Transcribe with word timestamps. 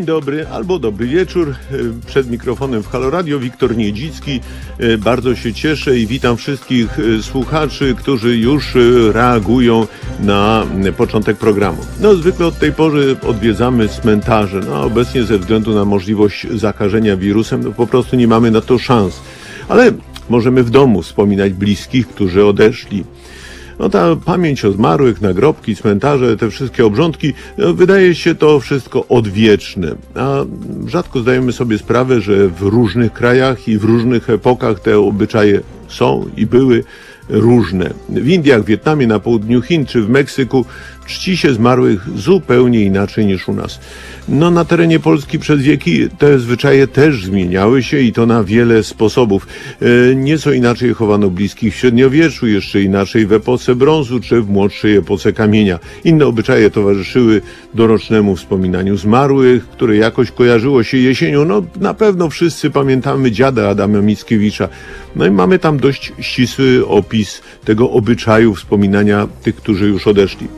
Dzień 0.00 0.06
dobry 0.06 0.46
albo 0.48 0.78
dobry 0.78 1.06
wieczór. 1.06 1.54
Przed 2.06 2.30
mikrofonem 2.30 2.82
w 2.82 2.88
Halo 2.88 3.10
Radio 3.10 3.38
Wiktor 3.38 3.76
Niedzicki. 3.76 4.40
Bardzo 4.98 5.34
się 5.34 5.54
cieszę 5.54 5.98
i 5.98 6.06
witam 6.06 6.36
wszystkich 6.36 6.98
słuchaczy, 7.22 7.94
którzy 7.98 8.36
już 8.36 8.74
reagują 9.12 9.86
na 10.20 10.66
początek 10.96 11.36
programu. 11.36 11.78
No 12.00 12.14
zwykle 12.14 12.46
od 12.46 12.58
tej 12.58 12.72
pory 12.72 13.16
odwiedzamy 13.26 13.88
cmentarze. 13.88 14.60
No 14.66 14.82
obecnie 14.82 15.24
ze 15.24 15.38
względu 15.38 15.74
na 15.74 15.84
możliwość 15.84 16.46
zakażenia 16.54 17.16
wirusem 17.16 17.64
no, 17.64 17.72
po 17.72 17.86
prostu 17.86 18.16
nie 18.16 18.28
mamy 18.28 18.50
na 18.50 18.60
to 18.60 18.78
szans. 18.78 19.20
Ale 19.68 19.92
możemy 20.30 20.62
w 20.62 20.70
domu 20.70 21.02
wspominać 21.02 21.52
bliskich, 21.52 22.08
którzy 22.08 22.44
odeszli. 22.44 23.04
No 23.80 23.88
ta 23.88 24.16
pamięć 24.16 24.64
o 24.64 24.72
zmarłych, 24.72 25.20
nagrobki, 25.20 25.76
cmentarze, 25.76 26.36
te 26.36 26.50
wszystkie 26.50 26.86
obrządki, 26.86 27.32
no, 27.58 27.74
wydaje 27.74 28.14
się 28.14 28.34
to 28.34 28.60
wszystko 28.60 29.08
odwieczne. 29.08 29.94
A 30.14 30.36
rzadko 30.86 31.20
zdajemy 31.20 31.52
sobie 31.52 31.78
sprawę, 31.78 32.20
że 32.20 32.48
w 32.48 32.62
różnych 32.62 33.12
krajach 33.12 33.68
i 33.68 33.78
w 33.78 33.84
różnych 33.84 34.30
epokach 34.30 34.80
te 34.80 34.98
obyczaje 34.98 35.60
są 35.88 36.30
i 36.36 36.46
były 36.46 36.84
różne. 37.28 37.90
W 38.08 38.28
Indiach, 38.28 38.64
Wietnamie, 38.64 39.06
na 39.06 39.18
południu 39.18 39.62
Chin 39.62 39.86
czy 39.86 40.02
w 40.02 40.08
Meksyku 40.08 40.64
czci 41.10 41.36
się 41.36 41.54
zmarłych 41.54 42.18
zupełnie 42.18 42.84
inaczej 42.84 43.26
niż 43.26 43.48
u 43.48 43.52
nas. 43.52 43.80
No 44.28 44.50
na 44.50 44.64
terenie 44.64 45.00
Polski 45.00 45.38
przez 45.38 45.62
wieki 45.62 46.08
te 46.18 46.38
zwyczaje 46.38 46.86
też 46.86 47.24
zmieniały 47.24 47.82
się 47.82 47.98
i 48.00 48.12
to 48.12 48.26
na 48.26 48.44
wiele 48.44 48.82
sposobów. 48.82 49.46
E, 49.82 50.14
nieco 50.14 50.52
inaczej 50.52 50.94
chowano 50.94 51.30
bliskich 51.30 51.74
w 51.74 51.76
średniowieczu, 51.76 52.46
jeszcze 52.46 52.82
inaczej 52.82 53.26
w 53.26 53.32
epoce 53.32 53.74
brązu 53.74 54.20
czy 54.20 54.42
w 54.42 54.48
młodszej 54.48 54.96
epoce 54.96 55.32
kamienia. 55.32 55.78
Inne 56.04 56.26
obyczaje 56.26 56.70
towarzyszyły 56.70 57.40
dorocznemu 57.74 58.36
wspominaniu 58.36 58.96
zmarłych, 58.96 59.68
które 59.68 59.96
jakoś 59.96 60.30
kojarzyło 60.30 60.82
się 60.82 60.96
jesienią. 60.96 61.44
No 61.44 61.62
na 61.80 61.94
pewno 61.94 62.30
wszyscy 62.30 62.70
pamiętamy 62.70 63.30
dziada 63.32 63.68
Adama 63.68 64.00
Mickiewicza. 64.00 64.68
No 65.16 65.26
i 65.26 65.30
mamy 65.30 65.58
tam 65.58 65.78
dość 65.78 66.12
ścisły 66.20 66.86
opis 66.86 67.42
tego 67.64 67.90
obyczaju 67.90 68.54
wspominania 68.54 69.28
tych, 69.42 69.56
którzy 69.56 69.86
już 69.86 70.06
odeszli. 70.06 70.48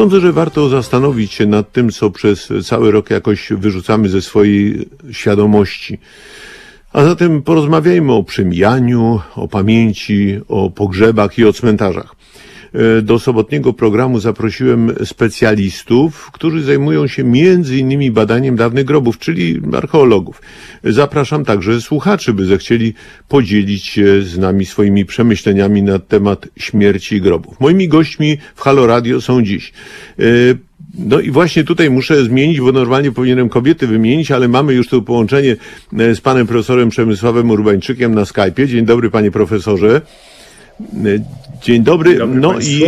Sądzę, 0.00 0.20
że 0.20 0.32
warto 0.32 0.68
zastanowić 0.68 1.32
się 1.32 1.46
nad 1.46 1.72
tym, 1.72 1.90
co 1.90 2.10
przez 2.10 2.48
cały 2.64 2.90
rok 2.90 3.10
jakoś 3.10 3.52
wyrzucamy 3.52 4.08
ze 4.08 4.22
swojej 4.22 4.88
świadomości. 5.12 5.98
A 6.92 7.04
zatem 7.04 7.42
porozmawiajmy 7.42 8.12
o 8.12 8.24
przemijaniu, 8.24 9.20
o 9.36 9.48
pamięci, 9.48 10.40
o 10.48 10.70
pogrzebach 10.70 11.38
i 11.38 11.44
o 11.44 11.52
cmentarzach. 11.52 12.14
E, 12.74 13.02
do 13.02 13.18
sobotniego 13.18 13.72
programu 13.72 14.20
zaprosiłem 14.20 14.94
specjalistów, 15.04 16.30
którzy 16.32 16.62
zajmują 16.62 17.06
się 17.06 17.24
między 17.24 17.78
innymi 17.78 18.10
badaniem 18.10 18.56
dawnych 18.56 18.84
grobów, 18.84 19.18
czyli 19.18 19.60
archeologów. 19.72 20.42
Zapraszam 20.84 21.44
także 21.44 21.80
słuchaczy, 21.80 22.32
by 22.32 22.44
zechcieli 22.44 22.94
podzielić 23.28 23.86
się 23.86 24.22
z 24.22 24.38
nami 24.38 24.66
swoimi 24.66 25.04
przemyśleniami 25.04 25.82
na 25.82 25.98
temat 25.98 26.48
śmierci 26.56 27.20
grobów. 27.20 27.60
Moimi 27.60 27.88
gośćmi 27.88 28.38
w 28.54 28.60
Halo 28.60 28.86
Radio 28.86 29.20
są 29.20 29.42
dziś 29.42 29.72
e, 30.18 30.22
no 30.98 31.20
i 31.20 31.30
właśnie 31.30 31.64
tutaj 31.64 31.90
muszę 31.90 32.24
zmienić, 32.24 32.60
bo 32.60 32.72
normalnie 32.72 33.12
powinienem 33.12 33.48
kobiety 33.48 33.86
wymienić, 33.86 34.30
ale 34.30 34.48
mamy 34.48 34.74
już 34.74 34.88
tu 34.88 35.02
połączenie 35.02 35.56
e, 35.98 36.14
z 36.14 36.20
panem 36.20 36.46
profesorem 36.46 36.88
Przemysławem 36.88 37.50
Urbańczykiem 37.50 38.14
na 38.14 38.24
Skype'ie. 38.24 38.66
Dzień 38.66 38.84
dobry 38.84 39.10
panie 39.10 39.30
profesorze. 39.30 40.00
Dzień 41.62 41.82
dobry. 41.82 42.18
dobry 42.18 42.40
no 42.40 42.52
Państwu. 42.52 42.72
i 42.72 42.84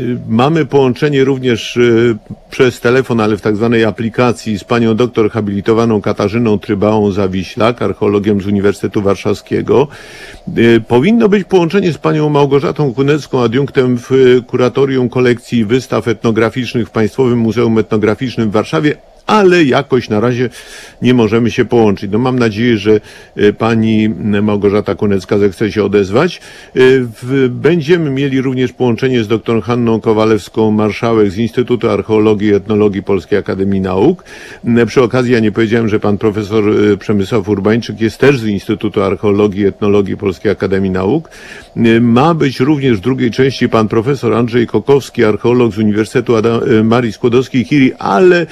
y, 0.00 0.18
mamy 0.28 0.66
połączenie 0.66 1.24
również 1.24 1.76
y, 1.76 2.16
przez 2.50 2.80
telefon, 2.80 3.20
ale 3.20 3.36
w 3.36 3.40
tak 3.40 3.56
zwanej 3.56 3.84
aplikacji 3.84 4.58
z 4.58 4.64
panią 4.64 4.94
doktor 4.96 5.30
habilitowaną 5.30 6.00
Katarzyną 6.00 6.58
Trybałą 6.58 7.10
Zawiślak, 7.12 7.82
archeologiem 7.82 8.40
z 8.40 8.46
Uniwersytetu 8.46 9.02
Warszawskiego. 9.02 9.88
Y, 10.58 10.82
powinno 10.88 11.28
być 11.28 11.44
połączenie 11.44 11.92
z 11.92 11.98
panią 11.98 12.28
Małgorzatą 12.28 12.94
Kunecką, 12.94 13.42
adiunktem 13.42 13.98
w 13.98 14.40
kuratorium 14.46 15.08
kolekcji 15.08 15.64
wystaw 15.64 16.08
etnograficznych 16.08 16.88
w 16.88 16.90
Państwowym 16.90 17.38
Muzeum 17.38 17.78
Etnograficznym 17.78 18.50
w 18.50 18.52
Warszawie, 18.52 18.96
ale 19.30 19.64
jakoś 19.64 20.08
na 20.08 20.20
razie 20.20 20.48
nie 21.02 21.14
możemy 21.14 21.50
się 21.50 21.64
połączyć. 21.64 22.10
No 22.10 22.18
mam 22.18 22.38
nadzieję, 22.38 22.76
że 22.76 23.00
e, 23.36 23.52
pani 23.52 24.08
Małgorzata 24.42 24.94
Kunecka 24.94 25.38
zechce 25.38 25.72
się 25.72 25.84
odezwać. 25.84 26.40
E, 26.76 26.80
będziemy 27.48 28.10
mieli 28.10 28.40
również 28.40 28.72
połączenie 28.72 29.24
z 29.24 29.28
dr 29.28 29.62
Hanną 29.62 29.98
Kowalewską-Marszałek 29.98 31.30
z 31.30 31.38
Instytutu 31.38 31.90
Archeologii 31.90 32.48
i 32.48 32.54
Etnologii 32.54 33.02
Polskiej 33.02 33.38
Akademii 33.38 33.80
Nauk. 33.80 34.24
E, 34.64 34.86
przy 34.86 35.02
okazji 35.02 35.32
ja 35.32 35.40
nie 35.40 35.52
powiedziałem, 35.52 35.88
że 35.88 36.00
pan 36.00 36.18
profesor 36.18 36.64
Przemysław 36.98 37.48
Urbańczyk 37.48 38.00
jest 38.00 38.18
też 38.18 38.38
z 38.38 38.46
Instytutu 38.46 39.02
Archeologii 39.02 39.60
i 39.60 39.66
Etnologii 39.66 40.16
Polskiej 40.16 40.52
Akademii 40.52 40.90
Nauk. 40.90 41.30
Ma 42.00 42.34
być 42.34 42.60
również 42.60 42.98
w 42.98 43.00
drugiej 43.00 43.30
części 43.30 43.68
pan 43.68 43.88
profesor 43.88 44.34
Andrzej 44.34 44.66
Kokowski, 44.66 45.24
archeolog 45.24 45.72
z 45.72 45.78
Uniwersytetu 45.78 46.36
Adam, 46.36 46.60
Marii 46.84 47.12
Skłodowskiej-Curie, 47.12 47.90
ale 47.98 48.46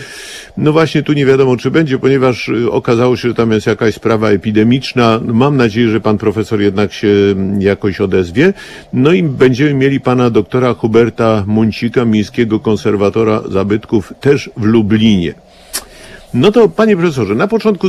no 0.57 0.68
właśnie 0.73 1.03
tu 1.03 1.13
nie 1.13 1.27
wiadomo, 1.27 1.57
czy 1.57 1.71
będzie, 1.71 1.99
ponieważ 1.99 2.49
y, 2.49 2.71
okazało 2.73 3.17
się, 3.17 3.29
że 3.29 3.35
tam 3.35 3.53
jest 3.53 3.67
jakaś 3.67 3.95
sprawa 3.95 4.31
epidemiczna. 4.31 5.21
Mam 5.25 5.57
nadzieję, 5.57 5.89
że 5.89 6.01
pan 6.01 6.19
profesor 6.19 6.61
jednak 6.61 6.93
się 6.93 7.09
mm, 7.09 7.63
jakoś 7.63 8.01
odezwie. 8.01 8.53
No 8.93 9.13
i 9.13 9.23
będziemy 9.23 9.75
mieli 9.75 10.01
pana 10.01 10.31
doktora 10.31 10.75
Huberta 10.75 11.45
Muncika, 11.47 12.05
miejskiego 12.05 12.61
konserwatora 12.61 13.43
zabytków, 13.49 14.13
też 14.21 14.51
w 14.57 14.65
Lublinie. 14.65 15.35
No 16.35 16.53
to 16.53 16.69
panie 16.69 16.97
profesorze, 16.97 17.35
na 17.35 17.49
początku 17.49 17.89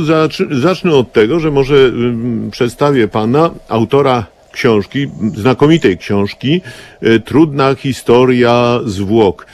zacznę 0.50 0.94
od 0.94 1.12
tego, 1.12 1.40
że 1.40 1.50
może 1.50 1.76
mm, 1.76 2.50
przedstawię 2.50 3.08
pana, 3.08 3.50
autora 3.68 4.26
książki, 4.52 5.08
znakomitej 5.34 5.98
książki, 5.98 6.60
e, 7.00 7.20
Trudna 7.20 7.74
historia 7.74 8.80
zwłok. 8.84 9.46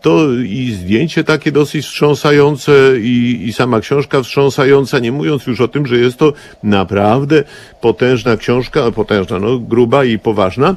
To 0.00 0.34
i 0.34 0.72
zdjęcie 0.72 1.24
takie 1.24 1.52
dosyć 1.52 1.86
wstrząsające 1.86 2.72
i, 3.00 3.42
i 3.48 3.52
sama 3.52 3.80
książka 3.80 4.22
wstrząsająca, 4.22 4.98
nie 4.98 5.12
mówiąc 5.12 5.46
już 5.46 5.60
o 5.60 5.68
tym, 5.68 5.86
że 5.86 5.96
jest 5.96 6.16
to 6.16 6.32
naprawdę 6.62 7.44
potężna 7.80 8.36
książka, 8.36 8.90
potężna, 8.90 9.38
no 9.38 9.58
gruba 9.58 10.04
i 10.04 10.18
poważna. 10.18 10.76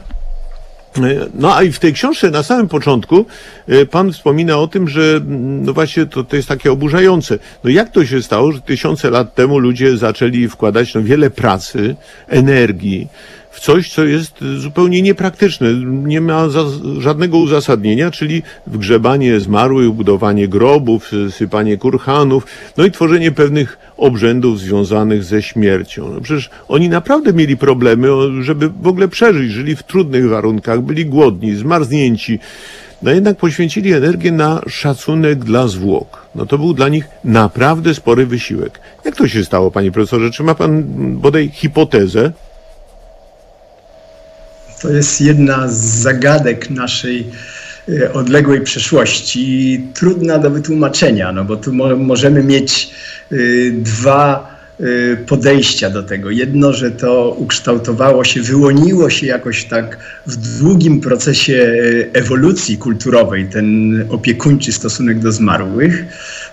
E, 0.98 1.02
no 1.34 1.56
a 1.56 1.64
i 1.64 1.72
w 1.72 1.80
tej 1.80 1.94
książce 1.94 2.31
na 2.31 2.44
samym 2.44 2.68
początku 2.68 3.26
pan 3.92 4.14
wspomina 4.14 4.58
o 4.58 4.68
tym, 4.68 4.90
że 4.90 5.22
no 5.28 5.74
właśnie 5.74 6.06
to, 6.06 6.24
to 6.24 6.36
jest 6.36 6.48
takie 6.48 6.72
oburzające. 6.72 7.40
No 7.64 7.70
jak 7.70 7.90
to 7.90 8.06
się 8.06 8.22
stało, 8.22 8.52
że 8.52 8.62
tysiące 8.62 9.09
lat 9.09 9.36
temu 9.36 9.59
ludzie 9.59 9.98
zaczęli 9.98 10.48
wkładać 10.48 10.94
no 10.94 11.04
wiele 11.04 11.30
pracy, 11.30 11.96
energii, 12.28 13.08
w 13.53 13.59
coś, 13.59 13.94
co 13.94 14.03
jest 14.03 14.44
zupełnie 14.58 15.02
niepraktyczne, 15.02 15.74
nie 15.86 16.22
ma 16.22 16.47
żadnego 17.00 17.38
uzasadnienia, 17.38 18.12
czyli 18.12 18.44
wgrzebanie 18.68 19.40
zmarłych, 19.40 19.91
budowanie 19.91 20.47
grobów, 20.47 21.12
sypanie 21.30 21.78
kurhanów, 21.78 22.46
no 22.78 22.86
i 22.86 22.92
tworzenie 22.92 23.31
pewnych 23.31 23.78
obrzędów 23.97 24.59
związanych 24.59 25.24
ze 25.24 25.42
śmiercią. 25.42 26.13
No 26.13 26.22
przecież 26.22 26.50
oni 26.68 26.90
naprawdę 26.90 27.34
mieli 27.34 27.58
problemy, 27.58 28.08
żeby 28.42 28.69
w 28.69 28.88
ogóle 28.88 29.08
przeżyć, 29.08 29.52
żyli 29.52 29.75
w 29.75 29.84
trudnych 29.84 30.30
warunkach, 30.30 30.81
byli 30.81 31.06
głodni, 31.06 31.56
zmarznięci. 31.56 32.40
No 33.02 33.12
jednak 33.12 33.38
poświęcili 33.38 33.94
energię 33.94 34.31
na 34.31 34.62
szacunek 34.68 35.40
dla 35.40 35.68
zwłok. 35.68 36.25
No 36.36 36.46
to 36.46 36.58
był 36.58 36.74
dla 36.74 36.90
nich 36.90 37.08
naprawdę 37.24 37.94
spory 37.96 38.25
wysiłek. 38.25 38.80
Jak 39.06 39.16
to 39.16 39.28
się 39.28 39.46
stało, 39.46 39.72
panie 39.72 39.92
profesorze? 39.92 40.31
Czy 40.31 40.44
ma 40.44 40.56
pan 40.56 40.84
bodaj 41.18 41.50
hipotezę? 41.50 42.31
To 44.83 44.89
jest 44.89 45.21
jedna 45.21 45.68
z 45.68 45.75
zagadek 45.81 46.69
naszej 46.69 47.27
e, 47.89 48.13
odległej 48.13 48.62
przeszłości, 48.62 49.81
trudna 49.94 50.39
do 50.39 50.50
wytłumaczenia, 50.50 51.31
no 51.31 51.45
bo 51.45 51.56
tu 51.56 51.74
mo 51.74 51.95
możemy 51.95 52.44
mieć 52.44 52.89
y, 53.31 53.74
dwa 53.77 54.53
Y, 54.80 55.18
podejścia 55.27 55.89
do 55.89 56.03
tego. 56.03 56.31
Jedno, 56.31 56.74
że 56.74 56.91
to 56.91 57.30
ukształtowało 57.30 58.24
się, 58.24 58.41
wyłoniło 58.41 59.09
się 59.09 59.27
jakoś 59.27 59.65
tak 59.65 59.97
w 60.27 60.59
długim 60.59 61.01
procesie 61.01 61.74
ewolucji 62.13 62.77
kulturowej, 62.77 63.45
ten 63.45 64.06
opiekuńczy 64.09 64.71
stosunek 64.71 65.19
do 65.19 65.31
zmarłych, 65.31 66.06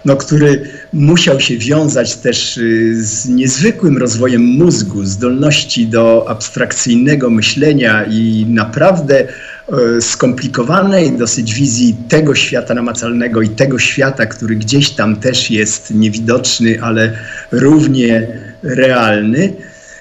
no, 0.04 0.16
który 0.16 0.62
musiał 0.92 1.40
się 1.40 1.58
wiązać 1.58 2.16
też 2.16 2.56
y, 2.56 3.04
z 3.04 3.28
niezwykłym 3.28 3.98
rozwojem 3.98 4.42
mózgu, 4.42 5.04
zdolności 5.04 5.86
do 5.86 6.24
abstrakcyjnego 6.28 7.30
myślenia 7.30 8.04
i 8.04 8.46
naprawdę 8.48 9.26
E, 9.72 10.00
skomplikowanej 10.00 11.12
dosyć 11.12 11.54
wizji 11.54 11.96
tego 12.08 12.34
świata 12.34 12.74
namacalnego 12.74 13.42
i 13.42 13.48
tego 13.48 13.78
świata, 13.78 14.26
który 14.26 14.56
gdzieś 14.56 14.90
tam 14.90 15.16
też 15.16 15.50
jest 15.50 15.90
niewidoczny, 15.94 16.82
ale 16.82 17.12
równie 17.52 18.26
realny. 18.62 19.52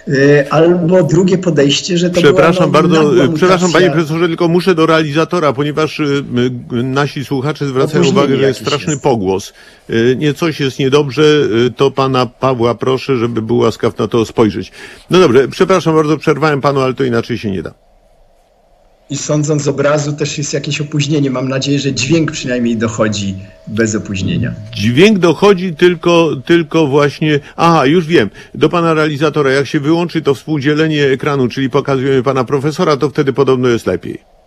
E, 0.09 0.53
albo 0.53 1.03
drugie 1.03 1.37
podejście, 1.37 1.97
że 1.97 2.09
to 2.09 2.21
Przepraszam 2.21 2.71
była, 2.71 2.83
no, 2.83 2.89
bardzo, 2.89 3.11
nagła 3.11 3.35
przepraszam 3.35 3.71
panie 3.71 3.91
profesorze, 3.91 4.27
tylko 4.27 4.47
muszę 4.47 4.75
do 4.75 4.85
realizatora, 4.85 5.53
ponieważ 5.53 5.99
y, 5.99 6.23
nasi 6.71 7.25
słuchacze 7.25 7.67
zwracają 7.67 8.07
uwagę, 8.07 8.37
że 8.37 8.47
jest 8.47 8.59
straszny 8.59 8.91
jest. 8.91 9.03
pogłos. 9.03 9.53
Nie, 10.17 10.33
coś 10.33 10.59
jest 10.59 10.79
niedobrze, 10.79 11.23
to 11.75 11.91
pana 11.91 12.25
Pawła 12.25 12.75
proszę, 12.75 13.17
żeby 13.17 13.41
był 13.41 13.57
łaskaw 13.57 13.97
na 13.97 14.07
to 14.07 14.25
spojrzeć. 14.25 14.71
No 15.09 15.19
dobrze, 15.19 15.47
przepraszam 15.47 15.95
bardzo, 15.95 16.17
przerwałem 16.17 16.61
panu, 16.61 16.81
ale 16.81 16.93
to 16.93 17.03
inaczej 17.03 17.37
się 17.37 17.51
nie 17.51 17.63
da. 17.63 17.88
I 19.09 19.17
sądząc 19.17 19.63
z 19.63 19.67
obrazu 19.67 20.13
też 20.13 20.37
jest 20.37 20.53
jakieś 20.53 20.81
opóźnienie. 20.81 21.31
Mam 21.31 21.49
nadzieję, 21.49 21.79
że 21.79 21.93
dźwięk 21.93 22.31
przynajmniej 22.31 22.77
dochodzi 22.77 23.35
bez 23.67 23.95
opóźnienia. 23.95 24.53
Dźwięk 24.73 25.19
dochodzi 25.19 25.75
tylko, 25.75 26.29
tylko 26.45 26.87
właśnie. 26.87 27.39
Aha, 27.57 27.85
już 27.85 28.05
wiem. 28.05 28.29
Do 28.55 28.69
pana 28.69 28.93
realizatora. 28.93 29.51
Jak 29.51 29.67
się 29.67 29.79
wyłączy 29.79 30.21
to 30.21 30.33
współdzielenie 30.33 31.05
ekranu, 31.05 31.47
czyli 31.47 31.69
pokazujemy 31.69 32.23
pana 32.23 32.43
profesora, 32.43 32.97
to 32.97 33.09
wtedy 33.09 33.33
podobno 33.33 33.67
jest 33.67 33.85
lepiej. 33.85 34.38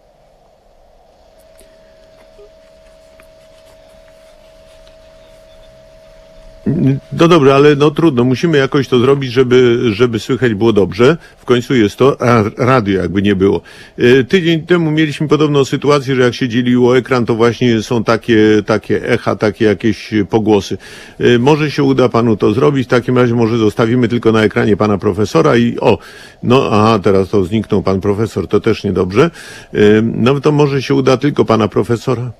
No 7.13 7.29
dobrze, 7.29 7.55
ale 7.55 7.77
no 7.77 7.91
trudno, 7.91 8.25
musimy 8.25 8.59
jakoś 8.59 8.89
to 8.89 8.99
zrobić, 8.99 9.33
żeby, 9.33 9.79
żeby 9.93 10.19
słychać 10.19 10.55
było 10.55 10.73
dobrze. 10.73 11.17
W 11.39 11.45
końcu 11.45 11.75
jest 11.75 11.97
to 11.97 12.17
ra- 12.21 12.51
radio, 12.59 13.01
jakby 13.03 13.23
nie 13.23 13.37
było. 13.37 13.61
E, 13.99 14.25
Tydzień 14.25 14.63
temu 14.67 14.91
mieliśmy 14.91 15.29
podobną 15.29 15.65
sytuację, 15.65 16.15
że 16.17 16.23
jak 16.23 16.35
się 16.35 16.49
dzieliło 16.49 16.97
ekran, 16.99 17.27
to 17.27 17.35
właśnie 17.35 17.83
są 17.83 18.05
takie, 18.05 18.63
takie 18.67 19.09
echa, 19.09 19.37
takie 19.37 19.65
jakieś 19.65 20.11
pogłosy. 20.31 20.79
E, 21.21 21.39
Może 21.39 21.71
się 21.71 21.83
uda 21.83 22.09
panu 22.09 22.37
to 22.37 22.53
zrobić, 22.53 22.87
w 22.87 22.91
takim 22.91 23.19
razie 23.19 23.35
może 23.35 23.59
zostawimy 23.59 24.09
tylko 24.09 24.33
na 24.33 24.43
ekranie 24.43 24.77
pana 24.77 24.99
profesora 24.99 25.57
i 25.57 25.79
o, 25.81 25.99
no 26.43 26.69
aha, 26.73 26.99
teraz 27.03 27.29
to 27.29 27.45
zniknął 27.45 27.83
pan 27.83 28.01
profesor, 28.01 28.49
to 28.49 28.61
też 28.61 28.85
niedobrze. 28.85 29.31
E, 29.75 29.79
No 30.03 30.41
to 30.41 30.53
może 30.53 30.83
się 30.83 30.95
uda 30.95 31.17
tylko 31.17 31.45
pana 31.45 31.69
profesora. 31.69 32.33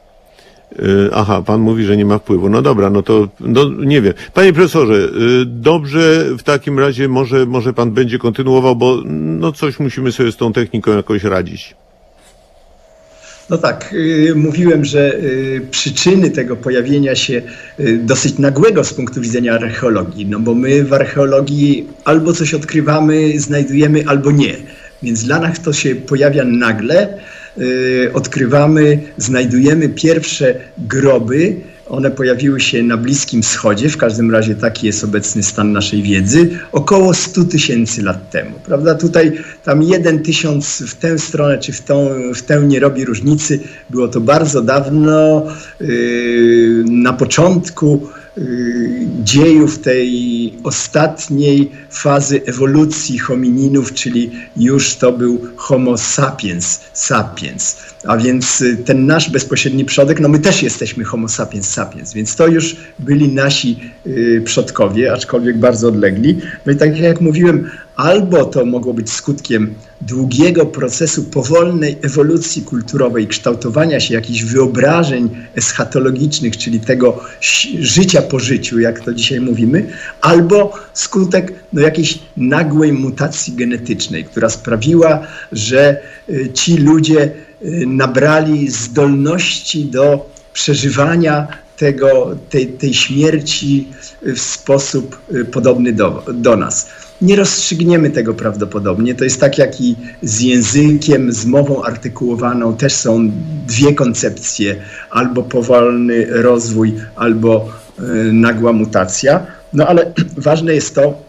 Y, 0.79 1.11
Aha, 1.13 1.43
pan 1.47 1.61
mówi, 1.61 1.85
że 1.85 1.97
nie 1.97 2.05
ma 2.05 2.19
wpływu. 2.19 2.49
No 2.49 2.63
dobra, 2.63 2.91
no 2.91 3.03
to 3.03 3.29
no, 3.41 3.71
nie 3.85 4.03
wiem. 4.03 4.13
Panie 4.35 4.53
profesorze, 4.53 4.95
y, 4.95 5.47
dobrze 5.47 6.25
w 6.39 6.43
takim 6.43 6.79
razie 6.79 7.09
może, 7.09 7.47
może 7.47 7.73
pan 7.73 7.91
będzie 7.91 8.19
kontynuował, 8.19 8.77
bo 8.77 9.03
no 9.07 9.53
coś 9.53 9.79
musimy 9.79 10.13
sobie 10.13 10.33
z 10.33 10.37
tą 10.37 10.53
techniką 10.53 10.97
jakoś 10.97 11.25
radzić. 11.25 11.75
No 13.51 13.59
tak, 13.59 13.93
y, 13.93 14.33
mówiłem, 14.37 14.85
że 14.85 15.17
przyczyny 15.71 16.31
tego 16.31 16.57
pojawienia 16.57 17.15
się 17.15 17.43
dosyć 17.99 18.39
nagłego 18.39 18.85
z 18.85 18.95
punktu 18.95 19.21
widzenia 19.21 19.55
archeologii, 19.55 20.27
no 20.27 20.41
bo 20.41 20.55
my 20.55 20.85
w 20.85 20.93
archeologii 20.93 21.89
albo 22.05 22.33
coś 22.33 22.55
odkrywamy, 22.55 23.41
znajdujemy, 23.41 24.05
albo 24.07 24.31
nie. 24.31 24.57
Więc 25.03 25.25
dla 25.25 25.39
nas 25.39 25.63
to 25.63 25.73
się 25.73 25.95
pojawia 25.95 26.45
nagle. 26.45 27.19
Y, 27.59 28.11
Odkrywamy, 28.15 28.99
znajdujemy 29.17 29.89
pierwsze 29.89 30.55
groby. 30.79 31.57
One 31.89 32.11
pojawiły 32.11 32.61
się 32.61 32.83
na 32.83 32.97
Bliskim 32.97 33.43
Wschodzie, 33.43 33.89
w 33.89 33.97
każdym 33.97 34.31
razie 34.31 34.55
taki 34.55 34.87
jest 34.87 35.05
obecny 35.05 35.43
stan 35.43 35.73
naszej 35.73 36.03
wiedzy, 36.03 36.59
około 36.73 37.15
100 37.15 37.45
tysięcy 37.45 38.03
lat 38.03 38.31
temu. 38.31 38.51
Prawda? 38.67 38.95
Tutaj 38.95 39.33
tam 39.65 39.83
jeden 39.83 40.23
tysiąc 40.23 40.83
w 40.87 40.95
tę 40.95 41.19
stronę 41.19 41.59
czy 41.59 41.73
w, 41.73 41.81
tą, 41.81 42.09
w 42.35 42.43
tę 42.43 42.63
nie 42.67 42.81
robi 42.81 43.05
różnicy. 43.05 43.61
Było 43.91 44.09
to 44.09 44.21
bardzo 44.21 44.63
dawno, 44.63 45.47
yy, 45.81 46.85
na 46.89 47.13
początku 47.13 48.09
dziejów 49.25 49.79
tej 49.79 50.55
ostatniej 50.65 51.71
fazy 51.91 52.41
ewolucji 52.47 53.19
homininów, 53.19 53.93
czyli 53.93 54.31
już 54.57 54.97
to 54.97 55.13
był 55.13 55.41
Homo 55.57 55.99
sapiens 55.99 56.81
sapiens. 56.93 57.77
A 58.07 58.17
więc 58.17 58.61
y, 58.61 58.77
ten 58.77 59.07
nasz 59.07 59.31
bezpośredni 59.31 59.85
przodek, 59.85 60.21
no 60.21 60.29
my 60.29 60.39
też 60.39 60.63
jesteśmy 60.63 61.05
Homo 61.05 61.29
sapiens 61.29 61.69
sapiens, 61.69 62.13
więc 62.13 62.37
to 62.37 62.47
już 62.47 62.77
byli 62.99 63.29
nasi 63.29 63.81
y, 64.07 64.43
przodkowie, 64.45 65.13
aczkolwiek 65.13 65.59
bardzo 65.59 65.89
odlegli. 65.89 66.41
No 66.67 66.73
i 66.73 66.77
tak 66.77 66.99
jak 66.99 67.21
mówiłem, 67.21 67.71
albo 68.03 68.45
to 68.45 68.67
mogło 68.67 68.95
być 68.95 69.13
skutkiem 69.13 69.75
długiego 70.01 70.67
procesu 70.67 71.25
powolnej 71.25 71.99
ewolucji 72.03 72.63
kulturowej, 72.63 73.27
kształtowania 73.27 74.01
się 74.01 74.15
jakichś 74.15 74.43
wyobrażeń 74.43 75.31
eschatologicznych, 75.55 76.57
czyli 76.57 76.81
tego 76.81 77.21
życia 77.81 78.23
po 78.23 78.39
życiu, 78.39 78.81
jak 78.81 79.01
to 79.01 79.15
dzisiaj 79.15 79.41
mówimy, 79.41 79.87
albo 80.21 80.73
skutek 80.95 81.53
no, 81.73 81.81
jakiejś 81.81 82.19
nagłej 82.37 82.93
mutacji 82.93 83.53
genetycznej, 83.53 84.25
która 84.25 84.49
sprawiła, 84.49 85.27
że 85.53 86.01
y, 86.29 86.51
ci 86.55 86.77
ludzie 86.77 87.23
y, 87.23 87.85
nabrali 87.87 88.71
zdolności 88.71 89.85
do 89.85 90.31
przeżywania 90.53 91.49
tego, 91.77 92.37
tej, 92.51 92.67
tej 92.67 92.95
śmierci 92.95 93.89
w 94.23 94.41
sposób 94.41 95.19
y, 95.35 95.45
podobny 95.45 95.93
do, 95.93 96.25
do 96.33 96.57
nas. 96.57 96.87
Nie 97.23 97.37
rozstrzygniemy 97.37 98.11
tego 98.11 98.35
prawdopodobnie. 98.35 99.15
To 99.15 99.25
jest 99.25 99.41
tak 99.41 99.59
jak 99.59 99.81
i 99.81 99.97
z 100.23 100.41
językiem, 100.41 101.33
z 101.33 101.47
mową 101.47 101.83
artykułowaną. 101.83 102.77
Też 102.77 102.93
są 102.93 103.31
dwie 103.67 103.95
koncepcje: 103.95 104.77
albo 105.11 105.43
powolny 105.43 106.27
rozwój, 106.43 106.95
albo 107.17 107.69
y, 107.99 108.03
nagła 108.33 108.73
mutacja. 108.73 109.47
No 109.73 109.87
ale 109.87 110.13
ważne 110.37 110.75
jest 110.75 110.95
to, 110.95 111.23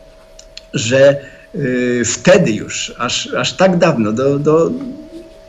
że 0.74 1.22
y, 1.56 2.02
wtedy 2.06 2.52
już, 2.52 2.96
aż, 2.98 3.34
aż 3.34 3.54
tak 3.54 3.78
dawno, 3.78 4.12
do, 4.12 4.40
do, 4.40 4.72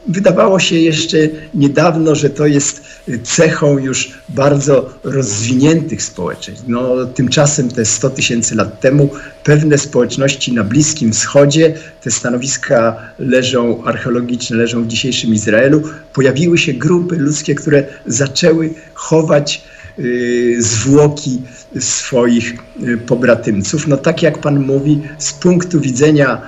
wydawało 0.06 0.58
się 0.58 0.76
jeszcze 0.76 1.16
niedawno, 1.54 2.14
że 2.14 2.30
to 2.30 2.46
jest 2.46 2.82
cechą 3.22 3.78
już 3.78 4.12
bardzo 4.28 4.90
rozwiniętych 5.04 6.02
społeczeństw. 6.02 6.64
No, 6.68 7.06
tymczasem 7.06 7.68
te 7.68 7.84
100 7.84 8.10
tysięcy 8.10 8.54
lat 8.54 8.80
temu 8.80 9.10
pewne 9.44 9.78
społeczności 9.78 10.52
na 10.52 10.64
Bliskim 10.64 11.12
Wschodzie, 11.12 11.74
te 12.02 12.10
stanowiska 12.10 12.96
leżą, 13.18 13.84
archeologiczne 13.84 14.56
leżą 14.56 14.84
w 14.84 14.86
dzisiejszym 14.86 15.34
Izraelu, 15.34 15.82
pojawiły 16.12 16.58
się 16.58 16.72
grupy 16.72 17.16
ludzkie, 17.16 17.54
które 17.54 17.84
zaczęły 18.06 18.74
chować 18.94 19.64
y, 19.98 20.56
zwłoki 20.58 21.42
swoich 21.78 22.54
y, 22.82 22.98
pobratymców. 22.98 23.86
No 23.86 23.96
tak 23.96 24.22
jak 24.22 24.38
pan 24.38 24.60
mówi, 24.60 25.02
z 25.18 25.32
punktu 25.32 25.80
widzenia 25.80 26.42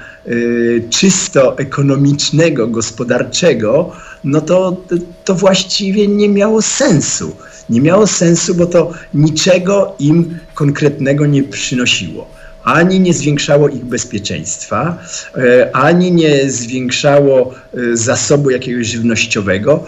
czysto 0.90 1.58
ekonomicznego, 1.58 2.68
gospodarczego, 2.68 3.92
no 4.24 4.40
to, 4.40 4.76
to 5.24 5.34
właściwie 5.34 6.08
nie 6.08 6.28
miało 6.28 6.62
sensu. 6.62 7.36
Nie 7.70 7.80
miało 7.80 8.06
sensu, 8.06 8.54
bo 8.54 8.66
to 8.66 8.92
niczego 9.14 9.94
im 9.98 10.38
konkretnego 10.54 11.26
nie 11.26 11.42
przynosiło. 11.42 12.36
Ani 12.64 13.00
nie 13.00 13.14
zwiększało 13.14 13.68
ich 13.68 13.84
bezpieczeństwa, 13.84 14.98
e, 15.36 15.76
ani 15.76 16.12
nie 16.12 16.50
zwiększało 16.50 17.54
e, 17.54 17.96
zasobu 17.96 18.50
jakiegoś 18.50 18.86
żywnościowego 18.86 19.86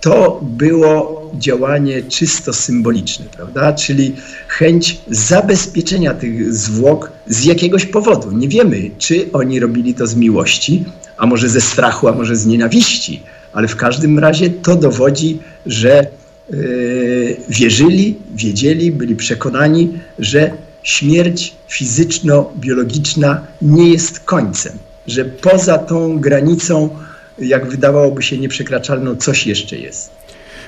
to 0.00 0.40
było 0.42 1.30
działanie 1.38 2.02
czysto 2.02 2.52
symboliczne, 2.52 3.26
prawda? 3.36 3.72
Czyli 3.72 4.16
chęć 4.48 5.00
zabezpieczenia 5.10 6.14
tych 6.14 6.54
zwłok 6.54 7.12
z 7.26 7.44
jakiegoś 7.44 7.86
powodu. 7.86 8.32
Nie 8.32 8.48
wiemy, 8.48 8.90
czy 8.98 9.32
oni 9.32 9.60
robili 9.60 9.94
to 9.94 10.06
z 10.06 10.14
miłości, 10.14 10.84
a 11.16 11.26
może 11.26 11.48
ze 11.48 11.60
strachu, 11.60 12.08
a 12.08 12.12
może 12.12 12.36
z 12.36 12.46
nienawiści, 12.46 13.22
ale 13.52 13.68
w 13.68 13.76
każdym 13.76 14.18
razie 14.18 14.50
to 14.50 14.76
dowodzi, 14.76 15.38
że 15.66 16.06
yy, 16.50 17.36
wierzyli, 17.48 18.16
wiedzieli, 18.34 18.92
byli 18.92 19.16
przekonani, 19.16 19.98
że 20.18 20.50
śmierć 20.82 21.54
fizyczno-biologiczna 21.68 23.40
nie 23.62 23.90
jest 23.90 24.20
końcem, 24.20 24.78
że 25.06 25.24
poza 25.24 25.78
tą 25.78 26.18
granicą 26.18 26.90
jak 27.38 27.68
wydawałoby 27.68 28.22
się 28.22 28.38
nieprzekraczalną, 28.38 29.16
coś 29.16 29.46
jeszcze 29.46 29.76
jest. 29.78 30.20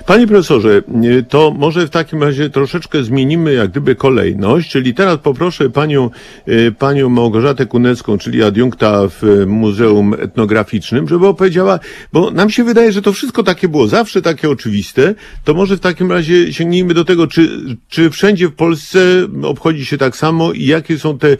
Panie 0.06 0.26
profesorze, 0.26 0.82
y, 1.04 1.24
to 1.28 1.54
może 1.58 1.86
w 1.86 1.90
takim 1.90 2.22
razie 2.22 2.50
troszeczkę 2.50 3.04
zmienimy 3.04 3.52
jak 3.52 3.70
gdyby 3.70 3.94
kolejność, 3.94 4.70
czyli 4.70 4.94
teraz 4.94 5.18
poproszę 5.18 5.70
panią, 5.70 6.10
y, 6.48 6.74
panią 6.78 7.08
Małgorzatę 7.08 7.66
Kunecką, 7.66 8.18
czyli 8.18 8.42
adiunkta 8.42 9.08
w 9.08 9.44
Muzeum 9.46 10.14
Etnograficznym, 10.14 11.08
żeby 11.08 11.26
opowiedziała, 11.26 11.78
bo 12.12 12.30
nam 12.30 12.50
się 12.50 12.64
wydaje, 12.64 12.92
że 12.92 13.02
to 13.02 13.12
wszystko 13.12 13.42
takie 13.42 13.68
było 13.68 13.88
zawsze 13.88 14.22
takie 14.22 14.50
oczywiste, 14.50 15.14
to 15.44 15.54
może 15.54 15.76
w 15.76 15.80
takim 15.80 16.12
razie 16.12 16.52
sięgnijmy 16.52 16.94
do 16.94 17.04
tego, 17.04 17.26
czy, 17.26 17.48
czy 17.88 18.10
wszędzie 18.10 18.48
w 18.48 18.54
Polsce 18.54 19.00
obchodzi 19.42 19.86
się 19.86 19.98
tak 19.98 20.16
samo 20.16 20.52
i 20.52 20.66
jakie 20.66 20.98
są 20.98 21.18
te 21.18 21.28
y, 21.28 21.38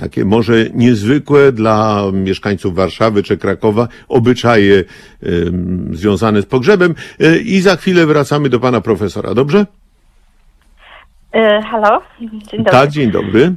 takie 0.00 0.24
może 0.24 0.52
niezwykłe 0.74 1.52
dla 1.52 2.02
mieszkańców 2.12 2.74
Warszawy 2.74 3.22
czy 3.22 3.36
Krakowa 3.36 3.88
obyczaje 4.08 4.74
y, 4.74 4.84
związane 5.90 6.42
z 6.42 6.46
pogrzebem 6.46 6.94
y, 7.20 7.38
i 7.38 7.60
za 7.60 7.76
chwilę 7.76 8.06
wracamy 8.06 8.48
do 8.48 8.60
pana 8.60 8.80
profesora, 8.80 9.34
dobrze? 9.34 9.66
E, 11.32 11.62
halo, 11.62 12.02
dzień 12.20 12.64
dobry. 12.64 12.80
Tak, 12.80 12.90
dzień 12.90 13.10
dobry. 13.10 13.52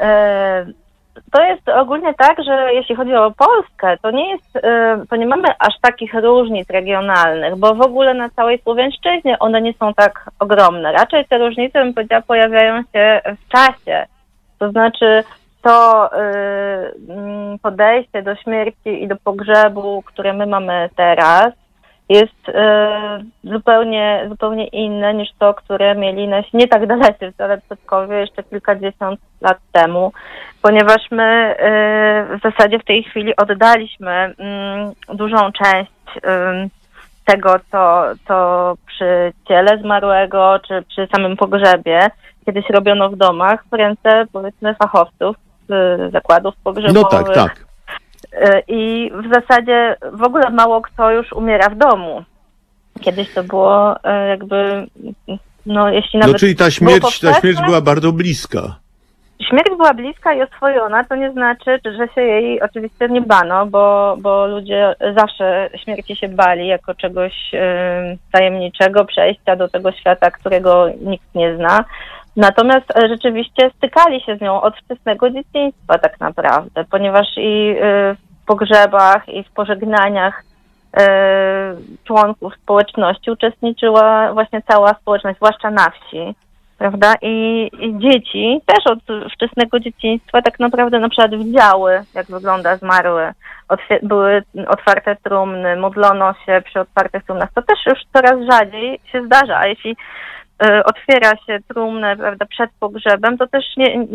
E, 0.00 0.66
to 1.32 1.44
jest 1.44 1.68
ogólnie 1.68 2.14
tak, 2.14 2.44
że 2.44 2.74
jeśli 2.74 2.96
chodzi 2.96 3.14
o 3.14 3.30
Polskę, 3.30 3.96
to 4.02 4.10
nie 4.10 4.30
jest, 4.30 4.52
to 5.10 5.16
nie 5.16 5.26
mamy 5.26 5.48
aż 5.58 5.74
takich 5.80 6.14
różnic 6.14 6.70
regionalnych, 6.70 7.56
bo 7.56 7.74
w 7.74 7.80
ogóle 7.80 8.14
na 8.14 8.30
całej 8.30 8.58
Słowiańszczyźnie 8.58 9.38
one 9.38 9.62
nie 9.62 9.72
są 9.72 9.94
tak 9.94 10.30
ogromne. 10.38 10.92
Raczej 10.92 11.24
te 11.24 11.38
różnice, 11.38 11.84
bym 11.84 11.94
powiedziała, 11.94 12.22
pojawiają 12.22 12.82
się 12.92 13.20
w 13.24 13.48
czasie. 13.48 14.06
To 14.58 14.70
znaczy 14.70 15.24
to 15.62 16.10
y, 16.12 17.12
mm, 17.12 17.58
podejście 17.58 18.22
do 18.22 18.36
śmierci 18.36 19.02
i 19.02 19.08
do 19.08 19.16
pogrzebu, 19.16 20.02
które 20.02 20.32
my 20.32 20.46
mamy 20.46 20.90
teraz, 20.96 21.52
jest 22.08 22.48
e, 22.48 23.18
zupełnie, 23.44 24.26
zupełnie 24.28 24.66
inne 24.66 25.14
niż 25.14 25.28
to, 25.38 25.54
które 25.54 25.94
mieli 25.94 26.28
nasi 26.28 26.56
nie 26.56 26.68
tak 26.68 26.86
dalecy 26.86 27.32
wcale 27.32 27.58
przodkowie 27.58 28.16
jeszcze 28.16 28.42
kilkadziesiąt 28.42 29.20
lat 29.40 29.58
temu, 29.72 30.12
ponieważ 30.62 31.10
my 31.10 31.22
e, 31.22 32.38
w 32.38 32.42
zasadzie 32.42 32.78
w 32.78 32.84
tej 32.84 33.02
chwili 33.02 33.36
oddaliśmy 33.36 34.10
mm, 34.10 34.92
dużą 35.08 35.52
część 35.52 35.90
tego, 37.24 37.56
co, 37.72 38.02
co 38.28 38.74
przy 38.86 39.32
ciele 39.48 39.78
zmarłego, 39.78 40.58
czy 40.68 40.82
przy 40.82 41.08
samym 41.16 41.36
pogrzebie 41.36 42.00
kiedyś 42.46 42.70
robiono 42.70 43.10
w 43.10 43.16
domach 43.16 43.64
w 43.70 43.74
ręce, 43.74 44.24
powiedzmy, 44.32 44.74
fachowców 44.74 45.36
z 45.68 46.12
zakładów 46.12 46.54
pogrzebowych. 46.64 47.02
No 47.02 47.04
tak, 47.04 47.34
tak. 47.34 47.66
Y, 48.32 48.62
I 48.68 49.10
w 49.14 49.34
zasadzie 49.34 49.96
w 50.12 50.22
ogóle 50.22 50.50
mało 50.50 50.80
kto 50.80 51.10
już 51.10 51.32
umiera 51.32 51.68
w 51.68 51.76
domu. 51.76 52.24
Kiedyś 53.00 53.34
to 53.34 53.42
było 53.42 53.96
y, 53.96 54.28
jakby, 54.28 54.86
no 55.66 55.90
jeśli 55.90 56.18
nawet... 56.18 56.32
No 56.32 56.38
czyli 56.38 56.56
ta 56.56 56.70
śmierć, 56.70 57.20
ta 57.20 57.40
śmierć 57.40 57.58
była 57.66 57.80
bardzo 57.80 58.12
bliska. 58.12 58.60
Śmierć 59.48 59.68
była 59.76 59.94
bliska 59.94 60.34
i 60.34 60.42
oswojona, 60.42 61.04
to 61.04 61.16
nie 61.16 61.32
znaczy, 61.32 61.80
że 61.84 62.08
się 62.14 62.20
jej 62.20 62.60
oczywiście 62.62 63.08
nie 63.08 63.20
bano, 63.20 63.66
bo, 63.66 64.16
bo 64.20 64.46
ludzie 64.46 64.94
zawsze 65.16 65.70
śmierci 65.84 66.16
się 66.16 66.28
bali 66.28 66.66
jako 66.66 66.94
czegoś 66.94 67.54
y, 67.54 67.58
tajemniczego, 68.32 69.04
przejścia 69.04 69.56
do 69.56 69.68
tego 69.68 69.92
świata, 69.92 70.30
którego 70.30 70.88
nikt 71.00 71.34
nie 71.34 71.56
zna. 71.56 71.84
Natomiast 72.36 72.96
e, 72.96 73.08
rzeczywiście 73.08 73.70
stykali 73.76 74.20
się 74.20 74.36
z 74.36 74.40
nią 74.40 74.60
od 74.60 74.76
wczesnego 74.76 75.30
dzieciństwa 75.30 75.98
tak 75.98 76.20
naprawdę, 76.20 76.84
ponieważ 76.90 77.26
i 77.36 77.70
y, 77.70 78.16
w 78.42 78.46
pogrzebach, 78.46 79.28
i 79.28 79.44
w 79.44 79.50
pożegnaniach 79.50 80.42
y, 80.42 81.02
członków 82.04 82.54
społeczności 82.62 83.30
uczestniczyła 83.30 84.32
właśnie 84.32 84.62
cała 84.62 84.94
społeczność, 84.94 85.36
zwłaszcza 85.36 85.70
na 85.70 85.90
wsi 85.90 86.34
prawda? 86.78 87.14
I, 87.22 87.70
I, 87.80 87.98
dzieci 87.98 88.60
też 88.66 88.86
od 88.86 88.98
wczesnego 89.32 89.80
dzieciństwa 89.80 90.42
tak 90.42 90.60
naprawdę 90.60 90.98
na 90.98 91.08
przykład 91.08 91.34
widziały, 91.36 92.04
jak 92.14 92.26
wygląda 92.26 92.76
zmarły. 92.76 93.32
Były 94.02 94.42
otwarte 94.68 95.16
trumny, 95.16 95.76
modlono 95.76 96.34
się 96.46 96.62
przy 96.64 96.80
otwartych 96.80 97.24
trumnach. 97.24 97.52
To 97.54 97.62
też 97.62 97.78
już 97.86 97.98
coraz 98.12 98.40
rzadziej 98.50 99.00
się 99.12 99.24
zdarza, 99.26 99.58
a 99.58 99.66
jeśli 99.66 99.96
otwiera 100.84 101.30
się 101.46 101.58
trumnę, 101.68 102.16
prawda, 102.16 102.46
przed 102.46 102.70
pogrzebem, 102.80 103.38
to 103.38 103.46
też 103.46 103.64
nie, 103.76 104.06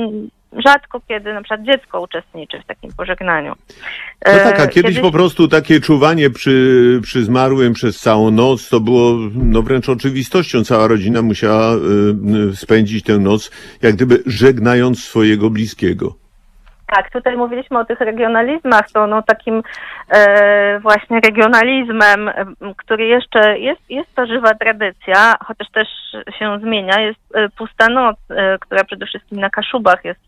rzadko 0.65 1.01
kiedy 1.07 1.33
na 1.33 1.41
przykład 1.41 1.63
dziecko 1.63 2.01
uczestniczy 2.01 2.59
w 2.59 2.65
takim 2.65 2.91
pożegnaniu. 2.97 3.55
No 4.25 4.33
tak, 4.33 4.59
a 4.59 4.63
E, 4.63 4.67
kiedyś 4.67 4.99
po 4.99 5.11
prostu 5.11 5.47
takie 5.47 5.79
czuwanie 5.79 6.29
przy, 6.29 6.99
przy 7.03 7.23
zmarłym 7.23 7.73
przez 7.73 7.99
całą 7.99 8.31
noc 8.31 8.69
to 8.69 8.79
było 8.79 9.17
no 9.33 9.61
wręcz 9.61 9.89
oczywistością. 9.89 10.63
Cała 10.63 10.87
rodzina 10.87 11.21
musiała 11.21 11.75
y, 11.75 12.55
spędzić 12.55 13.05
tę 13.05 13.17
noc 13.17 13.51
jak 13.81 13.95
gdyby 13.95 14.23
żegnając 14.25 15.03
swojego 15.03 15.49
bliskiego. 15.49 16.20
Tak, 16.95 17.11
tutaj 17.11 17.37
mówiliśmy 17.37 17.79
o 17.79 17.85
tych 17.85 17.99
regionalizmach, 17.99 18.91
to 18.93 19.07
no 19.07 19.21
takim 19.21 19.63
e, 20.09 20.79
właśnie 20.79 21.19
regionalizmem, 21.19 22.29
m, 22.29 22.55
który 22.77 23.05
jeszcze 23.05 23.59
jest, 23.59 23.89
jest 23.89 24.15
to 24.15 24.25
żywa 24.25 24.53
tradycja, 24.53 25.35
chociaż 25.45 25.71
też 25.71 25.87
się 26.39 26.59
zmienia, 26.59 26.99
jest 26.99 27.19
e, 27.35 27.49
pusta 27.49 27.87
noc, 27.87 28.17
e, 28.29 28.57
która 28.59 28.83
przede 28.83 29.05
wszystkim 29.05 29.39
na 29.39 29.49
Kaszubach 29.49 30.05
jest 30.05 30.19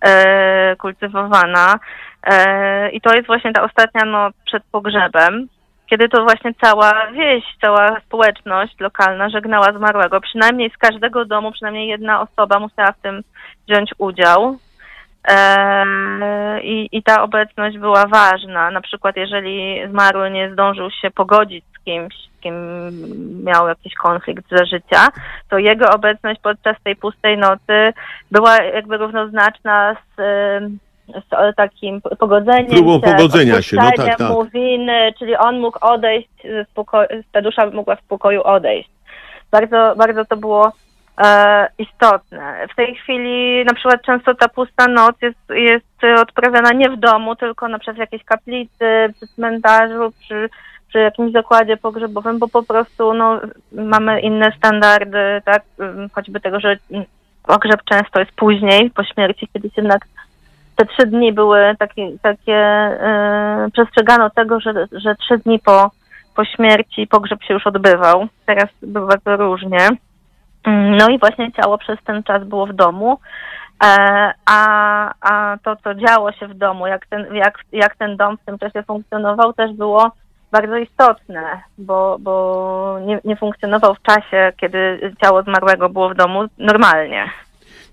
e, 0.00 0.76
kultywowana 0.76 1.78
e, 2.22 2.90
i 2.90 3.00
to 3.00 3.14
jest 3.14 3.26
właśnie 3.26 3.52
ta 3.52 3.62
ostatnia 3.62 4.04
noc 4.04 4.34
przed 4.46 4.62
pogrzebem, 4.72 5.48
kiedy 5.86 6.08
to 6.08 6.22
właśnie 6.22 6.54
cała 6.62 7.06
wieś, 7.12 7.44
cała 7.60 8.00
społeczność 8.00 8.80
lokalna 8.80 9.28
żegnała 9.28 9.72
zmarłego. 9.72 10.20
Przynajmniej 10.20 10.70
z 10.70 10.76
każdego 10.76 11.24
domu, 11.24 11.52
przynajmniej 11.52 11.88
jedna 11.88 12.20
osoba 12.20 12.58
musiała 12.58 12.92
w 12.92 13.02
tym 13.02 13.22
wziąć 13.68 13.90
udział. 13.98 14.58
I, 16.62 16.88
I 16.92 17.02
ta 17.02 17.22
obecność 17.22 17.78
była 17.78 18.06
ważna. 18.06 18.70
Na 18.70 18.80
przykład, 18.80 19.16
jeżeli 19.16 19.88
zmarły 19.90 20.30
nie 20.30 20.50
zdążył 20.52 20.90
się 20.90 21.10
pogodzić 21.10 21.64
z 21.74 21.84
kimś, 21.84 22.14
z 22.14 22.40
kim 22.40 22.54
miał 23.44 23.68
jakiś 23.68 23.94
konflikt 23.94 24.44
za 24.50 24.64
życia, 24.64 25.08
to 25.50 25.58
jego 25.58 25.90
obecność 25.90 26.40
podczas 26.40 26.76
tej 26.84 26.96
pustej 26.96 27.38
nocy 27.38 27.92
była 28.30 28.56
jakby 28.56 28.96
równoznaczna 28.96 29.96
z, 30.16 30.20
z 31.08 31.56
takim 31.56 32.00
pogodzeniem 32.18 32.66
Próbą 32.66 33.00
się, 33.00 33.06
pogodzenia 33.06 33.62
się, 33.62 33.76
no 33.76 33.90
tak, 33.96 34.18
tak. 34.18 34.30
mu 34.30 34.44
winy, 34.44 35.12
czyli 35.18 35.36
on 35.36 35.60
mógł 35.60 35.78
odejść 35.80 36.28
spokoju, 36.70 37.08
ta 37.32 37.42
dusza 37.42 37.70
mogła 37.70 37.96
w 37.96 38.00
spokoju 38.00 38.42
odejść. 38.42 38.90
Bardzo, 39.50 39.94
bardzo 39.96 40.24
to 40.24 40.36
było 40.36 40.66
e, 40.66 40.72
istotne. 41.78 42.66
W 42.72 42.76
tej 42.76 42.94
chwili 42.94 43.64
na 43.64 43.74
przykład 43.74 44.02
często 44.02 44.34
ta 44.34 44.48
pusta 44.48 44.88
noc 44.88 45.16
jest, 45.22 45.50
jest 45.50 46.20
odprawiana 46.20 46.70
nie 46.72 46.90
w 46.90 46.96
domu, 46.96 47.36
tylko 47.36 47.68
na 47.68 47.78
przykład 47.78 47.96
w 47.96 48.00
jakiejś 48.00 48.24
kaplicy, 48.24 49.14
przy 49.16 49.26
cmentarzu, 49.34 50.12
przy, 50.20 50.48
przy 50.88 50.98
jakimś 50.98 51.32
zakładzie 51.32 51.76
pogrzebowym, 51.76 52.38
bo 52.38 52.48
po 52.48 52.62
prostu 52.62 53.14
no, 53.14 53.40
mamy 53.72 54.20
inne 54.20 54.52
standardy, 54.56 55.42
tak, 55.44 55.62
Ym, 55.80 56.08
choćby 56.12 56.40
tego, 56.40 56.60
że 56.60 56.76
mm, 56.90 57.04
pogrzeb 57.46 57.80
często 57.84 58.20
jest 58.20 58.32
później, 58.32 58.90
po 58.90 59.04
śmierci, 59.04 59.48
kiedyś 59.52 59.76
jednak 59.76 60.06
te 60.76 60.86
trzy 60.86 61.06
dni 61.06 61.32
były 61.32 61.76
takie, 61.78 62.18
takie 62.22 62.90
yy, 63.62 63.70
przestrzegano 63.70 64.30
tego, 64.30 64.60
że, 64.60 64.72
że 64.92 65.14
trzy 65.14 65.38
dni 65.38 65.58
po, 65.58 65.90
po 66.36 66.44
śmierci 66.44 67.06
pogrzeb 67.06 67.42
się 67.42 67.54
już 67.54 67.66
odbywał. 67.66 68.26
Teraz 68.46 68.68
bywa 68.82 69.18
to 69.24 69.36
różnie. 69.36 69.88
Mm, 70.68 70.96
No 70.96 71.08
i 71.08 71.18
właśnie 71.18 71.52
ciało 71.52 71.78
przez 71.78 71.98
ten 72.04 72.22
czas 72.22 72.44
było 72.44 72.66
w 72.66 72.72
domu, 72.72 73.18
e, 73.84 74.32
a, 74.46 74.60
a 75.20 75.56
to, 75.64 75.76
co 75.76 75.94
działo 75.94 76.32
się 76.32 76.48
w 76.48 76.54
domu, 76.54 76.86
jak 76.86 77.06
ten, 77.06 77.34
jak, 77.34 77.58
jak 77.72 77.96
ten 77.96 78.16
dom 78.16 78.36
w 78.38 78.44
tym 78.44 78.58
czasie 78.58 78.82
funkcjonował, 78.82 79.52
też 79.52 79.72
było 79.72 80.12
bardzo 80.52 80.76
istotne, 80.76 81.60
bo, 81.78 82.16
bo 82.20 82.98
nie, 83.06 83.20
nie 83.24 83.36
funkcjonował 83.36 83.94
w 83.94 84.02
czasie, 84.02 84.52
kiedy 84.60 85.12
ciało 85.22 85.42
zmarłego 85.42 85.88
było 85.88 86.08
w 86.10 86.14
domu 86.14 86.44
normalnie. 86.58 87.30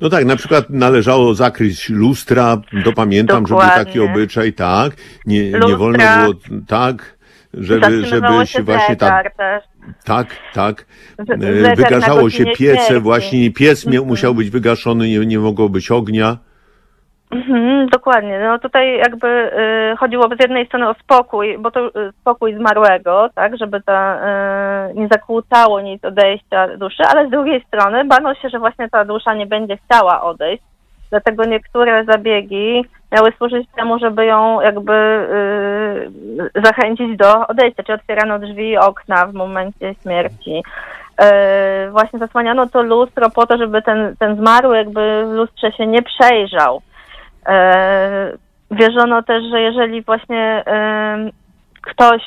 No 0.02 0.10
tak, 0.10 0.26
na 0.26 0.36
przykład 0.36 0.70
należało 0.70 1.34
zakryć 1.34 1.90
lustra, 1.90 2.58
to 2.86 2.94
pamiętam, 2.94 3.48
że 3.48 3.54
był 3.54 3.58
Dokładnie. 3.58 3.86
taki 3.86 4.00
obyczaj, 4.00 4.54
tak. 4.54 4.94
Nie, 5.26 5.52
nie 5.52 5.58
Lustra. 5.58 5.78
wolno 5.78 6.04
było 6.22 6.34
tak, 6.68 7.16
żeby, 7.54 8.06
żeby 8.06 8.48
się 8.48 8.64
właśnie 8.64 8.96
tak, 8.96 9.36
też. 9.36 9.64
Tak, 10.06 10.28
tak. 10.54 10.86
E, 11.20 11.76
Wygaszało 11.76 12.30
się 12.30 12.46
piece, 12.46 13.00
właśnie 13.00 13.52
piec 13.52 13.86
mia- 13.86 13.90
Mhm. 13.90 14.08
musiał 14.08 14.36
być 14.36 14.50
wygaszony, 14.50 15.08
nie, 15.08 15.20
nie 15.26 15.40
mogło 15.40 15.70
być 15.70 15.92
ognia. 15.92 16.38
Mhm, 17.32 17.88
dokładnie. 17.88 18.40
No 18.40 18.60
tutaj 18.60 18.98
jakby 18.98 19.28
y, 19.28 19.96
chodziło 19.98 20.28
z 20.28 20.42
jednej 20.42 20.66
strony 20.66 20.90
o 20.90 20.94
spokój, 20.94 21.58
bo 21.58 21.72
to 21.72 21.88
y, 21.88 21.92
spokój 22.22 22.56
zmarłego, 22.56 23.30
tak, 23.36 23.58
żeby 23.58 23.82
ta 23.82 24.20
y, 24.92 24.94
nie 24.94 25.08
zakłócało 25.08 25.82
nic 25.82 26.06
odejścia 26.06 26.78
duszy, 26.78 27.04
ale 27.04 27.28
z 27.28 27.32
drugiej 27.32 27.64
strony 27.68 28.06
bano 28.06 28.36
się, 28.36 28.50
że 28.50 28.60
właśnie 28.60 28.90
ta 28.90 29.06
dusza 29.06 29.34
nie 29.34 29.46
będzie 29.46 29.78
chciała 29.78 30.22
odejść. 30.22 30.64
Dlatego 31.10 31.46
niektóre 31.46 32.06
zabiegi 32.06 32.86
miały 33.16 33.32
służyć 33.38 33.68
temu, 33.76 34.00
żeby 34.00 34.26
ją 34.26 34.62
jakby 34.62 34.94
y, 36.56 36.62
zachęcić 36.64 37.18
do 37.18 37.48
odejścia, 37.48 37.84
czy 37.84 37.94
otwierano 37.94 38.40
drzwi 38.40 38.70
i 38.70 38.78
okna 38.78 39.26
w 39.26 39.34
momencie 39.34 39.96
śmierci. 40.02 40.64
Y, 41.88 41.92
właśnie 41.92 42.20
zasłaniano 42.20 42.68
to 42.68 42.82
lustro 42.82 43.30
po 43.30 43.46
to, 43.48 43.58
żeby 43.58 43.82
ten, 43.82 44.16
ten 44.20 44.36
zmarły 44.36 44.78
jakby 44.78 45.26
w 45.26 45.32
lustrze 45.32 45.72
się 45.72 45.88
nie 45.88 46.02
przejrzał. 46.02 46.82
E, 47.48 48.32
wierzono 48.72 49.24
też, 49.24 49.44
że 49.52 49.62
jeżeli 49.62 50.02
właśnie 50.02 50.64
em, 50.66 51.30
ktoś, 51.82 52.22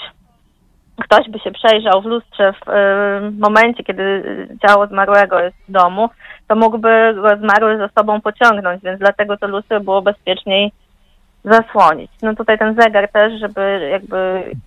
ktoś 1.04 1.28
by 1.28 1.38
się 1.38 1.50
przejrzał 1.50 2.02
w 2.02 2.04
lustrze 2.04 2.52
w 2.52 2.68
em, 2.68 3.38
momencie, 3.38 3.84
kiedy 3.84 4.22
ciało 4.66 4.86
zmarłego 4.86 5.40
jest 5.40 5.56
w 5.68 5.72
domu, 5.72 6.08
to 6.48 6.56
mógłby 6.56 7.14
go 7.14 7.36
zmarły 7.36 7.78
za 7.78 7.88
sobą 7.88 8.20
pociągnąć, 8.20 8.82
więc 8.82 8.98
dlatego 8.98 9.36
to 9.36 9.48
lustro 9.48 9.80
było 9.80 10.02
bezpieczniej 10.02 10.72
zasłonić. 11.44 12.10
No 12.22 12.34
tutaj 12.34 12.58
ten 12.58 12.74
zegar 12.74 13.08
też, 13.12 13.40
żeby 13.40 13.88
jakby, 13.90 14.16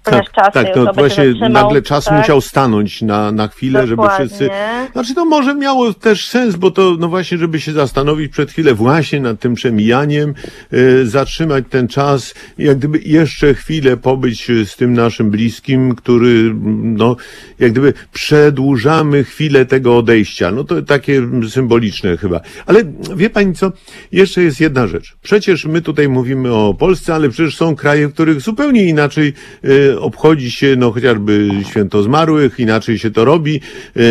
ponieważ 0.03 0.27
czas 0.31 0.53
tak, 0.53 0.67
no 0.75 0.81
osoby 0.81 1.09
się 1.09 1.33
właśnie 1.33 1.49
nagle 1.49 1.81
czas 1.81 2.05
tak? 2.05 2.17
musiał 2.17 2.41
stanąć 2.41 3.01
na, 3.01 3.31
na 3.31 3.47
chwilę, 3.47 3.87
żeby 3.87 3.95
Dokładnie. 3.95 4.25
wszyscy... 4.25 4.49
Znaczy 4.91 5.15
to 5.15 5.25
może 5.25 5.55
miało 5.55 5.93
też 5.93 6.27
sens, 6.27 6.55
bo 6.55 6.71
to 6.71 6.95
no 6.99 7.07
właśnie, 7.07 7.37
żeby 7.37 7.59
się 7.59 7.71
zastanowić 7.71 8.31
przed 8.31 8.51
chwilę 8.51 8.73
właśnie 8.73 9.19
nad 9.19 9.39
tym 9.39 9.53
przemijaniem, 9.53 10.33
e, 10.71 11.05
zatrzymać 11.05 11.63
ten 11.69 11.87
czas, 11.87 12.33
jak 12.57 12.77
gdyby 12.77 12.99
jeszcze 13.05 13.53
chwilę 13.53 13.97
pobyć 13.97 14.47
z 14.65 14.75
tym 14.75 14.93
naszym 14.93 15.31
bliskim, 15.31 15.95
który 15.95 16.53
no 16.83 17.15
jak 17.59 17.71
gdyby 17.71 17.93
przedłużamy 18.13 19.23
chwilę 19.23 19.65
tego 19.65 19.97
odejścia. 19.97 20.51
No 20.51 20.63
to 20.63 20.81
takie 20.81 21.21
symboliczne 21.49 22.17
chyba. 22.17 22.41
Ale 22.65 22.79
wie 23.15 23.29
pani 23.29 23.53
co, 23.53 23.71
jeszcze 24.11 24.43
jest 24.43 24.61
jedna 24.61 24.87
rzecz. 24.87 25.15
Przecież 25.21 25.65
my 25.65 25.81
tutaj 25.81 26.09
mówimy 26.09 26.53
o 26.53 26.70
Polsce, 26.73 27.15
ale 27.15 27.29
przecież 27.29 27.55
są 27.55 27.75
kraje, 27.75 28.07
w 28.07 28.13
których 28.13 28.41
zupełnie 28.41 28.83
inaczej 28.85 29.33
e, 29.63 29.99
obchodzi 29.99 30.51
się 30.51 30.75
no 30.77 30.91
chociażby 30.91 31.49
święto 31.69 32.03
zmarłych, 32.03 32.59
inaczej 32.59 32.99
się 32.99 33.11
to 33.11 33.25
robi. 33.25 33.61
E, 33.95 34.01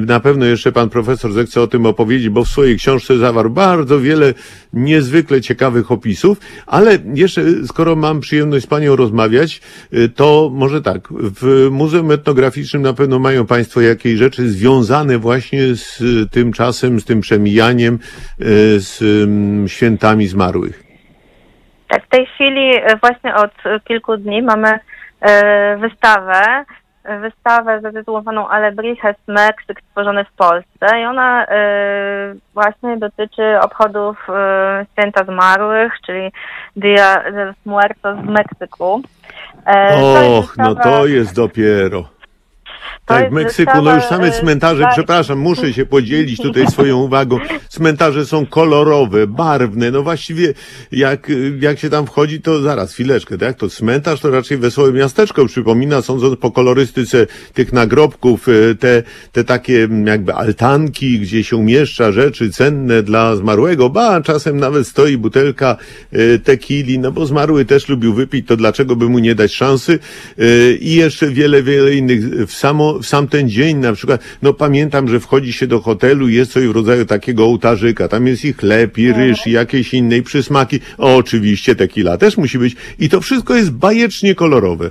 na 0.00 0.20
pewno 0.20 0.46
jeszcze 0.46 0.72
pan 0.72 0.90
profesor 0.90 1.32
zechce 1.32 1.62
o 1.62 1.66
tym 1.66 1.86
opowiedzieć, 1.86 2.28
bo 2.28 2.44
w 2.44 2.48
swojej 2.48 2.76
książce 2.76 3.18
zawarł 3.18 3.50
bardzo 3.50 4.00
wiele 4.00 4.34
niezwykle 4.72 5.40
ciekawych 5.40 5.92
opisów, 5.92 6.38
ale 6.66 6.98
jeszcze 7.14 7.42
skoro 7.66 7.96
mam 7.96 8.20
przyjemność 8.20 8.64
z 8.64 8.68
panią 8.68 8.96
rozmawiać, 8.96 9.60
e, 9.92 10.08
to 10.08 10.50
może 10.54 10.82
tak, 10.82 11.08
w 11.10 11.68
Muzeum 11.70 12.10
Etnograficznym 12.10 12.82
na 12.82 12.92
pewno 12.92 13.18
mają 13.18 13.46
państwo 13.46 13.80
jakieś 13.80 14.18
rzeczy 14.18 14.50
związane 14.50 15.18
właśnie 15.18 15.74
z 15.74 16.02
tym 16.30 16.52
czasem, 16.52 17.00
z 17.00 17.04
tym 17.04 17.20
przemijaniem, 17.20 17.98
z 18.78 19.02
mm, 19.02 19.68
świętami 19.68 20.28
zmarłych. 20.28 20.87
W 22.08 22.10
tej 22.10 22.26
chwili 22.26 22.76
e, 22.76 22.96
właśnie 22.96 23.34
od 23.34 23.50
e, 23.66 23.80
kilku 23.80 24.16
dni 24.16 24.42
mamy 24.42 24.78
e, 25.20 25.76
wystawę, 25.76 26.64
wystawę 27.20 27.80
zatytułowaną 27.80 28.48
Alebrijes 28.48 29.16
Meksyk 29.26 29.80
stworzony 29.80 30.24
w 30.24 30.32
Polsce 30.32 31.00
i 31.00 31.04
ona 31.04 31.46
właśnie 32.54 32.96
dotyczy 32.96 33.60
obchodów 33.60 34.26
Święta 34.92 35.24
Zmarłych, 35.24 35.92
czyli 36.06 36.32
Dia 36.76 37.22
de 37.32 37.44
los 37.44 37.56
Muertos 37.64 38.18
w 38.18 38.28
Meksyku. 38.28 39.02
Och, 39.66 40.56
no 40.58 40.74
wystawa- 40.74 40.82
to 40.82 41.06
jest 41.06 41.34
dopiero. 41.36 42.04
To 43.08 43.14
Tak, 43.14 43.30
w 43.30 43.32
Meksyku, 43.32 43.82
no 43.82 43.94
już 43.94 44.04
same 44.04 44.30
cmentarze, 44.30 44.82
tak. 44.82 44.92
przepraszam, 44.92 45.38
muszę 45.38 45.72
się 45.72 45.86
podzielić 45.86 46.40
tutaj 46.40 46.66
swoją 46.66 46.96
uwagą. 46.96 47.38
Cmentarze 47.68 48.26
są 48.26 48.46
kolorowe, 48.46 49.26
barwne, 49.26 49.90
no 49.90 50.02
właściwie 50.02 50.54
jak, 50.92 51.32
jak 51.60 51.78
się 51.78 51.90
tam 51.90 52.06
wchodzi, 52.06 52.40
to 52.40 52.62
zaraz, 52.62 52.92
chwileczkę, 52.92 53.38
tak? 53.38 53.56
To 53.56 53.68
cmentarz 53.68 54.20
to 54.20 54.30
raczej 54.30 54.58
wesołe 54.58 54.92
miasteczko 54.92 55.46
przypomina, 55.46 56.02
sądząc 56.02 56.38
po 56.40 56.50
kolorystyce 56.50 57.26
tych 57.54 57.72
nagrobków, 57.72 58.48
e, 58.48 58.74
te, 58.74 59.02
te 59.32 59.44
takie 59.44 59.84
mm, 59.84 60.06
jakby 60.06 60.34
altanki, 60.34 61.20
gdzie 61.20 61.44
się 61.44 61.56
umieszcza 61.56 62.12
rzeczy 62.12 62.50
cenne 62.50 63.02
dla 63.02 63.36
zmarłego, 63.36 63.90
ba, 63.90 64.20
czasem 64.20 64.56
nawet 64.56 64.86
stoi 64.86 65.18
butelka 65.18 65.76
e, 66.12 66.38
tequili, 66.38 66.98
no 66.98 67.12
bo 67.12 67.26
zmarły 67.26 67.64
też 67.64 67.88
lubił 67.88 68.14
wypić, 68.14 68.46
to 68.46 68.56
dlaczego 68.56 68.96
by 68.96 69.08
mu 69.08 69.18
nie 69.18 69.34
dać 69.34 69.54
szansy? 69.54 69.98
E, 70.38 70.72
I 70.72 70.94
jeszcze 70.94 71.30
wiele, 71.30 71.62
wiele 71.62 71.94
innych. 71.94 72.46
W, 72.46 72.52
samo, 72.78 72.98
w 72.98 73.06
sam 73.06 73.28
ten 73.28 73.48
dzień 73.48 73.76
na 73.76 73.92
przykład, 73.92 74.20
no 74.42 74.52
pamiętam, 74.52 75.08
że 75.08 75.20
wchodzi 75.20 75.52
się 75.52 75.66
do 75.66 75.80
hotelu 75.80 76.28
i 76.28 76.34
jest 76.34 76.52
coś 76.52 76.66
w 76.66 76.74
rodzaju 76.74 77.04
takiego 77.04 77.44
ołtarzyka. 77.44 78.08
Tam 78.08 78.26
jest 78.26 78.44
i 78.44 78.52
chleb, 78.52 78.98
i 78.98 79.12
ryż, 79.12 79.46
i 79.46 79.52
jakieś 79.52 79.94
inne, 79.94 80.16
i 80.16 80.22
przysmaki. 80.22 80.80
O, 80.98 81.16
oczywiście 81.16 81.74
tequila 81.74 82.16
też 82.16 82.36
musi 82.36 82.58
być. 82.58 82.76
I 82.98 83.08
to 83.08 83.20
wszystko 83.20 83.54
jest 83.54 83.72
bajecznie 83.72 84.34
kolorowe. 84.34 84.90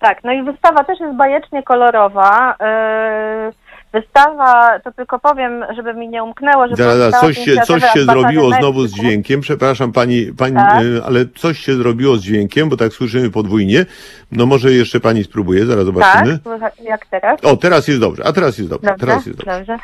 Tak, 0.00 0.24
no 0.24 0.32
i 0.32 0.42
wystawa 0.42 0.84
też 0.84 1.00
jest 1.00 1.16
bajecznie 1.16 1.62
kolorowa. 1.62 2.56
Yy, 2.60 3.63
Wystawa, 3.94 4.78
to 4.84 4.92
tylko 4.92 5.18
powiem, 5.18 5.64
żeby 5.76 5.94
mi 5.94 6.08
nie 6.08 6.22
umknęło, 6.24 6.68
że 6.68 6.76
powstała 6.76 7.10
coś 7.10 7.38
się, 7.38 7.56
coś 7.60 7.82
się 7.92 8.02
zrobiło 8.02 8.50
znowu 8.50 8.86
z 8.86 8.94
dźwiękiem. 8.94 9.40
Przepraszam 9.40 9.92
pani, 9.92 10.26
pani 10.38 10.54
Tak. 10.56 10.74
e, 10.74 11.04
ale 11.06 11.26
coś 11.36 11.58
się 11.58 11.74
zrobiło 11.74 12.16
z 12.16 12.20
dźwiękiem, 12.22 12.68
bo 12.68 12.76
tak 12.76 12.92
słyszymy 12.92 13.30
podwójnie. 13.30 13.86
No 14.32 14.46
może 14.46 14.70
jeszcze 14.70 15.00
pani 15.00 15.24
spróbuje, 15.24 15.66
zaraz 15.66 15.84
Tak, 15.86 15.94
zobaczymy. 15.94 16.38
słychać- 16.42 16.80
jak 16.84 17.06
teraz? 17.06 17.44
O, 17.44 17.56
teraz 17.56 17.88
jest 17.88 18.00
dobrze, 18.00 18.22
a 18.26 18.32
teraz 18.32 18.58
jest 18.58 18.70
dobrze, 18.70 18.90
Dobrze, 18.90 19.06
teraz 19.06 19.26
jest 19.26 19.38
dobrze. 19.38 19.58
dobrze. 19.58 19.78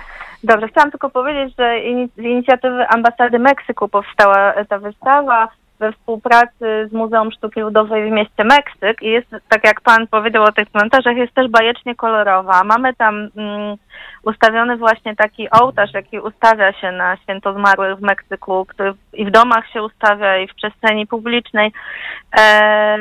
Dobrze, 0.44 0.68
chciałam 0.68 0.90
tylko 0.90 1.10
powiedzieć, 1.10 1.54
że 1.58 1.74
z 2.16 2.18
inicjatywy 2.18 2.86
Ambasady 2.88 3.38
Meksyku 3.38 3.88
powstała 3.88 4.52
ta 4.68 4.78
wystawa 4.78 5.48
we 5.80 5.92
współpracy 5.92 6.88
z 6.90 6.92
Muzeum 6.92 7.32
Sztuki 7.32 7.60
Ludowej 7.60 8.10
w 8.10 8.12
mieście 8.12 8.44
Meksyk 8.44 9.02
i 9.02 9.06
jest, 9.06 9.28
tak 9.48 9.64
jak 9.64 9.80
pan 9.80 10.06
powiedział 10.06 10.44
o 10.44 10.52
tych 10.52 10.68
cmentarzach, 10.70 11.16
jest 11.16 11.34
też 11.34 11.48
bajecznie 11.48 11.94
kolorowa. 11.94 12.64
Mamy 12.64 12.94
tam 12.94 13.28
mm, 13.36 13.76
ustawiony 14.22 14.76
właśnie 14.76 15.16
taki 15.16 15.50
ołtarz, 15.50 15.94
jaki 15.94 16.18
ustawia 16.18 16.72
się 16.72 16.92
na 16.92 17.16
święto 17.16 17.54
zmarłych 17.54 17.98
w 17.98 18.02
Meksyku, 18.02 18.66
który 18.66 18.92
i 19.12 19.24
w 19.24 19.30
domach 19.30 19.70
się 19.72 19.82
ustawia, 19.82 20.38
i 20.38 20.48
w 20.48 20.54
przestrzeni 20.54 21.06
publicznej, 21.06 21.72
e, 22.38 22.98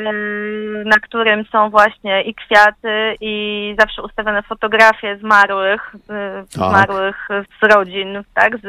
na 0.85 0.95
którym 0.95 1.45
są 1.45 1.69
właśnie 1.69 2.21
i 2.21 2.35
kwiaty, 2.35 3.15
i 3.21 3.75
zawsze 3.79 4.01
ustawione 4.01 4.43
fotografie 4.43 5.17
zmarłych, 5.17 5.95
y, 5.95 6.43
zmarłych 6.49 7.27
z 7.61 7.73
rodzin, 7.73 8.23
tak, 8.33 8.57
z, 8.57 8.65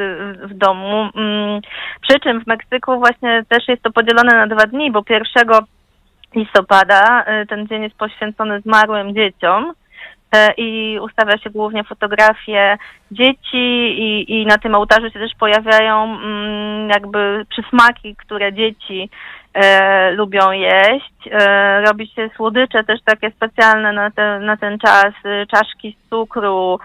w 0.51 0.55
domu. 0.55 1.09
Mm, 1.17 1.61
Przy 2.01 2.21
czym 2.21 2.45
w 2.45 2.47
Meksyku 2.47 2.99
właśnie 2.99 3.45
też 3.49 3.69
jest 3.69 3.83
to 3.83 3.91
podzielone 3.91 4.37
na 4.37 4.47
dwa 4.47 4.67
dni, 4.67 4.91
bo 4.91 5.03
1 5.11 5.49
listopada 6.35 7.25
y, 7.43 7.47
ten 7.47 7.67
dzień 7.67 7.83
jest 7.83 7.97
poświęcony 7.97 8.61
zmarłym 8.61 9.15
dzieciom 9.15 9.65
e, 9.65 9.75
i 10.57 10.99
ustawia 11.03 11.39
się 11.39 11.51
głównie 11.51 11.85
fotografie 11.85 12.79
dzieci 13.11 13.67
i, 13.99 14.41
i 14.41 14.47
na 14.47 14.59
tym 14.59 14.75
ołtarzu 14.75 15.11
się 15.11 15.19
też 15.19 15.33
pojawiają 15.39 16.05
mm, 16.05 16.89
jakby 16.89 17.47
przysmaki, 17.49 18.17
które 18.17 18.53
dzieci 18.53 19.11
e, 19.55 20.11
lubią 20.11 20.51
jeść. 20.51 21.29
E, 21.31 21.81
robi 21.81 22.07
się 22.07 22.31
słodycze 22.37 22.85
też 22.85 23.01
takie 23.05 23.31
specjalne 23.31 23.93
na, 23.93 24.11
te, 24.11 24.41
na 24.41 24.57
ten 24.57 24.79
czas, 24.79 25.15
y, 25.25 25.47
czaszki 25.47 25.97
z 26.07 26.11
cukru, 26.11 26.79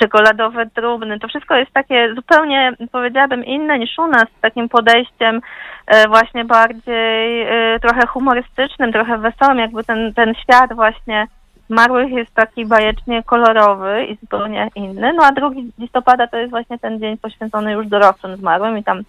czekoladowe 0.00 0.66
trumny. 0.66 1.18
To 1.18 1.28
wszystko 1.28 1.56
jest 1.56 1.72
takie 1.72 2.14
zupełnie, 2.14 2.72
powiedziałabym, 2.92 3.44
inne 3.44 3.78
niż 3.78 3.98
u 3.98 4.06
nas, 4.06 4.24
z 4.38 4.40
takim 4.40 4.68
podejściem 4.68 5.40
e, 5.86 6.08
właśnie 6.08 6.44
bardziej 6.44 7.42
e, 7.42 7.80
trochę 7.80 8.06
humorystycznym, 8.06 8.92
trochę 8.92 9.18
wesołym, 9.18 9.58
jakby 9.58 9.84
ten, 9.84 10.14
ten 10.14 10.34
świat 10.34 10.72
właśnie 10.72 11.26
zmarłych 11.72 12.10
jest 12.12 12.34
taki 12.34 12.66
bajecznie 12.66 13.22
kolorowy 13.22 14.04
i 14.04 14.16
zupełnie 14.16 14.68
inny. 14.74 15.12
No 15.12 15.24
a 15.24 15.32
2 15.32 15.50
listopada 15.78 16.26
to 16.26 16.36
jest 16.36 16.50
właśnie 16.50 16.78
ten 16.78 17.00
dzień 17.00 17.18
poświęcony 17.18 17.72
już 17.72 17.86
dorosłym 17.86 18.36
zmarłym 18.36 18.78
i 18.78 18.84
tam 18.84 19.02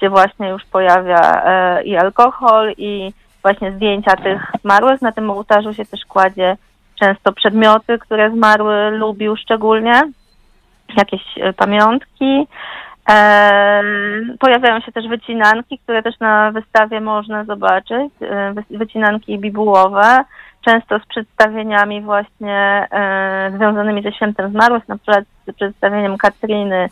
się 0.00 0.08
właśnie 0.10 0.48
już 0.48 0.64
pojawia 0.64 1.42
e, 1.44 1.82
i 1.82 1.96
alkohol 1.96 2.72
i 2.78 3.12
właśnie 3.42 3.72
zdjęcia 3.72 4.16
tych 4.16 4.42
zmarłych. 4.62 5.02
Na 5.02 5.12
tym 5.12 5.30
ołtarzu 5.30 5.74
się 5.74 5.84
też 5.84 6.04
kładzie 6.04 6.56
często 7.00 7.32
przedmioty, 7.32 7.98
które 7.98 8.30
zmarły 8.30 8.90
lubił 8.90 9.36
szczególnie, 9.36 10.02
jakieś 10.96 11.22
e, 11.40 11.52
pamiątki. 11.52 12.46
E, 13.10 13.82
pojawiają 14.38 14.80
się 14.80 14.92
też 14.92 15.08
wycinanki, 15.08 15.78
które 15.78 16.02
też 16.02 16.20
na 16.20 16.50
wystawie 16.52 17.00
można 17.00 17.44
zobaczyć, 17.44 18.12
e, 18.20 18.52
wy- 18.52 18.78
wycinanki 18.78 19.38
bibułowe, 19.38 20.24
często 20.66 20.98
z 20.98 21.06
przedstawieniami 21.06 22.02
właśnie 22.02 22.88
e, 22.90 23.52
związanymi 23.56 24.02
ze 24.02 24.12
świętem 24.12 24.50
zmarłych, 24.50 24.88
na 24.88 24.96
przykład 24.96 25.24
z 25.46 25.54
przedstawieniem 25.54 26.18
Katriny, 26.18 26.88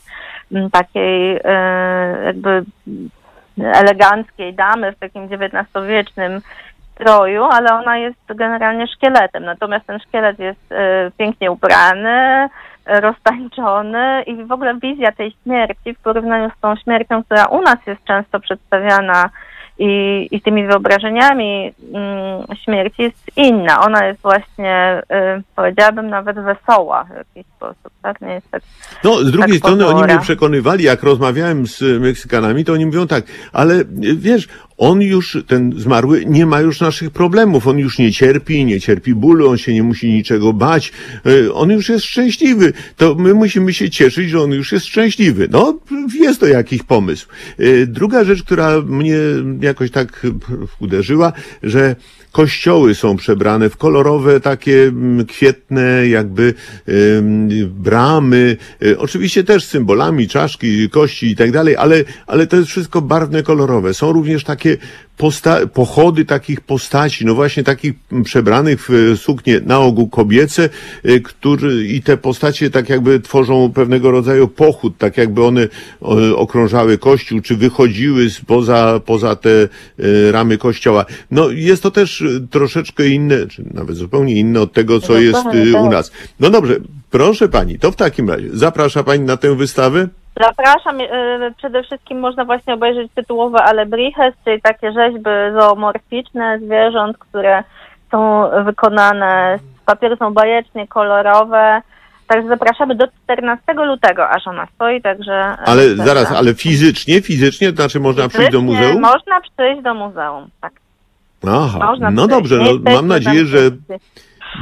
takiej 0.72 1.40
e, 1.44 2.22
jakby 2.24 2.64
eleganckiej 3.58 4.54
damy 4.54 4.92
w 4.92 4.98
takim 4.98 5.24
XIX-wiecznym 5.24 6.40
stroju, 6.94 7.44
ale 7.44 7.74
ona 7.74 7.98
jest 7.98 8.18
generalnie 8.28 8.86
szkieletem. 8.86 9.44
Natomiast 9.44 9.86
ten 9.86 9.98
szkielet 9.98 10.38
jest 10.38 10.72
e, 10.72 11.10
pięknie 11.18 11.50
ubrany, 11.50 12.48
roztańczony 12.86 14.22
i 14.26 14.44
w 14.44 14.52
ogóle 14.52 14.74
wizja 14.74 15.12
tej 15.12 15.34
śmierci 15.42 15.94
w 15.94 16.02
porównaniu 16.02 16.50
z 16.50 16.60
tą 16.60 16.76
śmiercią, 16.76 17.24
która 17.24 17.46
u 17.46 17.62
nas 17.62 17.78
jest 17.86 18.04
często 18.04 18.40
przedstawiana 18.40 19.30
i, 19.78 20.28
i 20.30 20.40
tymi 20.40 20.66
wyobrażeniami 20.66 21.72
mm, 21.94 22.56
śmierci 22.64 23.02
jest 23.02 23.30
inna. 23.36 23.80
Ona 23.80 24.06
jest 24.06 24.20
właśnie, 24.22 25.02
y, 25.38 25.42
powiedziałabym, 25.56 26.08
nawet 26.08 26.36
wesoła 26.36 27.04
w 27.04 27.16
jakiś 27.16 27.52
sposób. 27.56 27.92
tak? 28.02 28.20
Nie 28.20 28.32
jest 28.32 28.50
tak. 28.50 28.62
No, 29.04 29.14
z 29.14 29.30
drugiej 29.30 29.60
tak 29.60 29.68
strony 29.68 29.86
oni 29.86 30.02
mnie 30.02 30.18
przekonywali, 30.18 30.84
jak 30.84 31.02
rozmawiałem 31.02 31.66
z 31.66 32.00
Meksykanami, 32.00 32.64
to 32.64 32.72
oni 32.72 32.86
mówią 32.86 33.06
tak, 33.06 33.24
ale 33.52 33.74
y, 33.74 33.86
wiesz, 34.16 34.48
on 34.76 35.02
już, 35.02 35.38
ten 35.46 35.72
zmarły, 35.76 36.24
nie 36.26 36.46
ma 36.46 36.60
już 36.60 36.80
naszych 36.80 37.10
problemów, 37.10 37.66
on 37.66 37.78
już 37.78 37.98
nie 37.98 38.12
cierpi, 38.12 38.64
nie 38.64 38.80
cierpi 38.80 39.14
bólu, 39.14 39.50
on 39.50 39.58
się 39.58 39.74
nie 39.74 39.82
musi 39.82 40.12
niczego 40.12 40.52
bać, 40.52 40.92
y, 41.26 41.54
on 41.54 41.70
już 41.70 41.88
jest 41.88 42.04
szczęśliwy, 42.04 42.72
to 42.96 43.14
my 43.14 43.34
musimy 43.34 43.74
się 43.74 43.90
cieszyć, 43.90 44.30
że 44.30 44.40
on 44.40 44.50
już 44.50 44.72
jest 44.72 44.86
szczęśliwy. 44.86 45.48
No, 45.50 45.78
jest 46.14 46.40
to 46.40 46.46
jakiś 46.46 46.82
pomysł. 46.82 47.26
Y, 47.60 47.86
Druga 47.86 48.24
rzecz, 48.24 48.42
która 48.42 48.80
mnie 48.80 49.16
jakoś 49.60 49.90
tak 49.90 50.26
uderzyła, 50.80 51.32
że 51.62 51.96
kościoły 52.34 52.94
są 52.94 53.16
przebrane 53.16 53.70
w 53.70 53.76
kolorowe, 53.76 54.40
takie 54.40 54.82
mm, 54.82 55.26
kwietne, 55.26 56.08
jakby 56.08 56.54
bramy, 57.68 58.56
y, 58.82 58.98
oczywiście 58.98 59.44
też 59.44 59.64
symbolami, 59.64 60.28
czaszki, 60.28 60.90
kości 60.90 61.26
i 61.26 61.36
tak 61.36 61.50
dalej, 61.50 61.76
ale, 61.76 62.04
ale 62.26 62.46
to 62.46 62.56
jest 62.56 62.68
wszystko 62.68 63.02
barwne, 63.02 63.42
kolorowe. 63.42 63.94
Są 63.94 64.12
również 64.12 64.44
takie 64.44 64.76
posta- 65.18 65.66
pochody 65.66 66.24
takich 66.24 66.60
postaci, 66.60 67.24
no 67.26 67.34
właśnie 67.34 67.64
takich 67.64 67.92
przebranych 68.24 68.86
w 68.88 68.90
y, 68.94 69.16
suknie 69.16 69.60
na 69.60 69.78
ogół 69.78 70.08
kobiece, 70.08 70.68
y, 71.08 71.20
który, 71.20 71.84
i 71.86 72.02
te 72.02 72.16
postacie 72.16 72.70
tak 72.70 72.88
jakby 72.88 73.20
tworzą 73.20 73.72
pewnego 73.72 74.10
rodzaju 74.10 74.48
pochód, 74.48 74.98
tak 74.98 75.16
jakby 75.16 75.44
one 75.44 75.68
o, 76.00 76.36
okrążały 76.36 76.98
kościół, 76.98 77.40
czy 77.40 77.56
wychodziły 77.56 78.26
poza, 78.46 79.00
poza 79.06 79.36
te 79.36 79.50
y, 79.50 80.32
ramy 80.32 80.58
kościoła. 80.58 81.04
No 81.30 81.50
jest 81.50 81.82
to 81.82 81.90
też 81.90 82.20
y, 82.20 82.46
troszeczkę 82.50 83.08
inne, 83.08 83.46
czy 83.46 83.64
nawet 83.74 83.96
zupełnie 83.96 84.34
inne 84.34 84.60
od 84.60 84.72
tego, 84.72 85.00
co 85.00 85.12
No 85.12 85.18
jest 85.18 85.46
y, 85.54 85.70
u 85.70 85.82
tak. 85.82 85.92
nas. 85.92 86.12
No 86.40 86.50
dobrze, 86.50 86.76
proszę 87.10 87.48
pani, 87.48 87.78
to 87.78 87.92
w 87.92 87.96
takim 87.96 88.30
razie 88.30 88.48
zaprasza 88.52 89.02
pani 89.04 89.24
na 89.24 89.36
tę 89.36 89.56
wystawę? 89.56 90.08
Zapraszam, 90.40 91.00
y, 91.00 91.06
przede 91.56 91.82
wszystkim 91.82 92.20
można 92.20 92.44
właśnie 92.44 92.74
obejrzeć 92.74 93.12
tytułowe 93.14 93.62
Alebrijes, 93.62 94.34
czyli 94.44 94.62
takie 94.62 94.92
rzeźby 94.92 95.30
zoomorficzne 95.60 96.58
zwierząt, 96.58 97.18
które 97.18 97.62
są 98.10 98.50
wykonane 98.64 99.58
z 99.58 99.84
papieru, 99.84 100.16
są 100.16 100.34
bajecznie 100.34 100.88
kolorowe. 100.88 101.82
Także 102.26 102.48
zapraszamy 102.48 102.94
do 102.94 103.06
14 103.24 103.62
lutego, 103.74 104.28
aż 104.28 104.46
ona 104.46 104.66
stoi, 104.74 105.02
także... 105.02 105.32
e, 105.32 105.56
Ale 105.58 105.82
także- 105.88 106.04
zaraz, 106.04 106.32
ale 106.32 106.54
fizycznie, 106.54 107.22
fizycznie, 107.22 107.70
to 107.72 107.76
znaczy 107.76 108.00
można 108.00 108.28
przyjść 108.28 108.52
do 108.52 108.60
Fizycznie 108.60 108.86
muzeum? 108.86 109.02
Można 109.02 109.40
przyjść 109.40 109.82
do 109.82 109.94
muzeum, 109.94 110.48
tak. 110.60 110.72
Aha, 111.48 111.78
Można 111.78 112.10
no 112.10 112.26
przyjść. 112.28 112.48
dobrze, 112.50 112.56
no, 112.84 112.92
mam 112.94 113.08
nadzieję, 113.08 113.46
że. 113.46 113.58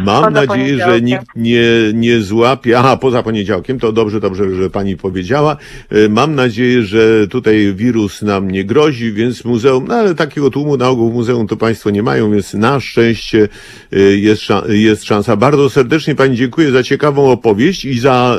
Mam 0.00 0.33
nadzieję, 0.33 0.76
że 0.78 1.00
nikt 1.00 1.26
nie, 1.37 1.64
nie 1.94 2.20
złapie. 2.20 2.78
Aha, 2.78 2.96
poza 2.96 3.22
poniedziałkiem, 3.22 3.78
to 3.78 3.92
dobrze, 3.92 4.20
dobrze, 4.20 4.55
że 4.55 4.70
pani 4.70 4.96
powiedziała. 4.96 5.57
E, 5.90 6.09
Mam 6.09 6.35
nadzieję, 6.35 6.83
że 6.83 7.28
tutaj 7.28 7.74
wirus 7.74 8.22
nam 8.22 8.50
nie 8.50 8.64
grozi, 8.64 9.12
więc 9.12 9.44
muzeum, 9.44 9.85
no 9.88 9.94
ale 9.94 10.14
takiego 10.14 10.50
tłumu 10.50 10.76
na 10.76 10.88
ogół 10.88 11.11
w 11.11 11.14
muzeum 11.14 11.46
to 11.46 11.57
państwo 11.57 11.90
nie 11.90 12.02
mają, 12.02 12.33
więc 12.33 12.55
na 12.55 12.81
szczęście 12.81 13.48
e, 13.92 14.00
jest, 14.00 14.42
jest 14.68 15.05
szansa. 15.05 15.37
Bardzo 15.37 15.70
serdecznie 15.70 16.14
pani 16.14 16.37
dziękuję 16.37 16.70
za 16.70 16.83
ciekawą 16.83 17.31
opowieść 17.31 17.85
i 17.85 17.98
za, 17.98 18.37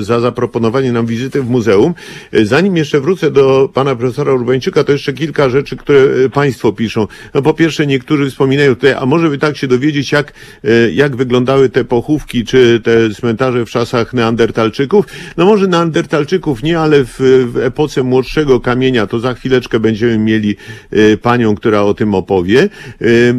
za 0.00 0.20
zaproponowanie 0.20 0.92
nam 0.92 1.06
wizyty 1.06 1.42
w 1.42 1.50
muzeum. 1.50 1.94
E, 2.32 2.44
Zanim 2.44 2.76
jeszcze 2.76 3.00
wrócę 3.00 3.30
do 3.30 3.68
pana 3.74 3.96
profesora 3.96 4.32
Urbańczyka, 4.32 4.84
to 4.84 4.92
jeszcze 4.92 5.12
kilka 5.12 5.48
rzeczy, 5.48 5.76
które 5.76 6.28
państwo 6.32 6.72
piszą. 6.72 7.06
No 7.34 7.42
po 7.42 7.54
pierwsze, 7.54 7.86
niektórzy 7.86 8.30
wspominają 8.30 8.74
tutaj, 8.74 8.92
a 8.92 9.06
może 9.06 9.28
by 9.30 9.38
tak 9.38 9.56
się 9.56 9.66
dowiedzieć, 9.66 10.12
jak, 10.12 10.32
jak 10.94 11.16
wyglądały 11.16 11.68
te 11.68 11.84
pochówki, 11.84 12.44
czy 12.44 12.80
te 12.84 13.10
cmentarze 13.10 13.66
w 13.66 13.70
czasach 13.70 14.12
neandertalczyków. 14.12 15.06
No 15.36 15.44
może 15.44 15.66
neandertalczyków 15.66 16.62
nie, 16.62 16.80
ale 16.80 17.04
w, 17.04 17.16
w 17.52 17.56
epoce 17.56 18.02
młodszego 18.02 18.60
kamienia, 18.60 19.06
to 19.06 19.18
za 19.18 19.34
chwileczkę 19.34 19.80
będziemy 19.80 20.18
mieli 20.18 20.56
e, 20.90 21.16
panią, 21.16 21.54
która 21.54 21.82
o 21.82 21.94
tym 21.94 22.14
opowie. 22.14 22.62
E, 22.62 23.06
e, 23.06 23.34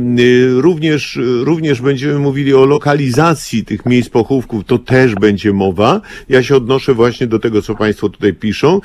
Również, 0.61 1.19
również 1.41 1.81
będziemy 1.81 2.19
mówili 2.19 2.53
o 2.53 2.65
lokalizacji 2.65 3.65
tych 3.65 3.85
miejsc 3.85 4.09
pochówków, 4.09 4.65
to 4.65 4.77
też 4.77 5.15
będzie 5.15 5.53
mowa. 5.53 6.01
Ja 6.29 6.43
się 6.43 6.55
odnoszę 6.55 6.93
właśnie 6.93 7.27
do 7.27 7.39
tego, 7.39 7.61
co 7.61 7.75
państwo 7.75 8.09
tutaj 8.09 8.33
piszą. 8.33 8.81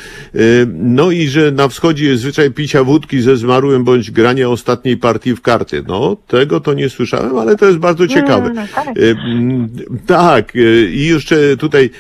No 0.75 1.11
i 1.11 1.29
że 1.29 1.53
na 1.53 1.69
wschodzie 1.69 2.05
jest 2.05 2.23
zwyczaj 2.23 2.51
picia 2.51 2.85
wódki 2.85 3.21
ze 3.21 3.37
zmarłym 3.37 3.85
bądź 3.85 4.11
grania 4.11 4.49
ostatniej 4.49 4.97
partii 4.97 5.37
w 5.37 5.41
karty. 5.41 5.83
No, 5.89 6.17
tego 6.27 6.61
to 6.61 6.75
nie 6.75 6.89
słyszałem, 6.89 7.39
ale 7.39 7.57
to 7.57 7.67
jest 7.67 7.79
bardzo 7.79 8.07
ciekawe. 8.09 8.60
Mm, 8.61 9.69
tak. 10.07 10.07
E, 10.07 10.21
Tak, 10.31 10.57
e, 10.57 10.85
i 10.85 11.07
jeszcze 11.07 11.57
tutaj, 11.57 11.91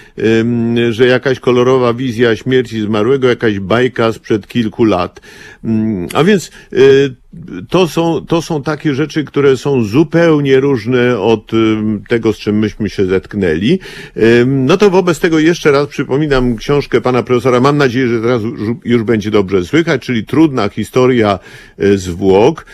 że 0.90 1.06
jakaś 1.06 1.40
kolorowa 1.40 1.94
wizja 1.94 2.36
śmierci 2.36 2.80
zmarłego, 2.80 3.28
jakaś 3.28 3.58
bajka 3.58 4.12
sprzed 4.12 4.46
kilku 4.46 4.84
lat. 4.84 5.20
Mm, 5.64 6.08
A 6.14 6.24
więc 6.24 6.50
e, 6.72 6.76
to 7.68 7.88
są, 7.88 8.26
to 8.26 8.42
są 8.42 8.62
takie 8.62 8.94
rzeczy, 8.94 9.24
które 9.24 9.56
są 9.56 9.84
zupełnie 9.84 10.60
różne 10.60 11.18
od 11.18 11.54
em, 11.54 12.02
tego, 12.08 12.32
z 12.32 12.38
czym 12.38 12.58
myśmy 12.58 12.90
się 12.90 13.06
zetknęli. 13.06 13.78
No 14.46 14.76
to 14.76 14.90
wobec 14.90 15.20
tego 15.20 15.38
jeszcze 15.38 15.70
raz 15.70 15.86
przypominam 15.86 16.56
książkę 16.56 17.00
pana 17.00 17.22
profesora. 17.22 17.60
Mam 17.60 17.76
nadzieję, 17.76 18.08
że 18.08 18.20
teraz 18.20 18.42
już, 18.84 19.02
będzie 19.02 19.30
dobrze 19.30 19.64
słychać, 19.64 20.02
czyli 20.02 20.24
trudna 20.24 20.68
historia 20.68 21.38
e, 21.78 21.98
zwłok. 21.98 22.66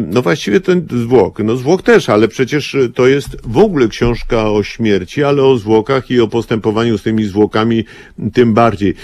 No 0.00 0.22
właściwie 0.22 0.60
ten 0.60 0.86
zwłok, 0.90 1.38
no 1.38 1.56
zwłok 1.56 1.82
też, 1.82 2.08
ale 2.08 2.28
przecież 2.28 2.76
to 2.94 3.06
jest 3.06 3.36
w 3.44 3.58
ogóle 3.58 3.88
książka 3.88 4.50
o 4.50 4.62
śmierci, 4.62 5.24
ale 5.24 5.42
o 5.42 5.58
zwłokach 5.58 6.10
i 6.10 6.20
o 6.20 6.28
postępowaniu 6.28 6.98
z 6.98 7.02
tymi 7.02 7.24
zwłokami 7.24 7.84
tym 8.32 8.54
bardziej. 8.54 8.94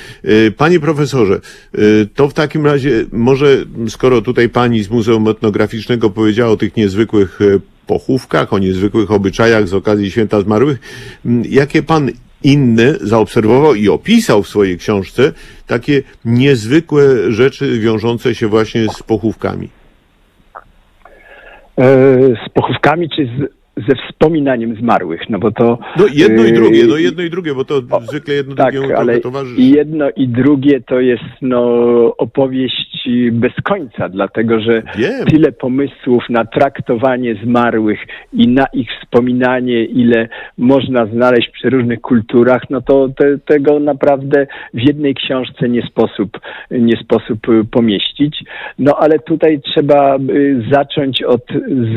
Panie 0.57 0.81
profesorze, 0.81 1.41
to 2.15 2.29
w 2.29 2.35
takim 2.35 2.67
razie 2.67 3.05
może, 3.13 3.57
skoro 3.89 4.23
tutaj 4.23 4.49
pani 4.49 4.83
z 4.83 4.91
Muzeum 4.91 5.29
Etnograficznego 5.29 6.11
powiedziała 6.11 6.53
o 6.53 6.57
tych 6.57 6.77
niezwykłych 6.77 7.41
e, 7.41 7.45
pochówkach, 7.87 8.53
o 8.53 8.59
niezwykłych 8.59 9.11
obyczajach 9.11 9.69
z 9.69 9.75
okazji 9.75 10.11
Święta 10.11 10.41
Zmarłych, 10.41 10.79
jakie 11.49 11.83
pan 11.83 12.11
inne 12.43 12.95
zaobserwował 13.01 13.75
i 13.75 13.89
opisał 13.89 14.43
w 14.43 14.49
swojej 14.49 14.79
książce 14.79 15.33
takie 15.67 16.03
niezwykłe 16.25 17.33
rzeczy 17.33 17.79
wiążące 17.79 18.35
się 18.35 18.49
właśnie 18.49 18.89
z 18.89 19.03
pochówkami. 19.03 19.69
E, 21.79 21.85
z 22.47 22.53
pochówkami 22.55 23.09
czy 23.17 23.27
z, 23.27 23.59
ze 23.89 23.95
wspominaniem 24.09 24.77
zmarłych, 24.77 25.21
no 25.29 25.39
bo 25.39 25.51
to... 25.51 25.79
No 25.99 26.05
jedno 26.15 26.45
i 26.45 26.49
e, 26.49 26.53
drugie, 26.53 26.87
no 26.87 26.97
jedno 26.97 27.23
i 27.23 27.31
drugie, 27.31 27.55
bo 27.55 27.65
to 27.65 27.81
zwykle 28.03 28.35
jedno 28.35 28.55
Tak, 28.55 28.73
drugiemu 28.73 29.01
ale 29.01 29.21
towarzyszy. 29.21 29.63
jedno 29.63 30.11
i 30.17 30.29
drugie 30.29 30.81
to 30.81 31.01
jest 31.01 31.25
no, 31.43 31.61
opowieść 32.19 33.09
bez 33.33 33.53
końca, 33.65 34.09
dlatego 34.09 34.61
że 34.61 34.83
Wiem. 34.99 35.27
tyle 35.27 35.53
pomysłów 35.53 36.25
na 36.31 36.45
traktowanie 36.45 37.35
zmarłych 37.45 38.01
i 38.33 38.49
na 38.49 38.65
ich 38.73 38.89
wspominanie, 39.01 39.85
ile 39.85 40.29
można 40.59 41.07
znaleźć 41.07 41.51
przy 41.51 41.71
różnych 41.71 42.01
kulturach, 42.01 42.63
no 42.71 42.81
to 42.81 43.09
te, 43.17 43.39
tego 43.39 43.81
naprawdę 43.81 44.47
w 44.75 44.81
jednej 44.81 45.15
książce 45.15 45.69
nie 45.69 45.83
sposób, 45.83 46.41
nie 46.71 46.97
sposób 46.97 47.49
y, 47.49 47.65
pomieścić. 47.71 48.45
No 48.79 48.97
ale 48.99 49.19
tutaj 49.19 49.61
trzeba 49.61 50.17
y, 50.17 50.63
zacząć 50.73 51.23
od 51.23 51.43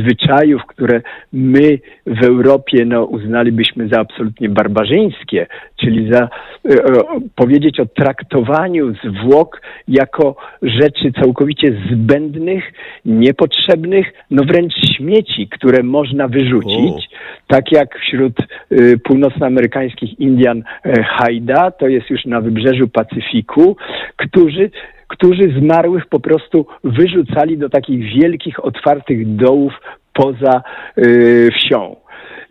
zwyczajów, 0.01 0.61
które 0.67 1.01
my 1.33 1.70
w 2.05 2.23
Europie 2.23 2.85
no, 2.85 3.05
uznalibyśmy 3.05 3.87
za 3.87 3.99
absolutnie 3.99 4.49
barbarzyńskie, 4.49 5.47
czyli 5.79 6.11
za 6.13 6.29
o, 6.69 7.19
powiedzieć 7.35 7.79
o 7.79 7.85
traktowaniu 7.85 8.93
zwłok 9.03 9.61
jako 9.87 10.35
rzeczy 10.61 11.11
całkowicie 11.21 11.67
zbędnych, 11.91 12.63
niepotrzebnych, 13.05 14.07
no 14.31 14.43
wręcz 14.43 14.73
śmieci, 14.97 15.47
które 15.47 15.83
można 15.83 16.27
wyrzucić. 16.27 17.09
Tak 17.47 17.71
jak 17.71 17.99
wśród 17.99 18.33
y, 18.71 18.99
północnoamerykańskich 19.03 20.19
Indian 20.19 20.63
e, 20.85 21.03
Haida, 21.03 21.71
to 21.71 21.87
jest 21.87 22.09
już 22.09 22.25
na 22.25 22.41
wybrzeżu 22.41 22.87
Pacyfiku, 22.87 23.77
którzy 24.15 24.69
którzy 25.11 25.59
zmarłych 25.59 26.05
po 26.05 26.19
prostu 26.19 26.65
wyrzucali 26.83 27.57
do 27.57 27.69
takich 27.69 28.21
wielkich, 28.21 28.65
otwartych 28.65 29.35
dołów 29.35 29.73
poza 30.13 30.61
y, 30.97 31.49
wsią. 31.55 31.95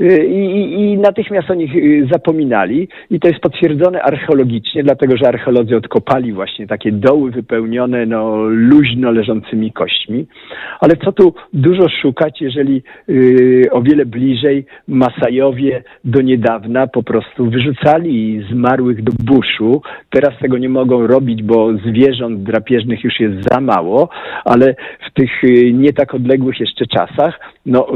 Y, 0.00 0.26
I, 0.26 0.72
i- 0.80 0.98
natychmiast 0.98 1.50
o 1.50 1.54
nich 1.54 1.74
y, 1.76 2.08
zapominali, 2.12 2.88
i 3.10 3.20
to 3.20 3.28
jest 3.28 3.40
potwierdzone 3.40 4.02
archeologicznie, 4.02 4.82
dlatego 4.82 5.16
że 5.16 5.28
archeolodzy 5.28 5.76
odkopali 5.76 6.32
właśnie 6.32 6.66
takie 6.66 6.92
doły 6.92 7.30
wypełnione 7.30 8.06
no, 8.06 8.36
luźno 8.46 9.10
leżącymi 9.10 9.72
kośćmi. 9.72 10.26
Ale 10.80 10.96
co 10.96 11.12
tu 11.12 11.34
dużo 11.52 11.88
szukać, 12.02 12.40
jeżeli 12.40 12.82
y, 13.08 13.68
o 13.70 13.82
wiele 13.82 14.06
bliżej 14.06 14.64
Masajowie 14.88 15.82
do 16.04 16.22
niedawna 16.22 16.86
po 16.86 17.02
prostu 17.02 17.50
wyrzucali 17.50 18.42
zmarłych 18.50 19.02
do 19.02 19.12
buszu. 19.24 19.82
Teraz 20.10 20.38
tego 20.38 20.58
nie 20.58 20.68
mogą 20.68 21.06
robić, 21.06 21.42
bo 21.42 21.72
zwierząt 21.86 22.42
drapieżnych 22.42 23.04
już 23.04 23.20
jest 23.20 23.48
za 23.52 23.60
mało, 23.60 24.08
ale 24.44 24.74
w 25.10 25.14
tych 25.14 25.44
y, 25.44 25.72
nie 25.72 25.92
tak 25.92 26.14
odległych 26.14 26.60
jeszcze 26.60 26.86
czasach 26.86 27.40
no, 27.66 27.86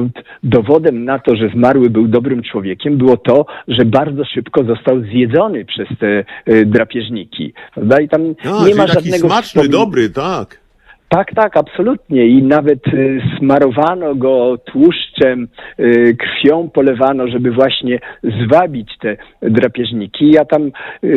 dowodem 0.42 1.05
na 1.05 1.18
to, 1.18 1.37
że 1.37 1.48
zmarły 1.48 1.90
był 1.90 2.09
dobrym 2.09 2.42
człowiekiem, 2.42 2.96
było 2.98 3.16
to, 3.16 3.46
że 3.68 3.85
bardzo 3.85 4.24
szybko 4.24 4.64
został 4.64 5.00
zjedzony 5.00 5.64
przez 5.64 5.88
te 6.00 6.24
y, 6.48 6.66
drapieżniki. 6.66 7.53
Prawda? 7.74 8.00
I 8.00 8.09
tam 8.09 8.20
A, 8.44 8.66
nie 8.68 8.74
ma 8.74 8.87
taki 8.87 8.94
żadnego 8.94 9.29
smaczny, 9.29 9.68
dobry, 9.68 10.11
tak. 10.11 10.61
tak, 11.09 11.35
tak, 11.35 11.57
absolutnie. 11.57 12.27
I 12.27 12.42
nawet 12.42 12.88
y, 12.88 13.20
smarowano 13.38 14.14
go 14.14 14.59
tłuszczem, 14.72 15.48
y, 15.81 16.16
krwią 16.18 16.70
polewano, 16.70 17.29
żeby 17.29 17.50
właśnie 17.53 17.98
zwabić 18.44 18.90
te 19.00 19.16
drapieżniki. 19.42 20.31
Ja 20.31 20.44
tam. 20.44 20.62
y, 20.66 20.70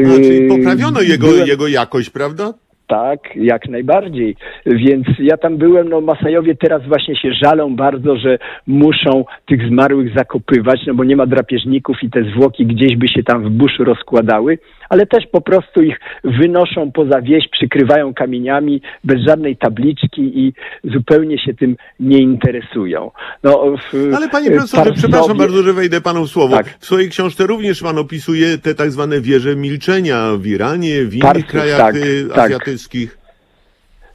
A, 0.08 0.14
czyli 0.16 0.48
poprawiono 0.50 1.02
jego, 1.02 1.28
byłem- 1.28 1.48
jego 1.48 1.68
jakość, 1.68 2.10
prawda? 2.10 2.54
Tak, 2.88 3.36
jak 3.36 3.67
najbardziej. 3.69 4.36
Więc 4.65 5.08
ja 5.19 5.38
tam 5.38 5.58
byłem, 5.58 5.89
no 5.89 6.02
Masajowie 6.02 6.56
teraz 6.56 6.88
właśnie 6.88 7.15
się 7.15 7.30
żalą 7.43 7.76
bardzo, 7.76 8.17
że 8.17 8.38
muszą 8.67 9.26
tych 9.45 9.67
zmarłych 9.67 10.13
zakopywać, 10.17 10.80
no 10.88 10.93
bo 10.93 11.04
nie 11.04 11.15
ma 11.15 11.26
drapieżników 11.26 12.04
i 12.04 12.10
te 12.10 12.23
zwłoki 12.23 12.65
gdzieś 12.65 12.97
by 12.97 13.08
się 13.08 13.23
tam 13.23 13.43
w 13.43 13.50
buszu 13.50 13.84
rozkładały, 13.84 14.58
ale 14.89 15.06
też 15.06 15.23
po 15.32 15.41
prostu 15.41 15.82
ich 15.82 16.00
wynoszą 16.23 16.91
poza 16.91 17.21
wieś, 17.21 17.47
przykrywają 17.52 18.13
kamieniami 18.13 18.82
bez 19.04 19.21
żadnej 19.21 19.58
tabliczki 19.58 20.39
i 20.39 20.54
zupełnie 20.84 21.39
się 21.39 21.54
tym 21.54 21.76
nie 22.00 22.17
interesują. 22.17 23.12
No, 23.43 23.73
w, 23.93 24.13
Ale 24.15 24.30
panie 24.30 24.52
profesorze, 24.52 24.84
Tarsowie- 24.84 24.97
przepraszam 24.97 25.38
bardzo, 25.38 25.63
że 25.63 25.73
wejdę 25.73 26.02
panu 26.02 26.26
w 26.26 26.30
słowo. 26.30 26.56
Tak. 26.56 26.78
W 26.80 26.86
swojej 26.86 27.10
książce 27.10 27.47
również 27.47 27.82
pan 27.82 27.97
opisuje 27.97 28.58
te 28.58 28.76
tak 28.76 28.91
zwane 28.91 29.21
wieże 29.21 29.56
milczenia 29.56 30.32
w 30.38 30.47
Iranie, 30.47 31.04
w 31.04 31.15
innych 31.15 31.47
krajach 31.47 31.78
tak, 31.78 31.95
y, 31.95 32.28
tak. 32.30 32.38
azjatyckich. 32.38 33.17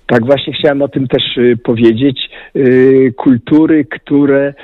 Tak, 0.06 0.26
właśnie 0.26 0.52
chciałem 0.52 0.82
o 0.82 0.88
tym 0.88 1.08
też 1.08 1.22
y, 1.36 1.56
powiedzieć. 1.64 2.30
Y, 2.56 3.14
kultury, 3.16 3.84
które 3.84 4.54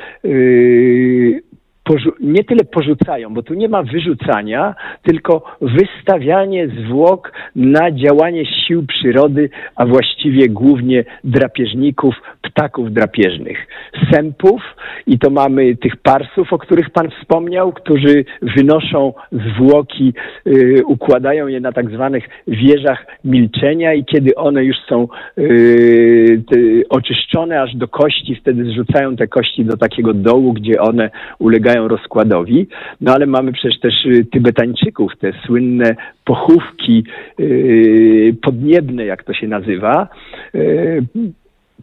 nie 2.21 2.45
tyle 2.45 2.65
porzucają, 2.65 3.35
bo 3.35 3.43
tu 3.43 3.55
nie 3.55 3.69
ma 3.69 3.83
wyrzucania, 3.83 4.75
tylko 5.03 5.57
wystawianie 5.61 6.69
zwłok 6.69 7.33
na 7.57 7.91
działanie 7.91 8.47
sił 8.47 8.87
przyrody, 8.87 9.51
a 9.77 9.87
właściwie 9.87 10.49
głównie 10.49 11.05
drapieżników, 11.25 12.15
ptaków 12.43 12.93
drapieżnych. 12.93 13.67
Sępów 14.13 14.63
i 15.07 15.19
to 15.19 15.31
mamy 15.31 15.77
tych 15.77 15.97
parsów, 15.97 16.53
o 16.53 16.59
których 16.59 16.91
Pan 16.91 17.11
wspomniał, 17.11 17.73
którzy 17.73 18.25
wynoszą 18.43 19.13
zwłoki, 19.33 20.15
y, 20.47 20.83
układają 20.87 21.47
je 21.47 21.61
na 21.61 21.73
tak 21.73 21.91
zwanych 21.91 22.25
wieżach 22.47 23.07
milczenia 23.25 23.95
i 23.95 24.05
kiedy 24.05 24.35
one 24.35 24.65
już 24.65 24.77
są 24.89 25.09
y, 25.39 26.43
ty, 26.51 26.85
oczyszczone 26.89 27.63
aż 27.63 27.77
do 27.77 27.89
kości, 27.89 28.35
wtedy 28.35 28.65
zrzucają 28.65 29.17
te 29.17 29.29
kości 29.29 29.65
do 29.65 29.77
takiego 29.77 30.15
dołu, 30.15 30.53
gdzie 30.53 30.81
one 30.81 31.11
ulegają 31.39 31.78
rozkładowi. 31.87 32.67
No 33.01 33.15
ale 33.15 33.27
mamy 33.27 33.53
przecież 33.53 33.81
też 33.81 34.07
y, 34.07 34.27
Tybetańczyków, 34.33 35.13
te 35.19 35.33
słynne 35.47 35.97
pochówki 36.25 37.05
y, 37.41 38.37
podniebne, 38.43 39.05
jak 39.05 39.25
to 39.25 39.35
się 39.35 39.49
nazywa. 39.49 40.09
Y, 40.55 41.03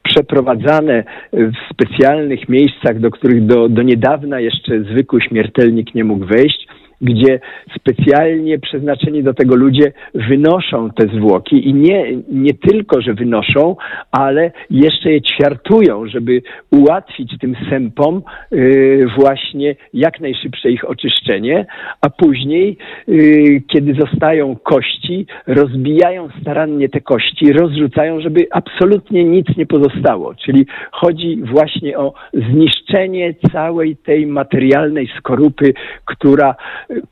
przeprowadzane 0.04 1.04
w 1.34 1.74
specjalnych 1.74 2.50
miejscach, 2.50 3.00
do 3.00 3.12
których 3.12 3.46
do, 3.46 3.70
do 3.70 3.82
niedawna 3.82 4.40
jeszcze 4.40 4.82
zwykły 4.84 5.22
śmiertelnik 5.22 5.96
nie 5.96 6.04
mógł 6.04 6.26
wejść, 6.26 6.68
gdzie 7.02 7.40
specjalnie 7.76 8.60
przeznaczeni 8.60 9.24
do 9.24 9.34
tego 9.34 9.56
ludzie 9.56 9.92
wynoszą 10.14 10.90
te 10.90 11.08
zwłoki 11.08 11.70
i 11.70 11.74
nie, 11.74 12.06
nie 12.30 12.54
tylko, 12.54 13.02
że 13.02 13.14
wynoszą, 13.14 13.76
ale 14.12 14.52
jeszcze 14.70 15.12
je 15.12 15.22
ćwiartują, 15.22 16.08
żeby 16.08 16.42
ułatwić 16.72 17.40
tym 17.40 17.56
sępom 17.70 18.22
y, 18.54 19.06
właśnie 19.18 19.76
jak 19.94 20.20
najszybsze 20.20 20.72
ich 20.72 20.90
oczyszczenie, 20.90 21.66
a 22.02 22.10
później, 22.10 22.78
y, 23.10 23.64
kiedy 23.68 23.94
zostają 23.94 24.56
kości, 24.56 25.28
rozbijają 25.48 26.30
starannie 26.42 26.90
te 26.90 27.02
kości, 27.02 27.54
rozrzucają, 27.54 28.22
żeby 28.22 28.48
absolutnie 28.52 29.24
nic 29.24 29.48
nie 29.58 29.66
pozostało. 29.66 30.36
Czyli 30.36 30.66
chodzi 30.92 31.42
właśnie 31.44 31.98
o 31.98 32.14
zniszczenie 32.34 33.34
całej 33.52 33.96
tej 33.98 34.28
materialnej 34.28 35.10
skorupy, 35.18 35.74
która 36.06 36.56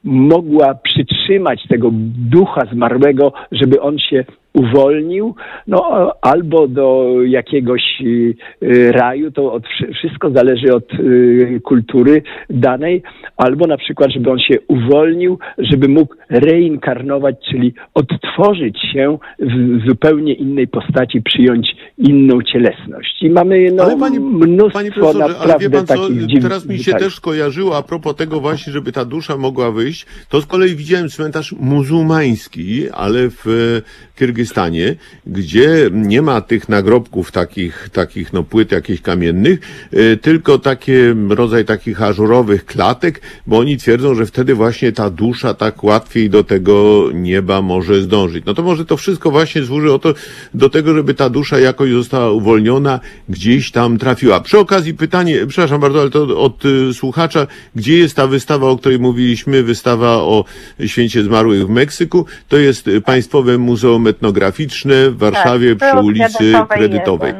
mogła 0.03 0.75
przytrzymać 0.75 1.67
tego 1.67 1.89
ducha 2.31 2.61
zmarłego, 2.73 3.33
żeby 3.51 3.81
on 3.81 3.99
się 3.99 4.25
uwolnił, 4.53 5.35
no 5.67 6.11
albo 6.21 6.67
do 6.67 7.15
jakiegoś 7.25 7.81
y, 8.01 8.35
y, 8.63 8.91
raju, 8.91 9.31
to 9.31 9.53
od, 9.53 9.63
wszy- 9.67 9.93
wszystko 9.93 10.31
zależy 10.31 10.75
od 10.75 10.93
y, 10.93 11.61
kultury 11.63 12.21
danej, 12.49 13.03
albo 13.37 13.67
na 13.67 13.77
przykład, 13.77 14.11
żeby 14.11 14.31
on 14.31 14.39
się 14.39 14.55
uwolnił, 14.67 15.39
żeby 15.57 15.87
mógł 15.87 16.15
reinkarnować, 16.29 17.35
czyli 17.51 17.73
odtworzyć 17.93 18.77
się 18.93 19.17
w 19.39 19.87
zupełnie 19.87 20.33
innej 20.33 20.67
postaci, 20.67 21.21
przyjąć 21.21 21.75
inną 21.97 22.41
cielesność. 22.41 23.23
I 23.23 23.29
mamy 23.29 23.71
no, 23.71 23.83
ale 23.83 23.97
panie, 23.97 24.19
mnóstwo 24.19 24.79
panie 24.79 24.91
ale 25.09 25.33
naprawdę 25.33 25.69
wie 25.69 25.77
pan 25.77 25.85
co, 25.85 25.95
takich 25.95 26.25
dziwnych 26.25 26.43
teraz 26.43 26.65
mi 26.65 26.79
się 26.79 26.93
też 26.93 27.15
skojarzyło 27.15 27.77
a 27.77 27.83
propos 27.83 28.15
tego 28.15 28.39
właśnie, 28.39 28.73
żeby 28.73 28.91
ta 28.91 29.05
dusza 29.05 29.37
mogła 29.37 29.71
wyjść, 29.71 30.05
to 30.29 30.41
z 30.41 30.45
kolei 30.45 30.75
widziałem 30.75 31.09
cmentarz 31.09 31.55
muzułmański, 31.59 32.89
ale 32.91 33.29
w 33.29 33.47
e, 33.47 34.13
Kyrgyzstanie, 34.43 34.95
gdzie 35.27 35.89
nie 35.91 36.21
ma 36.21 36.41
tych 36.41 36.69
nagrobków 36.69 37.31
takich, 37.31 37.89
takich 37.93 38.33
no 38.33 38.43
płyt 38.43 38.71
jakichś 38.71 39.01
kamiennych, 39.01 39.59
e, 39.91 40.17
tylko 40.17 40.59
takie 40.59 41.15
rodzaj 41.29 41.65
takich 41.65 42.01
ażurowych 42.01 42.65
klatek, 42.65 43.21
bo 43.47 43.59
oni 43.59 43.77
twierdzą, 43.77 44.15
że 44.15 44.25
wtedy 44.25 44.55
właśnie 44.55 44.91
ta 44.91 45.09
dusza 45.09 45.53
tak 45.53 45.83
łatwiej 45.83 46.29
do 46.29 46.43
tego 46.43 47.05
nieba 47.13 47.61
może 47.61 48.01
zdążyć. 48.01 48.45
No 48.45 48.53
to 48.53 48.63
może 48.63 48.85
to 48.85 48.97
wszystko 48.97 49.31
właśnie 49.31 49.65
służy 49.65 49.93
o 49.93 49.99
to, 49.99 50.13
do 50.53 50.69
tego, 50.69 50.93
żeby 50.93 51.13
ta 51.13 51.29
dusza 51.29 51.59
jakoś 51.59 51.91
została 51.91 52.31
uwolniona, 52.31 52.99
gdzieś 53.29 53.71
tam 53.71 53.97
trafiła. 53.97 54.39
Przy 54.39 54.59
okazji 54.59 54.93
pytanie, 54.93 55.47
przepraszam 55.47 55.81
bardzo, 55.81 56.01
ale 56.01 56.09
to 56.09 56.39
od 56.39 56.65
y, 56.65 56.93
słuchacza, 56.93 57.47
gdzie 57.75 57.97
jest 57.97 58.15
ta 58.15 58.27
wystawa, 58.27 58.67
o 58.69 58.77
której 58.77 58.99
mówiliśmy, 58.99 59.63
wystawa 59.63 60.15
o 60.15 60.45
święcie 60.85 61.23
zmarłych 61.23 61.67
w 61.67 61.69
Meksyku? 61.69 62.25
To 62.47 62.57
jest 62.57 62.87
y, 62.87 63.01
Państwowe 63.01 63.57
Muzeum 63.57 64.03
Etnograficzne 64.33 65.09
w 65.09 65.17
Warszawie 65.17 65.75
Tak, 65.75 65.89
przy 65.89 66.05
ulicy 66.05 66.37
Kredytowej 66.37 66.77
Kredytowej. 66.77 67.33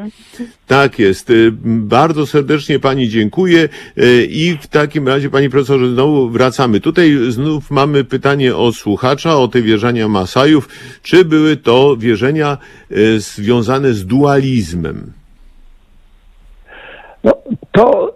Tak 0.66 0.98
jest. 0.98 1.30
Y, 1.30 1.52
Bardzo 1.64 2.26
serdecznie 2.26 2.78
Pani 2.78 3.08
dziękuję 3.08 3.68
y, 3.98 4.26
i 4.30 4.58
w 4.62 4.66
takim 4.66 5.08
razie, 5.08 5.30
Pani 5.30 5.50
Profesorze, 5.50 5.88
znowu 5.88 6.28
wracamy. 6.28 6.80
Tutaj 6.80 7.16
znów 7.28 7.70
mamy 7.70 8.04
pytanie 8.04 8.56
od 8.56 8.76
słuchacza 8.76 9.36
o 9.36 9.48
te 9.48 9.62
wierzenia 9.62 10.08
Masajów. 10.08 10.68
Czy 11.02 11.24
były 11.24 11.56
to 11.56 11.96
wierzenia 11.96 12.58
y, 12.90 13.20
związane 13.20 13.92
z 13.92 14.06
dualizmem? 14.06 15.12
No, 17.24 17.32
to 17.72 18.14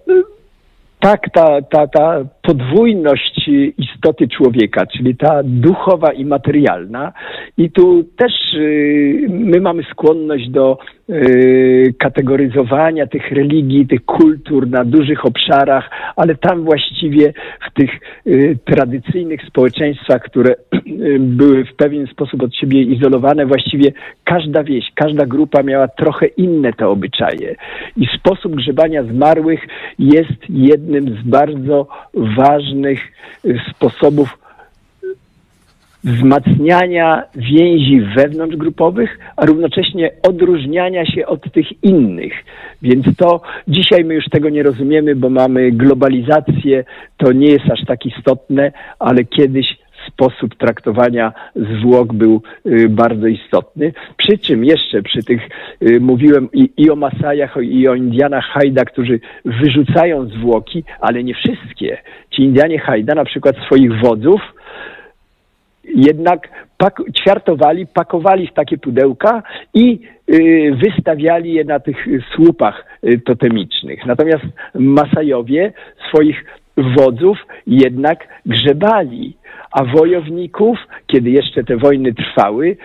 tak, 1.01 1.21
ta, 1.33 1.63
ta, 1.71 1.87
ta 1.87 2.25
podwójność 2.49 3.51
istoty 3.79 4.29
człowieka, 4.29 4.87
czyli 4.87 5.17
ta 5.17 5.41
duchowa 5.45 6.13
i 6.13 6.25
materialna. 6.25 7.13
I 7.59 7.71
tu 7.71 8.05
też 8.17 8.33
y, 8.55 9.27
my 9.31 9.61
mamy 9.61 9.83
skłonność 9.91 10.49
do 10.51 10.79
y, 11.11 11.95
kategoryzowania 11.99 13.07
tych 13.07 13.33
religii, 13.33 13.87
tych 13.87 14.05
kultur 14.05 14.69
na 14.69 14.85
dużych 14.85 15.27
obszarach, 15.27 15.91
ale 16.17 16.35
tam 16.35 16.65
właściwie 16.65 17.33
w 17.71 17.75
tych 17.75 17.91
y, 18.27 18.59
tradycyjnych 18.65 19.43
społeczeństwach, 19.43 20.23
które 20.23 20.55
były 21.39 21.65
w 21.65 21.75
pewien 21.77 22.07
sposób 22.07 22.43
od 22.43 22.55
siebie 22.55 22.83
izolowane, 22.83 23.47
właściwie 23.47 23.93
każda 24.25 24.65
wieś, 24.65 24.85
każda 24.95 25.27
grupa 25.27 25.63
miała 25.63 25.89
trochę 25.89 26.27
inne 26.27 26.73
te 26.73 26.89
obyczaje. 26.89 27.55
I 27.97 28.07
sposób 28.07 28.57
grzebania 28.57 29.03
zmarłych 29.03 29.61
jest 29.99 30.41
jednym 30.49 31.05
z 31.05 31.29
bardzo 31.29 31.87
ważnych 32.39 33.01
y, 33.45 33.61
sposobów 33.71 34.39
wzmacniania 36.05 37.23
więzi 37.35 38.01
wewnątrzgrupowych, 38.17 39.19
a 39.37 39.47
równocześnie 39.47 40.11
odróżniania 40.23 41.07
się 41.07 41.27
od 41.27 41.53
tych 41.53 41.85
innych. 41.85 42.33
Więc 42.83 43.17
to 43.17 43.41
dzisiaj 43.69 44.05
my 44.05 44.15
już 44.15 44.25
tego 44.25 44.49
nie 44.49 44.63
rozumiemy, 44.63 45.17
bo 45.17 45.31
mamy 45.31 45.71
globalizację, 45.73 46.85
to 47.17 47.33
nie 47.33 47.49
jest 47.49 47.71
aż 47.73 47.81
tak 47.87 48.07
istotne, 48.07 48.73
ale 48.99 49.25
kiedyś 49.25 49.67
sposób 50.09 50.55
traktowania 50.55 51.33
zwłok 51.57 52.13
był 52.13 52.43
y, 52.67 52.89
bardzo 52.89 53.27
istotny. 53.27 53.93
Przy 54.17 54.39
czym 54.39 54.65
jeszcze 54.65 55.03
przy 55.03 55.25
tych, 55.25 55.43
y, 55.83 56.01
mówiłem 56.01 56.49
i, 56.53 56.71
i 56.77 56.91
o 56.91 56.97
Masajach, 56.97 57.57
i 57.63 57.89
o 57.89 57.95
Indianach 57.95 58.45
Hajda, 58.45 58.85
którzy 58.85 59.21
wyrzucają 59.45 60.29
zwłoki, 60.29 60.85
ale 61.01 61.25
nie 61.25 61.35
wszystkie. 61.35 61.99
Ci 62.31 62.43
Indianie 62.43 62.79
Hajda 62.79 63.15
na 63.15 63.25
przykład 63.25 63.57
swoich 63.57 64.01
wodzów 64.01 64.41
jednak 65.95 66.49
pak 66.79 67.03
ćwiartowali, 67.21 67.87
pakowali 67.87 68.47
w 68.47 68.53
takie 68.53 68.79
pudełka 68.79 69.43
i 69.75 70.01
y, 70.31 70.77
wystawiali 70.85 71.53
je 71.53 71.65
na 71.65 71.81
tych 71.81 72.07
słupach 72.35 72.85
y, 73.05 73.19
totemicznych. 73.19 74.07
Natomiast 74.07 74.45
Masajowie 74.75 75.73
swoich 76.09 76.45
wodzów 76.97 77.39
jednak 77.67 78.29
grzebali, 78.47 79.37
a 79.71 79.85
wojowników, 79.85 80.79
kiedy 81.07 81.31
jeszcze 81.31 81.65
te 81.65 81.77
wojny 81.77 82.15
trwały, 82.15 82.77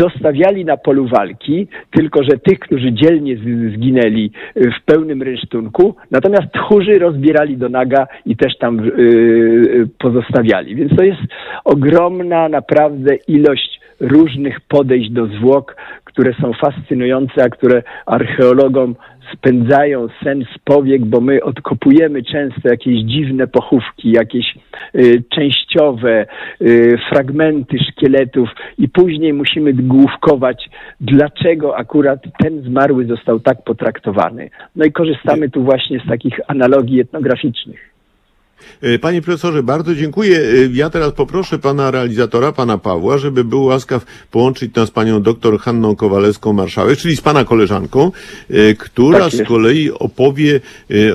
zostawiali 0.00 0.64
na 0.64 0.76
polu 0.76 1.08
walki, 1.08 1.66
tylko 1.90 2.22
że 2.22 2.38
tych, 2.38 2.58
którzy 2.58 2.92
dzielnie 2.92 3.36
zginęli 3.74 4.30
y, 4.56 4.70
w 4.70 4.84
pełnym 4.84 5.22
rynsztunku, 5.22 5.96
natomiast 6.10 6.52
tchórzy 6.52 6.98
rozbierali 6.98 7.56
do 7.56 7.68
naga 7.68 8.06
i 8.26 8.36
też 8.36 8.58
tam 8.58 8.80
y, 8.80 8.92
y, 8.92 9.88
pozostawiali. 9.98 10.76
Więc 10.76 10.96
to 10.96 11.04
jest 11.04 11.20
ogromna 11.64 12.48
naprawdę 12.48 13.14
ilość 13.28 13.80
różnych 14.00 14.60
podejść 14.60 15.10
do 15.10 15.26
zwłok, 15.26 15.76
które 16.04 16.34
są 16.40 16.52
fascynujące, 16.52 17.42
a 17.44 17.48
które 17.48 17.82
archeologom 18.06 18.94
spędzają 19.32 20.08
sen 20.24 20.44
z 20.54 20.58
powiek, 20.64 21.04
bo 21.04 21.20
my 21.20 21.42
odkopujemy 21.42 22.22
często 22.22 22.68
jakieś 22.68 23.02
dziwne 23.02 23.46
pochówki, 23.46 24.10
jakieś 24.10 24.54
y, 24.94 25.22
częściowe 25.34 26.26
y, 26.60 26.98
fragmenty 27.08 27.78
szkieletów 27.78 28.48
i 28.78 28.88
później 28.88 29.32
musimy 29.32 29.72
główkować, 29.72 30.70
dlaczego 31.00 31.76
akurat 31.76 32.20
ten 32.38 32.62
zmarły 32.62 33.06
został 33.06 33.40
tak 33.40 33.64
potraktowany. 33.64 34.50
No 34.76 34.84
i 34.84 34.92
korzystamy 34.92 35.50
tu 35.50 35.62
właśnie 35.62 36.00
z 36.00 36.08
takich 36.08 36.40
analogii 36.48 37.00
etnograficznych. 37.00 37.95
E, 38.82 38.98
Panie 38.98 39.22
profesorze, 39.22 39.62
bardzo 39.62 39.94
dziękuję. 39.94 40.38
E, 40.38 40.42
Ja 40.72 40.90
teraz 40.90 41.12
poproszę 41.12 41.58
pana 41.58 41.90
realizatora, 41.90 42.52
pana 42.52 42.78
Pawła, 42.78 43.18
żeby 43.18 43.44
był 43.44 43.64
łaskaw 43.64 44.04
połączyć 44.30 44.74
nas 44.74 44.88
z 44.88 44.90
panią 44.90 45.22
doktor 45.22 45.58
Hanną 45.60 45.92
Kowalewską-Marszałek, 45.92 46.96
czyli 46.96 47.16
z 47.16 47.20
pana 47.20 47.44
koleżanką, 47.44 48.12
e, 48.50 48.74
która 48.74 49.18
Tak 49.18 49.32
z 49.32 49.48
kolei 49.48 49.90
opowie, 49.90 50.60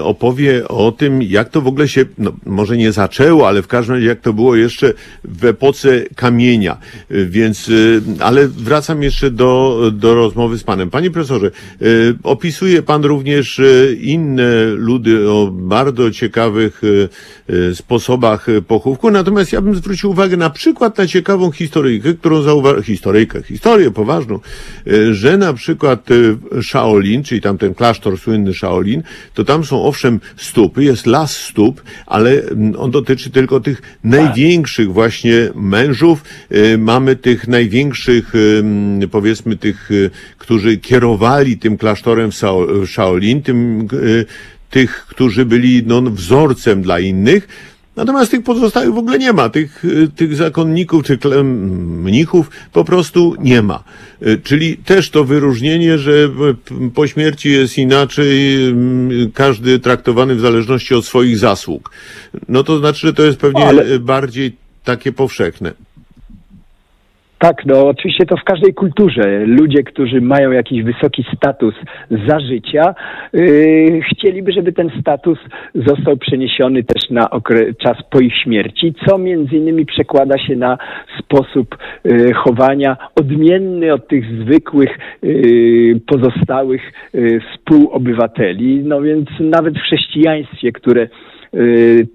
opowie 0.03 0.67
o 0.67 0.91
tym, 0.91 1.23
jak 1.23 1.49
to 1.49 1.61
w 1.61 1.67
ogóle 1.67 1.87
się, 1.87 2.05
no, 2.17 2.31
może 2.45 2.77
nie 2.77 2.91
zaczęło, 2.91 3.47
ale 3.47 3.61
w 3.61 3.67
każdym 3.67 3.95
razie 3.95 4.07
jak 4.07 4.21
to 4.21 4.33
było 4.33 4.55
jeszcze 4.55 4.93
w 5.23 5.45
epoce 5.45 6.01
kamienia. 6.15 6.77
Więc, 7.09 7.71
ale 8.19 8.47
wracam 8.47 9.03
jeszcze 9.03 9.31
do, 9.31 9.81
do 9.93 10.15
rozmowy 10.15 10.57
z 10.57 10.63
panem. 10.63 10.89
Panie 10.89 11.11
profesorze, 11.11 11.51
opisuje 12.23 12.81
pan 12.81 13.05
również 13.05 13.61
inne 14.01 14.65
ludy 14.65 15.29
o 15.29 15.51
bardzo 15.51 16.11
ciekawych 16.11 16.81
sposobach 17.73 18.49
e, 18.49 18.61
pochówku, 18.61 19.11
natomiast 19.11 19.53
ja 19.53 19.61
bym 19.61 19.75
zwrócił 19.75 20.09
uwagę 20.09 20.37
na 20.37 20.49
przykład 20.49 20.97
na 20.97 21.07
ciekawą 21.07 21.51
historyjkę, 21.51 22.13
którą 22.13 22.41
zauważyłem, 22.41 22.83
historyjkę, 22.83 23.43
historię 23.43 23.91
poważną, 23.91 24.39
e, 24.87 25.13
że 25.13 25.37
na 25.37 25.53
przykład 25.53 26.09
Shaolin, 26.61 27.23
czyli 27.23 27.41
tamten 27.41 27.73
klasztor 27.73 28.19
słynny 28.19 28.53
Shaolin, 28.53 29.03
to 29.33 29.43
tam 29.43 29.65
są 29.65 29.83
owszem 29.83 30.19
stupy, 30.37 30.83
jest 30.83 31.05
las 31.05 31.37
stóp, 31.37 31.81
ale 32.05 32.31
mm, 32.31 32.73
on 32.79 32.91
dotyczy 32.91 33.29
tylko 33.29 33.59
tych 33.59 33.81
największych 34.03 34.93
właśnie 34.93 35.49
mężów. 35.55 36.23
Mamy 36.77 37.15
tych 37.15 37.47
największych, 37.47 38.33
em, 38.59 38.99
powiedzmy 39.11 39.57
tych, 39.57 39.89
którzy 40.37 40.77
kierowali 40.77 41.57
tym 41.57 41.77
klasztorem 41.77 42.31
w 42.31 42.35
Shaolin, 42.85 43.41
tym 43.41 43.87
tych, 44.71 45.05
którzy 45.09 45.45
byli 45.45 45.83
no, 45.85 46.01
wzorcem 46.01 46.81
dla 46.81 46.99
innych. 46.99 47.47
Natomiast 47.95 48.31
tych 48.31 48.43
pozostałych 48.43 48.93
w 48.93 48.97
ogóle 48.97 49.19
nie 49.19 49.33
ma. 49.33 49.49
Tych, 49.49 49.85
y, 49.85 50.07
tych 50.15 50.35
zakonników 50.35 51.03
czy 51.03 51.19
mnichów 51.43 52.49
po 52.73 52.85
prostu 52.85 53.35
nie 53.39 53.61
ma. 53.61 53.83
Y, 54.27 54.41
Czyli 54.43 54.77
też 54.77 55.09
to 55.09 55.23
wyróżnienie, 55.23 55.97
że 55.97 56.29
po 56.93 57.07
śmierci 57.07 57.51
jest 57.51 57.77
inaczej, 57.77 58.55
y, 58.67 59.31
każdy 59.33 59.79
traktowany 59.79 60.35
w 60.35 60.39
zależności 60.39 60.95
od 60.95 61.05
swoich 61.05 61.37
zasług. 61.37 61.91
No 62.47 62.63
to 62.63 62.79
znaczy, 62.79 63.07
że 63.07 63.13
to 63.13 63.23
jest 63.23 63.37
pewnie 63.37 63.65
Ale- 63.65 63.85
y, 63.85 63.99
bardziej 63.99 64.55
takie 64.83 65.11
powszechne. 65.11 65.73
Tak, 67.41 67.65
no 67.65 67.87
oczywiście 67.87 68.25
to 68.25 68.37
w 68.37 68.43
każdej 68.43 68.73
kulturze. 68.73 69.45
Ludzie, 69.45 69.83
którzy 69.83 70.21
mają 70.21 70.51
jakiś 70.51 70.83
wysoki 70.83 71.25
status 71.35 71.75
za 72.27 72.39
życia, 72.39 72.95
yy, 73.33 74.01
chcieliby, 74.01 74.51
żeby 74.51 74.73
ten 74.73 74.91
status 74.99 75.39
został 75.75 76.17
przeniesiony 76.17 76.83
też 76.83 77.09
na 77.09 77.25
okre- 77.25 77.73
czas 77.77 77.97
po 78.09 78.19
ich 78.19 78.33
śmierci, 78.43 78.93
co 79.05 79.17
między 79.17 79.55
innymi 79.55 79.85
przekłada 79.85 80.37
się 80.37 80.55
na 80.55 80.77
sposób 81.19 81.77
yy, 82.03 82.33
chowania 82.33 82.97
odmienny 83.15 83.93
od 83.93 84.07
tych 84.07 84.25
zwykłych 84.41 84.99
yy, 85.21 85.99
pozostałych 86.07 86.81
yy, 87.13 87.41
współobywateli. 87.41 88.83
No 88.83 89.01
więc 89.01 89.29
nawet 89.39 89.77
w 89.77 89.81
chrześcijaństwie, 89.81 90.71
które 90.71 91.07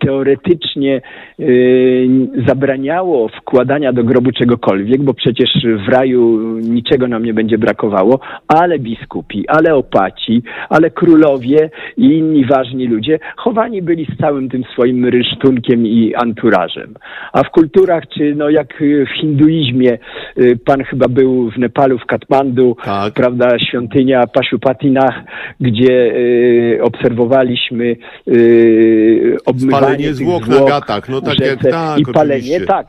teoretycznie 0.00 1.00
y, 1.40 2.08
zabraniało 2.48 3.28
wkładania 3.28 3.92
do 3.92 4.04
grobu 4.04 4.32
czegokolwiek, 4.32 5.02
bo 5.02 5.14
przecież 5.14 5.50
w 5.86 5.88
raju 5.88 6.38
niczego 6.58 7.08
nam 7.08 7.24
nie 7.24 7.34
będzie 7.34 7.58
brakowało, 7.58 8.20
ale 8.48 8.78
biskupi, 8.78 9.44
ale 9.48 9.74
opaci, 9.74 10.42
ale 10.68 10.90
królowie 10.90 11.70
i 11.96 12.04
inni 12.04 12.44
ważni 12.44 12.86
ludzie 12.86 13.18
chowani 13.36 13.82
byli 13.82 14.06
z 14.14 14.20
całym 14.20 14.48
tym 14.48 14.64
swoim 14.72 15.04
rysztunkiem 15.04 15.86
i 15.86 16.14
anturażem. 16.14 16.94
A 17.32 17.42
w 17.42 17.50
kulturach, 17.50 18.02
czy 18.08 18.34
no 18.34 18.50
jak 18.50 18.82
y, 18.82 19.06
w 19.06 19.20
hinduizmie, 19.20 19.98
y, 20.38 20.58
pan 20.64 20.84
chyba 20.84 21.08
był 21.08 21.50
w 21.50 21.58
Nepalu, 21.58 21.98
w 21.98 22.06
Katmandu, 22.06 22.76
Tak. 22.84 23.14
prawda, 23.14 23.58
świątynia 23.58 24.26
Pashupatinach, 24.26 25.24
gdzie 25.60 25.92
y, 26.16 26.78
obserwowaliśmy 26.82 27.96
y, 28.28 29.25
obmywanie 29.46 29.82
Spalenie 29.82 30.04
tych 30.04 30.14
zwłok 30.14 30.48
na 30.48 30.64
gatach, 30.64 31.08
no 31.08 31.20
tak 31.20 31.40
jak 31.40 31.62
tak, 31.70 31.98
I 31.98 32.04
palenie, 32.04 32.38
oczywiście. 32.38 32.66
tak. 32.66 32.86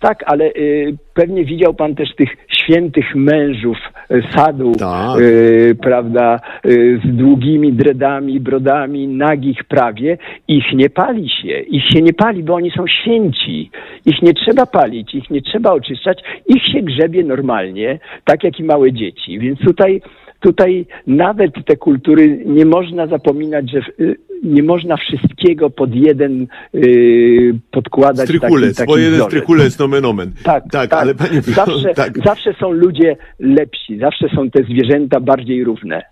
Tak, 0.00 0.24
ale 0.26 0.44
y, 0.44 0.96
pewnie 1.14 1.44
widział 1.44 1.74
pan 1.74 1.94
też 1.94 2.14
tych 2.16 2.28
świętych 2.48 3.14
mężów 3.14 3.76
y, 4.10 4.22
sadu, 4.36 4.72
Tak. 4.72 5.20
y, 5.20 5.76
prawda, 5.82 6.40
y, 6.66 7.00
z 7.04 7.16
długimi 7.16 7.72
dredami, 7.72 8.40
brodami, 8.40 9.08
nagich 9.08 9.64
prawie. 9.64 10.18
Ich 10.48 10.72
nie 10.74 10.90
pali 10.90 11.30
się. 11.30 11.60
Ich 11.60 11.84
się 11.88 12.02
nie 12.02 12.12
pali, 12.12 12.42
bo 12.42 12.54
oni 12.54 12.70
są 12.70 12.84
święci. 12.86 13.70
Ich 14.06 14.22
nie 14.22 14.34
trzeba 14.34 14.66
palić, 14.66 15.14
ich 15.14 15.30
nie 15.30 15.42
trzeba 15.42 15.72
oczyszczać. 15.72 16.18
Ich 16.46 16.66
się 16.72 16.82
grzebie 16.82 17.24
normalnie, 17.24 17.98
tak 18.24 18.44
jak 18.44 18.60
i 18.60 18.64
małe 18.64 18.92
dzieci. 18.92 19.38
Więc 19.38 19.58
tutaj 19.58 20.02
tutaj 20.40 20.86
nawet 21.06 21.50
te 21.66 21.76
kultury 21.76 22.42
nie 22.46 22.64
można 22.64 23.06
zapominać, 23.06 23.70
że 23.70 23.78
y, 23.78 24.16
nie 24.42 24.62
można 24.62 24.96
wszystkiego 24.96 25.70
pod 25.70 25.94
jeden 25.94 26.46
y, 26.74 27.54
podkładać. 27.70 28.24
Strykulec, 28.24 28.76
taki, 28.76 28.86
bo 28.86 28.92
taki 28.92 29.04
jeden 29.04 29.18
wzorzec. 29.18 29.32
strykulec 29.32 29.78
nomen 29.78 30.04
omen. 30.04 30.32
Tak, 30.42 30.64
tak, 30.70 30.90
tak. 30.90 31.00
ale 31.00 31.14
panie 31.14 31.42
zawsze, 31.42 31.94
tak. 31.94 32.18
zawsze 32.24 32.54
są 32.60 32.72
ludzie 32.72 33.16
lepsi, 33.38 33.98
zawsze 33.98 34.28
są 34.34 34.50
te 34.50 34.62
zwierzęta 34.62 35.20
bardziej 35.20 35.64
równe. 35.64 36.02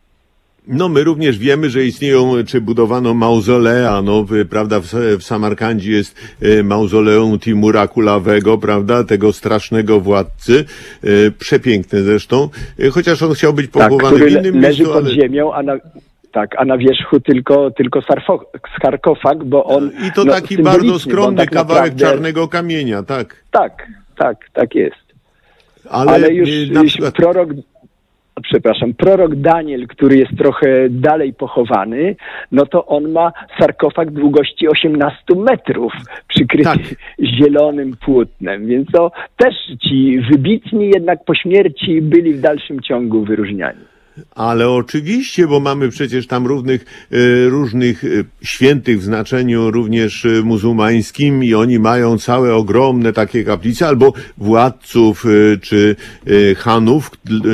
No 0.68 0.88
my 0.88 1.04
również 1.04 1.38
wiemy, 1.38 1.70
że 1.70 1.84
istnieją, 1.84 2.32
czy 2.46 2.60
budowano 2.60 3.14
mauzolea, 3.14 4.02
no 4.02 4.26
prawda, 4.50 4.80
w, 4.80 4.86
w 5.18 5.22
Samarkandzie 5.22 5.92
jest 5.92 6.16
y, 6.42 6.64
mauzoleum 6.64 7.38
Timura 7.38 7.88
Kulawego, 7.88 8.58
prawda, 8.58 9.04
tego 9.04 9.32
strasznego 9.32 10.00
władcy, 10.00 10.64
y, 11.04 11.32
przepiękne 11.38 12.02
zresztą, 12.02 12.48
y, 12.80 12.90
chociaż 12.90 13.22
on 13.22 13.34
chciał 13.34 13.52
być 13.52 13.70
Tak, 13.70 13.88
pochowany 13.88 14.16
który 14.16 14.30
w 14.30 14.32
innym 14.32 14.60
leży 14.60 14.82
miejscu, 14.82 14.94
pod 14.94 15.04
ale... 15.04 15.14
ziemią, 15.14 15.52
a 15.52 15.62
na, 15.62 15.76
tak, 16.32 16.54
a 16.58 16.64
na 16.64 16.78
wierzchu 16.78 17.20
tylko, 17.20 17.70
tylko 17.70 18.00
sarkofag, 18.82 19.44
bo 19.44 19.64
on... 19.64 19.90
I 20.08 20.12
to 20.12 20.24
no, 20.24 20.32
taki 20.32 20.62
bardzo 20.62 20.92
on 20.92 20.98
skromny 20.98 21.36
tak 21.36 21.50
kawałek 21.50 21.82
naprawdę- 21.82 22.06
czarnego 22.06 22.48
kamienia, 22.48 23.02
tak. 23.02 23.44
Tak, 23.50 23.86
tak, 24.16 24.36
tak 24.52 24.74
jest. 24.74 25.08
Ale, 25.90 26.12
Ale, 26.12 26.32
już, 26.34 26.48
y, 26.48 26.70
na 26.72 26.84
przykład... 26.84 27.14
prorok, 27.14 27.48
przepraszam, 28.42 28.94
prorok 28.94 29.34
Daniel, 29.34 29.86
który 29.86 30.16
jest 30.16 30.36
trochę 30.38 30.88
dalej 30.90 31.34
pochowany, 31.34 32.16
no 32.52 32.66
to 32.66 32.86
on 32.86 33.12
ma 33.12 33.32
sarkofag 33.58 34.10
długości 34.10 34.68
18 34.68 35.18
metrów, 35.36 35.92
przykryty 36.28 36.64
Tak. 36.64 36.78
zielonym 37.38 37.96
płótnem, 38.04 38.66
więc 38.66 38.90
to 38.92 39.12
też 39.36 39.54
ci 39.88 40.20
wybitni 40.30 40.90
jednak 40.94 41.24
po 41.24 41.34
śmierci 41.34 42.02
byli 42.02 42.34
w 42.34 42.40
dalszym 42.40 42.80
ciągu 42.80 43.24
wyróżniani. 43.24 43.97
Ale 44.34 44.70
oczywiście, 44.70 45.46
bo 45.46 45.60
mamy 45.60 45.88
przecież 45.88 46.26
tam 46.26 46.46
równych, 46.46 46.84
e, 47.12 47.48
różnych 47.48 48.04
e, 48.04 48.08
świętych 48.42 49.00
w 49.00 49.04
znaczeniu 49.04 49.70
również 49.70 50.24
e, 50.24 50.42
muzułmańskim 50.42 51.44
i 51.44 51.54
oni 51.54 51.78
mają 51.78 52.18
całe 52.18 52.54
ogromne 52.54 53.12
takie 53.12 53.44
kaplice, 53.44 53.86
albo 53.86 54.12
władców 54.38 55.24
czy 55.62 55.96
hanów, 56.56 57.10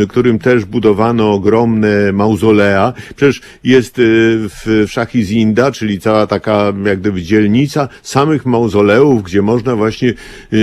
którym 0.09 0.39
też 0.39 0.65
budowano 0.65 1.33
ogromne 1.33 2.13
mauzolea. 2.13 2.93
Przecież 3.17 3.41
jest 3.65 3.95
w, 3.97 4.85
Szachizinda, 4.89 5.73
czyli 5.73 6.01
cała 6.01 6.27
taka 6.27 6.73
jak 6.85 7.01
gdyby 7.01 7.23
dzielnica 7.23 7.89
samych 8.03 8.47
mauzoleów, 8.47 9.23
gdzie 9.23 9.43
można 9.43 9.77
właśnie 9.77 10.15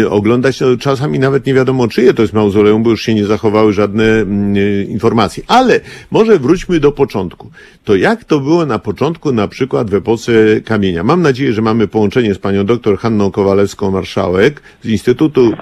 oglądać, 0.10 0.60
no, 0.60 0.78
czasami 0.78 1.20
nawet 1.20 1.46
nie 1.46 1.54
wiadomo 1.54 1.88
czyje 1.88 2.14
to 2.14 2.22
jest 2.22 2.34
mauzoleum, 2.34 2.84
bo 2.84 2.89
już 2.89 3.02
się 3.02 3.14
nie 3.14 3.26
zachowały 3.26 3.74
żadne 3.74 4.04
mm, 4.04 4.89
informacje. 4.89 5.43
Ale 5.47 5.80
może 6.12 6.39
wróćmy 6.39 6.80
do 6.80 6.92
początku. 6.92 7.52
To 7.84 7.96
jak 7.96 8.24
to 8.24 8.39
było 8.39 8.66
na 8.66 8.80
początku, 8.80 9.32
na 9.32 9.48
przykład 9.48 9.89
w 9.89 9.94
epoce 9.94 10.32
kamienia? 10.66 11.04
Mam 11.04 11.22
nadzieję, 11.22 11.54
że 11.54 11.62
mamy 11.62 11.88
połączenie 11.88 12.34
z 12.34 12.38
panią 12.38 12.66
doktor 12.66 12.98
Hanną 12.98 13.30
Kowalewską-Marszałek 13.30 14.52
z 14.82 14.89
Instytutu. 14.89 15.54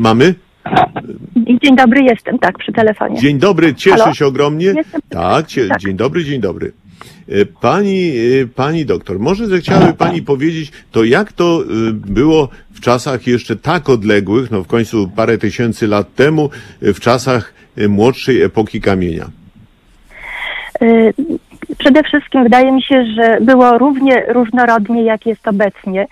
Mamy? 0.00 0.34
Dzień 1.62 1.76
dobry, 1.76 2.02
jestem, 2.02 2.38
tak, 2.38 2.58
przy 2.58 2.72
telefonie. 2.72 3.20
Dzień 3.20 3.38
dobry, 3.38 3.74
cieszę 3.74 3.98
Halo? 3.98 4.14
się 4.14 4.26
ogromnie. 4.26 4.66
Jestem. 4.66 5.00
Tak, 5.08 5.46
cie, 5.46 5.68
Tak. 5.68 5.80
dzień 5.80 5.96
dobry, 5.96 6.24
dzień 6.24 6.40
dobry. 6.40 6.72
E, 7.28 7.46
Pani, 7.46 8.10
e, 8.42 8.46
pani 8.46 8.86
doktor, 8.86 9.18
może 9.18 9.46
zechciałaby 9.46 9.94
pani 9.94 10.22
powiedzieć, 10.22 10.72
to 10.92 11.04
jak 11.04 11.32
to 11.32 11.62
e, 11.62 11.92
było 11.92 12.48
w 12.72 12.80
czasach 12.80 13.26
jeszcze 13.26 13.56
tak 13.56 13.88
odległych, 13.88 14.50
no 14.50 14.62
w 14.62 14.66
końcu 14.66 15.10
parę 15.16 15.38
tysięcy 15.38 15.86
lat 15.86 16.14
temu, 16.14 16.50
w 16.82 17.00
czasach 17.00 17.54
młodszej 17.88 18.42
epoki 18.42 18.80
kamienia? 18.80 19.24
Y, 20.82 21.14
Przede 21.78 22.02
wszystkim 22.02 22.42
wydaje 22.42 22.72
mi 22.72 22.82
się, 22.82 23.04
że 23.04 23.38
było 23.40 23.78
równie 23.78 24.24
różnorodnie, 24.28 25.02
jak 25.02 25.26
jest 25.26 25.48
obecnie, 25.48 26.06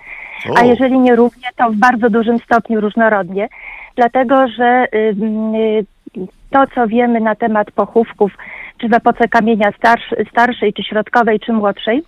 O, 0.51 0.59
a 0.59 0.65
jeżeli 0.65 0.99
nie 0.99 1.17
równie, 1.17 1.49
to 1.57 1.71
w 1.71 1.77
bardzo 1.77 2.11
dużym 2.11 2.39
stopniu 2.39 2.81
różnorodnie, 2.81 3.49
dlatego 3.97 4.49
że 4.49 4.87
y, 4.95 4.99
y, 4.99 6.27
to, 6.51 6.65
co 6.75 6.87
wiemy 6.87 7.21
na 7.21 7.35
temat 7.35 7.71
pochówków, 7.71 8.33
czy 8.79 8.89
w 8.89 8.93
epoce 8.93 9.29
kamienia 9.29 9.73
starsz, 9.79 10.15
starszej, 10.31 10.73
czy 10.73 10.83
środkowej, 10.83 11.41
czy 11.41 11.53
młodszej, 11.53 12.03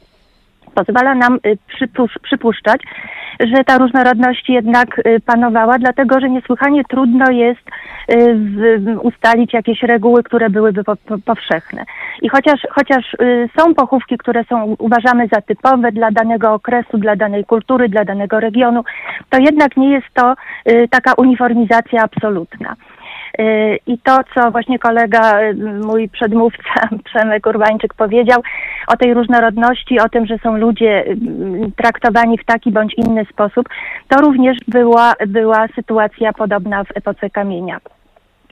pozwala 0.74 1.14
nam 1.14 1.38
y, 1.46 1.58
przypusz, 1.66 2.18
przypuszczać, 2.22 2.82
że 3.40 3.64
ta 3.64 3.78
różnorodność 3.78 4.48
jednak 4.48 4.98
y, 4.98 5.20
panowała, 5.26 5.78
dlatego 5.78 6.20
że 6.20 6.30
niesłychanie 6.30 6.84
trudno 6.84 7.30
jest 7.30 7.60
y, 8.12 9.00
ustalić 9.02 9.52
jakieś 9.52 9.82
reguły, 9.82 10.22
które 10.22 10.50
byłyby 10.50 10.84
po, 10.84 10.96
po, 10.96 11.18
powszechne. 11.18 11.84
I 12.22 12.28
chociaż, 12.28 12.60
chociaż 12.70 13.16
są 13.58 13.74
pochówki, 13.74 14.18
które 14.18 14.44
są 14.44 14.76
uważamy 14.78 15.28
za 15.32 15.40
typowe 15.40 15.92
dla 15.92 16.10
danego 16.10 16.52
okresu, 16.52 16.98
dla 16.98 17.16
danej 17.16 17.44
kultury, 17.44 17.88
dla 17.88 18.04
danego 18.04 18.40
regionu, 18.40 18.84
to 19.30 19.38
jednak 19.38 19.76
nie 19.76 19.90
jest 19.90 20.06
to 20.14 20.34
taka 20.90 21.12
uniformizacja 21.14 22.02
absolutna. 22.02 22.76
Y, 23.40 23.78
I 23.86 23.98
to, 23.98 24.20
co 24.34 24.50
właśnie 24.50 24.78
kolega, 24.78 25.42
y, 25.42 25.54
mój 25.84 26.08
przedmówca 26.08 26.88
Przemek 27.04 27.46
Urbańczyk 27.46 27.94
powiedział 27.94 28.42
o 28.86 28.96
tej 28.96 29.14
różnorodności, 29.14 30.00
o 30.00 30.08
tym, 30.08 30.26
że 30.26 30.38
są 30.38 30.56
ludzie 30.56 31.04
y, 31.06 31.16
traktowani 31.76 32.38
w 32.38 32.44
taki 32.44 32.72
bądź 32.72 32.94
inny 32.94 33.24
sposób, 33.24 33.68
to 34.08 34.20
również 34.20 34.58
była, 34.68 35.14
była 35.26 35.66
sytuacja 35.74 36.32
podobna 36.32 36.84
w 36.84 36.96
epoce 36.96 37.30
kamienia. 37.30 37.80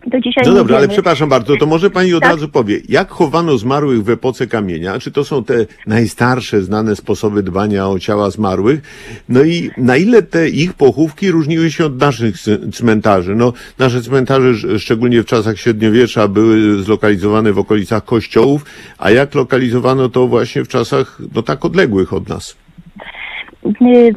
Do 0.06 0.20
dzisiaj 0.20 0.44
no 0.46 0.50
nie 0.50 0.56
dobra, 0.56 0.76
ale 0.76 0.86
wiemy. 0.86 0.92
przepraszam 0.94 1.28
bardzo, 1.28 1.56
to 1.56 1.66
może 1.66 1.90
pani 1.90 2.14
od 2.14 2.22
Tak. 2.22 2.30
razu 2.32 2.48
powie, 2.48 2.80
jak 2.88 3.10
chowano 3.10 3.58
zmarłych 3.58 4.04
w 4.04 4.10
epoce 4.10 4.46
kamienia? 4.46 4.98
Czy 4.98 5.10
to 5.10 5.24
są 5.24 5.44
te 5.44 5.66
najstarsze 5.86 6.62
znane 6.62 6.96
sposoby 6.96 7.42
dbania 7.42 7.88
o 7.88 7.98
ciała 7.98 8.30
zmarłych? 8.30 8.80
No 9.28 9.42
i 9.42 9.70
na 9.76 9.96
ile 9.96 10.22
te 10.22 10.48
ich 10.48 10.74
pochówki 10.74 11.30
różniły 11.30 11.70
się 11.70 11.84
od 11.86 11.98
naszych 12.00 12.38
c- 12.40 12.58
cmentarzy? 12.72 13.34
No, 13.34 13.52
nasze 13.78 14.02
cmentarze, 14.02 14.48
sz- 14.50 14.82
szczególnie 14.82 15.22
w 15.22 15.26
czasach 15.26 15.58
średniowiecza, 15.58 16.28
były 16.28 16.82
zlokalizowane 16.82 17.52
w 17.52 17.58
okolicach 17.58 18.04
kościołów, 18.04 18.64
a 18.98 19.10
jak 19.10 19.34
lokalizowano 19.34 20.08
to 20.08 20.26
właśnie 20.26 20.64
w 20.64 20.68
czasach, 20.68 21.18
no 21.34 21.42
tak 21.42 21.64
odległych 21.64 22.12
od 22.12 22.28
nas? 22.28 22.56
Y, 23.66 24.14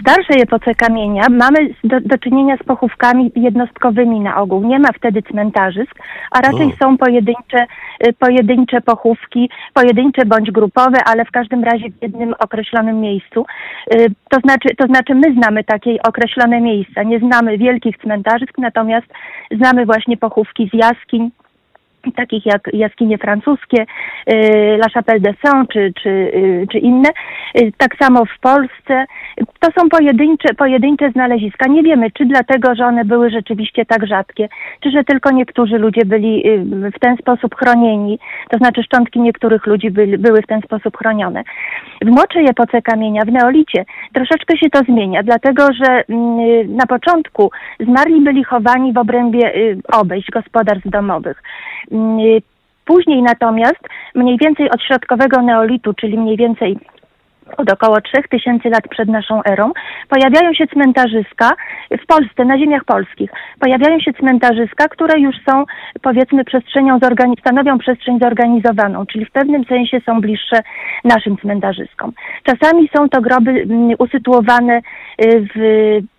W 0.00 0.02
starszej 0.02 0.42
epoce 0.42 0.74
kamienia 0.74 1.26
mamy 1.30 1.58
do, 1.84 2.00
do 2.00 2.18
czynienia 2.18 2.56
z 2.56 2.66
pochówkami 2.66 3.32
jednostkowymi 3.36 4.20
na 4.20 4.36
ogół. 4.36 4.64
Nie 4.64 4.78
ma 4.78 4.88
wtedy 4.92 5.22
cmentarzysk, 5.22 5.94
a 6.30 6.40
raczej 6.40 6.66
O. 6.66 6.84
są 6.84 6.98
pojedyncze, 6.98 7.66
y, 8.08 8.12
pojedyncze 8.12 8.80
pochówki, 8.80 9.50
pojedyncze 9.74 10.24
bądź 10.26 10.50
grupowe, 10.50 10.98
ale 11.06 11.24
w 11.24 11.30
każdym 11.30 11.64
razie 11.64 11.90
w 11.90 12.02
jednym 12.02 12.34
określonym 12.38 13.00
miejscu. 13.00 13.46
Y, 13.94 14.06
To 14.30 14.40
znaczy, 14.40 14.68
to 14.78 14.86
znaczy 14.86 15.14
my 15.14 15.34
znamy 15.34 15.64
takie 15.64 16.02
określone 16.08 16.60
miejsca. 16.60 17.02
Nie 17.02 17.18
znamy 17.18 17.58
wielkich 17.58 17.96
cmentarzysk, 17.98 18.58
natomiast 18.58 19.06
znamy 19.50 19.86
właśnie 19.86 20.16
pochówki 20.16 20.70
z 20.72 20.76
jaskiń, 20.76 21.30
takich 22.16 22.46
jak 22.46 22.70
jaskinie 22.72 23.18
francuskie, 23.18 23.82
y, 23.82 24.34
La 24.76 24.88
Chapelle 24.94 25.20
de 25.20 25.34
Saint 25.42 25.68
czy, 25.72 25.92
czy, 26.02 26.08
y, 26.08 26.66
czy 26.72 26.78
inne. 26.78 27.08
Y, 27.60 27.72
Tak 27.78 27.96
samo 27.96 28.24
w 28.24 28.38
Polsce. 28.40 29.04
To 29.60 29.68
są 29.78 29.88
pojedyncze, 29.88 30.54
pojedyncze 30.54 31.10
znaleziska. 31.10 31.68
Nie 31.68 31.82
wiemy, 31.82 32.10
czy 32.10 32.26
dlatego, 32.26 32.74
że 32.74 32.86
one 32.86 33.04
były 33.04 33.30
rzeczywiście 33.30 33.86
tak 33.86 34.06
rzadkie, 34.06 34.48
czy 34.80 34.90
że 34.90 35.04
tylko 35.04 35.30
niektórzy 35.30 35.78
ludzie 35.78 36.04
byli 36.04 36.44
w 36.96 36.98
ten 36.98 37.16
sposób 37.16 37.54
chronieni, 37.54 38.18
to 38.50 38.58
znaczy 38.58 38.82
szczątki 38.82 39.20
niektórych 39.20 39.66
ludzi 39.66 39.90
byli, 39.90 40.18
były 40.18 40.42
w 40.42 40.46
ten 40.46 40.60
sposób 40.62 40.96
chronione. 40.96 41.42
W 42.02 42.10
młodszej 42.10 42.46
epoce 42.48 42.82
kamienia, 42.82 43.24
w 43.24 43.32
neolicie, 43.32 43.84
troszeczkę 44.12 44.58
się 44.58 44.70
to 44.70 44.78
zmienia, 44.78 45.22
dlatego 45.22 45.66
że 45.72 46.04
mm, 46.08 46.76
na 46.76 46.86
początku 46.86 47.50
zmarli 47.80 48.20
byli 48.20 48.44
chowani 48.44 48.92
w 48.92 48.98
obrębie 48.98 49.52
obejść 49.92 50.30
gospodarstw 50.30 50.88
domowych. 50.88 51.42
Mm, 51.90 52.20
y, 52.20 52.42
Później 52.84 53.22
natomiast, 53.22 53.80
mniej 54.14 54.38
więcej 54.38 54.70
od 54.70 54.82
środkowego 54.82 55.42
neolitu, 55.42 55.94
czyli 55.94 56.18
mniej 56.18 56.36
więcej 56.36 56.78
od 57.56 57.72
około 57.72 58.00
3000 58.00 58.68
lat 58.68 58.88
przed 58.88 59.08
naszą 59.08 59.42
erą, 59.44 59.72
pojawiają 60.08 60.54
się 60.54 60.66
cmentarzyska 60.66 61.50
w 62.02 62.06
Polsce, 62.06 62.44
na 62.44 62.58
ziemiach 62.58 62.84
polskich. 62.84 63.30
Pojawiają 63.60 64.00
się 64.00 64.12
cmentarzyska, 64.12 64.88
które 64.88 65.20
już 65.20 65.36
są, 65.48 65.64
powiedzmy, 66.02 66.44
przestrzenią, 66.44 66.98
zorgani- 66.98 67.40
stanowią 67.40 67.78
przestrzeń 67.78 68.18
zorganizowaną, 68.22 69.06
czyli 69.06 69.24
w 69.24 69.30
pewnym 69.30 69.64
sensie 69.64 70.00
są 70.06 70.20
bliższe 70.20 70.60
naszym 71.04 71.36
cmentarzyskom. 71.36 72.12
Czasami 72.42 72.88
są 72.96 73.08
to 73.08 73.20
groby 73.20 73.50
mm, 73.50 73.90
usytuowane 73.98 74.78
y, 74.78 75.46
w, 75.54 75.58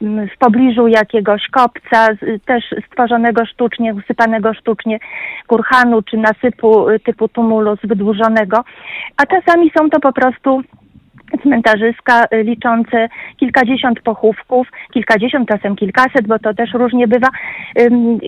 mm, 0.01 0.27
w 0.27 0.37
pobliżu 0.37 0.87
jakiegoś 0.87 1.47
kopca, 1.47 2.07
też 2.45 2.63
stworzonego 2.87 3.45
sztucznie, 3.45 3.93
usypanego 3.93 4.53
sztucznie 4.53 4.99
kurhanu 5.47 6.01
czy 6.01 6.17
nasypu 6.17 6.89
y, 6.89 6.99
typu 6.99 7.27
tumulus 7.27 7.79
wydłużonego, 7.83 8.63
a 9.17 9.25
czasami 9.25 9.71
są 9.77 9.89
to 9.89 9.99
po 9.99 10.13
prostu 10.13 10.61
cmentarzyska 11.37 12.25
y, 12.33 12.43
liczące 12.43 13.09
kilkadziesiąt 13.37 14.01
pochówków, 14.01 14.67
kilkadziesiąt, 14.93 15.49
czasem 15.49 15.75
kilkaset, 15.75 16.27
bo 16.27 16.39
to 16.39 16.53
też 16.53 16.73
różnie 16.73 17.07
bywa, 17.07 17.27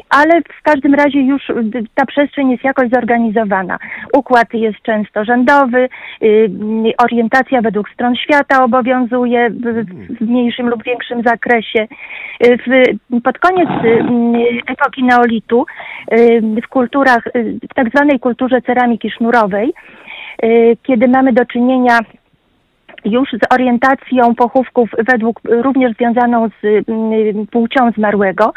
ale 0.09 0.41
w 0.41 0.61
każdym 0.63 0.93
razie 0.93 1.21
już 1.21 1.49
y, 1.49 1.53
ta 1.95 2.05
przestrzeń 2.05 2.51
jest 2.51 2.63
jakoś 2.63 2.89
zorganizowana. 2.89 3.79
Układ 4.13 4.53
jest 4.53 4.81
często 4.81 5.25
rzędowy, 5.25 5.89
y, 6.23 6.49
orientacja 7.03 7.61
według 7.61 7.89
stron 7.89 8.15
świata 8.15 8.63
obowiązuje 8.63 9.49
w, 9.49 10.21
mniejszym 10.21 10.69
lub 10.69 10.83
większym 10.83 11.23
zakresie. 11.23 11.87
Pod 13.23 13.39
koniec 13.39 13.69
epoki 14.67 15.03
neolitu 15.03 15.65
w 16.63 16.67
kulturach, 16.67 17.23
w 17.71 17.73
tak 17.75 17.89
zwanej 17.89 18.19
kulturze 18.19 18.61
ceramiki 18.61 19.11
sznurowej, 19.11 19.73
kiedy 20.83 21.07
mamy 21.07 21.33
do 21.33 21.45
czynienia 21.45 21.99
już 23.05 23.29
z 23.29 23.53
orientacją 23.53 24.35
pochówków 24.35 24.89
według 25.11 25.41
również 25.43 25.93
związaną 25.93 26.49
z 26.61 26.89
mm, 26.89 27.47
płcią 27.47 27.91
zmarłego. 27.97 28.53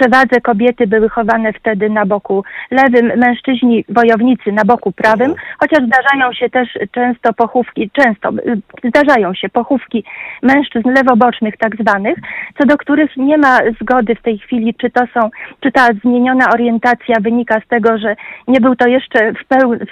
Przewadze 0.00 0.40
kobiety 0.40 0.86
były 0.86 1.08
chowane 1.08 1.52
wtedy 1.52 1.90
na 1.90 2.06
boku 2.06 2.44
lewym, 2.70 3.12
mężczyźni 3.18 3.84
wojownicy 3.88 4.52
na 4.52 4.64
boku 4.64 4.92
prawym, 4.92 5.34
chociaż 5.58 5.86
zdarzają 5.86 6.32
się 6.32 6.50
też 6.50 6.68
często 6.92 7.32
pochówki, 7.32 7.90
często 7.90 8.30
y, 8.30 8.88
zdarzają 8.88 9.34
się 9.34 9.48
pochówki 9.48 10.04
mężczyzn 10.42 10.88
lewobocznych 10.88 11.56
tak 11.56 11.76
zwanych, 11.76 12.18
co 12.58 12.66
do 12.66 12.76
których 12.76 13.16
nie 13.16 13.38
ma 13.38 13.58
zgody 13.80 14.14
w 14.14 14.22
tej 14.22 14.38
chwili, 14.38 14.74
czy 14.74 14.90
to 14.90 15.00
są, 15.14 15.30
czy 15.60 15.72
ta 15.72 15.88
zmieniona 16.04 16.50
orientacja 16.54 17.16
wynika 17.20 17.60
z 17.60 17.68
tego, 17.68 17.98
że 17.98 18.16
nie 18.48 18.60
był 18.60 18.76
to 18.76 18.88
jeszcze 18.88 19.32
w 19.32 19.44
pełni, 19.48 19.86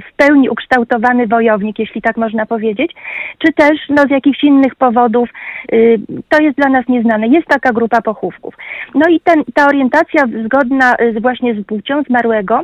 w 0.00 0.16
pełni 0.16 0.48
ukształtowany 0.48 1.26
wojownik, 1.26 1.78
jeśli 1.78 2.02
tak 2.02 2.16
można 2.16 2.46
powiedzieć, 2.46 2.92
czy 3.38 3.52
też 3.52 3.78
no, 3.88 4.02
z 4.02 4.10
jakichś 4.10 4.44
innych 4.44 4.74
powodów, 4.74 5.28
y, 5.72 6.00
to 6.28 6.42
jest 6.42 6.56
dla 6.56 6.68
nas 6.68 6.88
nieznane. 6.88 7.26
Jest 7.26 7.46
taka 7.46 7.72
grupa 7.72 8.02
pochówków. 8.02 8.54
No 8.94 9.08
i 9.08 9.20
ten, 9.24 9.44
ta 9.54 9.66
orientacja 9.66 10.24
zgodna 10.44 10.94
y, 10.94 11.12
z, 11.12 11.22
właśnie 11.22 11.54
z 11.54 11.66
płcią 11.66 12.02
zmarłego 12.02 12.62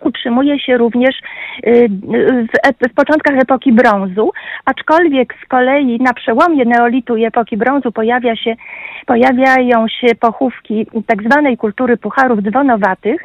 utrzymuje 0.00 0.58
się 0.58 0.76
również 0.76 1.16
y, 1.66 1.88
w, 1.90 2.88
w, 2.90 2.94
początkach 2.94 3.38
epoki 3.42 3.72
brązu, 3.72 4.30
aczkolwiek 4.64 5.34
z 5.44 5.48
kolei 5.48 5.98
na 6.00 6.12
przełomie 6.12 6.64
neolitu 6.64 7.16
i 7.16 7.24
epoki 7.24 7.56
brązu 7.56 7.92
pojawia 7.92 8.36
się, 8.36 8.54
pojawiają 9.06 9.88
się 9.88 10.14
pochówki 10.20 10.86
tak 11.06 11.22
zwanej 11.22 11.56
kultury 11.56 11.96
pucharów 11.96 12.42
dzwonowatych. 12.42 13.22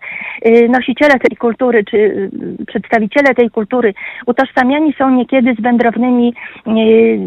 Y, 0.48 0.70
nosiciele 0.70 1.20
tej 1.20 1.38
kultury, 1.38 1.84
czy 1.84 1.98
y, 1.98 2.66
przedstawiciele 2.68 3.36
tej 3.36 3.50
kultury 3.50 3.94
utożsamiani 4.26 4.94
są 4.98 5.10
niekiedy 5.10 5.56
z 5.60 5.62
wędrownymi 5.62 6.34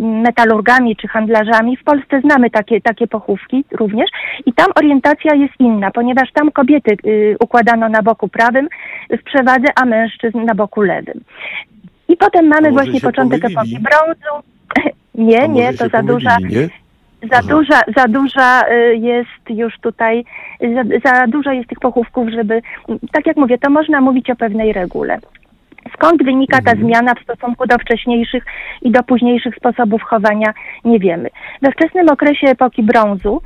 metalurgami 0.01 0.97
czy 0.97 1.09
handlarzami. 1.09 1.77
W 1.77 1.85
Polsce 1.85 2.21
znamy 2.21 2.51
takie, 2.51 2.81
takie 2.81 3.07
pochówki 3.07 3.65
również 3.73 4.11
i 4.47 4.53
tam 4.53 4.67
orientacja 4.77 5.35
jest 5.35 5.55
inna, 5.59 5.91
ponieważ 5.91 6.33
tam 6.33 6.51
kobiety 6.51 6.97
układano 7.41 7.89
na 7.89 8.03
boku 8.03 8.29
prawym 8.29 8.69
w 9.11 9.25
przewadze, 9.27 9.67
a 9.77 9.85
mężczyzn 9.85 10.45
na 10.45 10.55
boku 10.55 10.83
lewym. 10.83 11.21
I 12.09 12.17
potem 12.17 12.47
mamy 12.47 12.73
właśnie 12.73 13.01
początek 13.01 13.43
pomylili? 13.43 13.77
epoki 13.77 13.79
brązu. 13.79 14.43
nie, 15.31 15.49
nie, 15.49 15.75
to 15.75 15.89
za 15.89 16.03
duża, 16.03 16.35
pomylili, 16.35 16.61
nie? 16.61 16.69
za 17.23 17.39
Aha. 17.39 17.49
duża, 17.49 17.81
za 17.97 18.09
duża 18.09 18.69
y, 18.69 18.97
jest 18.97 19.51
już 19.51 19.79
tutaj, 19.81 20.25
za, 20.61 21.11
za 21.11 21.27
dużo 21.27 21.53
jest 21.53 21.69
tych 21.69 21.79
pochówków, 21.79 22.29
żeby, 22.29 22.63
tak 23.13 23.27
jak 23.27 23.37
mówię, 23.37 23.59
to 23.59 23.71
można 23.71 24.01
mówić 24.01 24.31
o 24.31 24.37
pewnej 24.37 24.73
regule. 24.73 25.19
Skąd 25.95 26.25
wynika 26.25 26.63
ta 26.63 26.73
zmiana 26.73 27.15
w 27.15 27.23
stosunku 27.23 27.67
do 27.67 27.79
wcześniejszych 27.79 28.45
i 28.83 28.91
do 28.91 29.03
późniejszych 29.03 29.55
sposobów 29.55 30.03
chowania, 30.03 30.55
nie 30.85 30.99
wiemy. 30.99 31.31
We 31.63 31.73
wczesnym 31.73 32.09
okresie 32.09 32.47
epoki 32.47 32.83
brązu 32.83 33.43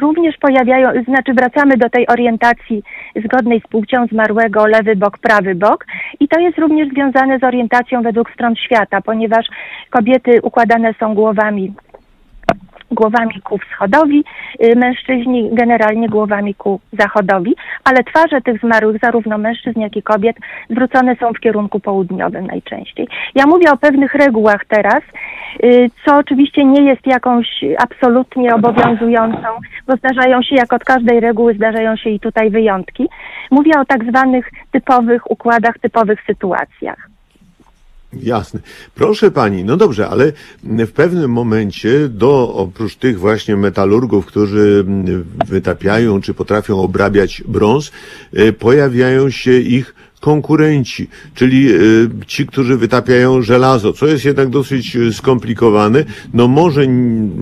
również 0.00 0.36
pojawiają, 0.36 1.04
znaczy 1.04 1.34
wracamy 1.34 1.76
do 1.76 1.90
tej 1.90 2.06
orientacji 2.06 2.82
zgodnej 3.24 3.60
z 3.60 3.68
płcią 3.68 4.06
zmarłego 4.06 4.66
lewy 4.66 4.96
bok, 4.96 5.18
prawy 5.18 5.54
bok. 5.54 5.86
I 6.20 6.28
to 6.28 6.40
jest 6.40 6.58
również 6.58 6.88
związane 6.88 7.38
z 7.38 7.44
orientacją 7.44 8.02
według 8.02 8.30
stron 8.30 8.56
świata, 8.56 9.00
ponieważ 9.00 9.46
kobiety 9.90 10.40
układane 10.42 10.94
są 11.00 11.14
głowami 11.14 11.74
głowami 12.92 13.40
ku 13.44 13.58
wschodowi, 13.58 14.24
y, 14.64 14.76
mężczyźni 14.76 15.50
generalnie 15.52 16.08
głowami 16.08 16.54
ku 16.54 16.80
zachodowi, 16.92 17.54
ale 17.84 18.04
twarze 18.04 18.40
tych 18.40 18.60
zmarłych, 18.60 18.96
zarówno 19.02 19.38
mężczyzn, 19.38 19.80
jak 19.80 19.96
i 19.96 20.02
kobiet, 20.02 20.36
zwrócone 20.70 21.16
są 21.16 21.32
w 21.32 21.40
kierunku 21.40 21.80
południowym 21.80 22.46
najczęściej. 22.46 23.08
Ja 23.34 23.46
mówię 23.46 23.72
o 23.72 23.76
pewnych 23.76 24.14
regułach 24.14 24.64
teraz, 24.68 25.02
y, 25.64 25.90
co 26.04 26.16
oczywiście 26.16 26.64
nie 26.64 26.82
jest 26.82 27.06
jakąś 27.06 27.64
absolutnie 27.78 28.54
obowiązującą, 28.54 29.48
bo 29.86 29.96
zdarzają 29.96 30.42
się, 30.42 30.54
jak 30.56 30.72
od 30.72 30.84
każdej 30.84 31.20
reguły, 31.20 31.54
zdarzają 31.54 31.96
się 31.96 32.10
i 32.10 32.20
tutaj 32.20 32.50
wyjątki. 32.50 33.08
Mówię 33.50 33.72
o 33.80 33.84
tak 33.84 34.04
zwanych 34.04 34.50
typowych 34.70 35.30
układach, 35.30 35.78
typowych 35.78 36.22
sytuacjach. 36.26 37.12
Jasne. 38.20 38.60
Proszę 38.94 39.30
pani, 39.30 39.64
no 39.64 39.76
dobrze, 39.76 40.08
ale 40.08 40.32
w 40.64 40.90
pewnym 40.90 41.30
momencie 41.30 42.08
do 42.08 42.54
oprócz 42.54 42.96
tych 42.96 43.18
właśnie 43.18 43.56
metalurgów, 43.56 44.26
którzy 44.26 44.84
wytapiają 45.46 46.20
czy 46.20 46.34
potrafią 46.34 46.80
obrabiać 46.80 47.42
brąz, 47.48 47.92
e, 48.32 48.52
pojawiają 48.52 49.30
się 49.30 49.58
ich 49.58 49.94
konkurenci, 50.22 51.08
czyli 51.34 51.72
e, 51.72 51.78
ci, 52.26 52.46
którzy 52.46 52.76
wytapiają 52.76 53.42
żelazo, 53.42 53.92
co 53.92 54.06
jest 54.06 54.24
jednak 54.24 54.48
dosyć 54.48 54.96
e, 54.96 55.12
skomplikowane. 55.12 56.04
No 56.34 56.48
może, 56.48 56.86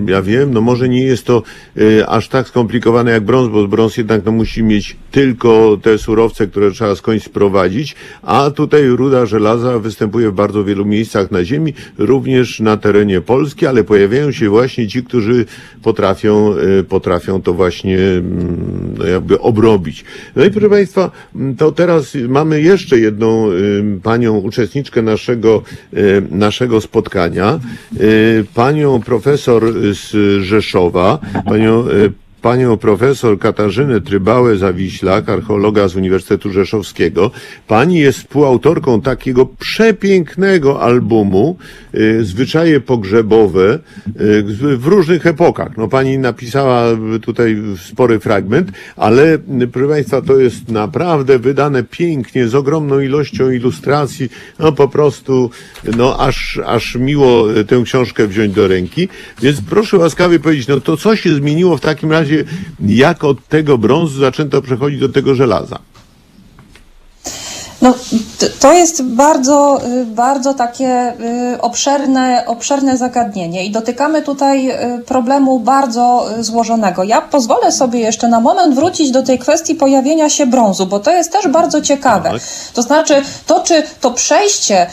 ja 0.07 0.21
wiem, 0.21 0.53
no 0.53 0.61
może 0.61 0.89
nie 0.89 1.03
jest 1.03 1.25
to 1.25 1.43
e, 1.77 2.07
aż 2.07 2.27
tak 2.27 2.47
skomplikowane 2.47 3.11
jak 3.11 3.25
brąz, 3.25 3.49
bo 3.49 3.67
brąz 3.67 3.97
jednak 3.97 4.25
no, 4.25 4.31
musi 4.31 4.63
mieć 4.63 4.95
tylko 5.11 5.77
te 5.81 5.97
surowce, 5.97 6.47
które 6.47 6.71
trzeba 6.71 6.95
skądś 6.95 7.23
sprowadzić, 7.23 7.95
a 8.21 8.51
tutaj 8.51 8.87
ruda 8.87 9.25
żelaza 9.25 9.79
występuje 9.79 10.29
w 10.29 10.33
bardzo 10.33 10.63
wielu 10.63 10.85
miejscach 10.85 11.31
na 11.31 11.45
ziemi, 11.45 11.73
również 11.97 12.59
na 12.59 12.77
terenie 12.77 13.21
Polski, 13.21 13.67
ale 13.67 13.83
pojawiają 13.83 14.31
się 14.31 14.49
właśnie 14.49 14.87
ci, 14.87 15.03
którzy 15.03 15.45
potrafią, 15.83 16.55
potrafią 16.89 17.41
to 17.41 17.53
właśnie 17.53 17.97
mm, 17.97 18.95
no 18.97 19.05
jakby 19.05 19.39
obrobić. 19.39 20.05
No 20.35 20.45
i 20.45 20.51
proszę 20.51 20.69
Państwa, 20.69 21.11
to 21.57 21.71
teraz 21.71 22.17
mamy 22.29 22.61
jeszcze 22.71 22.99
jedną 22.99 23.49
panią 24.03 24.37
uczestniczkę 24.37 25.01
naszego, 25.01 25.61
naszego 26.31 26.81
spotkania, 26.81 27.59
panią 28.53 29.01
profesor 29.01 29.73
z 29.93 30.11
Rzeszowa, 30.43 31.19
panią 31.45 31.87
y, 31.87 32.13
panią 32.41 32.77
profesor 32.77 33.39
Katarzynę 33.39 34.01
Trybałę-Zawiślak, 34.01 35.29
archeologa 35.29 35.87
z 35.87 35.95
Uniwersytetu 35.95 36.51
Rzeszowskiego. 36.51 37.31
Pani 37.67 37.99
jest 37.99 38.19
współautorką 38.19 39.01
takiego 39.01 39.45
przepięknego 39.45 40.81
albumu 40.81 41.57
y, 41.95 42.25
Zwyczaje 42.25 42.79
pogrzebowe 42.79 43.79
y, 44.21 44.77
w 44.77 44.87
różnych 44.87 45.25
epokach. 45.25 45.77
No 45.77 45.87
pani 45.87 46.17
napisała 46.17 46.85
tutaj 47.21 47.57
spory 47.77 48.19
fragment, 48.19 48.71
ale 48.95 49.33
y, 49.61 49.67
proszę 49.71 49.89
Państwa, 49.89 50.21
to 50.21 50.39
jest 50.39 50.69
naprawdę 50.69 51.39
wydane 51.39 51.83
pięknie, 51.83 52.47
z 52.47 52.55
ogromną 52.55 52.99
ilością 52.99 53.51
ilustracji. 53.51 54.29
No 54.59 54.71
po 54.71 54.87
prostu, 54.87 55.49
no 55.97 56.19
aż, 56.19 56.59
aż 56.65 56.95
miło 56.95 57.47
tę 57.67 57.81
książkę 57.85 58.27
wziąć 58.27 58.53
do 58.53 58.67
ręki. 58.67 59.07
Więc 59.41 59.61
proszę 59.61 59.97
łaskawie 59.97 60.39
powiedzieć, 60.39 60.67
no 60.67 60.81
to 60.81 60.97
co 60.97 61.15
się 61.15 61.35
zmieniło 61.35 61.77
w 61.77 61.81
takim 61.81 62.11
razie, 62.11 62.30
jak 62.79 63.23
od 63.23 63.47
tego 63.47 63.77
brązu 63.77 64.19
zaczęto 64.19 64.61
przechodzić 64.61 64.99
do 64.99 65.09
tego 65.09 65.35
żelaza? 65.35 65.79
No, 67.81 67.93
to 68.59 68.73
jest 68.73 69.03
bardzo, 69.03 69.81
y, 69.85 70.05
bardzo 70.05 70.53
takie 70.53 71.13
y, 71.53 71.61
obszerne, 71.61 72.43
obszerne 72.47 72.97
zagadnienie 72.97 73.65
i 73.65 73.71
dotykamy 73.71 74.21
tutaj 74.21 74.69
y, 74.69 75.03
problemu 75.05 75.59
bardzo 75.59 76.25
złożonego. 76.39 77.03
Ja 77.03 77.21
pozwolę 77.21 77.71
sobie 77.71 77.99
jeszcze 77.99 78.27
na 78.27 78.39
moment 78.39 78.75
wrócić 78.75 79.11
do 79.11 79.23
tej 79.23 79.39
kwestii 79.39 79.75
pojawienia 79.75 80.29
się 80.29 80.45
brązu, 80.45 80.85
bo 80.85 80.99
to 80.99 81.11
jest 81.11 81.31
też 81.31 81.47
bardzo 81.47 81.81
ciekawe. 81.81 82.29
Tak. 82.29 82.41
To 82.73 82.81
znaczy, 82.81 83.21
to 83.47 83.59
czy 83.59 83.83
to 84.01 84.11
przejście 84.11 84.87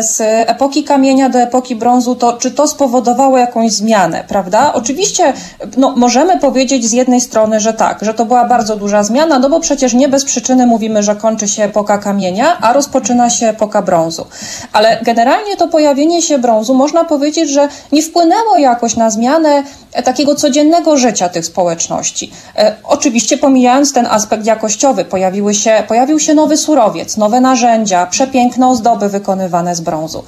z 0.00 0.20
epoki 0.50 0.84
kamienia 0.84 1.28
do 1.28 1.38
epoki 1.38 1.76
brązu, 1.76 2.14
to 2.14 2.32
czy 2.32 2.50
to 2.50 2.68
spowodowało 2.68 3.38
jakąś 3.38 3.72
zmianę, 3.72 4.24
prawda? 4.28 4.72
Oczywiście 4.72 5.32
no, 5.76 5.92
możemy 5.96 6.40
powiedzieć 6.40 6.86
z 6.86 6.92
jednej 6.92 7.20
strony, 7.20 7.60
że 7.60 7.72
tak, 7.72 7.98
że 8.02 8.14
to 8.14 8.24
była 8.24 8.44
bardzo 8.44 8.76
duża 8.76 9.02
zmiana, 9.02 9.38
no 9.38 9.50
bo 9.50 9.60
przecież 9.60 9.94
nie 9.94 10.08
bez 10.08 10.24
przyczyny 10.24 10.66
mówimy, 10.66 11.02
że 11.02 11.16
kończy 11.16 11.48
się 11.48 11.64
epoka 11.64 11.95
kamienia, 11.98 12.58
a 12.60 12.72
rozpoczyna 12.72 13.30
się 13.30 13.48
epoka 13.48 13.82
brązu. 13.82 14.26
Ale 14.72 14.98
generalnie 15.02 15.56
to 15.56 15.68
pojawienie 15.68 16.22
się 16.22 16.38
brązu 16.38 16.74
można 16.74 17.04
powiedzieć, 17.04 17.50
że 17.50 17.68
nie 17.92 18.02
wpłynęło 18.02 18.56
jakoś 18.58 18.96
na 18.96 19.10
zmianę 19.10 19.62
e, 19.92 20.02
takiego 20.02 20.34
codziennego 20.34 20.96
życia 20.96 21.28
tych 21.28 21.46
społeczności. 21.46 22.32
E, 22.56 22.76
oczywiście 22.84 23.38
pomijając 23.38 23.92
ten 23.92 24.06
aspekt 24.06 24.46
jakościowy, 24.46 25.04
pojawiły 25.04 25.54
się, 25.54 25.82
pojawił 25.88 26.20
się 26.20 26.34
nowy 26.34 26.56
surowiec, 26.56 27.16
nowe 27.16 27.40
narzędzia, 27.40 28.06
przepiękne 28.06 28.68
ozdoby 28.68 29.08
wykonywane 29.08 29.74
z 29.74 29.80
brązu. 29.80 30.24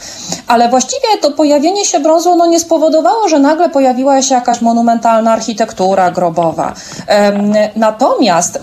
Ale 0.46 0.68
właściwie 0.68 1.18
to 1.22 1.30
pojawienie 1.30 1.84
się 1.84 2.00
brązu 2.00 2.36
no, 2.36 2.46
nie 2.46 2.60
spowodowało, 2.60 3.28
że 3.28 3.38
nagle 3.38 3.68
pojawiła 3.68 4.22
się 4.22 4.34
jakaś 4.34 4.60
monumentalna 4.60 5.32
architektura 5.32 6.10
grobowa. 6.10 6.74
Natomiast 7.76 8.60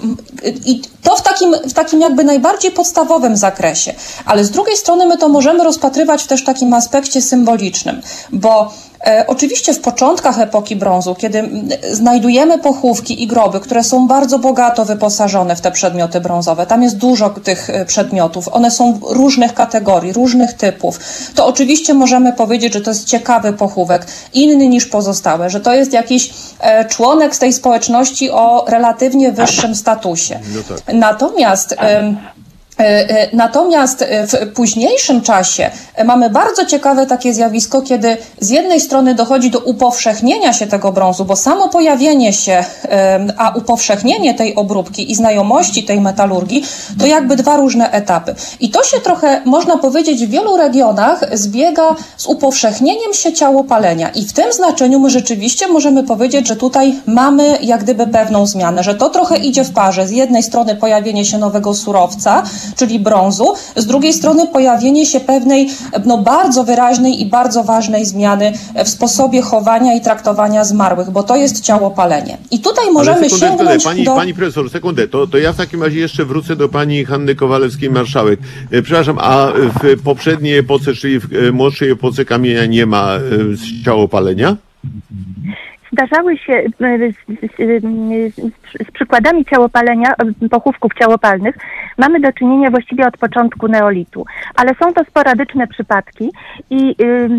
i 0.66 0.82
to 1.04 1.16
w 1.16 1.22
takim, 1.22 1.56
w 1.70 1.74
takim 1.74 2.02
jakby 2.02 2.24
najbardziej 2.24 2.72
podstawowym 2.72 2.95
zakresie. 3.34 3.94
Ale 4.26 4.44
z 4.44 4.52
drugiej 4.52 4.78
strony 4.78 5.06
my 5.06 5.18
to 5.18 5.30
możemy 5.30 5.64
rozpatrywać 5.64 6.24
w 6.24 6.28
też 6.28 6.44
takim 6.44 6.74
aspekcie 6.74 7.22
symbolicznym, 7.22 8.02
bo 8.32 8.72
E, 9.06 9.26
Oczywiście 9.28 9.74
w 9.74 9.82
początkach 9.82 10.40
epoki 10.40 10.76
brązu, 10.76 11.16
kiedy 11.16 11.50
znajdujemy 11.92 12.58
pochówki 12.60 13.24
i 13.24 13.28
groby, 13.28 13.60
które 13.60 13.84
są 13.84 14.08
bardzo 14.08 14.40
bogato 14.40 14.86
wyposażone 14.86 15.56
w 15.56 15.62
te 15.62 15.72
przedmioty 15.72 16.22
brązowe, 16.22 16.66
tam 16.66 16.84
jest 16.84 16.98
dużo 16.98 17.30
tych 17.30 17.70
e, 17.70 17.86
przedmiotów, 17.86 18.48
one 18.48 18.72
są 18.72 19.00
różnych 19.10 19.54
kategorii, 19.54 20.14
różnych 20.14 20.54
typów, 20.54 21.00
to 21.36 21.48
oczywiście 21.48 21.94
możemy 21.94 22.34
powiedzieć, 22.34 22.74
że 22.74 22.82
to 22.82 22.92
jest 22.92 23.06
ciekawy 23.06 23.54
pochówek, 23.54 24.08
inny 24.34 24.68
niż 24.68 24.86
pozostałe, 24.86 25.50
że 25.50 25.60
to 25.60 25.74
jest 25.74 25.94
jakiś 25.94 26.34
e, 26.60 26.86
członek 26.86 27.36
z 27.36 27.40
tej 27.40 27.54
społeczności 27.54 28.32
o 28.32 28.66
relatywnie 28.68 29.32
wyższym 29.32 29.76
statusie. 29.76 30.40
No 30.56 30.76
tak. 30.76 30.96
Natomiast 30.96 31.76
Natomiast 33.34 34.02
e, 34.02 34.28
w 34.28 34.54
późniejszym 34.54 35.22
czasie 35.22 35.70
e, 35.96 36.04
mamy 36.04 36.30
bardzo 36.30 36.66
ciekawe 36.66 37.06
takie 37.06 37.34
zjawisko, 37.34 37.82
kiedy 37.82 38.18
z 38.40 38.50
jednej 38.50 38.82
strony 38.82 39.16
dochodzi 39.16 39.50
do 39.50 39.60
upowszechnienia 39.60 40.54
się 40.54 40.68
tego 40.68 40.92
brązu, 40.92 41.26
bo 41.26 41.36
samo 41.36 41.70
pojawienie 41.70 42.34
się, 42.34 42.64
a 43.38 43.54
upowszechnienie 43.56 44.34
tej 44.34 44.56
obróbki 44.56 45.12
i 45.12 45.16
znajomości 45.16 45.84
tej 45.84 46.02
metalurgii 46.02 46.66
to 47.00 47.06
jakby 47.06 47.36
dwa 47.36 47.58
różne 47.58 47.92
etapy. 47.92 48.36
I 48.60 48.70
to 48.70 48.84
się 48.84 49.00
trochę, 49.00 49.42
można 49.46 49.78
powiedzieć, 49.78 50.26
w 50.26 50.30
wielu 50.30 50.58
regionach 50.58 51.38
zbiega 51.38 51.96
z 52.18 52.28
upowszechnieniem 52.28 53.14
się 53.14 53.34
ciałopalenia. 53.34 54.10
I 54.10 54.26
w 54.26 54.34
tym 54.34 54.54
znaczeniu 54.54 55.00
my 55.00 55.10
rzeczywiście 55.10 55.68
możemy 55.68 56.04
powiedzieć, 56.04 56.48
że 56.48 56.56
tutaj 56.56 56.96
mamy 57.06 57.58
jak 57.62 57.84
gdyby 57.84 58.08
pewną 58.08 58.46
zmianę, 58.46 58.84
że 58.84 58.96
to 58.96 59.10
trochę 59.10 59.38
idzie 59.38 59.64
w 59.64 59.74
parze. 59.74 60.08
Z 60.08 60.12
jednej 60.12 60.44
strony 60.44 60.76
pojawienie 60.76 61.26
się 61.26 61.38
nowego 61.38 61.74
surowca, 61.74 62.44
czyli 62.76 63.00
brązu, 63.00 63.54
z 63.76 63.86
drugiej 63.86 64.14
strony 64.14 64.48
pojawienie 64.48 65.06
się 65.06 65.20
pewnej 65.20 65.70
no, 66.06 66.18
bardzo 66.18 66.64
wyraźnej 66.64 67.22
i 67.22 67.26
bardzo 67.26 67.64
ważnej 67.64 68.06
zmiany 68.06 68.54
w 68.86 68.90
sposobie 68.90 69.42
chowania 69.42 69.94
i 69.94 70.02
traktowania 70.02 70.64
zmarłych, 70.64 71.10
bo 71.10 71.24
to 71.24 71.36
jest 71.36 71.62
ciałopalenie. 71.62 72.38
I 72.52 72.60
tutaj 72.60 72.92
możemy 72.92 73.18
Ale 73.18 73.30
sekundę, 73.30 73.48
sięgnąć 73.48 73.84
tutaj, 73.84 73.96
pani, 73.96 74.06
do... 74.06 74.16
pani 74.16 74.34
profesor, 74.34 74.70
sekundę, 74.70 75.08
to, 75.08 75.28
to 75.28 75.38
ja 75.38 75.54
w 75.54 75.58
takim 75.58 75.84
razie 75.84 76.00
jeszcze 76.00 76.26
wrócę 76.26 76.56
do 76.56 76.70
pani 76.70 77.06
Hanny 77.06 77.36
Kowalewskiej, 77.36 77.90
marszałek. 77.90 78.40
E, 78.72 78.82
Przepraszam, 78.82 79.18
a 79.20 79.48
w 79.84 80.04
poprzedniej 80.04 80.58
epoce, 80.58 80.94
czyli 80.94 81.20
w 81.20 81.34
e, 81.34 81.52
młodszej 81.52 81.92
epoce 81.92 82.26
kamienia 82.26 82.66
nie 82.66 82.86
ma 82.86 83.16
e, 83.16 83.22
ciałopalenia? 83.86 84.58
Zdarzały 85.96 86.38
się 86.38 86.54
e, 86.54 87.12
z, 87.12 87.16
z, 87.16 87.84
z, 88.36 88.88
z 88.88 88.92
przykładami 88.92 89.46
ciałopalenia, 89.46 90.14
pochówków 90.52 90.94
ciałopalnych, 91.00 91.56
mamy 91.98 92.20
do 92.20 92.34
czynienia 92.34 92.70
właściwie 92.70 93.08
od 93.08 93.18
początku 93.18 93.68
neolitu, 93.68 94.26
ale 94.56 94.76
są 94.76 94.94
to 94.94 95.04
sporadyczne 95.04 95.68
przypadki 95.68 96.32
i 96.70 96.96
y, 97.02 97.30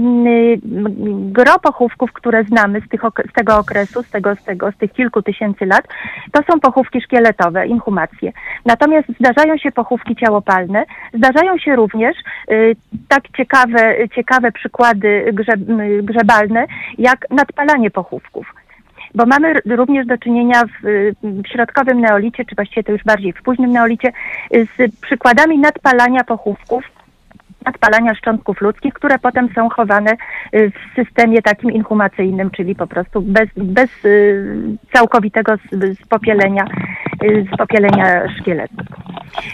gro 1.32 1.58
pochówków, 1.58 2.12
które 2.12 2.44
znamy 2.44 2.80
z, 2.80 2.88
tych, 2.88 3.00
z 3.30 3.32
tego 3.32 3.58
okresu, 3.58 4.02
z, 4.02 4.10
tego, 4.10 4.34
z, 4.34 4.44
tego, 4.44 4.72
z 4.72 4.76
tych 4.76 4.92
kilku 4.92 5.22
tysięcy 5.22 5.66
lat, 5.66 5.88
to 6.32 6.40
są 6.50 6.60
pochówki 6.60 7.00
szkieletowe, 7.00 7.66
inhumacje. 7.66 8.32
Natomiast 8.64 9.08
zdarzają 9.20 9.58
się 9.58 9.72
pochówki 9.72 10.16
ciałopalne, 10.16 10.84
zdarzają 11.14 11.58
się 11.58 11.76
również 11.76 12.16
y, 12.50 12.76
tak 13.08 13.22
ciekawe, 13.36 13.94
ciekawe 14.14 14.52
przykłady 14.52 15.30
grzeb, 15.32 15.60
y, 15.60 16.02
grzebalne, 16.02 16.66
jak 16.98 17.26
nadpalanie 17.30 17.90
pochówków 17.90 18.45
bo 19.16 19.26
mamy 19.26 19.54
również 19.66 20.06
do 20.06 20.18
czynienia 20.18 20.62
w, 20.64 20.86
w 21.22 21.48
środkowym 21.48 22.00
neolicie, 22.00 22.44
czy 22.44 22.54
właściwie 22.54 22.84
to 22.84 22.92
już 22.92 23.04
bardziej 23.04 23.32
w 23.32 23.42
późnym 23.42 23.70
neolicie, 23.70 24.12
z 24.50 25.00
przykładami 25.00 25.58
nadpalania 25.58 26.24
pochówków, 26.24 26.84
nadpalania 27.66 28.14
szczątków 28.14 28.60
ludzkich, 28.60 28.94
które 28.94 29.18
potem 29.18 29.48
są 29.54 29.68
chowane 29.68 30.10
w 30.52 30.94
systemie 30.96 31.42
takim 31.42 31.70
inhumacyjnym, 31.70 32.50
czyli 32.50 32.74
po 32.74 32.86
prostu 32.86 33.22
bez, 33.22 33.48
bez 33.56 34.04
y, 34.04 34.44
całkowitego 34.92 35.54
spopielenia, 36.04 36.64
y, 37.24 37.46
spopielenia 37.54 38.22
szkieletu. 38.40 38.74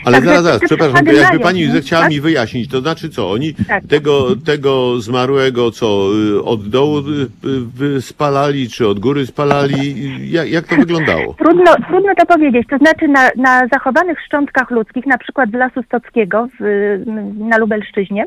Ale 0.05 0.17
Także 0.17 0.29
zaraz, 0.29 0.43
zaraz, 0.43 0.61
te 0.61 0.67
przepraszam, 0.67 1.07
jakby 1.07 1.41
pani 1.41 1.65
tak? 1.65 1.73
zechciała 1.73 2.09
mi 2.09 2.21
wyjaśnić, 2.21 2.71
to 2.71 2.81
znaczy 2.81 3.11
co, 3.11 3.31
oni 3.31 3.55
Tak. 3.55 3.85
tego, 3.87 4.37
tego 4.47 5.01
zmarłego 5.01 5.71
co, 5.71 6.09
y, 6.37 6.45
od 6.45 6.69
dołu 6.69 6.99
y, 7.81 8.03
spalali, 8.03 8.69
czy 8.69 8.89
od 8.89 8.99
góry 8.99 9.27
spalali? 9.27 9.95
Jak, 10.33 10.49
jak 10.51 10.67
to 10.67 10.77
wyglądało? 10.77 11.35
Trudno, 11.35 11.75
trudno 11.89 12.15
to 12.15 12.27
powiedzieć. 12.27 12.67
To 12.71 12.79
znaczy 12.79 13.09
na, 13.09 13.31
na 13.37 13.69
zachowanych 13.73 14.21
szczątkach 14.21 14.71
ludzkich, 14.71 15.07
na 15.07 15.19
przykład 15.19 15.51
z 15.51 15.55
Lasu 15.55 15.83
Stockiego 15.83 16.49
w, 16.61 16.65
na 17.39 17.59
Lubelszczyźnie, 17.59 18.27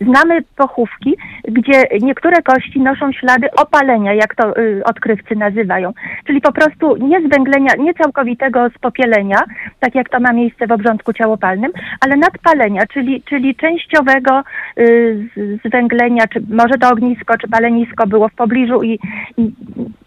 znamy 0.00 0.42
pochówki, 0.56 1.16
gdzie 1.48 1.84
niektóre 2.00 2.42
kości 2.42 2.80
noszą 2.80 3.12
ślady 3.12 3.48
opalenia, 3.56 4.14
jak 4.14 4.34
to 4.34 4.58
y, 4.58 4.82
odkrywcy 4.84 5.36
nazywają. 5.36 5.92
Czyli 6.26 6.40
po 6.40 6.52
prostu 6.52 6.96
nie 6.96 7.20
zwęglenia, 7.26 7.74
nie 7.78 7.94
całkowitego 7.94 8.70
spopielenia, 8.70 9.38
tak 9.80 9.94
jak 9.94 10.08
to 10.08 10.20
ma 10.20 10.32
miejsce 10.32 10.66
w 10.66 10.72
obrządku 10.72 11.12
ciałopalnym, 11.12 11.72
ale 12.00 12.16
nadpalenia, 12.16 12.86
czyli, 12.86 13.22
czyli 13.22 13.54
częściowego 13.54 14.42
y, 14.78 15.28
zwęglenia, 15.64 16.26
czy 16.26 16.40
może 16.50 16.74
to 16.80 16.88
ognisko, 16.88 17.38
czy 17.38 17.48
palenisko 17.48 18.06
było 18.06 18.28
w 18.28 18.34
pobliżu 18.34 18.82
i, 18.82 18.98
i 19.36 19.52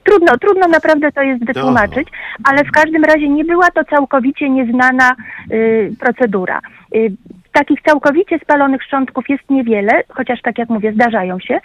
trudno, 0.04 0.38
trudno 0.38 0.68
naprawdę 0.68 1.12
to 1.12 1.22
jest 1.22 1.46
wytłumaczyć, 1.46 2.08
ale 2.44 2.64
w 2.64 2.72
każdym 2.72 3.04
razie 3.04 3.30
nie 3.30 3.46
była 3.46 3.72
to 3.72 3.84
całkowicie 3.84 4.50
nieznana 4.50 5.16
y, 5.52 5.92
procedura. 6.00 6.60
Y, 6.96 7.12
takich 7.52 7.82
całkowicie 7.82 8.40
spalonych 8.40 8.84
szczątków 8.84 9.30
jest 9.30 9.50
niewiele, 9.50 10.04
chociaż 10.10 10.42
tak 10.42 10.58
jak 10.58 10.70
mówię, 10.70 10.94
zdarzają 10.94 11.40
się. 11.40 11.60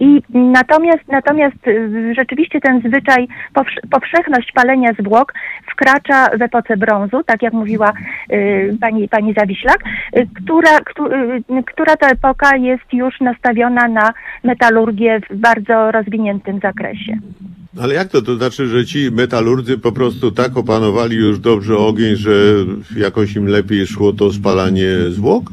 I 0.00 0.22
natomiast, 0.34 1.08
natomiast 1.08 1.66
y, 1.66 2.14
rzeczywiście 2.14 2.60
ten 2.60 2.80
zwyczaj, 2.80 3.28
powsz- 3.54 3.80
powszechność 3.90 4.52
palenia 4.52 4.92
zwłok 5.00 5.34
wkracza 5.72 6.26
w 6.38 6.42
epoce 6.42 6.76
brązu, 6.76 7.24
tak 7.24 7.42
jak 7.42 7.52
mówiła 7.52 7.92
y, 8.32 8.76
pani, 8.80 9.08
pani 9.08 9.34
Zawiślak, 9.34 9.78
y, 10.16 10.26
która, 10.44 10.80
któ, 10.80 11.08
która 11.66 11.96
to 11.96 12.06
epoka 12.06 12.56
jest 12.56 12.92
już 12.92 13.20
nastawiona 13.20 13.88
na 13.88 14.12
metalurgię 14.44 15.20
w 15.30 15.36
bardzo 15.36 15.90
rozwiniętym 15.90 16.60
zakresie. 16.60 17.18
Ale 17.80 17.94
jak 17.94 18.08
to? 18.08 18.22
To 18.22 18.36
znaczy, 18.36 18.68
że 18.68 18.86
ci 18.86 19.10
metalurdzy 19.10 19.78
po 19.78 19.92
prostu 19.92 20.30
tak 20.30 20.56
opanowali 20.56 21.16
już 21.16 21.38
dobrze 21.38 21.78
ogień, 21.78 22.16
że 22.16 22.54
jakoś 22.96 23.36
im 23.36 23.46
lepiej 23.46 23.86
szło 23.86 24.12
to 24.12 24.32
spalanie 24.32 24.90
zwłok? 25.10 25.50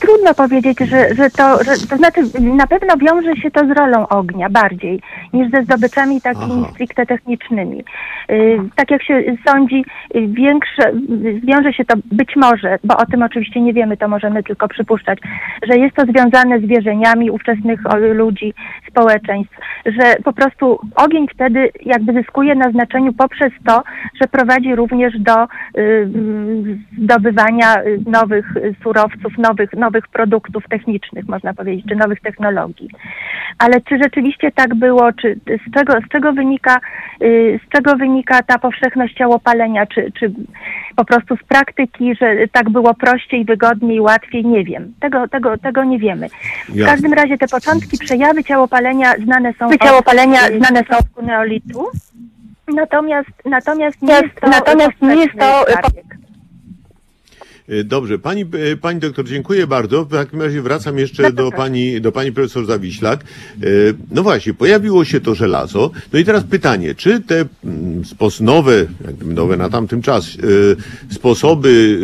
Trudno 0.00 0.34
powiedzieć, 0.34 0.78
że, 0.78 1.14
że 1.14 1.30
to, 1.30 1.64
że, 1.64 1.86
to 1.90 1.96
znaczy 1.96 2.20
na 2.40 2.66
pewno 2.66 2.96
wiąże 2.96 3.36
się 3.36 3.50
to 3.50 3.66
z 3.66 3.70
rolą 3.70 4.08
ognia 4.08 4.50
bardziej 4.50 5.00
niż 5.32 5.50
ze 5.50 5.62
zdobyczami 5.62 6.20
takimi 6.20 6.62
Aha. 6.62 6.70
stricte 6.72 7.06
technicznymi. 7.06 7.84
Y, 8.30 8.58
tak 8.76 8.90
jak 8.90 9.02
się 9.02 9.22
sądzi, 9.46 9.84
y, 10.16 10.26
większe, 10.26 10.88
y, 10.90 11.40
wiąże 11.44 11.72
się 11.72 11.84
to 11.84 11.96
być 12.12 12.36
może, 12.36 12.78
bo 12.84 12.96
o 12.96 13.06
tym 13.06 13.22
oczywiście 13.22 13.60
nie 13.60 13.72
wiemy, 13.72 13.96
to 13.96 14.08
możemy 14.08 14.42
tylko 14.42 14.68
przypuszczać, 14.68 15.18
że 15.68 15.78
jest 15.78 15.96
to 15.96 16.02
związane 16.02 16.60
z 16.60 16.66
wierzeniami 16.66 17.30
ówczesnych 17.30 17.80
ludzi, 18.14 18.54
społeczeństw, 18.88 19.56
że 19.86 20.16
po 20.24 20.32
prostu 20.32 20.78
ogień 20.94 21.26
wtedy 21.34 21.70
jakby 21.82 22.12
zyskuje 22.12 22.54
na 22.54 22.70
znaczeniu 22.70 23.12
poprzez 23.12 23.52
to, 23.66 23.82
że 24.20 24.28
prowadzi 24.28 24.74
również 24.74 25.18
do 25.18 25.46
zdobywania 26.98 27.74
nowych 28.06 28.54
surowców, 28.82 29.38
nowych, 29.38 29.72
nowych 29.86 30.08
produktów 30.08 30.64
technicznych, 30.68 31.28
można 31.28 31.54
powiedzieć, 31.54 31.86
czy 31.88 31.96
nowych 31.96 32.20
technologii. 32.20 32.88
Ale 33.58 33.80
czy 33.80 33.98
rzeczywiście 34.02 34.52
tak 34.52 34.74
było, 34.74 35.12
czy 35.12 35.38
z 35.46 35.74
czego, 35.74 35.92
z 36.06 36.08
czego 36.12 36.32
wynika, 36.32 36.76
y, 37.22 37.60
z 37.66 37.68
czego 37.72 37.96
wynika 37.96 38.42
ta 38.42 38.58
powszechność 38.58 39.14
ciałopalenia, 39.14 39.86
czy, 39.86 40.12
czy 40.18 40.32
po 40.96 41.04
prostu 41.04 41.36
z 41.36 41.42
praktyki, 41.42 42.14
że 42.20 42.26
tak 42.52 42.70
było 42.70 42.94
prościej, 42.94 43.44
wygodniej, 43.44 44.00
łatwiej, 44.00 44.44
nie 44.44 44.64
wiem. 44.64 44.92
Tego, 45.00 45.28
tego, 45.28 45.58
tego 45.58 45.84
nie 45.84 45.98
wiemy. 45.98 46.26
W 46.68 46.84
każdym 46.84 47.12
razie 47.12 47.38
te 47.38 47.48
początki 47.48 47.98
przejawy 47.98 48.44
ciałopalenia 48.44 49.14
znane 49.24 49.52
są 49.58 49.68
Ciałopalenia 49.84 50.40
od, 50.46 50.52
znane 50.52 50.80
są 50.90 50.98
od 50.98 51.26
neolitu. 51.26 51.86
Natomiast, 52.74 53.30
natomiast 53.44 54.02
nie 54.02 54.12
Jest- 54.12 54.24
jest 54.24 54.40
to 54.40 54.48
natomiast 54.48 55.02
nie 55.02 55.14
jest 55.14 55.38
to- 55.38 55.64
Dobrze, 57.84 58.18
pani, 58.18 58.42
e, 58.72 58.76
pani 58.76 59.00
doktor, 59.00 59.24
dziękuję 59.28 59.66
bardzo. 59.66 60.04
W 60.04 60.10
takim 60.10 60.42
razie 60.42 60.62
wracam 60.62 60.98
jeszcze 60.98 61.32
do 61.32 61.50
pani, 61.56 62.00
do 62.00 62.12
pani 62.12 62.32
profesor 62.32 62.66
Zawiślak. 62.66 63.20
E, 63.20 63.66
No 64.10 64.22
właśnie, 64.22 64.54
pojawiło 64.54 65.04
się 65.04 65.20
to 65.20 65.34
żelazo. 65.34 65.90
No 66.12 66.18
i 66.18 66.24
teraz 66.24 66.44
pytanie, 66.44 66.94
czy 66.94 67.20
te 67.20 67.44
mm, 67.64 68.02
nowe, 68.40 68.86
nowe 69.24 69.56
na 69.56 69.68
tamtym 69.68 70.02
czas, 70.02 70.26
e, 70.26 71.14
sposoby 71.14 71.98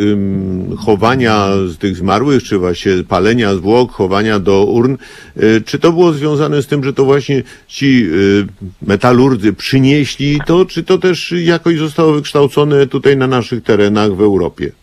chowania 0.77 1.47
z 1.67 1.77
tych 1.77 1.95
zmarłych, 1.95 2.43
czy 2.43 2.57
właśnie 2.57 2.91
palenia 3.07 3.55
zwłok, 3.55 3.91
chowania 3.91 4.39
do 4.39 4.65
urn, 4.65 4.95
e, 5.37 5.61
czy 5.61 5.79
to 5.79 5.91
było 5.91 6.13
związane 6.13 6.61
z 6.61 6.67
tym, 6.67 6.83
że 6.83 6.93
to 6.93 7.05
właśnie 7.05 7.43
ci 7.67 8.05
e, 8.05 8.85
metalurdzy 8.87 9.53
przynieśli 9.53 10.39
to, 10.45 10.65
czy 10.65 10.83
to 10.83 10.97
też 10.97 11.31
jakoś 11.31 11.77
zostało 11.77 12.13
wykształcone 12.13 12.87
tutaj 12.87 13.17
na 13.17 13.27
naszych 13.27 13.63
terenach 13.63 14.15
w 14.15 14.21
Europie? 14.21 14.82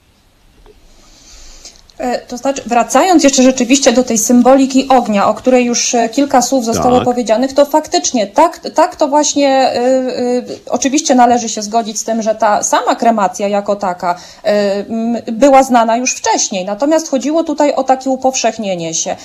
E, 2.01 2.19
To 2.19 2.37
znaczy, 2.37 2.63
wracając 2.67 3.25
jeszcze 3.25 3.43
rzeczywiście 3.43 3.93
do 3.93 4.05
tej 4.05 4.19
symboliki 4.19 4.89
ognia, 4.89 5.29
o 5.29 5.35
której 5.35 5.65
już 5.65 5.95
e, 5.95 6.09
kilka 6.09 6.43
słów 6.43 6.65
zostało 6.65 6.97
Tak. 6.97 7.05
powiedzianych, 7.05 7.53
to 7.55 7.65
faktycznie 7.65 8.27
tak, 8.27 8.61
tak 8.75 8.97
to 8.97 9.09
właśnie, 9.09 9.73
y, 9.77 9.79
y, 10.21 10.59
oczywiście 10.71 11.15
należy 11.15 11.49
się 11.49 11.63
zgodzić 11.63 11.99
z 11.99 12.05
tym, 12.05 12.23
że 12.23 12.35
ta 12.35 12.63
sama 12.63 12.95
kremacja 12.95 13.49
jako 13.49 13.77
taka 13.77 14.15
y, 15.29 15.33
była 15.33 15.63
znana 15.63 15.97
już 15.97 16.15
wcześniej. 16.15 16.65
Natomiast 16.65 17.11
chodziło 17.11 17.45
tutaj 17.45 17.75
o 17.75 17.85
takie 17.85 18.11
upowszechnienie 18.11 18.95
się 18.95 19.17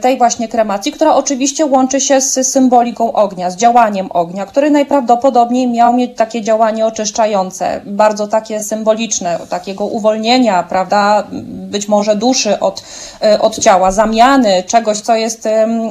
tej 0.00 0.18
właśnie 0.18 0.48
kremacji, 0.48 0.92
która 0.92 1.14
oczywiście 1.14 1.66
łączy 1.66 2.00
się 2.00 2.20
z 2.20 2.46
symboliką 2.52 3.12
ognia, 3.12 3.50
z 3.50 3.56
działaniem 3.56 4.08
ognia, 4.12 4.46
który 4.46 4.70
najprawdopodobniej 4.70 5.66
miał 5.68 5.94
mieć 5.94 6.16
takie 6.16 6.42
działanie 6.42 6.86
oczyszczające, 6.86 7.80
bardzo 7.84 8.28
takie 8.28 8.62
symboliczne, 8.62 9.38
takiego 9.48 9.86
uwolnienia, 9.86 10.62
prawda, 10.62 11.24
być 11.72 11.88
może 11.88 12.01
może 12.02 12.16
duszy 12.16 12.60
od, 12.60 12.82
e, 13.22 13.40
od 13.40 13.58
ciała, 13.58 13.92
zamiany 13.92 14.62
czegoś, 14.66 15.00
co 15.00 15.14
jest, 15.14 15.48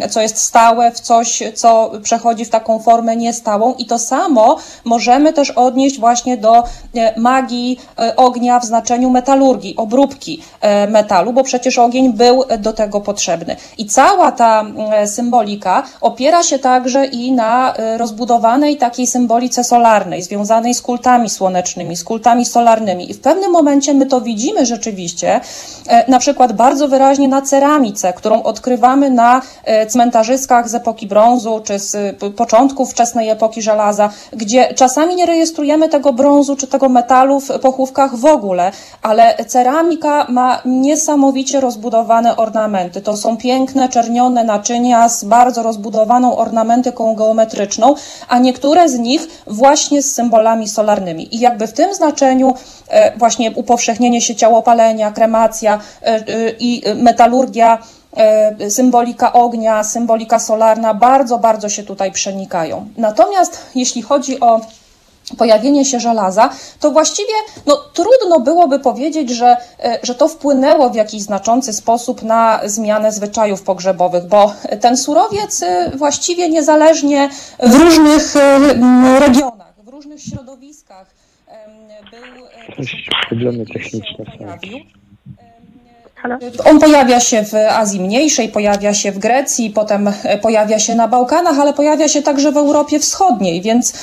co 0.09 0.21
jest 0.21 0.37
stałe 0.37 0.91
w 0.91 0.99
coś, 0.99 1.43
co 1.55 1.91
przechodzi 2.03 2.45
w 2.45 2.49
taką 2.49 2.79
formę 2.79 3.15
niestałą 3.15 3.73
i 3.73 3.85
to 3.85 3.99
samo 3.99 4.57
możemy 4.85 5.33
też 5.33 5.51
odnieść 5.51 5.99
właśnie 5.99 6.37
do 6.37 6.63
e, 6.95 7.19
magii 7.19 7.79
ognia 8.15 8.59
w 8.59 8.65
znaczeniu 8.65 9.09
metalurgii, 9.09 9.75
obróbki 9.77 10.41
metalu, 10.89 11.33
bo 11.33 11.43
przecież 11.43 11.77
ogień 11.77 12.13
był 12.13 12.43
do 12.59 12.73
tego 12.73 13.01
potrzebny. 13.01 13.55
I 13.77 13.85
cała 13.85 14.31
ta 14.31 14.65
symbolika 15.05 15.83
opiera 16.01 16.43
się 16.43 16.59
także 16.59 17.05
i 17.05 17.31
na 17.31 17.73
rozbudowanej 17.97 18.77
takiej 18.77 19.07
symbolice 19.07 19.63
solarnej, 19.63 20.21
związanej 20.21 20.73
z 20.73 20.81
kultami 20.81 21.29
słonecznymi, 21.29 21.97
z 21.97 22.03
kultami 22.03 22.45
solarnymi. 22.45 23.11
I 23.11 23.13
w 23.13 23.21
pewnym 23.21 23.51
momencie 23.51 23.93
my 23.93 24.05
to 24.05 24.21
widzimy 24.21 24.65
rzeczywiście, 24.65 25.41
e, 25.87 26.00
na 26.07 26.19
przykład 26.19 26.53
bardzo 26.53 26.87
wyraźnie 26.87 27.27
na 27.27 27.41
ceramice, 27.41 28.13
którą 28.13 28.43
odkrywamy 28.43 29.09
na 29.09 29.41
e, 29.63 29.85
cmentarzyskach 29.85 30.69
z 30.69 30.75
epoki 30.75 31.07
brązu, 31.07 31.61
czy 31.63 31.79
z 31.79 32.17
początków 32.35 32.91
wczesnej 32.91 33.29
epoki 33.29 33.61
żelaza, 33.61 34.09
gdzie 34.33 34.73
czasami 34.73 35.15
nie 35.15 35.25
rejestrujemy 35.25 35.89
tego 35.89 36.13
brązu 36.13 36.55
czy 36.55 36.67
tego 36.67 36.89
metalu 36.89 37.39
w 37.39 37.59
pochówkach 37.59 38.15
w 38.15 38.25
ogóle, 38.25 38.71
ale 39.01 39.35
ceramika 39.47 40.25
ma 40.29 40.61
niesamowicie 40.65 41.59
rozbudowane 41.59 42.37
ornamenty. 42.37 43.01
To 43.01 43.17
są 43.17 43.37
piękne, 43.37 43.89
czernione 43.89 44.43
naczynia 44.43 45.09
z 45.09 45.23
bardzo 45.23 45.63
rozbudowaną 45.63 46.37
ornamentyką 46.37 47.15
geometryczną, 47.15 47.95
a 48.27 48.39
niektóre 48.39 48.89
z 48.89 48.99
nich 48.99 49.27
właśnie 49.47 50.01
z 50.01 50.13
symbolami 50.13 50.67
solarnymi. 50.67 51.35
I 51.35 51.39
jakby 51.39 51.67
w 51.67 51.73
tym 51.73 51.93
znaczeniu 51.93 52.53
e, 52.89 53.17
właśnie 53.17 53.51
upowszechnienie 53.51 54.21
się 54.21 54.35
ciałopalenia, 54.35 55.11
kremacja 55.11 55.73
e, 55.73 55.77
e, 55.77 55.80
i 56.59 56.83
metalurgia, 56.95 57.77
symbolika 58.69 59.33
ognia, 59.33 59.83
symbolika 59.83 60.39
solarna 60.39 60.93
bardzo, 60.93 61.37
bardzo 61.37 61.69
się 61.69 61.83
tutaj 61.83 62.11
przenikają. 62.11 62.87
Natomiast 62.97 63.65
jeśli 63.75 64.01
chodzi 64.01 64.39
o 64.39 64.61
pojawienie 65.37 65.85
się 65.85 65.99
żelaza, 65.99 66.49
to 66.79 66.91
właściwie 66.91 67.33
no, 67.65 67.75
trudno 67.93 68.39
byłoby 68.39 68.79
powiedzieć, 68.79 69.29
że, 69.29 69.57
że 70.03 70.15
to 70.15 70.27
wpłynęło 70.27 70.89
w 70.89 70.95
jakiś 70.95 71.21
znaczący 71.21 71.73
sposób 71.73 72.23
na 72.23 72.59
zmianę 72.65 73.11
zwyczajów 73.11 73.61
pogrzebowych, 73.61 74.25
bo 74.25 74.53
ten 74.81 74.97
surowiec 74.97 75.63
właściwie 75.95 76.49
niezależnie 76.49 77.29
w 77.59 77.75
różnych 77.75 78.35
regionach, 79.19 79.73
w 79.83 79.87
różnych 79.87 80.21
środowiskach 80.21 81.07
był... 82.11 82.45
Coś 82.77 83.09
problemy 83.29 83.65
techniczne 83.65 84.25
są 84.37 84.45
jakieś. 84.47 85.00
Halo? 86.21 86.37
On 86.65 86.79
pojawia 86.79 87.19
się 87.19 87.43
w 87.43 87.53
Azji 87.53 87.99
Mniejszej, 87.99 88.49
pojawia 88.49 88.93
się 88.93 89.11
w 89.11 89.19
Grecji, 89.19 89.69
potem 89.69 90.11
e, 90.23 90.37
pojawia 90.37 90.79
się 90.79 90.95
na 90.95 91.07
Bałkanach, 91.07 91.59
ale 91.59 91.73
pojawia 91.73 92.07
się 92.07 92.21
także 92.21 92.51
w 92.51 92.57
Europie 92.57 92.99
Wschodniej, 92.99 93.61
więc 93.61 93.93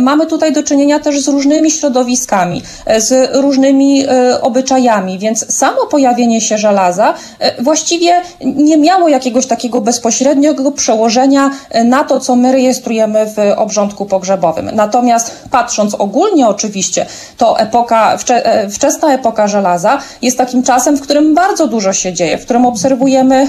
mamy 0.00 0.26
tutaj 0.26 0.52
do 0.52 0.62
czynienia 0.62 1.00
też 1.00 1.20
z 1.20 1.28
różnymi 1.28 1.70
środowiskami, 1.70 2.62
e, 2.86 3.00
z 3.00 3.36
różnymi 3.36 4.04
e, 4.08 4.40
obyczajami, 4.40 5.18
więc 5.18 5.56
samo 5.56 5.86
pojawienie 5.86 6.40
się 6.40 6.58
żelaza 6.58 7.14
właściwie 7.58 8.22
nie 8.40 8.76
miało 8.76 9.08
jakiegoś 9.08 9.46
takiego 9.46 9.80
bezpośredniego 9.80 10.72
przełożenia 10.72 11.50
na 11.84 12.04
to, 12.04 12.20
co 12.20 12.36
my 12.36 12.52
rejestrujemy 12.52 13.26
w 13.26 13.38
obrządku 13.56 14.06
pogrzebowym. 14.06 14.70
Natomiast 14.74 15.44
patrząc 15.50 15.94
ogólnie 15.94 16.48
oczywiście, 16.48 17.06
to 17.36 17.58
epoka, 17.58 18.16
wcze, 18.16 18.66
wczesna 18.70 19.14
epoka 19.14 19.48
żelaza 19.48 19.98
jest 20.22 20.38
takim 20.38 20.62
czasem, 20.62 20.96
w 20.96 21.00
którym 21.00 21.35
bardzo 21.36 21.68
dużo 21.68 21.92
się 21.92 22.12
dzieje, 22.12 22.38
w 22.38 22.44
którym 22.44 22.66
obserwujemy 22.66 23.46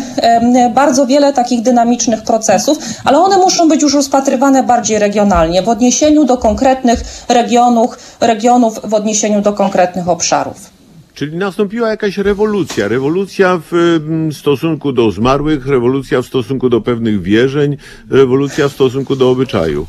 bardzo 0.75 1.07
wiele 1.07 1.33
takich 1.33 1.61
dynamicznych 1.61 2.23
procesów, 2.23 2.77
ale 3.05 3.17
one 3.17 3.37
muszą 3.37 3.67
być 3.67 3.81
już 3.81 3.93
rozpatrywane 3.93 4.63
bardziej 4.63 4.99
regionalnie, 4.99 5.61
w 5.61 5.69
odniesieniu 5.69 6.25
do 6.25 6.37
konkretnych 6.37 6.99
regionów, 7.29 8.17
regionów 8.21 8.79
w 8.83 8.93
odniesieniu 8.93 9.41
do 9.41 9.53
konkretnych 9.53 10.09
obszarów. 10.09 10.77
Czyli 11.13 11.37
nastąpiła 11.37 11.89
jakaś 11.89 12.17
rewolucja. 12.17 12.87
Rewolucja 12.87 13.61
w 13.71 13.73
mm, 13.73 14.33
stosunku 14.33 14.91
do 14.91 15.11
zmarłych, 15.11 15.67
rewolucja 15.67 16.21
w 16.21 16.25
stosunku 16.25 16.69
do 16.69 16.81
pewnych 16.81 17.21
wierzeń, 17.21 17.77
rewolucja 18.09 18.69
w 18.69 18.71
stosunku 18.71 19.15
do 19.15 19.29
obyczaju. 19.29 19.87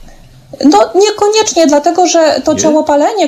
No 0.64 0.78
niekoniecznie, 0.94 1.66
dlatego 1.66 2.06
że 2.06 2.40
to 2.44 2.52
Nie? 2.52 2.60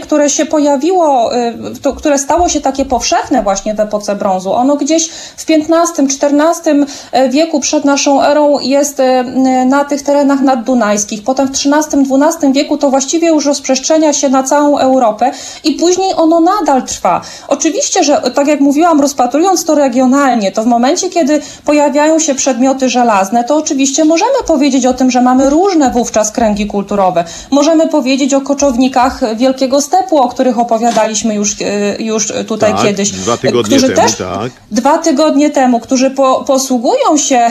które 0.01 0.31
się 0.31 0.47
pojawiło, 0.47 1.37
y, 1.37 1.81
to, 1.83 1.93
które 1.93 2.19
stało 2.19 2.49
się 2.49 2.61
takie 2.61 2.85
powszechne 2.85 3.43
właśnie 3.43 3.75
w 3.75 3.81
epoce 3.81 4.17
brązu, 4.17 4.53
ono 4.53 4.77
gdzieś 4.77 5.09
w 5.37 5.47
XV-XIV 5.47 6.87
e, 7.13 7.29
wieku 7.29 7.61
przed 7.61 7.85
naszą 7.85 8.23
erą 8.23 8.59
jest 8.59 9.01
e, 9.01 9.25
na 9.67 9.85
tych 9.85 10.03
terenach 10.03 10.41
naddunajskich. 10.41 11.25
Potem 11.25 11.49
w 11.49 11.51
XIII-XII 11.51 12.53
wieku 12.53 12.79
to 12.79 12.91
właściwie 12.91 13.29
już 13.29 13.47
rozprzestrzenia 13.47 14.13
się 14.13 14.29
na 14.29 14.43
całą 14.43 14.79
Europę 14.79 15.33
i 15.65 15.73
później 15.73 16.15
ono 16.17 16.41
nadal 16.41 16.83
trwa. 16.83 17.21
Oczywiście, 17.49 18.05
że 18.05 18.23
tak 18.35 18.47
jak 18.47 18.61
mówiłam, 18.61 19.01
rozpatrując 19.01 19.65
to 19.65 19.75
regionalnie, 19.75 20.53
to 20.53 20.63
w 20.63 20.67
momencie, 20.67 21.09
kiedy 21.09 21.41
pojawiają 21.65 22.19
się 22.19 22.35
przedmioty 22.35 22.89
żelazne, 22.89 23.45
to 23.45 23.57
oczywiście 23.57 24.05
możemy 24.05 24.43
powiedzieć 24.47 24.87
o 24.87 24.95
tym, 24.95 25.11
że 25.11 25.21
mamy 25.21 25.51
różne 25.51 25.91
wówczas 25.91 26.33
kręgi 26.33 26.67
kulturowe 26.67 27.10
Możemy 27.51 27.89
powiedzieć 27.89 28.35
o 28.35 28.41
koczownikach 28.41 29.37
Wielkiego 29.37 29.81
Stepu, 29.81 30.19
o 30.19 30.29
których 30.29 30.59
opowiadaliśmy 30.59 31.35
już, 31.35 31.57
e, 31.63 32.03
już 32.03 32.33
tutaj 32.49 32.73
tak, 32.73 32.83
kiedyś. 32.83 33.11
Dwa 33.11 33.37
tygodnie 33.37 33.77
którzy 33.77 33.95
temu, 33.95 34.09
też, 34.09 34.17
tak. 34.17 34.53
Dwa 34.71 34.99
tygodnie 34.99 35.51
temu, 35.51 35.81
którzy 35.81 36.11
po, 36.11 36.45
posługują 36.45 37.17
się 37.17 37.51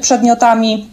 przedmiotami 0.00 0.90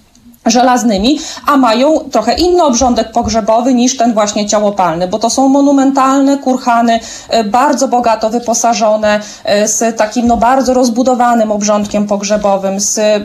żelaznymi, 0.49 1.19
a 1.45 1.57
mają 1.57 1.99
trochę 1.99 2.33
inny 2.33 2.63
obrządek 2.63 3.11
pogrzebowy 3.11 3.73
niż 3.73 3.97
ten 3.97 4.13
właśnie 4.13 4.45
ciałopalny, 4.45 5.07
bo 5.07 5.19
to 5.19 5.29
są 5.29 5.49
monumentalne 5.49 6.37
kurhany, 6.37 6.99
e, 7.29 7.43
bardzo 7.43 7.87
bogato 7.87 8.29
wyposażone, 8.29 9.19
e, 9.43 9.67
z 9.67 9.97
takim 9.97 10.27
no 10.27 10.37
bardzo 10.37 10.73
rozbudowanym 10.73 11.51
obrządkiem 11.51 12.07
pogrzebowym, 12.07 12.79
z 12.79 12.97
e, 12.97 13.21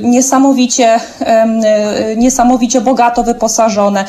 niesamowicie, 0.00 1.00
niesamowicie 2.16 2.80
bogato 2.80 3.22
wyposażone. 3.22 4.04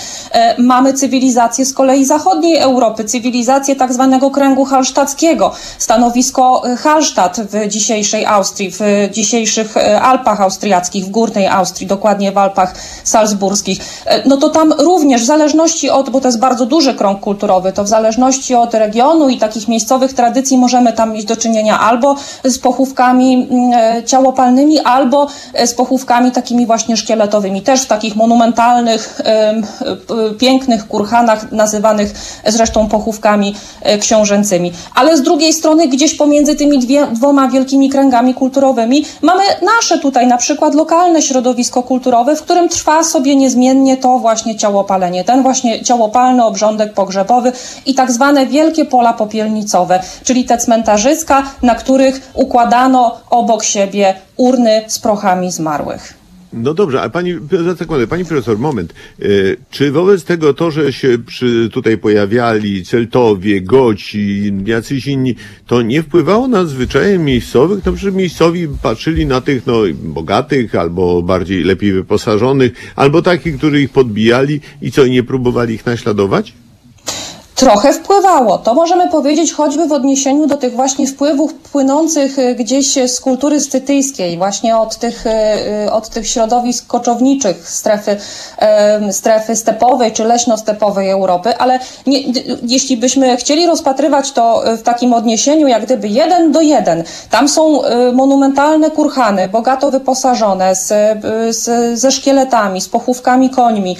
Mamy 0.57 0.93
cywilizację 0.93 1.65
z 1.65 1.73
kolei 1.73 2.05
zachodniej 2.05 2.57
Europy, 2.57 3.03
cywilizację 3.03 3.75
tak 3.75 3.93
zwanego 3.93 4.31
kręgu 4.31 4.65
halsztackiego, 4.65 5.51
stanowisko 5.77 6.63
Hallstatt 6.77 7.41
w 7.41 7.67
dzisiejszej 7.67 8.25
Austrii, 8.25 8.71
w 8.71 8.79
dzisiejszych 9.11 9.75
Alpach 10.01 10.41
austriackich, 10.41 11.05
w 11.05 11.09
górnej 11.09 11.47
Austrii, 11.47 11.87
dokładnie 11.87 12.31
w 12.31 12.37
Alpach 12.37 12.52
Alpach 12.53 12.75
Salzburskich, 13.03 13.79
e, 14.05 14.29
no 14.29 14.37
to 14.37 14.49
tam 14.49 14.73
również 14.73 15.21
w 15.21 15.25
zależności 15.25 15.89
od, 15.89 16.09
bo 16.09 16.21
to 16.21 16.27
jest 16.27 16.39
bardzo 16.39 16.65
duży 16.65 16.93
krąg 16.93 17.19
kulturowy, 17.19 17.71
to 17.71 17.83
w 17.83 17.87
zależności 17.87 18.55
od 18.55 18.73
regionu 18.73 19.29
i 19.29 19.37
takich 19.37 19.67
miejscowych 19.67 20.13
tradycji 20.13 20.57
możemy 20.57 20.93
tam 20.93 21.13
mieć 21.13 21.25
do 21.25 21.35
czynienia 21.35 21.79
albo 21.79 22.15
z 22.43 22.59
pochówkami 22.59 23.33
mm, 23.33 23.73
e, 23.73 24.03
ciałopalnymi, 24.03 24.79
albo 24.79 25.27
e, 25.53 25.67
z 25.67 25.73
pochówkami 25.73 26.31
takimi 26.31 26.65
właśnie 26.65 26.97
szkieletowymi, 26.97 27.61
też 27.61 27.81
w 27.81 27.87
takich 27.87 28.15
monumentalnych, 28.15 29.21
pięknych 30.39 30.87
kurhanach, 30.87 31.51
nazywanych 31.51 32.13
zresztą 32.47 32.87
pochówkami 32.87 33.55
książęcymi. 33.99 34.71
Ale 34.95 35.17
z 35.17 35.21
drugiej 35.21 35.53
strony 35.53 35.87
gdzieś 35.87 36.13
pomiędzy 36.15 36.55
tymi 36.55 36.79
dwie, 36.79 37.07
dwoma 37.07 37.47
wielkimi 37.47 37.89
kręgami 37.89 38.33
kulturowymi 38.33 39.05
mamy 39.21 39.43
nasze 39.61 39.99
tutaj 39.99 40.27
na 40.27 40.37
przykład 40.37 40.75
lokalne 40.75 41.21
środowisko 41.21 41.83
kulturowe, 41.83 42.35
w 42.35 42.42
którym 42.43 42.69
trwa 42.69 43.03
sobie 43.03 43.35
niezmiennie 43.35 43.97
to 43.97 44.19
właśnie 44.19 44.55
ciałopalenie, 44.55 45.23
ten 45.23 45.43
właśnie 45.43 45.83
ciałopalny 45.83 46.45
obrządek 46.45 46.93
pogrzebowy 46.93 47.51
i 47.85 47.95
tak 47.95 48.11
zwane 48.11 48.47
wielkie 48.47 48.85
pola 48.85 49.13
popielnicowe, 49.13 49.99
czyli 50.23 50.45
te 50.45 50.57
cmentarzyska, 50.57 51.43
na 51.61 51.75
których 51.75 52.31
układano 52.33 53.17
obok 53.29 53.63
siebie 53.63 54.15
urny 54.37 54.81
z 54.87 54.99
prochami 54.99 55.51
zmarłych. 55.51 56.22
No 56.53 56.73
dobrze, 56.73 57.01
a 57.01 57.09
pani, 57.09 57.33
za 57.65 57.75
sekundę, 57.75 58.07
pani 58.07 58.25
profesor, 58.25 58.59
moment. 58.59 58.93
E, 59.21 59.25
czy 59.71 59.91
wobec 59.91 60.23
tego 60.23 60.53
to, 60.53 60.71
że 60.71 60.93
się 60.93 61.17
przy, 61.25 61.69
tutaj 61.73 61.97
pojawiali 61.97 62.85
Celtowie, 62.85 63.61
Goci, 63.61 64.53
jacyś 64.65 65.07
inni, 65.07 65.35
to 65.67 65.81
nie 65.81 66.03
wpływało 66.03 66.47
na 66.47 66.65
zwyczaje 66.65 67.17
miejscowych? 67.19 67.85
No 67.85 67.93
przecież 67.93 68.13
miejscowi 68.13 68.67
patrzyli 68.81 69.25
na 69.25 69.41
tych, 69.41 69.65
no, 69.67 69.81
bogatych, 70.03 70.75
albo 70.75 71.21
bardziej, 71.21 71.63
lepiej 71.63 71.91
wyposażonych, 71.91 72.73
albo 72.95 73.21
takich, 73.21 73.57
którzy 73.57 73.81
ich 73.81 73.89
podbijali 73.89 74.61
i 74.81 74.91
co, 74.91 75.07
nie 75.07 75.23
próbowali 75.23 75.73
ich 75.75 75.85
naśladować? 75.85 76.53
Trochę 77.55 77.93
wpływało. 77.93 78.57
To 78.57 78.73
możemy 78.73 79.09
powiedzieć 79.09 79.53
choćby 79.53 79.87
w 79.87 79.91
odniesieniu 79.91 80.47
do 80.47 80.57
tych 80.57 80.73
właśnie 80.75 81.07
wpływów 81.07 81.53
płynących 81.53 82.39
y, 82.39 82.55
gdzieś 82.55 82.97
z 83.07 83.19
kultury 83.19 83.59
scytyjskiej, 83.59 84.37
właśnie 84.37 84.77
od 84.77 84.97
tych, 84.97 85.25
y, 85.85 85.91
od 85.91 86.09
tych 86.09 86.27
środowisk 86.27 86.87
koczowniczych 86.87 87.69
strefy, 87.69 88.17
strefy 89.11 89.55
stepowej 89.55 90.11
czy 90.11 90.23
leśno-stepowej 90.23 91.09
Europy, 91.09 91.57
ale 91.57 91.79
nie, 92.07 92.19
jeśli 92.63 92.97
byśmy 92.97 93.37
chcieli 93.37 93.67
rozpatrywać 93.67 94.31
to 94.31 94.63
w 94.77 94.81
takim 94.81 95.13
odniesieniu 95.13 95.67
jak 95.67 95.85
gdyby 95.85 96.07
jeden 96.07 96.51
do 96.51 96.61
jeden, 96.61 97.03
tam 97.29 97.49
są 97.49 97.81
monumentalne 98.13 98.91
kurhany, 98.91 99.47
bogato 99.47 99.91
wyposażone, 99.91 100.75
z, 100.75 100.93
z, 101.49 101.99
ze 101.99 102.11
szkieletami, 102.11 102.81
z 102.81 102.89
pochówkami 102.89 103.49
końmi, 103.49 103.97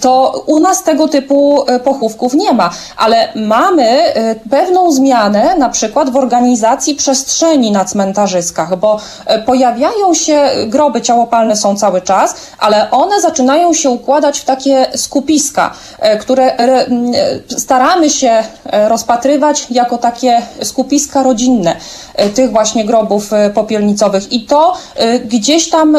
to 0.00 0.42
u 0.46 0.60
nas 0.60 0.82
tego 0.82 1.08
typu 1.08 1.64
pochówków 1.84 2.34
nie 2.34 2.52
ma 2.52 2.73
ale 2.96 3.28
mamy 3.34 4.16
y, 4.16 4.40
pewną 4.50 4.92
zmianę 4.92 5.56
na 5.58 5.68
przykład 5.68 6.10
w 6.10 6.16
organizacji 6.16 6.94
przestrzeni 6.94 7.70
na 7.70 7.84
cmentarzyskach, 7.84 8.76
bo 8.76 9.00
y, 9.30 9.42
pojawiają 9.42 10.14
się 10.14 10.48
groby 10.66 11.00
ciałopalne 11.00 11.56
są 11.56 11.76
cały 11.76 12.00
czas, 12.00 12.34
ale 12.58 12.90
one 12.90 13.20
zaczynają 13.20 13.74
się 13.74 13.90
układać 13.90 14.40
w 14.40 14.44
takie 14.44 14.86
skupiska, 14.96 15.74
y, 16.14 16.18
które 16.18 16.54
staramy 17.58 18.10
się 18.10 18.42
rozpatrywać 18.88 19.66
jako 19.70 19.98
takie 19.98 20.42
skupiska 20.62 21.22
rodzinne 21.22 21.76
tych 22.34 22.50
właśnie 22.52 22.84
grobów 22.84 23.30
popielnicowych. 23.54 24.32
I 24.32 24.46
to 24.46 24.76
gdzieś 25.24 25.70
tam 25.70 25.96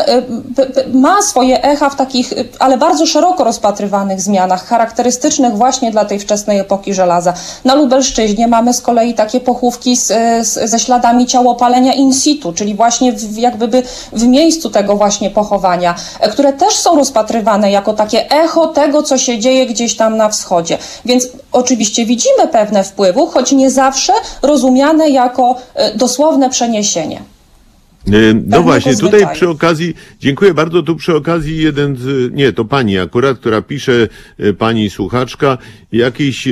ma 0.94 1.22
swoje 1.22 1.64
echa 1.64 1.90
w 1.90 1.96
takich, 1.96 2.34
ale 2.60 2.78
bardzo 2.78 3.06
szeroko 3.06 3.44
rozpatrywanych 3.44 4.22
zmianach 4.22 4.66
charakterystycznych 4.66 5.58
właśnie 5.58 5.92
dla 5.92 6.06
tej 6.06 6.20
wczesnej 6.20 6.60
epoki 6.66 6.94
żelaza. 6.94 7.34
Na 7.66 7.76
Lubelszczyźnie 7.76 8.48
mamy 8.48 8.74
z 8.74 8.82
kolei 8.82 9.14
takie 9.14 9.40
pochówki 9.40 9.96
z, 9.96 10.08
z, 10.48 10.70
ze 10.70 10.80
śladami 10.80 11.26
ciałopalenia 11.26 11.94
in 11.94 12.14
situ, 12.14 12.54
czyli 12.54 12.76
właśnie 12.76 13.14
w, 13.14 13.38
jakby 13.38 13.84
w 14.14 14.24
miejscu 14.24 14.70
tego 14.70 14.96
właśnie 14.96 15.30
pochowania, 15.30 15.96
e, 16.20 16.30
które 16.30 16.54
też 16.54 16.74
są 16.74 16.96
rozpatrywane 16.96 17.72
jako 17.72 17.94
takie 17.94 18.32
echo 18.32 18.68
tego, 18.68 19.04
co 19.04 19.18
się 19.18 19.40
dzieje 19.40 19.66
gdzieś 19.66 19.98
tam 19.98 20.18
na 20.18 20.30
wschodzie. 20.30 20.78
Więc 21.06 21.28
oczywiście 21.52 22.06
widzimy 22.06 22.48
pewne 22.52 22.84
wpływy, 22.84 23.22
choć 23.34 23.52
nie 23.52 23.72
zawsze 23.72 24.14
rozumiane 24.42 25.10
jako 25.10 25.56
e, 25.76 25.96
dosłowne 25.96 26.50
przeniesienie. 26.50 27.35
E, 28.14 28.34
no 28.46 28.64
właśnie, 28.64 28.96
tutaj 28.96 29.34
przy 29.34 29.50
okazji, 29.50 29.94
dziękuję 30.20 30.54
bardzo, 30.54 30.84
tu 30.84 30.96
przy 30.96 31.16
okazji 31.16 31.58
jeden 31.58 31.96
z, 31.96 32.34
nie, 32.34 32.54
to 32.54 32.66
pani 32.66 32.98
akurat, 32.98 33.38
która 33.38 33.62
pisze, 33.62 34.08
e, 34.38 34.54
pani 34.54 34.90
słuchaczka, 34.90 35.58
jakiś, 35.92 36.48
e, 36.48 36.52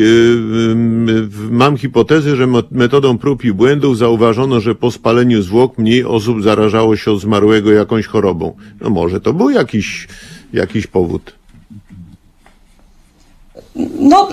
mam 1.52 1.78
hipotezę, 1.78 2.36
że 2.36 2.48
metodą 2.72 3.18
prób 3.18 3.46
i 3.46 3.54
błędów 3.54 3.98
zauważono, 3.98 4.62
że 4.62 4.76
po 4.76 4.92
spaleniu 4.92 5.42
zwłok 5.42 5.78
mniej 5.78 6.06
osób 6.06 6.44
zarażało 6.44 6.96
się 6.96 7.12
od 7.12 7.22
zmarłego 7.22 7.72
jakąś 7.72 8.06
chorobą. 8.06 8.56
No 8.82 8.90
może 8.90 9.22
to 9.22 9.34
był 9.34 9.50
jakiś, 9.50 10.08
jakiś 10.54 10.88
powód. 10.88 11.43
No, 14.00 14.28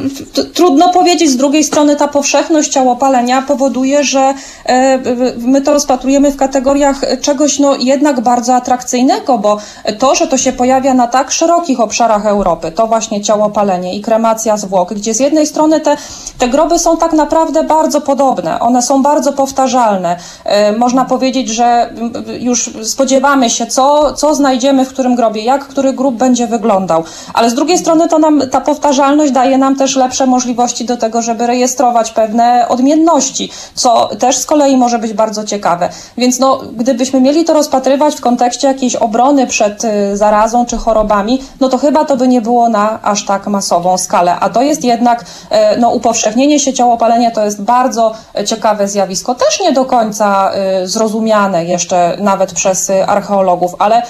trudno 0.55 0.93
powiedzieć. 0.93 1.31
Z 1.31 1.37
drugiej 1.37 1.65
strony 1.65 1.97
ta 1.97 2.09
powszechność 2.09 2.73
ciałopalenia 2.73 3.43
powoduje, 3.43 4.05
że 4.05 4.35
e, 4.67 4.99
my 5.39 5.63
to 5.63 5.73
rozpatrujemy 5.73 6.31
w 6.31 6.37
kategoriach 6.37 7.01
czegoś 7.21 7.59
no, 7.59 7.77
jednak 7.77 8.21
bardzo 8.21 8.55
atrakcyjnego, 8.55 9.39
bo 9.39 9.59
to, 9.99 10.15
że 10.15 10.27
to 10.27 10.39
się 10.39 10.53
pojawia 10.53 10.95
na 10.95 11.07
tak 11.07 11.31
szerokich 11.31 11.81
obszarach 11.81 12.27
Europy, 12.27 12.73
to 12.73 12.87
właśnie 12.87 13.23
ciałopalenie 13.23 13.97
i 13.97 14.01
kremacja 14.01 14.57
zwłok, 14.57 14.95
gdzie 14.95 15.15
z 15.15 15.21
jednej 15.21 15.47
strony 15.47 15.81
te, 15.81 15.97
te 16.39 16.49
groby 16.49 16.79
są 16.79 16.97
tak 16.97 17.13
naprawdę 17.13 17.65
bardzo 17.65 18.01
podobne, 18.01 18.61
one 18.61 18.83
są 18.83 19.03
bardzo 19.03 19.33
powtarzalne. 19.33 20.17
E, 20.45 20.73
można 20.73 21.05
powiedzieć, 21.05 21.49
że 21.49 21.95
już 22.41 22.71
spodziewamy 22.83 23.51
się, 23.51 23.67
co, 23.67 24.13
co 24.13 24.35
znajdziemy 24.35 24.85
w 24.85 24.89
którym 24.89 25.15
grobie, 25.15 25.43
jak 25.43 25.69
który 25.69 25.93
grób 25.93 26.15
będzie 26.15 26.47
wyglądał, 26.47 27.05
ale 27.35 27.51
z 27.51 27.55
drugiej 27.55 27.79
strony 27.79 28.09
to 28.09 28.19
nam 28.19 28.43
ta 28.51 28.61
powtarzalność 28.61 29.30
daje 29.31 29.59
nam 29.59 29.77
też 29.77 29.97
lepsze 29.97 30.27
możliwości 30.27 30.85
do 30.85 30.97
tego, 30.97 31.23
żeby 31.23 31.47
rejestrować 31.47 32.11
pewne 32.11 32.69
odmienności, 32.69 33.51
co 33.75 34.09
też 34.19 34.37
z 34.37 34.47
kolei 34.47 34.77
może 34.77 34.99
być 34.99 35.13
bardzo 35.13 35.45
ciekawe. 35.45 35.89
Więc 36.17 36.39
no, 36.39 36.61
gdybyśmy 36.73 37.21
mieli 37.21 37.45
to 37.45 37.55
rozpatrywać 37.55 38.15
w 38.15 38.21
kontekście 38.21 38.69
jakiejś 38.69 38.97
obrony 38.97 39.47
przed 39.47 39.85
y, 39.85 40.17
zarazą 40.17 40.67
czy 40.67 40.77
chorobami, 40.77 41.43
no 41.61 41.69
to 41.69 41.79
chyba 41.79 42.05
to 42.05 42.17
by 42.17 42.29
nie 42.29 42.41
było 42.41 42.69
na 42.69 43.03
aż 43.03 43.25
tak 43.25 43.47
masową 43.47 43.99
skalę. 43.99 44.37
A 44.41 44.51
to 44.51 44.63
jest 44.63 44.85
jednak 44.85 45.21
y, 45.23 45.81
no, 45.81 45.91
upowszechnienie 45.91 46.61
się 46.61 46.73
ciałopalenia 46.73 47.31
to 47.31 47.45
jest 47.45 47.63
bardzo 47.63 48.15
ciekawe 48.47 48.89
zjawisko, 48.89 49.35
też 49.35 49.61
nie 49.61 49.73
do 49.73 49.85
końca 49.85 50.53
y, 50.83 50.89
zrozumiane 50.89 51.65
jeszcze 51.65 52.17
nawet 52.21 52.53
przez 52.53 52.91
archeologów, 53.07 53.75
ale 53.79 54.03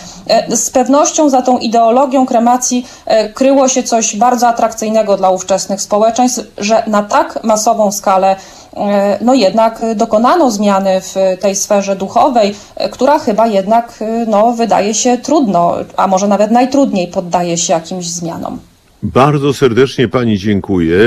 z 0.49 0.71
pewnością 0.71 1.29
za 1.29 1.43
tą 1.43 1.59
ideologią 1.59 2.27
kremacji 2.27 2.87
kryło 3.35 3.69
się 3.69 3.83
coś 3.83 4.17
bardzo 4.17 4.49
atrakcyjnego 4.49 5.10
dla 5.17 5.31
ówczesnych 5.31 5.81
społeczeństw, 5.83 6.43
że 6.59 6.83
na 6.87 7.03
tak 7.03 7.45
masową 7.45 7.93
skalę 7.93 8.37
e, 8.77 9.19
no 9.21 9.35
jednak 9.35 9.83
dokonano 9.97 10.51
zmiany 10.51 11.01
w 11.01 11.15
tej 11.41 11.57
sferze 11.57 11.97
duchowej, 11.97 12.55
e, 12.77 12.89
która 12.89 13.19
chyba 13.19 13.47
jednak 13.47 13.95
e, 14.01 14.27
no, 14.27 14.53
wydaje 14.53 14.95
się 14.95 15.19
trudno, 15.19 15.75
a 15.97 16.07
może 16.07 16.29
nawet 16.29 16.51
najtrudniej 16.51 17.09
poddaje 17.09 17.59
się 17.59 17.73
jakimś 17.73 18.09
zmianom. 18.11 18.59
Bardzo 19.03 19.55
serdecznie 19.55 20.09
Pani 20.09 20.39
dziękuję. 20.39 21.01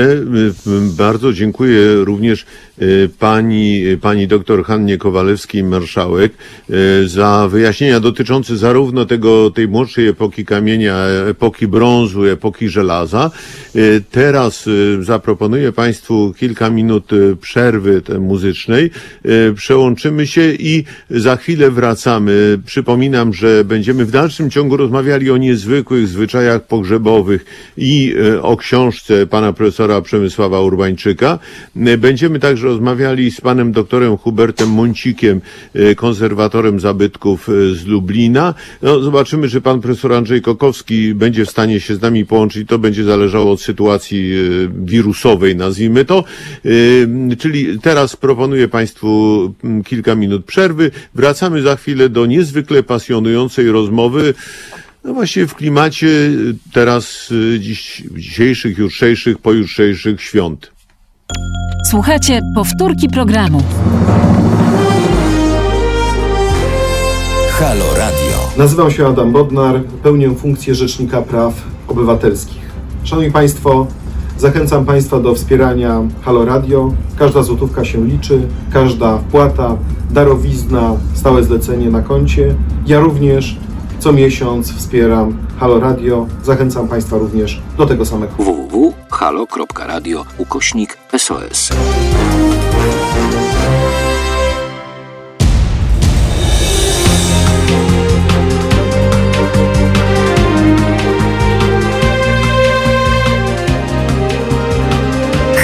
Bardzo 0.96 1.32
dziękuję 1.32 1.94
również 1.94 2.46
e, 2.78 2.84
Pani, 3.18 3.82
Pani 4.00 4.26
doktor 4.26 4.64
Hannie 4.64 4.98
Kowalewskiej-Marszałek 4.98 6.28
e, 6.70 7.08
za 7.08 7.48
wyjaśnienia 7.48 8.00
dotyczące 8.00 8.56
zarówno 8.56 9.04
tego, 9.06 9.50
tej 9.50 9.68
młodszej 9.68 10.08
epoki 10.08 10.44
kamienia, 10.44 10.96
epoki 11.30 11.66
brązu, 11.66 12.24
epoki 12.24 12.68
żelaza. 12.68 13.30
Teraz 14.10 14.68
zaproponuję 15.00 15.72
Państwu 15.72 16.34
kilka 16.38 16.70
minut 16.70 17.10
przerwy 17.40 18.02
muzycznej. 18.20 18.90
Przełączymy 19.54 20.26
się 20.26 20.52
i 20.58 20.84
za 21.10 21.36
chwilę 21.36 21.70
wracamy. 21.70 22.58
Przypominam, 22.66 23.34
że 23.34 23.64
będziemy 23.64 24.04
w 24.04 24.10
dalszym 24.10 24.50
ciągu 24.50 24.76
rozmawiali 24.76 25.30
o 25.30 25.36
niezwykłych 25.36 26.08
zwyczajach 26.08 26.66
pogrzebowych 26.66 27.44
i 27.84 28.14
e, 28.34 28.42
o 28.42 28.56
książce 28.56 29.26
pana 29.26 29.52
profesora 29.52 30.00
Przemysława 30.00 30.60
Urbańczyka. 30.60 31.38
E, 31.76 31.98
będziemy 31.98 32.38
także 32.38 32.66
rozmawiali 32.66 33.30
z 33.30 33.40
panem 33.40 33.72
doktorem 33.72 34.16
Hubertem 34.16 34.68
Moncikiem, 34.68 35.40
e, 35.74 35.94
konserwatorem 35.94 36.80
zabytków 36.80 37.48
z 37.72 37.86
Lublina. 37.86 38.54
No, 38.82 39.00
zobaczymy, 39.00 39.48
czy 39.48 39.60
pan 39.60 39.80
profesor 39.80 40.12
Andrzej 40.12 40.42
Kokowski 40.42 41.14
będzie 41.14 41.44
w 41.44 41.50
stanie 41.50 41.80
się 41.80 41.96
z 41.96 42.00
nami 42.00 42.26
połączyć. 42.26 42.68
To 42.68 42.78
będzie 42.78 43.04
zależało 43.04 43.52
od 43.52 43.60
sytuacji 43.60 44.32
wirusowej, 44.84 45.56
nazwijmy 45.56 46.04
to. 46.04 46.24
Czyli 47.38 47.78
teraz 47.80 48.16
proponuję 48.16 48.68
państwu 48.68 49.54
kilka 49.84 50.14
minut 50.14 50.44
przerwy. 50.44 50.90
Wracamy 51.14 51.62
za 51.62 51.76
chwilę 51.76 52.08
do 52.08 52.26
niezwykle 52.26 52.82
pasjonującej 52.82 53.70
rozmowy 53.70 54.34
no 55.04 55.14
właśnie 55.14 55.46
w 55.46 55.54
klimacie 55.54 56.06
y, 56.06 56.54
teraz 56.72 57.30
y, 57.30 57.60
dziś, 57.60 58.02
dzisiejszych, 58.16 58.78
jutrzejszych, 58.78 59.38
pojutrzejszych 59.38 60.22
świąt. 60.22 60.72
Słuchajcie 61.90 62.40
powtórki 62.54 63.08
programu. 63.08 63.62
Halo 67.50 67.84
Radio. 67.98 68.48
Nazywam 68.58 68.90
się 68.90 69.06
Adam 69.06 69.32
Bodnar, 69.32 69.82
pełnię 70.02 70.34
funkcję 70.34 70.74
Rzecznika 70.74 71.22
Praw 71.22 71.62
Obywatelskich. 71.88 72.62
Szanowni 73.04 73.32
Państwo, 73.32 73.86
zachęcam 74.38 74.84
Państwa 74.84 75.20
do 75.20 75.34
wspierania 75.34 76.02
Halo 76.22 76.44
Radio. 76.44 76.94
Każda 77.16 77.42
złotówka 77.42 77.84
się 77.84 78.06
liczy, 78.06 78.40
każda 78.72 79.18
wpłata, 79.18 79.76
darowizna, 80.10 80.96
stałe 81.14 81.44
zlecenie 81.44 81.90
na 81.90 82.02
koncie. 82.02 82.54
Ja 82.86 83.00
również 83.00 83.56
co 84.04 84.12
miesiąc 84.12 84.72
wspieram 84.72 85.38
Halo 85.60 85.80
Radio. 85.80 86.26
Zachęcam 86.42 86.88
Państwa 86.88 87.18
również 87.18 87.62
do 87.78 87.86
tego 87.86 88.04
samego. 88.04 88.32
www.halo.radio 88.38 90.24
ukośnik 90.38 90.98
SOS. 91.18 91.70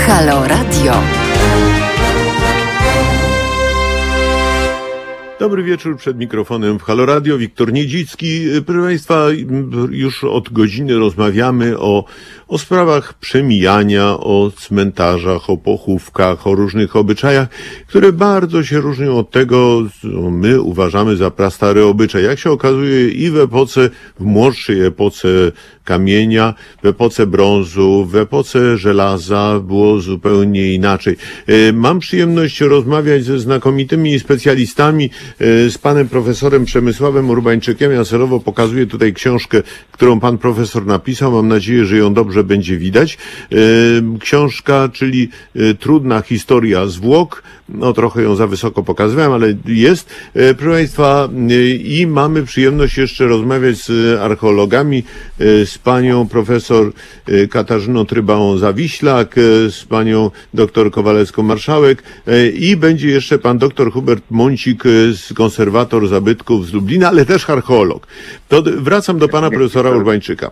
Halo 0.07 0.49
Radio. 0.49 1.20
Dobry 5.41 5.63
wieczór 5.63 5.97
przed 5.97 6.19
mikrofonem 6.19 6.79
w 6.79 6.83
Halo 6.83 7.07
Radio. 7.07 7.39
Wiktor 7.39 7.73
Niedzicki. 7.73 8.41
Proszę 8.67 8.83
Państwa, 8.83 9.27
już 9.91 10.25
od 10.25 10.53
godziny 10.53 10.99
rozmawiamy 10.99 11.79
o, 11.79 12.05
o 12.49 12.59
sprawach 12.59 13.15
przemijania, 13.15 14.11
o 14.19 14.51
cmentarzach, 14.57 15.51
o 15.51 15.57
pochówkach, 15.57 16.47
o 16.47 16.55
różnych 16.55 16.97
obyczajach, 16.97 17.49
które 17.87 18.13
bardzo 18.13 18.65
się 18.65 18.81
różnią 18.81 19.19
od 19.19 19.31
tego, 19.31 19.83
co 20.03 20.31
my 20.31 20.61
uważamy 20.61 21.17
za 21.17 21.31
prastary 21.31 21.85
obyczaj. 21.85 22.25
Jak 22.25 22.39
się 22.39 22.51
okazuje 22.51 23.09
i 23.09 23.31
w 23.31 23.37
epoce, 23.37 23.91
w 24.21 24.25
młodszej 24.25 24.81
epoce 24.81 25.29
kamienia, 25.85 26.55
w 26.83 26.87
epoce 26.87 27.27
brązu, 27.27 28.07
w 28.11 28.17
epoce 28.17 28.77
żelaza 28.77 29.61
było 29.61 30.01
zupełnie 30.01 30.75
inaczej. 30.75 31.17
E, 31.47 31.73
Mam 31.73 31.99
przyjemność 31.99 32.61
rozmawiać 32.61 33.25
ze 33.25 33.39
znakomitymi 33.39 34.21
specjalistami, 34.21 35.11
z 35.39 35.79
panem 35.79 36.09
profesorem 36.09 36.65
Przemysławem 36.65 37.31
Urbańczykiem. 37.31 37.93
Ja 37.93 38.05
celowo 38.05 38.41
pokazuję 38.41 38.87
tutaj 38.87 39.15
książkę, 39.15 39.63
którą 39.93 40.21
pan 40.21 40.39
profesor 40.39 40.87
napisał. 40.87 41.33
Mam 41.33 41.49
nadzieję, 41.49 41.85
że 41.85 41.97
ją 41.97 42.15
dobrze 42.15 42.45
będzie 42.45 42.77
widać. 42.77 43.19
E, 43.53 43.57
Książka, 44.19 44.89
czyli 44.93 45.29
e, 45.57 45.75
Trudna 45.75 46.23
historia 46.23 46.87
zwłok. 46.87 47.43
No 47.75 47.93
trochę 47.93 48.23
ją 48.23 48.37
za 48.37 48.47
wysoko 48.47 48.83
pokazywałem, 48.83 49.33
ale 49.33 49.55
jest. 49.67 50.09
E, 50.35 50.55
Proszę 50.55 50.77
Państwa, 50.77 51.29
e, 51.51 51.69
i 51.71 52.07
mamy 52.07 52.43
przyjemność 52.43 52.99
jeszcze 52.99 53.27
rozmawiać 53.27 53.77
z 53.77 54.21
archeologami, 54.21 55.05
e, 55.39 55.67
z 55.67 55.79
panią 55.79 56.29
profesor 56.29 56.93
Katarzyną 57.51 58.05
Trybałą-Zawiślak, 58.05 59.35
z 59.71 59.85
panią 59.85 60.31
doktor 60.55 60.91
Kowalewską-Marszałek 60.91 61.97
i 62.55 62.77
będzie 62.77 63.09
jeszcze 63.09 63.39
pan 63.39 63.59
doktor 63.59 63.93
Hubert 63.93 64.25
Mącik, 64.31 64.85
konserwator 65.35 66.09
zabytków 66.09 66.67
z 66.67 66.73
Lublina, 66.73 67.09
ale 67.09 67.27
też 67.27 67.51
archeolog. 67.51 68.07
To 68.49 68.63
wracam 68.63 69.19
do 69.19 69.29
pana 69.29 69.51
profesora 69.51 69.91
Urbańczyka. 69.91 70.51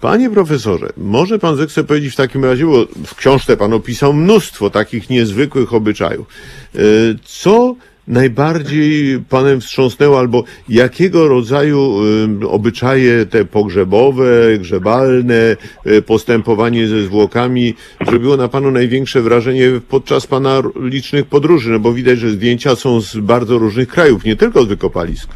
Panie 0.00 0.30
profesorze, 0.30 0.88
może 0.96 1.38
pan 1.38 1.56
zechce 1.56 1.84
powiedzieć 1.84 2.12
w 2.12 2.16
takim 2.16 2.44
razie, 2.44 2.66
bo 2.66 2.86
w 3.06 3.14
książce 3.14 3.56
pan 3.56 3.72
opisał 3.72 4.12
mnóstwo 4.12 4.70
takich 4.70 5.10
niezwykłych 5.10 5.74
obyczajów. 5.74 6.26
E, 6.74 6.80
Co 7.24 7.74
najbardziej 8.08 9.20
panem 9.28 9.60
wstrząsnęło, 9.60 10.18
albo 10.18 10.44
jakiego 10.68 11.28
rodzaju 11.28 12.00
e, 12.42 12.48
obyczaje 12.48 13.26
te 13.26 13.44
pogrzebowe, 13.44 14.58
grzebalne, 14.58 15.56
e, 15.84 16.02
postępowanie 16.02 16.88
ze 16.88 17.02
zwłokami 17.02 17.74
zrobiło 18.06 18.36
na 18.36 18.48
panu 18.48 18.70
największe 18.70 19.22
wrażenie 19.22 19.70
podczas 19.88 20.26
pana 20.26 20.62
licznych 20.80 21.26
podróży? 21.26 21.70
No 21.70 21.78
bo 21.78 21.92
widać, 21.92 22.18
że 22.18 22.30
zdjęcia 22.30 22.76
są 22.76 23.00
z 23.00 23.16
bardzo 23.16 23.58
różnych 23.58 23.88
krajów, 23.88 24.24
nie 24.24 24.36
tylko 24.36 24.64
z 24.64 24.68
wykopalisk. 24.68 25.28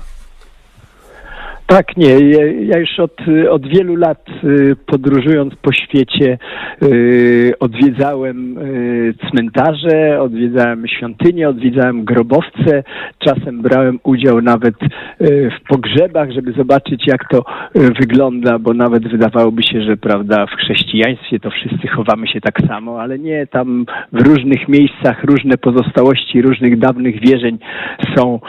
Tak, 1.67 1.97
nie. 1.97 2.19
Ja, 2.67 2.79
już 2.79 2.99
od, 2.99 3.17
od 3.51 3.69
wielu 3.69 3.97
lat 3.97 4.25
y, 4.45 4.77
podróżując 4.87 5.55
po 5.63 5.73
świecie 5.73 6.39
y, 6.83 7.53
odwiedzałem 7.61 8.59
y, 8.59 9.15
cmentarze, 9.31 10.21
odwiedzałem 10.21 10.89
świątynie, 10.89 11.49
odwiedzałem 11.49 12.05
grobowce. 12.05 12.83
Czasem 13.19 13.63
brałem 13.63 14.01
udział 14.03 14.43
nawet 14.43 14.75
w 15.21 15.69
pogrzebach, 15.69 16.33
żeby 16.33 16.53
zobaczyć 16.53 17.07
jak 17.07 17.29
to 17.29 17.45
wygląda, 18.01 18.59
bo 18.59 18.75
nawet 18.75 19.09
wydawałoby 19.09 19.63
się, 19.63 19.83
że 19.83 19.97
prawda, 19.97 20.47
w 20.47 20.51
chrześcijaństwie 20.51 21.41
to 21.41 21.51
wszyscy 21.51 21.89
chowamy 21.89 22.29
się 22.29 22.41
tak 22.41 22.61
samo, 22.69 23.01
ale 23.01 23.19
nie, 23.19 23.47
tam 23.47 23.87
w 24.13 24.27
różnych 24.27 24.69
miejscach 24.69 25.25
różne 25.25 25.59
pozostałości 25.59 26.43
różnych 26.43 26.79
dawnych 26.79 27.21
wierzeń 27.21 27.59
są 28.17 28.41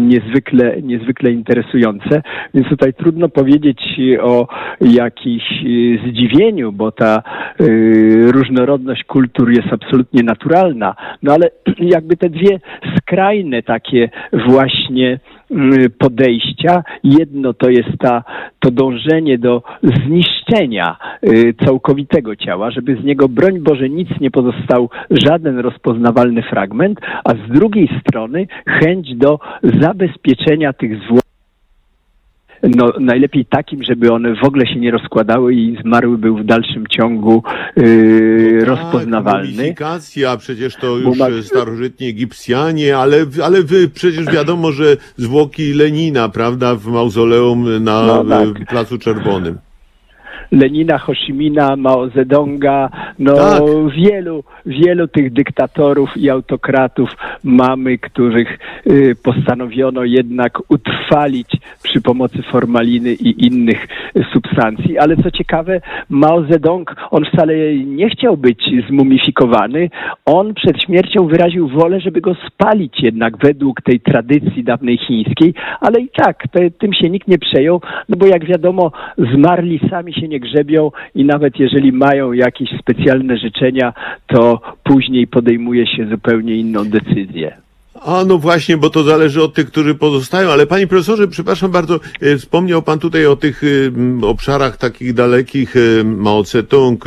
niezwykle, 0.00 0.82
niezwykle 0.82 1.30
interesujące. 1.30 2.22
Więc 2.54 2.68
tutaj 2.68 2.94
trudno 2.94 3.28
powiedzieć 3.28 3.80
o 4.22 4.48
jakimś 4.80 5.42
y, 5.64 5.98
zdziwieniu, 6.08 6.72
bo 6.72 6.92
ta 6.92 7.22
y, 7.60 8.32
różnorodność 8.32 9.04
kultur 9.04 9.50
jest 9.50 9.72
absolutnie 9.72 10.22
naturalna. 10.22 10.94
No 11.22 11.32
ale 11.32 11.50
jakby 11.96 12.16
te 12.16 12.30
dwie 12.30 12.60
skrajne 12.98 13.62
takie 13.62 14.10
właśnie 14.46 15.18
y, 15.50 15.90
podejścia. 15.98 16.82
Jedno 17.04 17.54
to 17.54 17.70
jest 17.70 17.98
ta, 17.98 18.24
to 18.58 18.70
dążenie 18.70 19.38
do 19.38 19.62
zniszczenia 19.82 20.96
y, 21.24 21.54
całkowitego 21.64 22.36
ciała, 22.36 22.70
żeby 22.70 22.96
z 22.96 23.04
niego, 23.04 23.28
broń 23.28 23.60
Boże, 23.60 23.88
nic 23.88 24.08
nie 24.20 24.30
pozostał, 24.30 24.90
żaden 25.10 25.58
rozpoznawalny 25.58 26.42
fragment, 26.42 27.00
a 27.24 27.30
z 27.30 27.52
drugiej 27.52 27.88
strony 28.00 28.46
chęć 28.66 29.14
do 29.14 29.38
zabezpieczenia 29.80 30.72
tych 30.72 31.02
zwłok 31.04 31.27
no, 32.62 32.92
najlepiej 33.00 33.46
takim, 33.46 33.82
żeby 33.82 34.12
one 34.12 34.34
w 34.34 34.44
ogóle 34.46 34.66
się 34.66 34.76
nie 34.80 34.90
rozkładały 34.90 35.54
i 35.54 35.76
zmarły 35.82 36.18
był 36.18 36.36
w 36.38 36.44
dalszym 36.44 36.84
ciągu 36.86 37.42
yy, 37.76 38.64
rozpoznawalny. 38.64 39.52
Mumifikacja, 39.52 40.36
przecież 40.36 40.76
to 40.76 40.96
już 40.98 41.18
ma- 41.18 41.28
e, 41.28 41.42
starożytni 41.42 42.06
Egipcjanie, 42.08 42.96
ale, 42.96 43.16
ale 43.44 43.62
wy, 43.62 43.88
przecież 43.88 44.26
wiadomo, 44.26 44.72
że 44.72 44.96
zwłoki 45.16 45.72
Lenina, 45.74 46.28
prawda, 46.28 46.74
w 46.74 46.86
mauzoleum 46.86 47.84
na 47.84 48.06
No 48.06 48.24
tak. 48.24 48.48
e, 48.62 48.66
Placu 48.66 48.98
Czerwonym. 48.98 49.58
Lenina, 50.52 50.98
Ho 50.98 51.12
Chi 51.14 51.32
Minha, 51.32 51.76
Mao 51.76 52.08
Zedonga, 52.08 52.90
no 53.18 53.34
Tak. 53.34 53.62
wielu, 53.96 54.44
wielu 54.66 55.08
tych 55.08 55.32
dyktatorów 55.32 56.16
i 56.16 56.30
autokratów 56.30 57.10
mamy, 57.44 57.98
których 57.98 58.58
y, 58.86 59.16
postanowiono 59.22 60.04
jednak 60.04 60.58
utrwalić 60.68 61.48
przy 61.82 62.00
pomocy 62.00 62.42
formaliny 62.42 63.12
i 63.12 63.46
innych 63.46 63.88
substancji. 64.32 64.98
Ale 64.98 65.16
co 65.16 65.30
ciekawe, 65.30 65.80
Mao 66.10 66.44
Zedong, 66.44 66.96
on 67.10 67.24
wcale 67.24 67.54
nie 67.76 68.10
chciał 68.10 68.36
być 68.36 68.70
zmumifikowany. 68.88 69.90
On 70.24 70.54
przed 70.54 70.82
śmiercią 70.82 71.26
wyraził 71.26 71.68
wolę, 71.68 72.00
żeby 72.00 72.20
go 72.20 72.36
spalić 72.46 73.02
jednak 73.02 73.36
według 73.38 73.82
tej 73.82 74.00
tradycji 74.00 74.64
dawnej 74.64 74.98
chińskiej, 74.98 75.54
ale 75.80 76.00
i 76.00 76.08
tak, 76.16 76.42
te, 76.52 76.70
tym 76.70 76.92
się 76.92 77.10
nikt 77.10 77.28
nie 77.28 77.38
przejął, 77.38 77.80
no 78.08 78.16
bo 78.16 78.26
jak 78.26 78.44
wiadomo, 78.44 78.92
zmarli 79.34 79.80
sami 79.90 80.14
się 80.14 80.28
nie 80.28 80.37
grzebią 80.40 80.90
i 81.14 81.24
nawet 81.24 81.58
jeżeli 81.58 81.92
mają 81.92 82.32
jakieś 82.32 82.68
specjalne 82.80 83.38
życzenia, 83.38 83.92
to 84.26 84.60
później 84.84 85.26
podejmuje 85.26 85.86
się 85.86 86.06
zupełnie 86.06 86.54
inną 86.54 86.84
decyzję. 86.84 87.67
A 88.02 88.24
no 88.24 88.38
właśnie, 88.38 88.76
bo 88.76 88.90
to 88.90 89.02
zależy 89.02 89.42
od 89.42 89.54
tych, 89.54 89.66
którzy 89.66 89.94
pozostają. 89.94 90.50
Ale 90.50 90.66
panie 90.66 90.86
profesorze, 90.86 91.28
przepraszam 91.28 91.70
bardzo, 91.70 92.00
e, 92.20 92.38
wspomniał 92.38 92.82
pan 92.82 92.98
tutaj 92.98 93.26
o 93.26 93.36
tych 93.36 93.62
e, 93.64 94.26
obszarach 94.26 94.76
takich 94.76 95.14
dalekich, 95.14 95.74
e, 95.76 96.04
Mao 96.04 96.42
Tse-tung, 96.42 97.04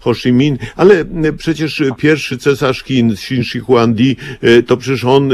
Ho 0.00 0.14
Chi 0.14 0.32
Minh, 0.32 0.60
ale 0.76 1.04
przecież 1.38 1.82
pierwszy 1.96 2.38
cesarz 2.38 2.84
Chin, 2.84 3.16
Xin 3.16 3.44
Shi 3.44 3.58
Huangdi, 3.58 4.16
to 4.66 4.76
przecież 4.76 5.04
on 5.04 5.30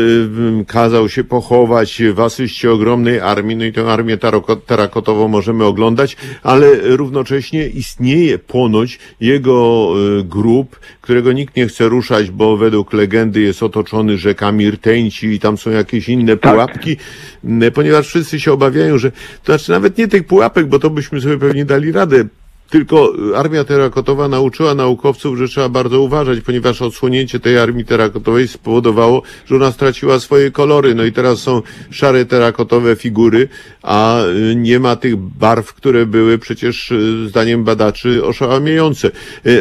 kazał 0.67 1.09
się 1.09 1.25
pochować 1.25 2.03
w 2.15 2.21
asyście 2.21 2.73
ogromnej 2.73 3.21
armii, 3.21 3.57
no 3.57 3.65
i 3.65 3.73
tę 3.73 3.93
armię 3.93 4.19
terakotową 4.67 5.29
możemy 5.29 5.65
oglądać, 5.65 6.17
ale 6.43 6.97
równocześnie 6.97 7.69
istnieje 7.69 8.39
ponoć 8.39 8.99
jego 9.21 9.89
grób, 10.25 10.81
którego 11.01 11.33
nikt 11.33 11.57
nie 11.57 11.67
chce 11.67 11.89
ruszać, 11.89 12.31
bo 12.31 12.57
według 12.57 12.93
legendy 12.93 13.41
jest 13.41 13.63
otoczony 13.63 14.19
rzekami 14.19 14.71
rtęci 14.71 14.94
i 15.23 15.41
tam 15.41 15.59
są 15.59 15.71
jakieś 15.71 16.09
inne 16.09 16.37
Tak. 16.37 16.53
pułapki, 16.53 16.97
m, 17.45 17.63
ponieważ 17.75 18.07
wszyscy 18.07 18.41
się 18.41 18.53
obawiają, 18.53 18.99
że, 18.99 19.11
to 19.11 19.19
znaczy 19.45 19.71
nawet 19.73 19.99
nie 19.99 20.09
tych 20.09 20.27
pułapek, 20.27 20.67
bo 20.67 20.79
to 20.79 20.91
byśmy 20.91 21.21
sobie 21.21 21.39
pewnie 21.39 21.65
dali 21.65 21.93
radę, 21.93 22.25
tylko 22.71 23.13
y, 23.33 23.37
armia 23.37 23.65
terakotowa 23.65 24.29
nauczyła 24.29 24.75
naukowców, 24.75 25.39
że 25.39 25.49
trzeba 25.49 25.69
bardzo 25.69 26.01
uważać, 26.01 26.41
ponieważ 26.41 26.83
odsłonięcie 26.83 27.41
tej 27.41 27.59
armii 27.59 27.85
terakotowej 27.85 28.49
spowodowało, 28.49 29.23
że 29.47 29.57
ona 29.57 29.73
straciła 29.73 30.21
swoje 30.21 30.51
kolory. 30.51 30.95
No 30.95 31.05
i 31.05 31.13
teraz 31.13 31.39
są 31.39 31.63
szare 31.91 32.25
terakotowe 32.25 32.97
figury, 32.97 33.49
a 33.83 34.25
y, 34.25 34.57
nie 34.57 34.81
ma 34.81 34.97
tych 34.97 35.17
barw, 35.17 35.75
które 35.75 36.07
były 36.07 36.39
przecież 36.39 36.91
y, 36.91 37.29
zdaniem 37.29 37.65
badaczy 37.65 38.25
oszałamiające. 38.25 39.11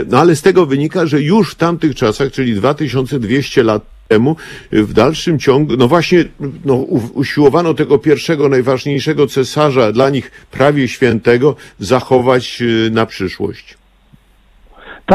No 0.07 0.19
ale 0.19 0.35
z 0.35 0.41
tego 0.41 0.65
wynika, 0.65 1.05
że 1.05 1.21
już 1.21 1.51
w 1.51 1.55
tamtych 1.55 1.95
czasach, 1.95 2.31
czyli 2.31 2.55
2200 2.55 3.63
lat 3.63 3.92
temu 4.07 4.35
w 4.71 4.93
dalszym 4.93 5.39
ciągu, 5.39 5.77
no 5.77 5.87
właśnie, 5.87 6.25
no, 6.65 6.75
usiłowano 7.13 7.73
tego 7.73 7.99
pierwszego, 7.99 8.49
najważniejszego 8.49 9.27
cesarza, 9.27 9.91
dla 9.91 10.09
nich 10.09 10.31
prawie 10.51 10.87
świętego, 10.87 11.55
zachować 11.79 12.61
y, 12.61 12.89
na 12.91 13.05
przyszłość. 13.05 13.82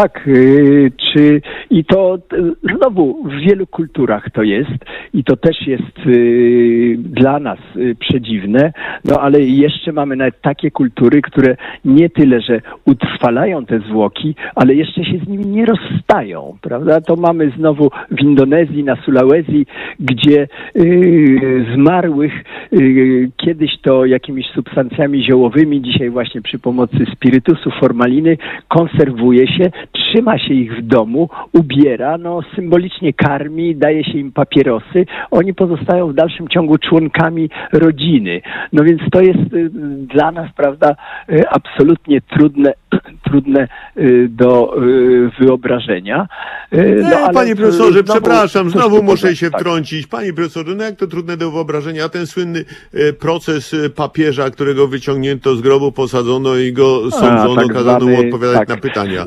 Tak, 0.03 0.29
y, 0.29 0.93
czy 0.97 1.41
i 1.71 1.85
to 1.85 2.19
y, 2.33 2.77
znowu 2.77 3.25
w 3.25 3.49
wielu 3.49 3.67
kulturach 3.67 4.31
to 4.31 4.43
jest 4.43 4.71
i 5.15 5.25
to 5.25 5.37
też 5.37 5.67
jest 5.67 5.99
y, 6.07 6.97
dla 6.99 7.39
nas 7.39 7.59
przedziwne, 8.01 8.73
no 9.05 9.21
ale 9.21 9.41
jeszcze 9.41 9.93
mamy 9.93 10.17
nawet 10.17 10.41
takie 10.41 10.71
kultury, 10.71 11.23
które 11.23 11.57
nie 11.85 12.11
tyle, 12.11 12.41
że 12.41 12.61
utrwalają 12.87 13.67
te 13.67 13.79
zwłoki, 13.79 14.35
ale 14.55 14.75
jeszcze 14.75 15.05
się 15.05 15.19
z 15.25 15.29
nimi 15.29 15.47
nie 15.47 15.67
rozstają, 15.67 16.57
prawda? 16.61 17.01
To 17.01 17.17
mamy 17.17 17.53
znowu 17.57 17.91
w 18.11 18.21
Indonezji, 18.21 18.85
na 18.85 18.97
Sulawesi, 18.97 19.67
gdzie 20.01 20.49
zmarłych 21.75 22.33
kiedyś 23.37 23.71
to 23.83 24.07
jakimiś 24.07 24.47
substancjami 24.47 25.25
ziołowymi, 25.25 25.83
dzisiaj 25.83 26.11
właśnie 26.11 26.43
przy 26.43 26.59
pomocy 26.59 27.07
spirytusu, 27.13 27.71
formaliny, 27.81 28.37
konserwuje 28.69 29.47
się, 29.47 29.71
trzyma 29.93 30.39
się 30.39 30.55
ich 30.55 30.77
w 30.77 30.87
domu, 30.87 31.29
ubiera, 31.53 32.19
no 32.19 32.41
symbolicznie 32.55 33.13
karmi, 33.13 33.77
daje 33.77 34.05
się 34.05 34.19
im 34.19 34.33
papierosy, 34.33 35.07
oni 35.31 35.55
pozostają 35.55 36.09
w 36.09 36.15
dalszym 36.15 36.49
ciągu 36.49 36.79
członkami 36.79 37.51
rodziny. 37.73 38.41
No 38.73 38.85
więc 38.85 39.01
to 39.13 39.21
jest 39.21 39.53
y, 39.53 39.71
dla 40.15 40.31
nas, 40.33 40.53
prawda, 40.57 40.97
y, 41.33 41.49
absolutnie 41.49 42.21
trudne, 42.21 42.73
trudne 43.27 43.69
y, 43.97 44.29
do 44.31 44.75
wyobrażenia. 45.41 46.29
No, 47.11 47.17
ale, 47.17 47.35
panie 47.35 47.57
profesorze, 47.57 48.03
znowu 48.03 48.13
przepraszam, 48.13 48.71
znowu 48.71 49.03
muszę 49.03 49.37
się 49.37 49.51
tak. 49.51 49.61
wtrącić. 49.61 50.07
Panie 50.07 50.33
profesorze, 50.33 50.75
no 50.75 50.85
jak 50.85 50.97
to 50.97 51.07
trudne 51.07 51.37
do 51.37 51.51
wyobrażenia, 51.51 52.05
a 52.05 52.09
ten 52.09 52.27
słynny 52.27 52.65
proces 53.21 53.77
papieża, 53.97 54.51
którego 54.51 54.89
wyciągnięto 54.89 55.57
z 55.57 55.61
grobu, 55.61 55.93
posadzono 55.93 56.57
i 56.57 56.73
go 56.73 57.11
sądzono, 57.11 57.57
tak 57.57 57.73
kazano 57.73 58.07
mu 58.07 58.21
odpowiadać 58.21 58.59
tak. 58.59 58.69
na 58.69 58.77
pytania. 58.77 59.27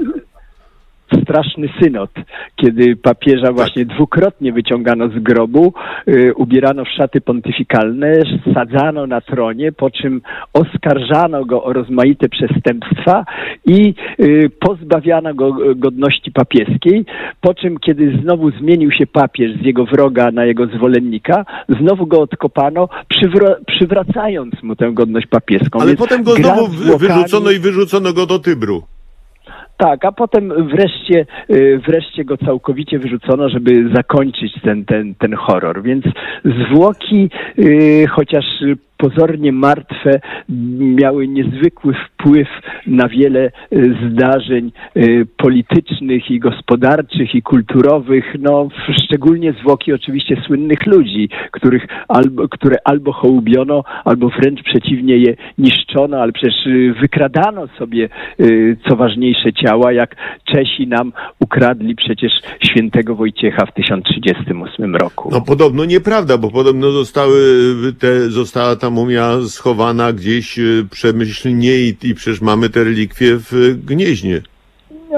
Straszny 1.22 1.70
synod, 1.82 2.10
kiedy 2.56 2.96
papieża 2.96 3.52
właśnie 3.52 3.86
dwukrotnie 3.86 4.54
wyciągano 4.54 5.10
z 5.10 5.20
grobu, 5.20 5.74
y, 6.08 6.34
ubierano 6.36 6.86
w 6.86 6.90
szaty 6.90 7.22
pontyfikalne, 7.22 8.14
sadzano 8.54 9.08
na 9.08 9.22
tronie, 9.22 9.72
po 9.72 9.92
czym 9.92 10.22
oskarżano 10.54 11.46
go 11.46 11.64
o 11.64 11.74
rozmaite 11.74 12.30
przestępstwa 12.30 13.26
i 13.66 13.94
y, 14.20 14.50
pozbawiano 14.60 15.34
go 15.34 15.58
godności 15.76 16.32
papieskiej, 16.32 17.06
po 17.42 17.54
czym 17.54 17.80
kiedy 17.80 18.18
znowu 18.24 18.52
zmienił 18.52 18.92
się 18.92 19.08
papież 19.08 19.52
z 19.62 19.66
jego 19.66 19.86
wroga 19.86 20.32
na 20.32 20.46
jego 20.46 20.68
zwolennika, 20.68 21.46
znowu 21.80 22.08
go 22.08 22.22
odkopano, 22.22 22.90
przywra- 23.14 23.56
przywracając 23.68 24.64
mu 24.64 24.76
tę 24.76 24.92
godność 24.94 25.28
papieską. 25.28 25.80
Ale 25.80 25.88
Więc 25.88 26.00
potem 26.00 26.24
go 26.24 26.36
znowu 26.36 26.68
wyrzucono 26.98 27.52
i 27.52 27.60
wyrzucono 27.60 28.14
go 28.14 28.26
do 28.26 28.40
Tybru. 28.40 28.84
Tak, 29.82 30.06
a 30.06 30.12
potem 30.12 30.68
wreszcie, 30.68 31.26
y, 31.50 31.82
wreszcie 31.88 32.26
go 32.26 32.38
całkowicie 32.38 33.00
wyrzucono, 33.00 33.50
żeby 33.50 33.90
zakończyć 33.94 34.54
ten, 34.64 34.86
ten, 34.86 35.16
ten 35.16 35.34
horror. 35.34 35.84
Więc 35.84 36.06
zwłoki, 36.46 37.30
y, 37.60 38.06
chociaż 38.08 38.46
pozornie 39.02 39.52
martwe, 39.52 40.20
miały 40.80 41.28
niezwykły 41.28 41.94
wpływ 41.94 42.48
na 42.88 43.08
wiele 43.08 43.52
y, 43.74 43.96
zdarzeń 44.10 44.72
y, 44.98 45.28
politycznych 45.38 46.32
i 46.32 46.40
gospodarczych 46.40 47.36
i 47.36 47.42
kulturowych, 47.42 48.26
no 48.40 48.70
szczególnie 49.04 49.54
zwłoki 49.62 49.94
oczywiście 49.94 50.42
słynnych 50.48 50.86
ludzi, 50.86 51.30
których 51.52 51.88
albo, 52.08 52.48
które 52.48 52.76
albo 52.86 53.12
hołubiono, 53.14 53.84
albo 54.06 54.30
wręcz 54.30 54.64
przeciwnie 54.64 55.18
je 55.18 55.36
niszczono, 55.58 56.18
ale 56.18 56.32
przecież 56.32 56.66
y, 56.66 56.94
wykradano 57.02 57.68
sobie 57.68 58.10
co 58.90 58.96
ważniejsze 58.96 59.54
ciała, 59.54 59.92
jak 59.92 60.16
Czesi 60.46 60.88
nam 60.88 61.14
ukradli 61.40 61.96
przecież 61.96 62.32
świętego 62.64 63.16
Wojciecha 63.16 63.66
w 63.66 63.74
1038 63.74 64.96
roku. 64.96 65.30
No 65.32 65.42
podobno 65.42 65.86
nieprawda, 65.86 66.38
bo 66.38 66.52
podobno 66.52 66.92
zostały 66.92 67.40
te, 68.00 68.30
została 68.30 68.76
ta 68.76 68.90
mumia 68.92 69.38
schowana 69.48 70.14
gdzieś 70.14 70.60
e, 70.60 70.62
przemyślnie 70.92 71.78
i, 71.78 71.96
i 72.04 72.16
przecież 72.16 72.42
mamy 72.42 72.70
te 72.70 72.84
relikwie 72.84 73.38
w 73.38 73.76
Gnieźnie. 73.86 74.42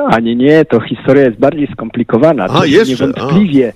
A 0.09 0.19
nie, 0.19 0.35
nie, 0.35 0.65
to 0.65 0.79
historia 0.79 1.23
jest 1.23 1.39
bardziej 1.39 1.67
skomplikowana. 1.67 2.43
A, 2.43 2.47
To 2.47 2.65
jeszcze, 2.65 3.07
niewątpliwie, 3.07 3.73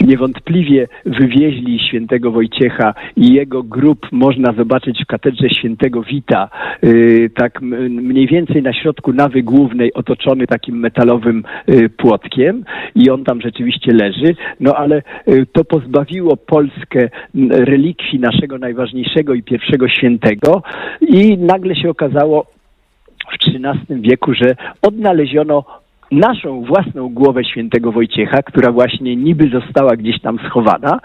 niewątpliwie 0.00 0.88
wywieźli 1.06 1.80
świętego 1.88 2.30
Wojciecha 2.30 2.94
i 3.16 3.32
jego 3.34 3.62
grób 3.62 4.06
można 4.12 4.52
zobaczyć 4.52 5.02
w 5.02 5.06
katedrze 5.06 5.50
świętego 5.50 6.02
Wita, 6.02 6.48
yy, 6.82 7.30
tak 7.30 7.60
mniej 7.90 8.26
więcej 8.26 8.62
na 8.62 8.72
środku 8.72 9.12
nawy 9.12 9.42
głównej, 9.42 9.92
otoczony 9.94 10.46
takim 10.46 10.78
metalowym 10.78 11.44
yy, 11.66 11.88
płotkiem 11.88 12.64
i 12.94 13.10
on 13.10 13.24
tam 13.24 13.40
rzeczywiście 13.40 13.92
leży, 13.92 14.34
no 14.60 14.74
ale 14.74 15.02
yy, 15.26 15.46
to 15.46 15.64
pozbawiło 15.64 16.36
Polskę 16.36 17.08
relikwii 17.50 18.20
naszego 18.20 18.58
najważniejszego 18.58 19.34
i 19.34 19.42
pierwszego 19.42 19.88
świętego 19.88 20.62
i 21.00 21.38
nagle 21.38 21.76
się 21.76 21.90
okazało, 21.90 22.46
w 23.30 23.34
XIII 23.34 24.00
wieku, 24.00 24.34
że 24.34 24.56
odnaleziono 24.82 25.64
naszą 26.10 26.64
własną 26.64 27.08
głowę 27.08 27.44
świętego 27.44 27.92
Wojciecha, 27.92 28.42
która 28.42 28.72
właśnie 28.72 29.16
niby 29.16 29.48
została 29.48 29.96
gdzieś 29.96 30.20
tam 30.20 30.38
schowana, 30.48 31.00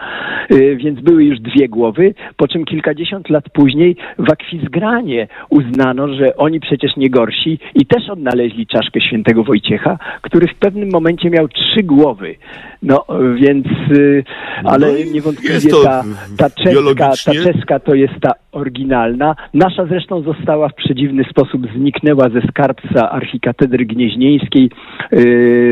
y, 0.51 0.75
więc 0.75 0.99
były 0.99 1.23
już 1.23 1.39
dwie 1.39 1.69
głowy, 1.69 2.13
po 2.37 2.47
czym 2.47 2.65
kilkadziesiąt 2.65 3.29
lat 3.29 3.49
później 3.49 3.95
w 4.19 4.31
Akwizgranie 4.31 5.27
uznano, 5.49 6.13
że 6.13 6.37
oni 6.37 6.59
przecież 6.59 6.91
nie 6.97 7.09
gorsi 7.09 7.59
i 7.75 7.85
też 7.85 8.09
odnaleźli 8.09 8.67
czaszkę 8.67 9.01
świętego 9.01 9.43
Wojciecha, 9.43 9.97
który 10.21 10.47
w 10.47 10.55
pewnym 10.55 10.89
momencie 10.91 11.29
miał 11.29 11.47
trzy 11.47 11.83
głowy. 11.83 12.35
No 12.83 13.05
więc, 13.35 13.67
y, 13.91 14.23
ale 14.63 14.87
No 14.87 15.11
niewątpliwie 15.13 15.71
ta, 15.83 16.03
ta 16.37 16.49
czeska, 16.49 17.09
ta 17.25 17.33
czeska 17.33 17.79
to 17.79 17.95
jest 17.95 18.13
ta 18.21 18.31
oryginalna. 18.51 19.35
Nasza 19.53 19.85
zresztą 19.85 20.21
została 20.21 20.69
w 20.69 20.75
przedziwny 20.75 21.23
sposób 21.23 21.61
zniknęła 21.75 22.29
ze 22.29 22.41
skarbca 22.41 23.11
archikatedry 23.11 23.85
gnieźnieńskiej 23.85 24.69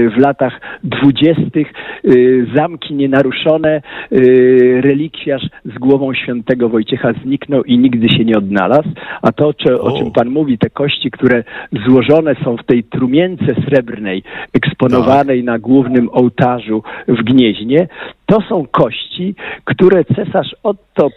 w 0.10 0.18
latach 0.18 0.62
dwudziestych. 0.84 1.74
Yy, 2.04 2.48
Zamki 2.56 2.94
nienaruszone, 2.94 3.82
yy, 4.12 4.82
relikwiarz 4.82 5.44
z 5.66 5.80
głową 5.80 6.14
świętego 6.14 6.70
Wojciecha 6.70 7.14
zniknął 7.24 7.64
i 7.64 7.78
nigdy 7.78 8.10
się 8.10 8.26
nie 8.26 8.38
odnalazł. 8.38 8.90
A 9.22 9.32
to, 9.32 9.54
czy, 9.54 9.82
o 9.82 9.98
czym 9.98 10.12
pan 10.12 10.30
mówi, 10.30 10.58
te 10.58 10.70
kości, 10.70 11.12
które 11.12 11.44
złożone 11.88 12.36
są 12.44 12.58
w 12.58 12.64
tej 12.64 12.84
trumience 12.84 13.46
srebrnej, 13.68 14.24
eksponowanej 14.54 15.44
na 15.44 15.60
głównym 15.60 16.10
ołtarzu 16.12 16.84
w 17.08 17.24
Gnieźnie, 17.24 17.88
to 18.26 18.42
są 18.50 18.68
kości, 18.72 19.36
które 19.64 20.06
cesarz 20.06 20.56
Otto 20.64 21.10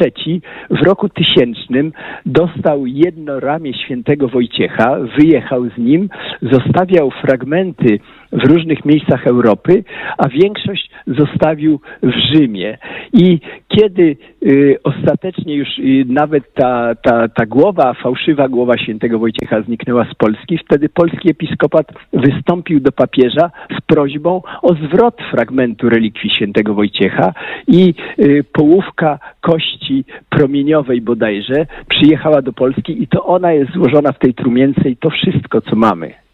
III 0.00 0.42
w 0.70 0.86
roku 0.86 1.08
tysięcznym 1.08 1.92
dostał 2.26 2.86
jedno 2.86 3.40
ramię 3.40 3.74
świętego 3.74 4.28
Wojciecha, 4.28 4.96
wyjechał 5.18 5.64
z 5.64 5.78
nim, 5.78 6.08
zostawiał 6.42 7.10
fragmenty 7.28 7.98
w 8.32 8.44
różnych 8.44 8.84
miejscach 8.84 9.26
Europy, 9.26 9.84
a 10.18 10.28
większość 10.28 10.90
zostawił 11.06 11.80
w 12.02 12.12
Rzymie. 12.32 12.78
I 13.12 13.40
kiedy 13.68 14.16
y, 14.46 14.78
ostatecznie 14.84 15.54
już 15.54 15.68
y, 15.78 16.04
nawet 16.08 16.54
ta, 16.54 16.94
ta, 16.94 17.28
ta 17.28 17.46
głowa, 17.46 17.94
fałszywa 17.94 18.48
głowa 18.48 18.78
świętego 18.78 19.18
Wojciecha 19.18 19.62
zniknęła 19.62 20.06
z 20.12 20.14
Polski, 20.14 20.58
wtedy 20.58 20.88
polski 20.88 21.30
episkopat 21.30 21.86
wystąpił 22.12 22.80
do 22.80 22.92
papieża 22.92 23.50
z 23.78 23.80
prośbą 23.86 24.42
o 24.62 24.74
zwrot 24.74 25.16
fragmentu 25.30 25.88
relikwii 25.88 26.30
świętego 26.30 26.74
Wojciecha 26.74 27.32
i 27.66 27.94
y, 28.18 28.44
połówka 28.52 29.18
kości 29.40 30.04
promieniowej 30.28 31.00
bodajże 31.00 31.66
przyjechała 31.88 32.42
do 32.42 32.52
Polski 32.52 33.02
i 33.02 33.08
to 33.08 33.26
ona 33.26 33.52
jest 33.52 33.72
złożona 33.72 34.12
w 34.12 34.18
tej 34.18 34.34
trumience 34.34 34.88
i 34.90 34.96
to 34.96 35.10
wszystko, 35.10 35.60
co 35.60 35.76
mamy. 35.76 36.27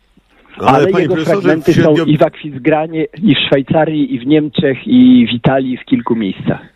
Ale, 0.58 0.86
panie 0.86 1.02
jego 1.02 1.16
fragmenty 1.16 1.72
średnio- 1.72 1.96
są 1.96 2.04
i 2.04 2.18
w 2.18 2.22
Akwizgranie, 2.22 3.06
i 3.22 3.34
w 3.34 3.38
Szwajcarii, 3.46 4.14
i 4.14 4.18
w 4.18 4.26
Niemczech, 4.26 4.78
i 4.86 5.26
w 5.30 5.34
Italii, 5.34 5.76
w 5.76 5.84
kilku 5.84 6.16
miejscach. 6.16 6.73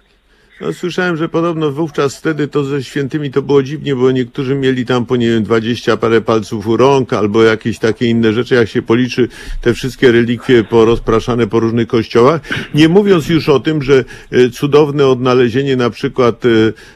No, 0.60 0.72
słyszałem, 0.72 1.16
że 1.16 1.28
podobno 1.28 1.70
wówczas 1.70 2.16
wtedy 2.16 2.48
to 2.48 2.64
ze 2.64 2.84
świętymi 2.84 3.30
to 3.30 3.42
było 3.42 3.62
dziwnie, 3.62 3.96
bo 3.96 4.10
niektórzy 4.10 4.54
mieli 4.54 4.86
tam 4.86 5.06
po 5.06 5.16
nie 5.16 5.28
wiem, 5.28 5.42
20 5.42 5.96
parę 5.96 6.20
palców 6.20 6.66
u 6.66 6.76
rąk 6.76 7.12
albo 7.12 7.42
jakieś 7.42 7.78
takie 7.78 8.06
inne 8.06 8.32
rzeczy, 8.32 8.54
jak 8.54 8.68
się 8.68 8.82
policzy 8.82 9.28
te 9.60 9.74
wszystkie 9.74 10.12
relikwie 10.12 10.64
porozpraszane 10.64 11.46
po 11.46 11.60
różnych 11.60 11.88
kościołach. 11.88 12.40
Nie 12.74 12.88
mówiąc 12.88 13.28
już 13.28 13.48
o 13.48 13.60
tym, 13.60 13.82
że 13.82 14.04
e, 14.30 14.50
cudowne 14.50 15.06
odnalezienie 15.06 15.76
na 15.76 15.90
przykład 15.90 16.42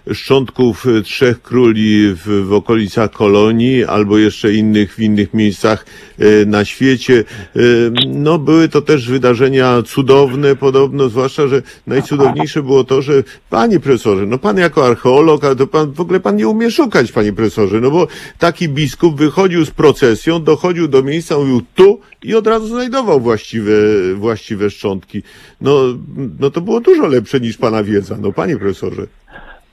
e, 0.09 0.15
szczątków 0.15 0.87
e, 0.87 1.03
trzech 1.03 1.43
króli 1.43 2.15
w, 2.15 2.47
w 2.47 2.53
okolicach 2.53 3.11
Kolonii 3.11 3.85
albo 3.85 4.19
jeszcze 4.19 4.55
innych 4.55 4.95
w 4.95 5.01
innych 5.01 5.35
miejscach 5.35 5.87
na 6.47 6.65
świecie. 6.65 7.25
No 8.07 8.39
były 8.39 8.69
to 8.69 8.83
też 8.83 9.09
wydarzenia 9.09 9.83
cudowne 9.83 10.57
podobno, 10.57 11.09
zwłaszcza, 11.09 11.49
że 11.49 11.63
najcudowniejsze 11.87 12.63
było 12.63 12.85
to, 12.85 13.03
że 13.03 13.23
Panie 13.53 13.81
profesorze, 13.81 14.27
no 14.27 14.39
pan 14.39 14.59
jako 14.59 14.87
archeolog, 14.87 15.45
ale 15.45 15.57
to 15.57 15.67
pan 15.67 15.93
w 15.93 16.01
ogóle 16.01 16.21
pan 16.21 16.37
nie 16.37 16.49
umie 16.49 16.71
szukać, 16.71 17.13
panie 17.13 17.33
profesorze, 17.33 17.81
no 17.81 17.91
bo 17.91 18.07
taki 18.39 18.69
biskup 18.69 19.17
wychodził 19.17 19.65
z 19.65 19.71
procesją, 19.71 20.43
dochodził 20.43 20.89
do 20.89 21.03
miejsca, 21.03 21.39
mówił 21.39 21.63
tu 21.75 22.01
i 22.23 22.35
od 22.35 22.47
razu 22.47 22.67
znajdował 22.67 23.21
właściwe, 23.21 23.73
właściwe 24.15 24.71
szczątki. 24.71 25.23
No, 25.61 25.81
no 26.41 26.51
to 26.51 26.61
było 26.61 26.81
dużo 26.81 27.07
lepsze 27.07 27.41
niż 27.41 27.57
pana 27.57 27.83
wiedza, 27.83 28.17
no 28.21 28.33
panie 28.33 28.57
profesorze. 28.57 29.07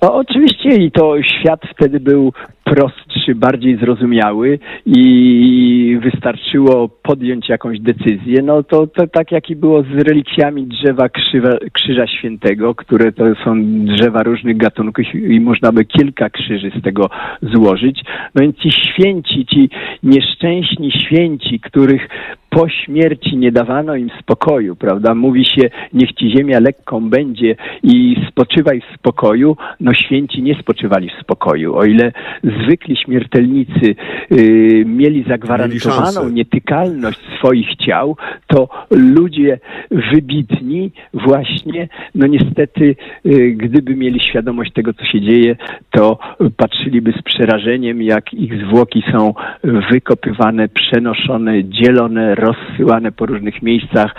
No, 0.02 0.14
oczywiście 0.14 0.70
i 0.70 0.91
to 0.91 1.16
świat 1.24 1.62
wtedy 1.76 2.00
był 2.00 2.34
prostszy, 2.64 3.36
bardziej 3.36 3.78
zrozumiały 3.78 4.60
i 4.86 6.00
wystarczyło 6.04 6.89
podjąć 6.89 7.50
jakąś 7.50 7.80
decyzję. 7.80 8.41
No 8.43 8.64
to, 8.64 8.88
to 8.88 9.08
tak 9.08 9.32
jak 9.32 9.50
i 9.50 9.56
było 9.56 9.84
z 9.84 10.08
relikwiami 10.08 10.68
drzewa 10.68 11.10
krzywa, 11.10 11.50
Krzyża 11.74 12.08
Świętego, 12.08 12.76
które 12.76 13.12
to 13.12 13.24
są 13.43 13.56
drzewa 13.86 14.24
różnych 14.24 14.58
gatunków 14.58 15.06
i 15.16 15.39
można 15.39 15.72
by 15.72 15.86
kilka 15.86 16.30
krzyży 16.30 16.72
z 16.80 16.84
tego 16.84 17.10
złożyć. 17.41 18.02
No 18.36 18.41
więc 18.41 18.58
ci 18.58 18.72
święci, 18.72 19.45
ci 19.45 19.70
nieszczęśni 20.04 20.91
święci, 20.91 21.60
których 21.60 22.08
po 22.50 22.70
śmierci 22.70 23.38
nie 23.38 23.52
dawano 23.52 23.95
im 23.95 24.10
spokoju, 24.20 24.76
prawda? 24.76 25.16
Mówi 25.16 25.45
się, 25.45 25.70
niech 25.93 26.14
ci 26.14 26.32
ziemia 26.38 26.60
lekką 26.60 27.10
będzie 27.10 27.56
i 27.84 28.16
spoczywaj 28.30 28.82
w 28.82 28.95
spokoju. 28.95 29.58
No 29.80 29.93
święci 29.93 30.41
nie 30.41 30.56
spoczywali 30.56 31.10
w 31.10 31.22
spokoju. 31.24 31.76
O 31.76 31.86
ile 31.86 32.12
zwykli 32.43 32.97
śmiertelnicy 32.97 33.95
y, 34.32 34.84
mieli 34.86 35.24
zagwarantowaną 35.24 36.24
Mieli 36.24 36.36
nietykalność 36.36 37.20
swoich 37.38 37.76
ciał, 37.76 38.18
to 38.47 38.70
ludzie 38.91 39.60
wybitni 39.91 40.91
właśnie, 41.14 41.88
no 42.16 42.28
niestety, 42.28 42.95
y, 43.26 43.52
gdyby 43.52 43.95
mieli 43.95 44.20
świadomość 44.20 44.74
tego, 44.74 44.93
co 44.93 45.06
się 45.06 45.22
dzieje, 45.22 45.56
to 45.91 46.20
patrzyliby 46.58 47.13
z 47.20 47.21
przerażeniem, 47.21 48.01
jak 48.01 48.34
ich 48.34 48.66
zwłoki 48.66 49.04
są 49.12 49.34
wykopywane, 49.92 50.67
przenoszone, 50.67 51.63
dzielone, 51.63 52.36
rozsyłane 52.39 53.11
po 53.11 53.25
różnych 53.25 53.61
miejscach, 53.61 54.16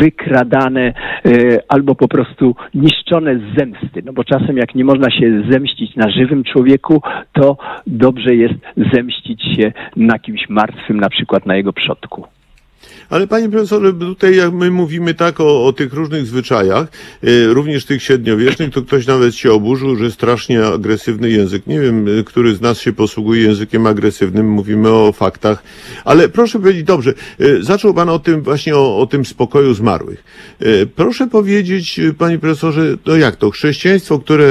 wykradane 0.00 0.94
y, 1.26 1.58
albo 1.68 1.94
po 1.94 2.08
prostu 2.08 2.56
niszczone 2.74 3.38
z 3.38 3.58
zemsty. 3.58 4.02
No 4.04 4.12
bo 4.12 4.24
czasem 4.24 4.56
jak 4.56 4.74
nie 4.74 4.84
można 4.84 5.10
się 5.10 5.42
zemścić 5.50 5.96
na 5.96 6.10
żywym 6.10 6.44
człowieku, 6.44 7.02
to 7.32 7.56
dobrze 7.86 8.34
jest 8.34 8.54
zemścić 8.94 9.42
się 9.42 9.72
na 9.96 10.18
kimś 10.18 10.48
martwym, 10.48 11.00
na 11.00 11.08
przykład 11.08 11.46
na 11.46 11.56
jego 11.56 11.72
przodku. 11.72 12.26
Ale 13.10 13.26
panie 13.26 13.48
profesorze, 13.48 13.92
tutaj 13.92 14.36
jak 14.36 14.52
my 14.52 14.70
mówimy 14.70 15.14
tak 15.14 15.40
o, 15.40 15.66
o 15.66 15.72
tych 15.72 15.92
różnych 15.92 16.26
zwyczajach, 16.26 16.88
e, 17.22 17.46
również 17.46 17.84
tych 17.84 18.02
średniowiecznych, 18.02 18.70
to 18.70 18.82
ktoś 18.82 19.06
nawet 19.06 19.34
się 19.34 19.52
oburzył, 19.52 19.96
że 19.96 20.10
strasznie 20.10 20.66
agresywny 20.66 21.30
język. 21.30 21.66
Nie 21.66 21.80
wiem, 21.80 22.06
e, 22.20 22.24
który 22.24 22.54
z 22.54 22.60
nas 22.60 22.80
się 22.80 22.92
posługuje 22.92 23.42
językiem 23.42 23.86
agresywnym, 23.86 24.50
mówimy 24.50 24.90
o 24.90 25.12
faktach, 25.12 25.62
ale 26.04 26.28
proszę 26.28 26.58
powiedzieć, 26.58 26.84
dobrze, 26.84 27.14
e, 27.40 27.62
zaczął 27.62 27.94
pan 27.94 28.08
o 28.08 28.18
tym 28.18 28.42
właśnie 28.42 28.76
o, 28.76 28.98
o 28.98 29.06
tym 29.06 29.24
spokoju 29.24 29.74
zmarłych. 29.74 30.24
E, 30.60 30.86
proszę 30.86 31.26
powiedzieć, 31.26 31.98
e, 31.98 32.14
panie 32.14 32.38
profesorze, 32.38 32.96
no 33.06 33.16
jak 33.16 33.36
to, 33.36 33.50
chrześcijaństwo, 33.50 34.18
które 34.18 34.48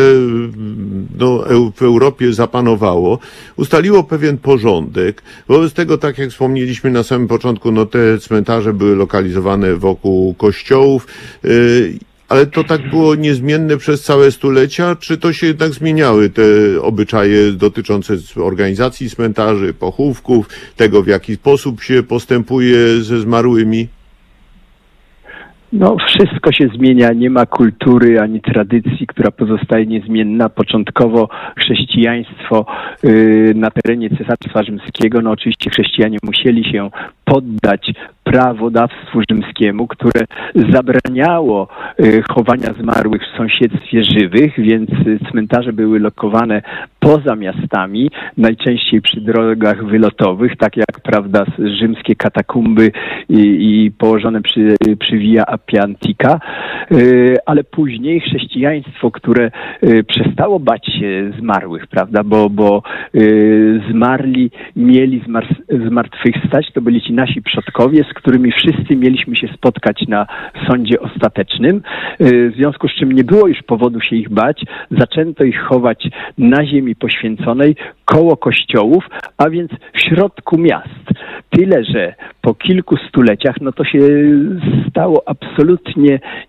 no, 1.19 1.47
Eu- 1.47 1.71
w 1.75 1.81
Europie 1.81 2.34
zapanowało, 2.34 3.19
ustaliło 3.55 4.03
pewien 4.03 4.38
porządek, 4.38 5.23
wobec 5.47 5.73
tego, 5.73 5.97
tak 5.97 6.17
jak 6.17 6.30
wspomnieliśmy 6.30 6.91
na 6.91 7.03
samym 7.03 7.27
początku, 7.27 7.71
no 7.71 7.85
te 7.85 8.19
cmentarze 8.19 8.42
były 8.73 8.95
lokalizowane 8.95 9.75
wokół 9.75 10.33
kościołów, 10.33 11.07
yy, 11.43 11.93
ale 12.29 12.45
to 12.45 12.63
tak 12.63 12.89
było 12.89 13.15
niezmienne 13.15 13.77
przez 13.77 14.03
całe 14.03 14.31
stulecia, 14.31 14.95
czy 14.95 15.17
to 15.17 15.33
się 15.33 15.47
jednak 15.47 15.71
zmieniały 15.71 16.29
te 16.29 16.43
obyczaje 16.81 17.51
dotyczące 17.51 18.13
organizacji 18.35 19.09
cmentarzy, 19.09 19.73
pochówków, 19.73 20.49
tego 20.75 21.03
w 21.03 21.07
jaki 21.07 21.35
sposób 21.35 21.83
się 21.83 22.03
postępuje 22.03 23.01
ze 23.01 23.19
zmarłymi? 23.19 23.87
No, 25.75 25.95
wszystko 26.07 26.51
się 26.51 26.67
zmienia, 26.75 27.13
nie 27.13 27.29
ma 27.29 27.45
kultury 27.45 28.19
ani 28.19 28.41
tradycji, 28.41 29.07
która 29.07 29.31
pozostaje 29.31 29.85
niezmienna. 29.85 30.49
Początkowo 30.49 31.29
chrześcijaństwo 31.59 32.65
y, 33.03 33.53
na 33.55 33.71
terenie 33.71 34.09
Cesarstwa 34.09 34.63
Rzymskiego, 34.63 35.21
no 35.21 35.31
oczywiście 35.31 35.69
chrześcijanie 35.69 36.17
musieli 36.23 36.71
się 36.71 36.89
poddać 37.25 37.93
prawodawstwu 38.23 39.21
rzymskiemu, 39.29 39.87
które 39.87 40.25
zabraniało 40.55 41.67
y, 41.99 42.23
chowania 42.31 42.73
zmarłych 42.81 43.21
w 43.21 43.37
sąsiedztwie 43.37 44.03
żywych, 44.03 44.53
więc 44.57 44.89
y, 44.89 45.19
cmentarze 45.31 45.73
były 45.73 45.99
lokowane 45.99 46.61
poza 46.99 47.35
miastami, 47.35 48.11
najczęściej 48.37 49.01
przy 49.01 49.21
drogach 49.21 49.85
wylotowych, 49.85 50.57
tak 50.57 50.77
jak 50.77 50.99
prawda 51.03 51.45
rzymskie 51.79 52.15
katakumby 52.15 52.91
i, 53.29 53.39
i 53.39 53.91
położone 53.91 54.41
przy, 54.41 54.75
przy 54.99 55.17
Via 55.17 55.43
Appia 55.64 55.84
Antica, 55.84 56.40
y, 56.91 57.38
ale 57.45 57.64
później 57.64 58.19
chrześcijaństwo, 58.19 59.11
które 59.11 59.52
y, 59.84 60.03
przestało 60.03 60.60
bać 60.60 60.85
się 60.85 61.31
zmarłych, 61.40 61.88
prawda, 61.88 62.23
bo, 62.23 62.49
bo 62.49 62.84
y, 63.15 63.81
zmarli 63.91 64.52
mieli 64.76 65.22
zmar- 65.22 65.88
zmartwychwstać, 65.88 66.72
to 66.73 66.81
byli 66.81 67.02
ci 67.02 67.14
nasi 67.14 67.41
przodkowie, 67.41 68.03
z 68.11 68.14
którymi 68.14 68.52
wszyscy 68.52 68.95
mieliśmy 68.95 69.35
się 69.35 69.48
spotkać 69.48 70.07
na 70.07 70.27
sądzie 70.68 70.99
ostatecznym, 70.99 71.81
w 72.19 72.52
związku 72.56 72.88
z 72.88 72.95
czym 72.95 73.11
nie 73.11 73.23
było 73.23 73.48
już 73.48 73.64
powodu 73.64 74.02
się 74.02 74.15
ich 74.15 74.30
bać, 74.30 74.64
zaczęto 74.91 75.44
ich 75.44 75.60
chować 75.60 76.07
na 76.38 76.65
ziemi 76.65 76.95
poświęconej, 76.95 77.76
koło 78.06 78.38
kościołów, 78.38 79.03
a 79.38 79.49
więc 79.49 79.72
w 79.94 80.02
środku 80.02 80.57
miast. 80.57 81.03
Tyle, 81.49 81.84
że 81.84 82.14
po 82.41 82.53
kilku 82.53 82.98
stuleciach, 82.98 83.56
no 83.61 83.72
to 83.72 83.84
się 83.84 83.99
stało 84.90 85.23
absolutnie 85.26 85.52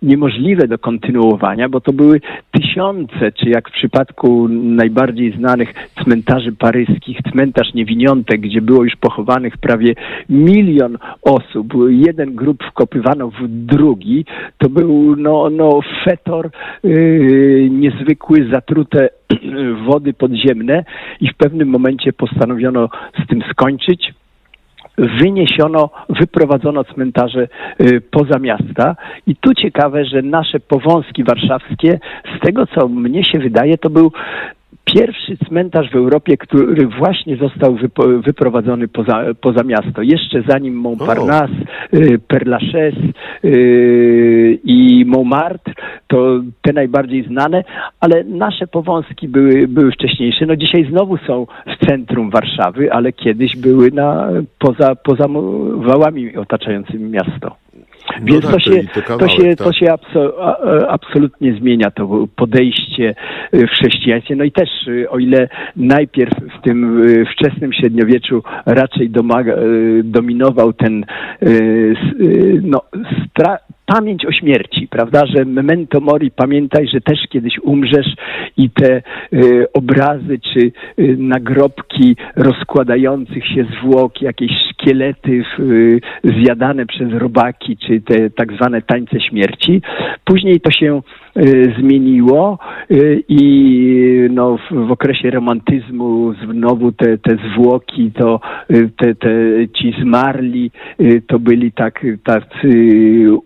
niemożliwe 0.01 0.67
do 0.67 0.77
kontynuowania, 0.77 1.69
bo 1.69 1.81
to 1.81 1.93
były 1.93 2.21
tysiące, 2.51 3.31
czy 3.31 3.49
jak 3.49 3.69
w 3.69 3.73
przypadku 3.73 4.47
najbardziej 4.49 5.31
znanych 5.37 5.73
cmentarzy 6.03 6.51
paryskich, 6.51 7.17
cmentarz 7.31 7.73
Niewiniątek, 7.73 8.41
gdzie 8.41 8.61
było 8.61 8.83
już 8.83 8.95
pochowanych 8.95 9.57
prawie 9.57 9.93
milion 10.29 10.97
osób, 11.21 11.73
jeden 11.89 12.35
grób 12.35 12.63
wkopywano 12.63 13.29
w 13.29 13.47
drugi, 13.47 14.25
to 14.57 14.69
był 14.69 15.15
no, 15.15 15.49
no 15.49 15.79
fetor 16.05 16.49
yy, 16.83 17.69
niezwykły, 17.71 18.49
zatrute 18.51 19.09
wody 19.87 20.13
podziemne 20.13 20.83
i 21.21 21.29
w 21.29 21.37
pewnym 21.37 21.67
momencie 21.69 22.13
postanowiono 22.13 22.89
z 23.23 23.27
tym 23.27 23.43
skończyć 23.51 24.13
wyniesiono, 24.97 25.89
wyprowadzono 26.09 26.83
cmentarze 26.83 27.47
y, 27.81 28.01
poza 28.01 28.39
miasta. 28.39 28.95
I 29.27 29.35
tu 29.35 29.53
ciekawe, 29.53 30.05
że 30.05 30.21
nasze 30.21 30.59
powązki 30.59 31.23
warszawskie, 31.23 31.99
z 32.37 32.45
tego 32.45 32.67
co 32.67 32.87
mnie 32.87 33.25
się 33.25 33.39
wydaje, 33.39 33.77
to 33.77 33.89
był 33.89 34.11
pierwszy 34.85 35.37
cmentarz 35.37 35.91
w 35.91 35.95
Europie, 35.95 36.37
który 36.37 36.87
właśnie 36.87 37.37
został 37.37 37.75
wypo, 37.75 38.03
wyprowadzony 38.07 38.87
poza, 38.87 39.25
poza 39.41 39.63
miasto. 39.63 40.01
Jeszcze 40.01 40.43
zanim 40.47 40.75
Montparnasse, 40.75 41.53
y, 41.93 42.19
Père 42.27 42.47
Lachaise 42.47 43.01
y, 43.45 44.59
i 44.63 45.05
Montmartre, 45.05 45.73
to 46.07 46.41
te 46.61 46.73
najbardziej 46.73 47.23
znane, 47.23 47.63
ale 47.99 48.23
nasze 48.23 48.67
powązki 48.67 49.27
były, 49.27 49.67
były 49.67 49.91
wcześniejsze. 49.91 50.45
No 50.45 50.55
dzisiaj 50.55 50.87
znowu 50.89 51.17
są 51.17 51.47
w 51.67 51.85
centrum 51.85 52.29
Warszawy, 52.29 52.93
ale 52.93 53.13
kiedyś 53.13 53.55
były 53.55 53.91
na, 53.91 54.29
poza, 54.59 54.95
poza 54.95 55.25
wałami 55.75 56.37
otaczającymi 56.37 57.09
miasto. 57.09 57.64
No 58.21 58.25
Więc 58.25 58.45
tak, 58.45 58.53
to, 58.53 58.59
się, 58.59 58.83
to 58.83 59.01
to 59.01 59.07
kawałek, 59.07 59.31
się, 59.31 59.55
to 59.55 59.63
tak. 59.63 59.75
się 59.75 59.91
abso, 59.93 60.33
a- 60.41 60.57
a- 60.59 60.87
absolutnie 60.87 61.53
zmienia 61.53 61.91
to 61.91 62.27
podejście 62.35 63.15
y, 63.53 63.67
w 63.67 63.69
chrześcijaństwie. 63.69 64.35
No 64.35 64.43
i 64.43 64.51
też, 64.51 64.69
y, 64.87 65.09
o 65.09 65.19
ile 65.19 65.49
najpierw 65.75 66.33
w 66.59 66.61
tym 66.61 67.07
y, 67.07 67.25
wczesnym 67.25 67.73
średniowieczu 67.73 68.43
raczej 68.65 69.09
domaga, 69.09 69.55
dominował 70.03 70.73
ten 70.73 71.05
no, 72.61 72.81
stra- 73.27 73.57
pamięć 73.85 74.25
o 74.25 74.31
śmierci, 74.31 74.87
prawda, 74.87 75.25
że 75.25 75.45
memento 75.45 75.99
mori, 75.99 76.31
pamiętaj, 76.31 76.87
że 76.87 77.01
też 77.01 77.19
kiedyś 77.29 77.59
umrzesz 77.63 78.15
i 78.57 78.69
te 78.69 79.01
y, 79.33 79.71
obrazy 79.73 80.39
czy 80.53 80.59
y, 80.59 81.17
nagrobki 81.17 82.15
rozkładających 82.35 83.47
się 83.47 83.65
zwłok, 83.79 84.21
jakieś 84.21 84.51
szkielety 84.71 85.43
y, 85.59 85.99
zjadane 86.23 86.85
przez 86.85 87.13
robaki, 87.13 87.77
czy 87.77 88.01
te 88.01 88.29
tak 88.29 88.53
zwane 88.53 88.81
tańce 88.81 89.21
śmierci. 89.21 89.81
Później 90.25 90.61
to 90.61 90.71
się 90.71 91.01
zmieniło 91.79 92.59
y, 92.91 93.23
i 93.27 94.27
no, 94.29 94.57
w, 94.57 94.87
w 94.87 94.91
okresie 94.91 95.31
romantyzmu 95.31 96.33
znowu 96.33 96.91
te, 96.91 97.17
te 97.17 97.37
zwłoki, 97.51 98.11
to 98.11 98.39
te, 98.97 99.15
te, 99.15 99.29
ci 99.77 99.95
zmarli 100.01 100.71
to 101.27 101.39
byli 101.39 101.71
tak, 101.71 102.05
tacy 102.23 102.69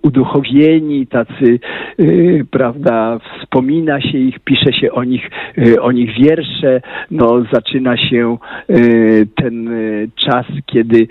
uduchowieni, 0.02 1.08
tacy, 1.08 1.60
prawda, 2.52 3.20
wspomina 3.42 4.02
się 4.02 4.18
ich, 4.18 4.40
pisze 4.40 4.74
się 4.74 4.92
o 4.92 5.04
nich, 5.04 5.30
o 5.82 5.92
nich 5.92 6.10
wiersze, 6.22 6.82
no 7.12 7.44
zaczyna 7.54 7.98
się 7.98 8.38
ten 9.36 9.70
czas, 10.16 10.46
kiedy 10.66 11.08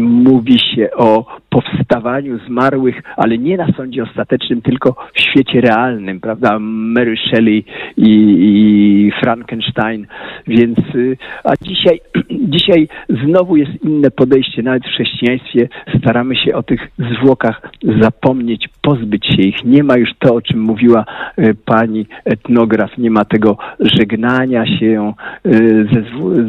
mówi 0.00 0.58
się 0.58 0.90
o 0.96 1.38
powstawaniu 1.50 2.38
zmarłych, 2.46 3.02
ale 3.16 3.38
nie 3.38 3.56
na 3.56 3.72
sądzie 3.72 4.02
ostatecznym, 4.02 4.62
tylko 4.62 4.96
w 5.14 5.20
świecie 5.20 5.60
realnym, 5.60 6.17
prawda? 6.20 6.58
Mary 6.60 7.16
Shelley 7.16 7.64
i, 7.96 8.10
i 8.40 9.12
Frankenstein, 9.20 10.06
więc 10.46 10.78
y, 10.94 11.16
a 11.44 11.52
dzisiaj, 11.62 12.00
dzisiaj 12.54 12.88
znowu 13.24 13.56
jest 13.56 13.84
inne 13.84 14.10
podejście, 14.10 14.62
nawet 14.62 14.82
w 14.82 14.86
chrześcijaństwie 14.86 15.68
staramy 15.98 16.36
się 16.36 16.54
o 16.54 16.62
tych 16.62 16.80
zwłokach 16.98 17.62
zapomnieć, 18.00 18.68
pozbyć 18.82 19.26
się 19.26 19.42
ich. 19.42 19.64
Nie 19.64 19.82
ma 19.82 19.96
już 19.96 20.10
to, 20.18 20.34
o 20.34 20.42
czym 20.42 20.60
mówiła 20.60 21.04
y, 21.38 21.54
pani 21.64 22.06
etnograf, 22.24 22.98
nie 22.98 23.10
ma 23.10 23.24
tego 23.24 23.56
żegnania 23.80 24.78
się 24.78 25.12
y, 25.46 25.50
ze, 25.92 26.02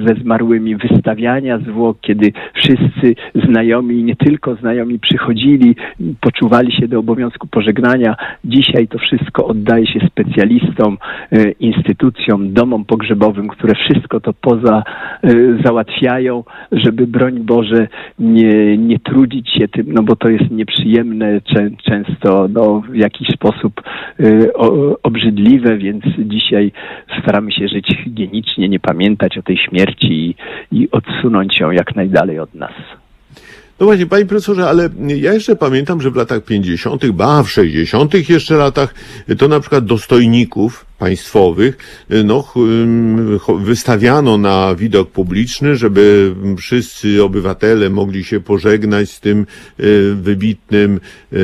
ze 0.08 0.22
zmarłymi, 0.22 0.76
wystawiania 0.76 1.58
zwłok, 1.58 1.98
kiedy 2.02 2.32
wszyscy 2.54 3.16
znajomi 3.48 4.04
nie 4.04 4.16
tylko 4.16 4.56
znajomi 4.56 5.00
przychodzili, 5.00 5.76
poczuwali 6.22 6.72
się 6.72 6.88
do 6.88 7.00
obowiązku 7.00 7.48
pożegnania. 7.48 8.16
Dzisiaj 8.46 8.88
to 8.88 8.98
wszystko 8.98 9.48
oddaje 9.60 9.88
się 9.88 10.00
specjalistom, 10.08 10.98
e, 11.32 11.52
instytucjom, 11.52 12.54
domom 12.54 12.86
pogrzebowym, 12.86 13.48
które 13.48 13.74
wszystko 13.76 14.20
to 14.20 14.34
poza 14.34 14.84
e, 15.24 15.30
załatwiają, 15.66 16.44
żeby 16.72 17.08
broń 17.08 17.40
Boże 17.40 17.88
nie, 18.20 18.78
nie 18.78 19.00
trudzić 19.00 19.50
się 19.50 19.68
tym, 19.68 19.94
no 19.94 20.04
bo 20.04 20.16
to 20.16 20.30
jest 20.30 20.52
nieprzyjemne, 20.52 21.42
często 21.84 22.48
no, 22.54 22.82
w 22.90 22.96
jakiś 22.96 23.28
sposób 23.28 23.82
e, 24.20 24.54
obrzydliwe, 25.04 25.78
więc 25.78 26.04
dzisiaj 26.20 26.72
staramy 27.22 27.52
się 27.52 27.68
żyć 27.68 27.88
higienicznie, 28.04 28.70
nie 28.70 28.80
pamiętać 28.80 29.38
o 29.38 29.42
tej 29.42 29.58
śmierci 29.58 30.08
i, 30.12 30.36
i 30.72 30.92
odsunąć 30.92 31.60
ją 31.60 31.72
jak 31.72 31.96
najdalej 31.96 32.40
od 32.40 32.56
nas. 32.56 32.74
No 33.80 33.86
właśnie, 33.86 34.06
panie 34.06 34.26
profesorze, 34.26 34.70
ale 34.70 34.90
ja 35.08 35.34
jeszcze 35.34 35.56
pamiętam, 35.56 36.02
że 36.02 36.12
w 36.12 36.16
latach 36.16 36.44
50., 36.44 37.12
ba, 37.12 37.44
w 37.44 37.50
60. 37.50 38.30
jeszcze 38.30 38.58
latach, 38.58 38.94
to 39.38 39.48
na 39.48 39.60
przykład 39.60 39.86
dostojników 39.86 40.89
państwowych, 41.00 41.78
no, 42.24 42.54
wystawiano 43.60 44.38
na 44.38 44.76
widok 44.76 45.12
publiczny, 45.12 45.76
żeby 45.76 46.36
wszyscy 46.58 47.24
obywatele 47.24 47.90
mogli 47.90 48.24
się 48.24 48.40
pożegnać 48.40 49.12
z 49.12 49.20
tym 49.20 49.40
e, 49.40 49.84
wybitnym 50.16 51.00
e, 51.34 51.38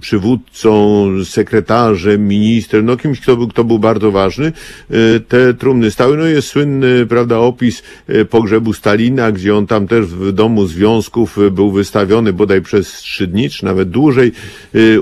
przywódcą, 0.00 1.06
sekretarzem, 1.24 2.28
ministrem, 2.28 2.84
no 2.84 2.96
kimś, 2.96 3.20
kto 3.20 3.36
był, 3.36 3.48
kto 3.48 3.64
był 3.64 3.78
bardzo 3.78 4.10
ważny. 4.10 4.52
Te 5.28 5.54
trumny 5.54 5.90
stały, 5.90 6.16
no 6.16 6.24
jest 6.24 6.48
słynny, 6.48 7.06
prawda, 7.06 7.38
opis 7.38 7.82
pogrzebu 8.30 8.72
Stalina, 8.72 9.32
gdzie 9.32 9.56
on 9.56 9.66
tam 9.66 9.86
też 9.86 10.06
w 10.06 10.32
domu 10.32 10.66
związków 10.66 11.38
był 11.50 11.70
wystawiony 11.70 12.32
bodaj 12.32 12.62
przez 12.62 12.92
trzy 12.92 13.26
dni, 13.26 13.50
czy 13.50 13.64
nawet 13.64 13.90
dłużej. 13.90 14.32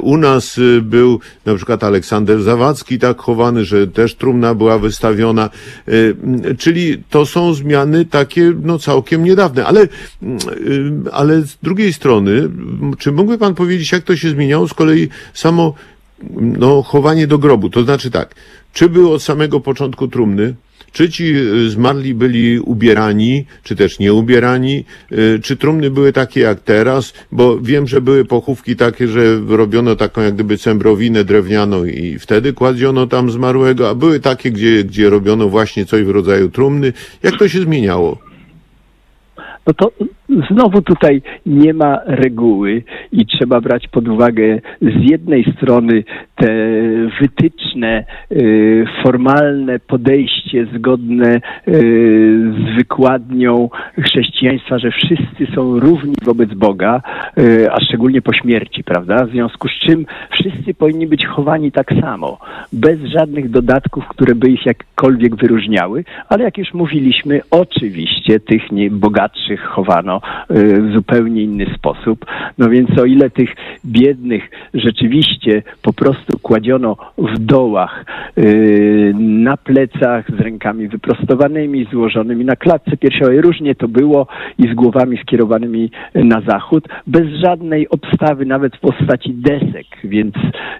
U 0.01 0.17
nas 0.17 0.61
był 0.83 1.21
na 1.47 1.55
przykład 1.55 1.85
Aleksander 1.85 2.43
Zawadzki 2.43 2.99
tak 2.99 3.19
chowany, 3.19 3.65
że 3.65 3.87
też 3.89 4.15
trumna 4.15 4.55
była 4.55 4.79
wystawiona, 4.79 5.51
y, 5.89 6.17
czyli 6.59 7.03
to 7.11 7.27
są 7.27 7.55
zmiany 7.55 8.05
takie 8.05 8.53
no 8.63 8.79
całkiem 8.79 9.25
niedawne, 9.25 9.67
ale, 9.67 9.83
y, 9.83 9.89
ale 11.13 11.43
z 11.43 11.57
drugiej 11.63 11.93
strony, 11.93 12.49
czy 12.99 13.13
mógłby 13.13 13.39
Pan 13.39 13.55
powiedzieć, 13.55 13.93
jak 13.93 14.03
to 14.03 14.17
się 14.17 14.31
zmieniało? 14.31 14.69
Z 14.69 14.75
kolei 14.75 15.09
samo 15.35 15.75
no, 16.41 16.83
chowanie 16.83 17.27
do 17.27 17.39
grobu? 17.39 17.71
To 17.71 17.83
znaczy 17.83 18.11
tak, 18.11 18.35
czy 18.73 18.89
było 18.89 19.15
od 19.15 19.23
samego 19.23 19.61
początku 19.61 20.09
trumny, 20.09 20.55
czy 20.93 21.11
ci 21.11 21.35
y, 21.37 21.71
zmarli 21.71 22.15
byli 22.15 22.61
ubierani, 22.61 23.45
czy 23.63 23.77
też 23.77 23.99
nie 23.99 24.13
ubierani, 24.13 24.85
y, 25.13 25.41
czy 25.43 25.57
trumny 25.57 25.91
były 25.91 26.13
takie 26.13 26.41
jak 26.41 26.61
teraz, 26.61 27.13
bo 27.33 27.61
wiem, 27.61 27.87
że 27.87 28.01
były 28.01 28.25
pochówki 28.25 28.77
takie, 28.77 29.09
że 29.09 29.41
robiono 29.49 29.97
taką 29.97 30.21
jak 30.21 30.35
gdyby 30.35 30.59
cembrowinę 30.59 31.25
drewnianą 31.25 31.85
i 31.85 32.19
wtedy 32.19 32.53
kładziono 32.53 33.07
tam 33.07 33.31
zmarłego, 33.31 33.89
a 33.89 33.95
były 33.95 34.21
takie, 34.21 34.51
gdzie, 34.51 34.85
gdzie 34.85 35.11
robiono 35.11 35.49
właśnie 35.49 35.87
coś 35.87 36.03
w 36.03 36.11
rodzaju 36.11 36.49
trumny. 36.49 36.93
Jak 37.23 37.39
to 37.39 37.49
się 37.49 37.61
zmieniało? 37.61 38.19
No 39.67 39.75
to 39.75 39.93
Znowu 40.29 40.83
tutaj 40.83 41.23
nie 41.47 41.75
ma 41.75 42.01
reguły 42.07 42.83
i 43.13 43.27
trzeba 43.27 43.61
brać 43.61 43.89
pod 43.89 44.09
uwagę 44.09 44.61
z 44.83 45.11
jednej 45.11 45.55
strony 45.57 46.05
te 46.35 46.49
wytyczne, 47.21 48.05
y, 48.33 48.85
formalne 49.03 49.79
podejście 49.79 50.67
zgodne 50.75 51.37
y, 51.37 51.41
z 52.53 52.77
wykładnią 52.77 53.69
chrześcijaństwa, 54.05 54.79
że 54.79 54.91
wszyscy 54.91 55.55
są 55.55 55.81
równi 55.81 56.15
wobec 56.25 56.55
Boga, 56.55 57.03
y, 57.39 57.73
a 57.73 57.81
szczególnie 57.81 58.23
po 58.23 58.33
śmierci, 58.33 58.85
prawda? 58.85 59.27
W 59.27 59.31
związku 59.31 59.69
z 59.69 59.73
czym 59.73 60.07
wszyscy 60.31 60.75
powinni 60.75 61.07
być 61.07 61.27
chowani 61.27 61.73
tak 61.73 61.95
samo, 62.01 62.39
bez 62.73 63.01
żadnych 63.01 63.51
dodatków, 63.51 64.09
które 64.09 64.35
by 64.35 64.51
ich 64.51 64.67
jakkolwiek 64.67 65.37
wyróżniały, 65.37 66.05
ale 66.29 66.45
jak 66.45 66.59
już 66.59 66.75
mówiliśmy, 66.75 67.41
oczywiście 67.51 68.41
tych 68.41 68.63
bogatszych 68.91 69.61
chowano 69.61 70.18
Y, 70.51 70.83
w 70.83 70.93
zupełnie 70.93 71.43
inny 71.43 71.67
sposób. 71.75 72.27
No 72.59 72.71
więc 72.71 72.99
o 72.99 73.05
ile 73.05 73.31
tych 73.31 73.55
biednych 73.85 74.51
rzeczywiście 74.75 75.63
po 75.83 75.93
prostu 75.93 76.39
kładziono 76.39 76.97
w 77.19 77.39
dołach, 77.39 78.05
y, 78.39 79.15
na 79.19 79.57
plecach, 79.57 80.31
z 80.39 80.41
rękami 80.41 80.89
wyprostowanymi, 80.89 81.87
złożonymi 81.93 82.45
na 82.45 82.57
klatce 82.57 82.97
piersiowej, 82.97 83.41
różnie 83.41 83.75
to 83.75 83.89
było 83.89 84.27
i 84.59 84.63
z 84.73 84.75
głowami 84.75 85.19
skierowanymi 85.19 85.91
na 86.15 86.41
zachód, 86.41 86.89
bez 87.07 87.29
żadnej 87.29 87.89
obstawy, 87.89 88.47
nawet 88.47 88.77
w 88.77 88.81
postaci 88.81 89.35
desek, 89.35 89.87
więc 90.05 90.35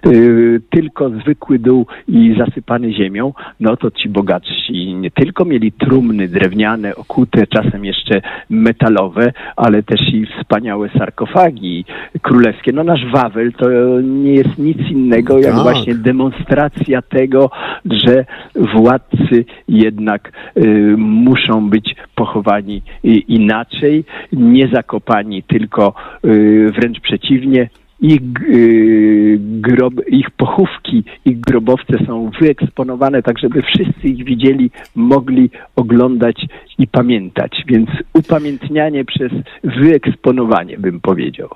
y, 0.05 0.61
tylko 0.69 1.09
zwykły 1.09 1.59
dół 1.59 1.85
i 2.07 2.35
zasypany 2.37 2.93
ziemią, 2.93 3.33
no 3.59 3.77
to 3.77 3.91
ci 3.91 4.09
bogatsi 4.09 4.95
nie 4.95 5.11
tylko 5.11 5.45
mieli 5.45 5.71
trumny 5.71 6.27
drewniane, 6.27 6.95
okute, 6.95 7.47
czasem 7.47 7.85
jeszcze 7.85 8.21
metalowe, 8.49 9.28
ale 9.55 9.83
też 9.83 10.01
i 10.13 10.25
wspaniałe 10.25 10.89
sarkofagi 10.97 11.85
królewskie. 12.21 12.71
No 12.71 12.83
nasz 12.83 13.05
Wawel 13.13 13.53
to 13.53 13.67
nie 14.01 14.33
jest 14.33 14.57
nic 14.57 14.77
innego 14.77 15.39
jak 15.39 15.53
tak. 15.53 15.63
właśnie 15.63 15.95
demonstracja 15.95 17.01
tego, 17.01 17.49
że 17.85 18.25
władcy 18.55 19.45
jednak 19.67 20.31
y, 20.57 20.95
muszą 20.97 21.69
być 21.69 21.95
pochowani 22.15 22.81
inaczej, 23.27 24.03
nie 24.33 24.67
zakopani, 24.67 25.43
tylko 25.43 25.93
y, 26.25 26.71
wręcz 26.75 26.99
przeciwnie, 26.99 27.69
ich, 28.01 28.21
y, 28.41 29.37
grob, 29.39 29.93
ich 30.07 30.31
pochówki, 30.31 31.03
ich 31.25 31.39
grobowce 31.39 32.05
są 32.05 32.31
wyeksponowane, 32.41 33.23
tak 33.23 33.39
żeby 33.39 33.61
wszyscy 33.61 34.07
ich 34.07 34.25
widzieli, 34.25 34.71
mogli 34.95 35.49
oglądać 35.75 36.45
i 36.77 36.87
pamiętać. 36.87 37.63
Więc 37.67 37.89
upamiętnianie 38.13 39.05
przez 39.05 39.31
wyeksponowanie, 39.63 40.77
bym 40.77 40.99
powiedział. 40.99 41.49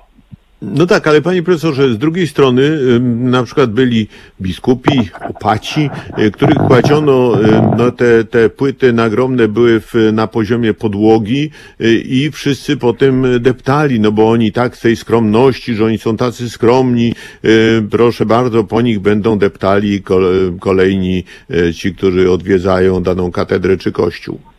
No 0.72 0.86
tak, 0.86 1.06
ale 1.06 1.22
panie 1.22 1.42
profesorze, 1.42 1.94
z 1.94 1.98
drugiej 1.98 2.28
strony 2.28 2.78
na 3.00 3.42
przykład 3.42 3.72
byli 3.72 4.08
biskupi, 4.40 5.10
opaci, 5.28 5.90
y, 6.18 6.30
których 6.30 6.56
kładziono, 6.56 7.32
no 7.76 7.90
te, 7.90 8.24
te 8.24 8.50
płyty 8.50 8.92
nagromne 8.92 9.48
były 9.48 9.80
w, 9.80 9.94
na 10.12 10.26
poziomie 10.26 10.74
podłogi 10.74 11.50
y, 11.80 11.94
i 11.94 12.30
wszyscy 12.30 12.76
potem 12.76 13.26
deptali, 13.40 14.00
no 14.00 14.12
bo 14.12 14.30
oni 14.30 14.52
tak 14.52 14.76
z 14.76 14.80
tej 14.80 14.96
skromności, 14.96 15.74
że 15.74 15.84
oni 15.84 15.98
są 15.98 16.16
tacy 16.16 16.50
skromni, 16.50 17.14
y, 17.44 17.82
proszę 17.90 18.26
bardzo, 18.26 18.64
po 18.64 18.80
nich 18.80 19.00
będą 19.00 19.38
deptali 19.38 20.02
kolejni 20.60 21.24
ci, 21.74 21.94
którzy 21.94 22.30
odwiedzają 22.30 23.02
daną 23.02 23.30
katedrę 23.30 23.76
czy 23.76 23.92
kościół. 23.92 24.53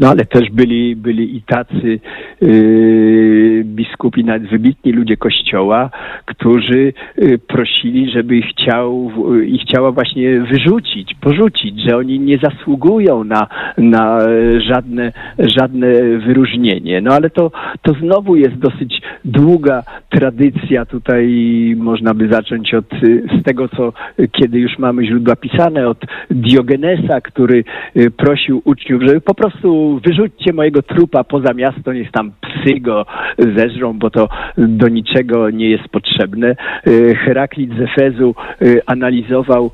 No 0.00 0.08
ale 0.08 0.24
też 0.24 0.50
byli, 0.50 0.96
byli 0.96 1.36
i 1.36 1.42
tacy 1.42 2.00
yy, 2.40 3.62
biskupi, 3.64 4.24
nawet 4.24 4.50
wybitni 4.50 4.92
ludzie 4.92 5.16
kościoła, 5.16 5.90
którzy 6.24 6.92
yy, 7.16 7.38
prosili, 7.38 8.10
żeby 8.10 8.36
ich 8.36 8.46
chciał, 8.46 9.10
ich 9.46 9.62
chciała 9.62 9.92
właśnie 9.92 10.40
wyrzucić, 10.40 11.14
porzucić, 11.20 11.80
że 11.80 11.96
oni 11.96 12.20
nie 12.20 12.38
zasługują 12.38 13.24
na, 13.24 13.46
na 13.78 14.18
żadne, 14.58 15.12
żadne 15.38 15.92
wyróżnienie. 16.26 17.00
No 17.00 17.14
ale 17.14 17.30
to, 17.30 17.50
to 17.82 17.92
znowu 17.92 18.36
jest 18.36 18.56
dosyć 18.56 19.02
długa 19.24 19.82
tradycja. 20.08 20.86
Tutaj 20.86 21.26
można 21.78 22.14
by 22.14 22.28
zacząć 22.28 22.74
od 22.74 22.84
z 23.40 23.42
tego, 23.44 23.68
co 23.68 23.92
kiedy 24.32 24.58
już 24.58 24.78
mamy 24.78 25.06
źródła 25.06 25.36
pisane, 25.36 25.88
od 25.88 25.98
Diogenesa, 26.30 27.20
który 27.20 27.64
prosił 28.16 28.62
uczniów, 28.64 29.02
żeby 29.02 29.20
po 29.20 29.34
prostu 29.34 29.87
wyrzućcie 29.96 30.52
mojego 30.52 30.82
trupa 30.82 31.24
poza 31.24 31.54
miasto, 31.54 31.92
niech 31.92 32.10
tam 32.10 32.32
psy 32.40 32.80
go 32.80 33.06
zeżrą, 33.38 33.98
bo 33.98 34.10
to 34.10 34.28
do 34.58 34.88
niczego 34.88 35.50
nie 35.50 35.70
jest 35.70 35.88
potrzebne. 35.88 36.56
Y, 36.86 37.14
Heraklit 37.14 37.70
z 37.78 37.80
Efezu 37.80 38.34
y, 38.62 38.80
analizował 38.86 39.70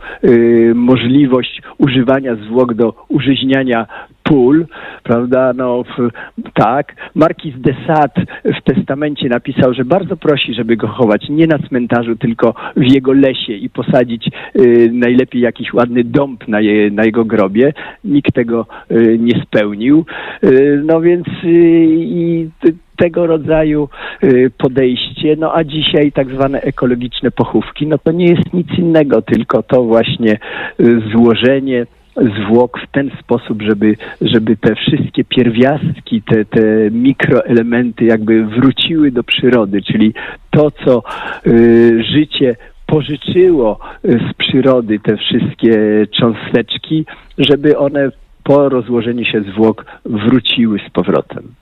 możliwość 0.74 1.62
używania 1.78 2.34
zwłok 2.34 2.74
do 2.74 2.94
użyźniania 3.08 3.86
pól, 4.24 4.66
prawda, 5.02 5.52
no 5.56 5.82
w, 5.82 6.10
tak. 6.54 6.94
Markiz 7.14 7.54
de 7.60 7.74
Sade 7.86 8.26
w 8.44 8.62
testamencie 8.62 9.28
napisał, 9.28 9.74
że 9.74 9.84
bardzo 9.84 10.16
prosi, 10.16 10.54
żeby 10.54 10.76
go 10.76 10.88
chować 10.88 11.28
nie 11.28 11.46
na 11.46 11.58
cmentarzu, 11.58 12.16
tylko 12.16 12.54
w 12.76 12.92
jego 12.92 13.12
lesie 13.12 13.52
i 13.52 13.70
posadzić 13.70 14.30
y, 14.56 14.90
najlepiej 14.92 15.42
jakiś 15.42 15.74
ładny 15.74 16.04
dąb 16.04 16.48
na, 16.48 16.60
je, 16.60 16.90
na 16.90 17.04
jego 17.04 17.24
grobie. 17.24 17.72
Nikt 18.04 18.34
tego 18.34 18.66
y, 18.90 19.18
nie 19.20 19.42
spełnił. 19.42 20.04
Y, 20.44 20.82
no 20.84 21.00
więc 21.00 21.26
y, 21.44 21.48
i 21.94 22.48
tego 22.96 23.26
rodzaju 23.26 23.88
y, 24.24 24.50
podejście, 24.58 25.36
no 25.38 25.54
a 25.54 25.64
dzisiaj 25.64 26.12
tak 26.12 26.30
zwane 26.30 26.60
ekologiczne 26.60 27.30
pochówki, 27.30 27.86
no 27.86 27.98
to 27.98 28.12
nie 28.12 28.26
jest 28.26 28.52
nic 28.52 28.68
innego, 28.78 29.22
tylko 29.22 29.62
to 29.62 29.82
właśnie 29.82 30.38
y, 30.80 31.00
złożenie 31.12 31.86
zwłok 32.16 32.80
w 32.80 32.90
ten 32.92 33.10
sposób, 33.20 33.62
żeby, 33.62 33.96
żeby 34.20 34.56
te 34.56 34.74
wszystkie 34.74 35.24
pierwiastki, 35.24 36.22
te, 36.22 36.44
te 36.44 36.90
mikroelementy 36.90 38.04
jakby 38.04 38.46
wróciły 38.46 39.10
do 39.10 39.24
przyrody, 39.24 39.82
czyli 39.82 40.14
to, 40.50 40.70
co 40.70 41.02
y, 41.46 42.04
życie 42.04 42.56
pożyczyło 42.86 43.78
y, 44.04 44.20
z 44.30 44.34
przyrody, 44.34 44.98
te 44.98 45.16
wszystkie 45.16 46.06
cząsteczki, 46.18 47.04
żeby 47.38 47.78
one 47.78 48.10
po 48.44 48.68
rozłożeniu 48.68 49.24
się 49.24 49.42
zwłok 49.42 49.86
wróciły 50.04 50.78
z 50.88 50.90
powrotem. 50.90 51.54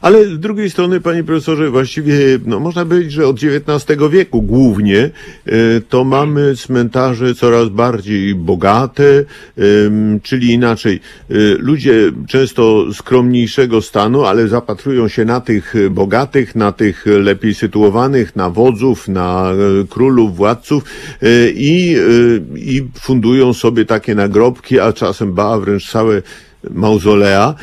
Ale 0.00 0.26
z 0.26 0.38
drugiej 0.38 0.70
strony, 0.70 1.00
panie 1.00 1.24
profesorze, 1.24 1.70
właściwie, 1.70 2.14
no 2.46 2.60
można 2.60 2.84
powiedzieć, 2.84 3.12
że 3.12 3.26
od 3.26 3.36
XIX 3.36 4.00
wieku 4.10 4.42
głównie 4.42 5.10
e, 5.46 5.50
to 5.88 6.04
mamy 6.04 6.56
cmentarze 6.56 7.34
coraz 7.34 7.68
bardziej 7.68 8.34
bogate, 8.34 9.24
czyli 10.22 10.52
inaczej, 10.52 11.00
e, 11.30 11.34
ludzie 11.58 12.12
często 12.28 12.94
skromniejszego 12.94 13.82
stanu, 13.82 14.24
ale 14.24 14.48
zapatrują 14.48 15.08
się 15.08 15.24
na 15.24 15.40
tych 15.40 15.74
bogatych, 15.90 16.54
na 16.54 16.72
tych 16.72 17.06
lepiej 17.06 17.54
sytuowanych, 17.54 18.36
na 18.36 18.50
wodzów, 18.50 19.08
na 19.08 19.52
e, 19.52 19.86
królów, 19.86 20.36
władców 20.36 20.84
i, 21.54 21.96
i 22.56 22.88
fundują 23.00 23.52
sobie 23.52 23.84
takie 23.84 24.14
nagrobki, 24.14 24.80
a 24.80 24.92
czasem 24.92 25.32
ba, 25.32 25.58
wręcz 25.58 25.90
całe 25.90 26.22
mauzolea. 26.70 27.54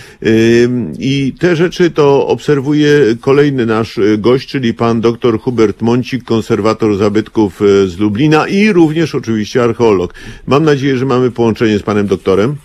I 1.00 1.34
te 1.40 1.56
rzeczy 1.56 1.92
to 1.92 2.28
obserwuje 2.28 2.90
kolejny 3.22 3.66
nasz 3.66 3.98
y, 3.98 4.18
gość, 4.18 4.50
czyli 4.50 4.74
pan 4.74 5.02
dr 5.02 5.40
Hubert 5.40 5.82
Moncik, 5.82 6.24
konserwator 6.24 6.98
zabytków 6.98 7.62
y, 7.62 7.88
z 7.88 7.98
Lublina 7.98 8.48
i 8.48 8.74
również 8.74 9.16
oczywiście 9.16 9.64
archeolog. 9.64 10.14
Mam 10.48 10.64
nadzieję, 10.64 10.98
że 10.98 11.06
mamy 11.06 11.32
połączenie 11.32 11.80
z 11.80 11.84
panem 11.84 12.08
doktorem. 12.08 12.56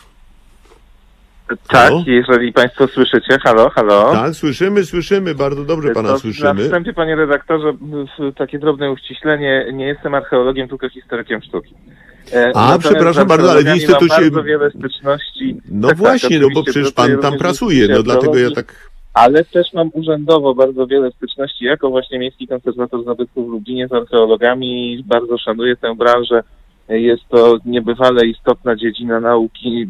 Tak, 1.56 1.88
halo? 1.88 2.04
jeżeli 2.06 2.52
Państwo 2.52 2.88
słyszycie, 2.88 3.38
halo, 3.44 3.70
halo. 3.70 4.12
Tak, 4.12 4.34
słyszymy, 4.34 4.84
słyszymy, 4.84 5.34
bardzo 5.34 5.64
dobrze 5.64 5.90
Pana 5.90 6.08
to 6.08 6.18
słyszymy. 6.18 6.54
Na 6.54 6.64
wstępie, 6.64 6.92
Panie 6.92 7.16
redaktorze, 7.16 7.72
takie 8.36 8.58
drobne 8.58 8.90
uściślenie, 8.90 9.66
nie 9.72 9.86
jestem 9.86 10.14
archeologiem, 10.14 10.68
tylko 10.68 10.88
historykiem 10.88 11.42
sztuki. 11.42 11.74
E, 12.32 12.52
A, 12.54 12.78
przepraszam 12.78 13.28
bardzo, 13.28 13.50
ale 13.50 13.62
w 13.62 13.74
instytucie... 13.74 14.20
bardzo 14.20 14.42
wiele 14.42 14.70
styczności. 14.70 15.56
No 15.70 15.88
tak, 15.88 15.96
tak 15.96 16.06
właśnie, 16.06 16.40
tak, 16.40 16.48
no 16.48 16.54
bo 16.54 16.62
przecież 16.62 16.92
pan 16.92 17.18
tam 17.18 17.38
pracuje, 17.38 17.88
no 17.88 18.02
dlatego 18.02 18.38
ja 18.38 18.50
tak... 18.50 18.92
Ale 19.14 19.44
też 19.44 19.72
mam 19.72 19.90
urzędowo 19.92 20.54
bardzo 20.54 20.86
wiele 20.86 21.10
styczności 21.12 21.64
jako 21.64 21.90
właśnie 21.90 22.18
miejski 22.18 22.48
konserwator 22.48 23.04
zabytków 23.04 23.46
w 23.46 23.50
Lublinie 23.50 23.88
z 23.88 23.92
archeologami 23.92 25.04
bardzo 25.06 25.38
szanuję 25.38 25.76
tę 25.76 25.94
branżę. 25.94 26.42
Jest 27.00 27.28
to 27.28 27.58
niebywale 27.64 28.26
istotna 28.26 28.76
dziedzina 28.76 29.20
nauki, 29.20 29.86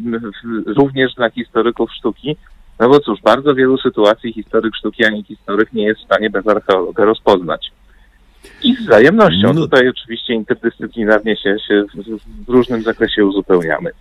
również 0.65 1.13
dla 1.13 1.29
historyków 1.29 1.93
sztuki. 1.93 2.35
No 2.79 2.89
bo 2.89 2.99
cóż, 2.99 3.21
bardzo 3.21 3.55
wielu 3.55 3.77
sytuacji 3.77 4.33
historyk 4.33 4.75
sztuki 4.75 5.05
ani 5.05 5.23
historyk 5.23 5.73
nie 5.73 5.83
jest 5.83 6.01
w 6.01 6.05
stanie 6.05 6.29
bez 6.29 6.47
archeologa 6.47 7.05
rozpoznać. 7.05 7.71
I 8.63 8.75
z 8.75 8.79
wzajemnością. 8.79 9.53
No. 9.53 9.61
Tutaj 9.61 9.89
oczywiście 9.89 10.33
interdyscyplinarnie 10.33 11.37
się, 11.37 11.55
się 11.67 11.83
w, 11.83 12.45
w 12.45 12.49
różnym 12.49 12.81
zakresie 12.81 13.25
uzupełniamy. 13.25 13.91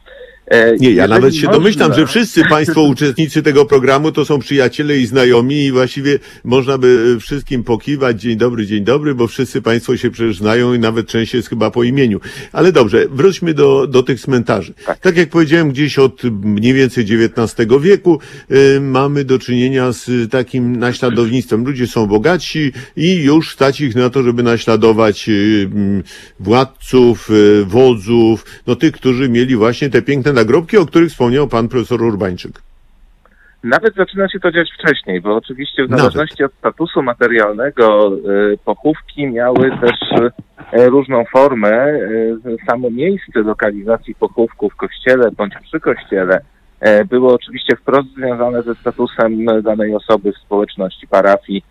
E, 0.52 0.76
nie, 0.76 0.90
ja 0.90 1.08
nawet 1.08 1.34
się 1.34 1.46
można... 1.46 1.58
domyślam, 1.58 1.94
że 1.94 2.06
wszyscy 2.06 2.42
Państwo 2.44 2.82
uczestnicy 2.94 3.42
tego 3.42 3.64
programu 3.64 4.12
to 4.12 4.24
są 4.24 4.38
przyjaciele 4.38 4.98
i 4.98 5.06
znajomi 5.06 5.64
i 5.64 5.72
właściwie 5.72 6.18
można 6.44 6.78
by 6.78 7.16
wszystkim 7.20 7.64
pokiwać 7.64 8.20
dzień 8.20 8.36
dobry, 8.36 8.66
dzień 8.66 8.84
dobry, 8.84 9.14
bo 9.14 9.26
wszyscy 9.26 9.62
Państwo 9.62 9.96
się 9.96 10.10
przecież 10.10 10.36
znają 10.36 10.74
i 10.74 10.78
nawet 10.78 11.06
część 11.06 11.34
jest 11.34 11.48
chyba 11.48 11.70
po 11.70 11.82
imieniu. 11.82 12.20
Ale 12.52 12.72
dobrze, 12.72 13.06
wróćmy 13.10 13.54
do, 13.54 13.86
do 13.86 14.02
tych 14.02 14.20
cmentarzy. 14.20 14.74
Tak. 14.86 14.98
tak 14.98 15.16
jak 15.16 15.28
powiedziałem, 15.28 15.70
gdzieś 15.70 15.98
od 15.98 16.24
mniej 16.24 16.74
więcej 16.74 17.04
XIX 17.04 17.68
wieku 17.80 18.18
y, 18.50 18.80
mamy 18.80 19.24
do 19.24 19.38
czynienia 19.38 19.92
z 19.92 20.30
takim 20.30 20.76
naśladownictwem. 20.76 21.64
Ludzie 21.64 21.86
są 21.86 22.06
bogatsi 22.06 22.72
i 22.96 23.14
już 23.14 23.52
stać 23.52 23.80
ich 23.80 23.94
na 23.94 24.10
to, 24.10 24.22
żeby 24.22 24.42
naśladować 24.42 25.28
y, 25.28 25.70
władców, 26.40 27.30
y, 27.30 27.64
wodzów, 27.64 28.44
no 28.66 28.76
tych, 28.76 28.92
którzy 28.92 29.28
mieli 29.28 29.56
właśnie 29.56 29.90
te 29.90 30.02
piękne 30.02 30.41
nagrobki, 30.42 30.76
o 30.76 30.86
których 30.86 31.10
wspomniał 31.10 31.48
pan 31.48 31.68
profesor 31.68 32.02
Urbańczyk. 32.02 32.52
Nawet 33.64 33.94
zaczyna 33.94 34.28
się 34.28 34.40
to 34.40 34.52
dziać 34.52 34.68
wcześniej, 34.78 35.20
bo 35.20 35.36
oczywiście 35.36 35.86
w 35.86 35.90
zależności 35.90 36.42
Nawet. 36.42 36.52
od 36.52 36.58
statusu 36.58 37.02
materialnego 37.02 38.12
y, 38.52 38.58
pochówki 38.64 39.26
miały 39.26 39.70
też 39.80 40.20
y, 40.72 40.90
różną 40.90 41.24
formę. 41.32 41.88
Y, 41.88 42.56
samo 42.66 42.90
miejsce 42.90 43.40
lokalizacji 43.40 44.14
pochówku 44.14 44.70
w 44.70 44.76
kościele 44.76 45.30
bądź 45.30 45.54
przy 45.62 45.80
kościele 45.80 46.40
było 47.10 47.34
oczywiście 47.34 47.76
wprost 47.76 48.08
związane 48.16 48.62
ze 48.62 48.74
statusem 48.74 49.62
danej 49.62 49.94
osoby 49.94 50.32
w 50.32 50.38
społeczności, 50.38 51.06
parafii 51.06 51.64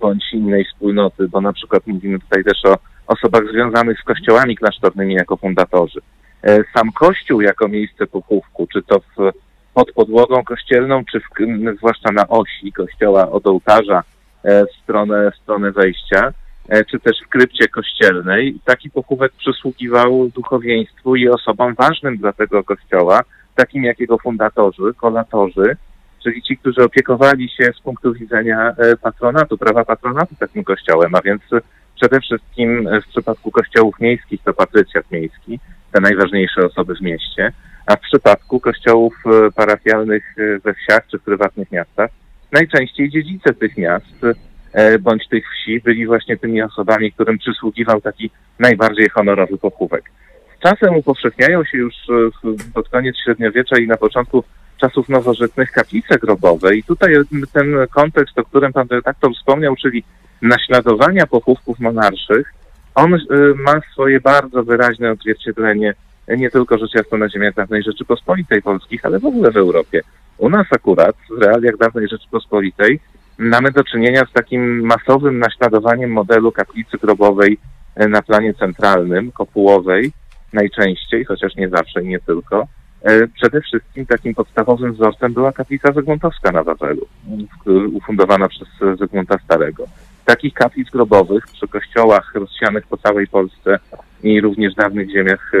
bądź 0.00 0.24
innej 0.32 0.64
wspólnoty, 0.64 1.28
bo 1.28 1.40
na 1.40 1.52
przykład 1.52 1.86
mówimy 1.86 2.18
tutaj 2.18 2.44
też 2.44 2.64
o 2.64 2.78
osobach 3.06 3.42
związanych 3.52 4.00
z 4.00 4.04
kościołami 4.04 4.56
klasztornymi 4.56 5.14
jako 5.14 5.36
fundatorzy. 5.36 6.00
E, 6.42 6.64
sam 6.74 6.92
kościół 6.92 7.40
jako 7.40 7.68
miejsce 7.68 8.06
pochówku, 8.06 8.66
czy 8.72 8.82
to 8.82 9.00
w, 9.00 9.32
pod 9.74 9.92
podłogą 9.92 10.44
kościelną, 10.44 11.04
czy 11.12 11.20
w, 11.20 11.24
zwłaszcza 11.76 12.12
na 12.12 12.28
osi 12.28 12.72
kościoła 12.72 13.30
od 13.30 13.46
ołtarza 13.46 14.02
e, 14.44 14.66
w 14.66 14.72
stronę, 14.82 15.30
w 15.30 15.42
stronę 15.42 15.70
wejścia, 15.70 16.32
e, 16.68 16.84
czy 16.84 17.00
też 17.00 17.20
w 17.26 17.28
krypcie 17.28 17.68
kościelnej. 17.68 18.60
Taki 18.64 18.90
pochówek 18.90 19.32
przysługiwał 19.32 20.30
duchowieństwu 20.34 21.16
i 21.16 21.28
osobom 21.28 21.74
ważnym 21.74 22.16
dla 22.16 22.32
tego 22.32 22.64
kościoła, 22.64 23.20
takim 23.54 23.84
jak 23.84 24.00
jego 24.00 24.18
fundatorzy, 24.18 24.94
kolatorzy, 24.96 25.76
czyli 26.22 26.42
ci, 26.42 26.56
którzy 26.56 26.84
opiekowali 26.84 27.48
się 27.48 27.72
z 27.78 27.80
punktu 27.80 28.12
widzenia 28.12 28.74
patronatu, 29.02 29.58
prawa 29.58 29.84
patronatu 29.84 30.34
takim 30.40 30.64
kościołem, 30.64 31.14
a 31.14 31.22
więc 31.22 31.42
przede 31.96 32.20
wszystkim 32.20 32.88
w 33.04 33.08
przypadku 33.08 33.50
kościołów 33.50 34.00
miejskich 34.00 34.42
to 34.42 34.54
patrycjat 34.54 35.10
miejski, 35.10 35.60
te 35.92 36.00
najważniejsze 36.00 36.66
osoby 36.66 36.94
w 36.94 37.00
mieście, 37.00 37.52
a 37.86 37.96
w 37.96 38.00
przypadku 38.00 38.60
kościołów 38.60 39.14
e, 39.26 39.50
parafialnych 39.50 40.34
e, 40.38 40.58
we 40.58 40.74
wsiach 40.74 41.06
czy 41.10 41.18
w 41.18 41.22
prywatnych 41.22 41.72
miastach 41.72 42.10
najczęściej 42.52 43.10
dziedzice 43.10 43.54
tych 43.54 43.76
miast 43.76 44.24
e, 44.72 44.98
bądź 44.98 45.28
tych 45.28 45.44
wsi 45.50 45.80
byli 45.80 46.06
właśnie 46.06 46.36
tymi 46.36 46.62
osobami, 46.62 47.12
którym 47.12 47.38
przysługiwał 47.38 48.00
taki 48.00 48.30
najbardziej 48.58 49.08
honorowy 49.08 49.58
pochówek. 49.58 50.10
Z 50.58 50.62
czasem 50.62 50.96
upowszechniają 50.96 51.64
się 51.64 51.78
już 51.78 51.94
pod 52.74 52.88
koniec 52.88 53.16
średniowiecza 53.24 53.78
i 53.78 53.86
na 53.86 53.96
początku 53.96 54.44
czasów 54.80 55.08
nowożytnych 55.08 55.70
kaplice 55.70 56.18
grobowe 56.18 56.76
i 56.76 56.82
tutaj 56.82 57.14
ten 57.52 57.74
kontekst, 57.94 58.38
o 58.38 58.44
którym 58.44 58.72
pan 58.72 58.86
redaktor 58.90 59.34
wspomniał, 59.34 59.76
czyli 59.76 60.04
naśladowania 60.42 61.26
pochówków 61.26 61.78
monarszych, 61.78 62.52
on 62.94 63.14
y, 63.14 63.18
ma 63.54 63.80
swoje 63.92 64.20
bardzo 64.20 64.62
wyraźne 64.62 65.10
odzwierciedlenie 65.10 65.94
nie 66.36 66.50
tylko 66.50 66.78
rzecz 66.78 66.94
jasna 66.94 67.18
na 67.18 67.28
ziemiach 67.28 67.54
dawnej 67.54 67.82
Rzeczypospolitej 67.82 68.62
Polskich, 68.62 69.04
ale 69.04 69.18
w 69.18 69.24
ogóle 69.24 69.50
w 69.50 69.56
Europie. 69.56 70.00
U 70.38 70.50
nas 70.50 70.66
akurat, 70.70 71.16
w 71.38 71.42
realiach 71.42 71.76
dawnej 71.76 72.08
Rzeczypospolitej, 72.08 73.00
mamy 73.38 73.72
do 73.72 73.84
czynienia 73.84 74.24
z 74.30 74.32
takim 74.32 74.86
masowym 74.86 75.38
naśladowaniem 75.38 76.10
modelu 76.10 76.52
kaplicy 76.52 76.98
grobowej 76.98 77.58
e, 77.94 78.08
na 78.08 78.22
planie 78.22 78.54
centralnym, 78.54 79.32
kopułowej 79.32 80.12
najczęściej, 80.52 81.24
chociaż 81.24 81.56
nie 81.56 81.68
zawsze 81.68 82.02
i 82.02 82.08
nie 82.08 82.20
tylko. 82.20 82.66
E, 83.02 83.26
Przede 83.26 83.60
wszystkim 83.60 84.06
takim 84.06 84.34
podstawowym 84.34 84.92
wzorcem 84.92 85.32
była 85.32 85.52
kaplica 85.52 85.92
Zygmuntowska 85.92 86.52
na 86.52 86.62
Wawelu, 86.62 87.06
ufundowana 87.92 88.48
przez 88.48 88.68
Zygmunta 88.98 89.38
Starego. 89.44 89.84
Takich 90.30 90.54
kaplic 90.54 90.90
grobowych 90.90 91.44
przy 91.46 91.68
kościołach 91.68 92.32
rozsianych 92.34 92.86
po 92.86 92.96
całej 92.96 93.26
Polsce 93.26 93.78
i 94.22 94.40
również 94.40 94.72
w 94.72 94.76
dawnych 94.76 95.10
ziemiach 95.10 95.52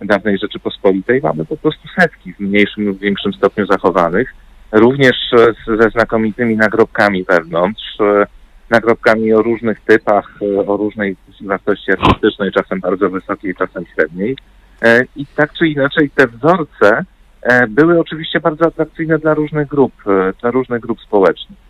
e, 0.00 0.06
dawnej 0.06 0.38
Rzeczypospolitej 0.38 1.20
mamy 1.22 1.44
po 1.44 1.56
prostu 1.56 1.88
setki 2.00 2.34
w 2.34 2.40
mniejszym 2.40 2.86
lub 2.86 2.98
większym 2.98 3.32
stopniu 3.32 3.66
zachowanych. 3.66 4.34
Również 4.72 5.16
z- 5.32 5.80
ze 5.82 5.90
znakomitymi 5.90 6.56
nagrobkami 6.56 7.24
wewnątrz, 7.24 8.00
e, 8.00 8.26
nagrobkami 8.70 9.32
o 9.32 9.42
różnych 9.42 9.80
typach, 9.80 10.38
o 10.66 10.76
różnej 10.76 11.16
wartości 11.40 11.92
artystycznej, 11.92 12.52
czasem 12.52 12.80
bardzo 12.80 13.10
wysokiej, 13.10 13.54
czasem 13.54 13.84
średniej. 13.94 14.36
E, 14.82 15.04
I 15.16 15.26
tak 15.26 15.52
czy 15.52 15.68
inaczej 15.68 16.10
te 16.10 16.26
wzorce 16.26 17.04
e, 17.42 17.66
były 17.66 18.00
oczywiście 18.00 18.40
bardzo 18.40 18.66
atrakcyjne 18.66 19.18
dla 19.18 19.34
różnych 19.34 19.68
grup, 19.68 19.92
e, 20.06 20.32
dla 20.40 20.50
różnych 20.50 20.80
grup 20.80 21.00
społecznych. 21.00 21.67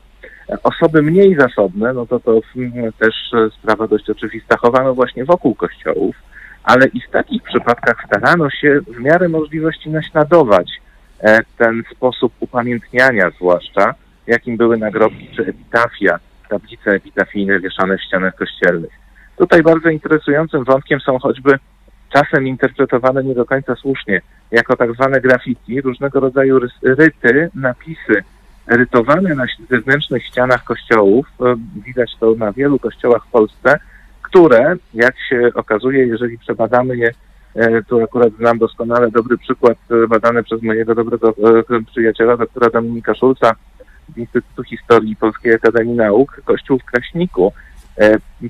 Osoby 0.63 1.03
mniej 1.03 1.37
zasobne, 1.37 1.93
no 1.93 2.07
to 2.07 2.21
to 2.21 2.41
też 2.99 3.15
sprawa 3.59 3.87
dość 3.87 4.11
oczywista, 4.11 4.57
chowano 4.57 4.95
właśnie 4.95 5.25
wokół 5.25 5.55
kościołów, 5.55 6.17
ale 6.65 6.87
i 6.87 7.01
w 7.01 7.11
takich 7.11 7.43
przypadkach 7.43 7.97
starano 8.07 8.51
się 8.51 8.81
w 8.81 9.01
miarę 9.01 9.29
możliwości 9.29 9.91
naśladować 9.91 10.71
e, 11.21 11.39
ten 11.59 11.83
sposób 11.93 12.33
upamiętniania 12.41 13.31
zwłaszcza, 13.31 13.95
jakim 14.27 14.57
były 14.57 14.79
nagrobki 14.79 15.29
czy 15.37 15.43
epitafia, 15.43 16.19
tablice 16.49 16.91
epitafijne 16.91 17.61
wieszane 17.61 17.99
w 17.99 18.03
ścianach 18.03 18.35
kościelnych. 18.35 18.91
Tutaj 19.37 19.63
bardzo 19.63 19.89
interesującym 19.89 20.65
wątkiem 20.65 21.01
są 21.01 21.19
choćby 21.19 21.59
czasem 22.13 22.47
interpretowane 22.47 23.25
nie 23.25 23.35
do 23.35 23.45
końca 23.45 23.77
słusznie 23.77 24.21
jako 24.51 24.77
tak 24.77 24.93
zwane 24.93 25.21
graffiti, 25.21 25.81
różnego 25.81 26.21
rodzaju 26.21 26.61
ryty, 26.83 27.51
napisy 27.55 28.23
rytowane 28.69 29.35
na 29.35 29.45
zewnętrznych 29.71 30.25
ścianach 30.27 30.65
kościołów, 30.65 31.27
e, 31.41 31.57
widać 31.87 32.11
to 32.21 32.35
na 32.35 32.53
wielu 32.53 32.79
kościołach 32.79 33.27
w 33.27 33.31
Polsce, 33.31 33.79
które, 34.23 34.77
jak 34.95 35.15
się 35.29 35.51
okazuje, 35.55 36.07
jeżeli 36.07 36.39
przebadamy 36.39 36.97
je, 36.97 37.11
e, 37.55 37.83
tu 37.83 38.03
akurat 38.03 38.33
znam 38.33 38.59
doskonale 38.59 39.11
dobry 39.11 39.39
przykład 39.39 39.79
e, 39.91 40.09
badany 40.09 40.43
przez 40.43 40.63
mojego 40.63 40.95
dobrego 40.95 41.35
przyjaciela, 41.91 42.37
doktora 42.37 42.71
Dominika 42.71 43.15
Szulca 43.15 43.53
z 44.15 44.17
Instytutu 44.17 44.63
Historii 44.63 45.17
Polskiej 45.17 45.55
Akademii 45.55 45.97
Nauk, 45.97 46.41
Kościół 46.45 46.79
w 46.79 46.85
Kraśniku 46.85 47.53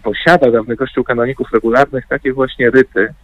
posiada, 0.03 0.51
dawny 0.51 0.77
Kościół 0.77 1.05
kanoników 1.05 1.53
regularnych, 1.53 2.07
takie 2.07 2.33
właśnie 2.33 2.71
ryty, 2.71 3.15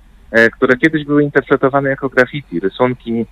które 0.53 0.77
kiedyś 0.77 1.05
były 1.05 1.23
interpretowane 1.23 1.91
jako 1.91 2.09
graffiti, 2.09 2.61
rysunki 2.61 3.27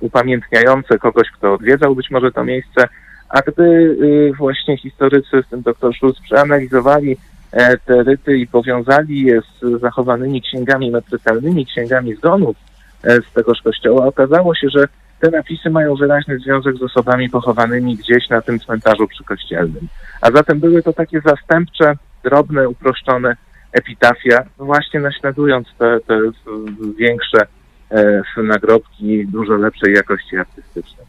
upamiętniające 0.00 0.98
kogoś, 0.98 1.30
kto 1.30 1.54
odwiedzał 1.54 1.94
być 1.94 2.10
może 2.10 2.32
to 2.32 2.44
miejsce, 2.44 2.88
a 3.28 3.40
gdy 3.40 3.62
y, 3.62 4.32
właśnie 4.38 4.76
historycy, 4.76 5.42
w 5.42 5.46
tym 5.46 5.62
dr 5.62 5.94
Schulz, 5.94 6.20
przeanalizowali 6.20 7.16
e, 7.52 7.78
te 7.78 8.02
ryty 8.02 8.38
i 8.38 8.46
powiązali 8.46 9.22
je 9.22 9.40
z 9.40 9.80
zachowanymi 9.80 10.42
księgami 10.42 10.90
metrykalnymi, 10.90 11.66
księgami 11.66 12.14
zgonów 12.14 12.56
e, 13.04 13.16
z 13.16 13.32
tegoż 13.34 13.62
kościoła, 13.62 14.06
okazało 14.06 14.54
się, 14.54 14.68
że 14.68 14.84
te 15.20 15.30
napisy 15.30 15.70
mają 15.70 15.94
wyraźny 15.94 16.38
związek 16.38 16.76
z 16.76 16.82
osobami 16.82 17.30
pochowanymi 17.30 17.96
gdzieś 17.96 18.28
na 18.28 18.42
tym 18.42 18.60
cmentarzu 18.60 19.08
przykościelnym. 19.08 19.88
A 20.20 20.30
zatem 20.30 20.60
były 20.60 20.82
to 20.82 20.92
takie 20.92 21.20
zastępcze, 21.20 21.94
drobne, 22.24 22.68
uproszczone 22.68 23.36
epitafia, 23.72 24.44
właśnie 24.58 25.00
naśladując 25.00 25.68
te, 25.78 25.98
te 26.06 26.18
większe 26.98 27.46
nagrobki 28.42 29.26
dużo 29.26 29.56
lepszej 29.56 29.94
jakości 29.94 30.36
artystycznej. 30.36 31.06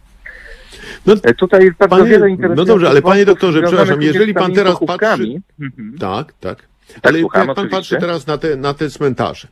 No, 1.05 1.13
E, 1.23 1.33
Tutaj 1.33 1.63
jest 1.65 1.77
bardzo 1.77 1.95
panie- 1.95 2.09
wiele 2.09 2.19
no 2.19 2.27
interesujących 2.27 2.67
dobrze, 2.67 2.89
ale 2.89 3.01
panie 3.01 3.25
doktorze, 3.25 3.61
przepraszam, 3.61 4.01
jeżeli 4.01 4.33
pan 4.33 4.53
teraz 4.53 4.79
pochówkami. 4.79 5.41
Tak, 5.99 6.33
tak. 6.39 6.67
Ale 7.01 7.19
słucham, 7.19 7.47
jak 7.47 7.55
pan 7.55 7.65
oczywiście. 7.65 7.95
patrzy 7.95 8.07
teraz 8.07 8.27
na 8.27 8.37
te, 8.37 8.55
na 8.55 8.73
te 8.73 8.89
cmentarze, 8.89 9.47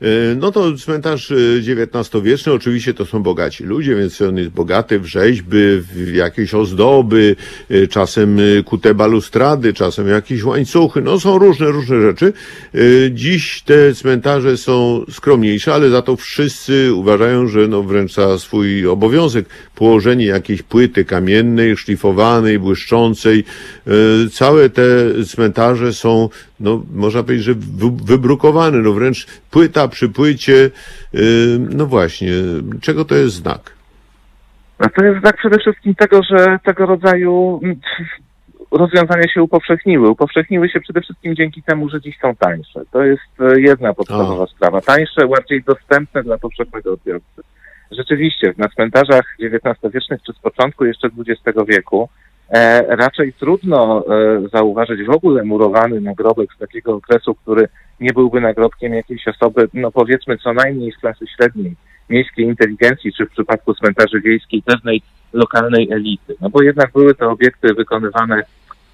e, 0.00 0.06
no 0.36 0.52
to 0.52 0.72
cmentarz 0.72 1.32
XIX-wieczny, 1.58 2.52
oczywiście 2.52 2.94
to 2.94 3.06
są 3.06 3.22
bogaci 3.22 3.64
ludzie, 3.64 3.94
więc 3.94 4.22
on 4.22 4.36
jest 4.36 4.50
bogaty 4.50 5.00
w 5.00 5.06
rzeźby, 5.06 5.58
w 5.80 6.14
jakieś 6.14 6.54
ozdoby, 6.54 7.36
e, 7.70 7.86
czasem 7.86 8.38
kute 8.64 8.94
balustrady, 8.94 9.72
czasem 9.72 10.08
jakieś 10.08 10.44
łańcuchy, 10.44 11.00
no 11.00 11.20
są 11.20 11.38
różne, 11.38 11.66
różne 11.66 12.00
rzeczy. 12.02 12.32
Dziś 13.10 13.62
te 13.62 13.94
cmentarze 13.94 14.56
są 14.56 15.04
skromniejsze, 15.10 15.74
ale 15.74 15.90
za 15.90 16.02
to 16.02 16.16
wszyscy 16.16 16.94
uważają, 16.94 17.48
że 17.48 17.68
no 17.68 17.82
wręcz 17.82 18.14
za 18.14 18.38
swój 18.38 18.86
obowiązek 18.86 19.46
położenie 19.74 20.26
jakiejś 20.26 20.62
płyty 20.62 21.04
kamiennej, 21.04 21.76
szlifowanej, 21.76 22.58
błyszczącej. 22.58 23.44
Całe 24.32 24.70
te 24.70 24.84
cmentarze 25.26 25.92
są, 25.92 26.28
no 26.60 26.82
można 26.94 27.22
powiedzieć, 27.22 27.44
że 27.44 27.54
wy- 27.54 28.04
wybrukowane, 28.04 28.78
no 28.78 28.92
wręcz 28.92 29.26
płyta 29.50 29.88
przy 29.88 30.08
płycie. 30.08 30.70
No 31.58 31.86
właśnie, 31.86 32.32
czego 32.80 33.04
to 33.04 33.14
jest 33.14 33.34
znak? 33.34 33.76
No 34.80 34.86
to 34.96 35.04
jest 35.04 35.20
znak 35.20 35.36
przede 35.36 35.58
wszystkim 35.58 35.94
tego, 35.94 36.20
że 36.30 36.58
tego 36.64 36.86
rodzaju 36.86 37.60
mm, 37.62 37.76
rozwiązania 38.70 39.28
się 39.28 39.42
upowszechniły. 39.42 40.10
Upowszechniły 40.10 40.68
się 40.68 40.80
przede 40.80 41.00
wszystkim 41.00 41.36
dzięki 41.36 41.62
temu, 41.62 41.88
że 41.88 42.00
dziś 42.00 42.18
są 42.18 42.36
tańsze. 42.36 42.80
To 42.90 43.02
jest 43.02 43.40
e, 43.40 43.60
jedna 43.60 43.94
podstawowa 43.94 44.46
sprawa. 44.46 44.80
Tańsze, 44.80 45.28
bardziej 45.28 45.62
dostępne 45.62 46.22
dla 46.22 46.38
powszechnego 46.38 46.92
odbiorcy. 46.92 47.42
Rzeczywiście, 47.90 48.54
na 48.58 48.68
cmentarzach 48.68 49.24
XIX-wiecznych 49.40 50.22
czy 50.22 50.32
z 50.32 50.38
początku 50.38 50.84
jeszcze 50.84 51.08
XX 51.08 51.58
wieku 51.68 52.08
raczej 52.88 53.32
trudno 53.32 54.04
e, 54.08 54.48
zauważyć 54.52 55.06
w 55.06 55.10
ogóle 55.10 55.44
murowany 55.44 56.00
nagrobek 56.00 56.54
z 56.54 56.58
takiego 56.58 56.94
okresu, 56.94 57.34
który 57.34 57.68
nie 58.00 58.12
byłby 58.12 58.40
nagrobkiem 58.40 58.94
jakiejś 58.94 59.28
osoby, 59.28 59.68
no 59.74 59.92
powiedzmy 59.92 60.38
co 60.38 60.52
najmniej 60.52 60.92
z 60.92 60.96
klasy 60.96 61.24
średniej, 61.36 61.76
miejskiej 62.10 62.44
inteligencji, 62.44 63.12
czy 63.12 63.26
w 63.26 63.30
przypadku 63.30 63.74
cmentarzy 63.74 64.20
wiejskiej 64.20 64.62
pewnej 64.62 65.02
lokalnej 65.32 65.92
elity. 65.92 66.34
No 66.40 66.50
bo 66.50 66.62
jednak 66.62 66.92
były 66.92 67.14
to 67.14 67.30
obiekty 67.30 67.74
wykonywane 67.74 68.42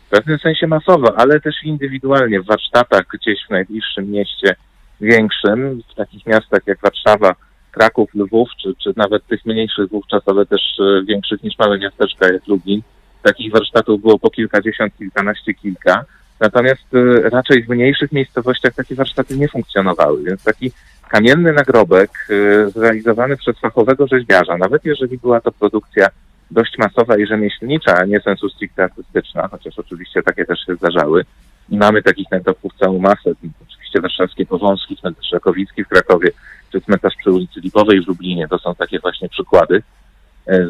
w 0.07 0.11
pewnym 0.11 0.39
sensie 0.39 0.67
masowo, 0.67 1.19
ale 1.19 1.41
też 1.41 1.55
indywidualnie 1.65 2.41
w 2.41 2.47
warsztatach 2.47 3.05
gdzieś 3.15 3.39
w 3.47 3.51
najbliższym 3.51 4.11
mieście 4.11 4.55
większym, 5.01 5.83
w 5.93 5.95
takich 5.95 6.27
miastach 6.27 6.61
jak 6.67 6.79
Warszawa, 6.81 7.35
Kraków, 7.71 8.15
Lwów, 8.15 8.49
czy, 8.63 8.75
czy 8.83 8.93
nawet 8.97 9.27
tych 9.27 9.47
mniejszych 9.47 9.89
wówczas, 9.89 10.23
ale 10.27 10.47
też 10.47 10.61
e, 10.81 11.05
większych 11.05 11.43
niż 11.43 11.59
małe 11.59 11.79
miasteczka 11.79 12.33
jak 12.33 12.47
Lublin. 12.47 12.83
Takich 13.23 13.53
warsztatów 13.53 14.01
było 14.01 14.19
po 14.19 14.31
kilkadziesiąt, 14.31 14.97
kilkanaście, 14.99 15.55
kilka. 15.55 16.05
Natomiast 16.41 16.95
e, 16.95 17.31
raczej 17.31 17.63
w 17.63 17.69
mniejszych 17.69 18.13
miejscowościach 18.13 18.75
takie 18.75 18.95
warsztaty 18.95 19.37
nie 19.37 19.49
funkcjonowały, 19.49 20.25
więc 20.25 20.45
taki 20.45 20.73
kamienny 21.09 21.53
nagrobek 21.53 22.11
e, 22.31 22.71
zrealizowany 22.71 23.37
przez 23.37 23.59
fachowego 23.59 24.07
rzeźbiarza, 24.07 24.57
nawet 24.57 24.85
jeżeli 24.85 25.19
była 25.19 25.41
to 25.41 25.53
produkcja 25.53 26.09
dość 26.51 26.79
masowa 26.79 27.17
i 27.17 27.27
rzemieślnicza, 27.27 27.97
a 27.97 28.05
nie 28.05 28.21
sensu 28.21 28.49
stricte 28.49 28.85
artystyczna, 28.85 29.49
chociaż 29.49 29.79
oczywiście 29.79 30.23
takie 30.23 30.45
też 30.45 30.67
się 30.67 30.75
zdarzały. 30.75 31.25
Mamy 31.69 32.03
takich 32.03 32.31
nagrobków 32.31 32.73
całą 32.79 32.99
masę. 32.99 33.31
Oczywiście 33.63 34.01
warszawskie 34.01 34.47
Powązki, 34.47 34.97
cmentarz 34.97 35.33
Rakowicki 35.33 35.85
w 35.85 35.89
Krakowie, 35.89 36.31
czy 36.73 36.81
cmentarz 36.81 37.15
przy 37.17 37.31
ulicy 37.31 37.61
Lipowej 37.61 38.01
w 38.01 38.09
Lublinie. 38.09 38.49
To 38.49 38.59
są 38.59 38.75
takie 38.75 38.99
właśnie 39.01 39.29
przykłady 39.29 39.83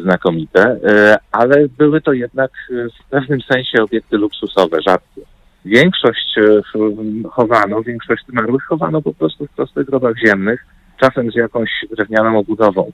znakomite, 0.01 0.61
e, 0.85 1.17
ale 1.31 1.67
były 1.77 2.01
to 2.01 2.13
jednak 2.13 2.51
e, 2.71 2.73
w 2.89 3.09
pewnym 3.09 3.41
sensie 3.41 3.83
obiekty 3.83 4.17
luksusowe, 4.17 4.77
rzadkie. 4.87 5.21
Większość 5.65 6.37
e, 6.37 6.61
ch- 6.61 7.27
chowano, 7.31 7.83
większość 7.83 8.25
zmarłych 8.29 8.63
chowano 8.63 9.01
po 9.01 9.13
prostu 9.13 9.47
w 9.47 9.51
prostych 9.51 9.85
grobach 9.87 10.13
ziemnych, 10.25 10.65
czasem 10.99 11.31
z 11.31 11.35
jakąś 11.35 11.69
drewnianą 11.97 12.37
obudową. 12.39 12.91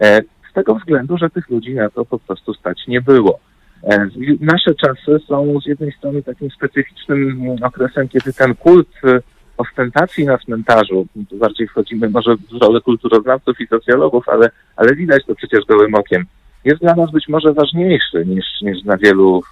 E, 0.00 0.20
Z 0.50 0.52
tego 0.54 0.74
względu, 0.74 1.18
że 1.18 1.30
tych 1.30 1.50
ludzi 1.50 1.74
na 1.74 1.90
to 1.90 2.04
po 2.04 2.18
prostu 2.18 2.54
stać 2.54 2.86
nie 2.88 3.00
było. 3.00 3.38
E, 3.84 4.06
Nasze 4.40 4.74
czasy 4.74 5.18
są 5.28 5.60
z 5.60 5.66
jednej 5.66 5.92
strony 5.92 6.22
takim 6.22 6.50
specyficznym 6.50 7.40
okresem, 7.62 8.08
kiedy 8.08 8.32
ten 8.32 8.54
kult 8.54 8.88
e, 9.04 9.20
ostentacji 9.56 10.24
na 10.24 10.38
cmentarzu, 10.38 11.06
tu 11.30 11.36
bardziej 11.36 11.68
wchodzimy 11.68 12.10
może 12.10 12.36
w 12.36 12.62
rolę 12.62 12.80
kulturoznawców 12.80 13.60
i 13.60 13.66
socjologów, 13.66 14.28
ale, 14.28 14.50
ale 14.76 14.94
widać 14.94 15.24
to 15.26 15.34
przecież 15.34 15.64
gołym 15.64 15.94
okiem, 15.94 16.24
jest 16.64 16.80
dla 16.80 16.94
nas 16.94 17.10
być 17.10 17.28
może 17.28 17.52
ważniejszy 17.52 18.26
niż, 18.26 18.44
niż 18.62 18.82
dla 18.82 18.96
wielu 18.96 19.42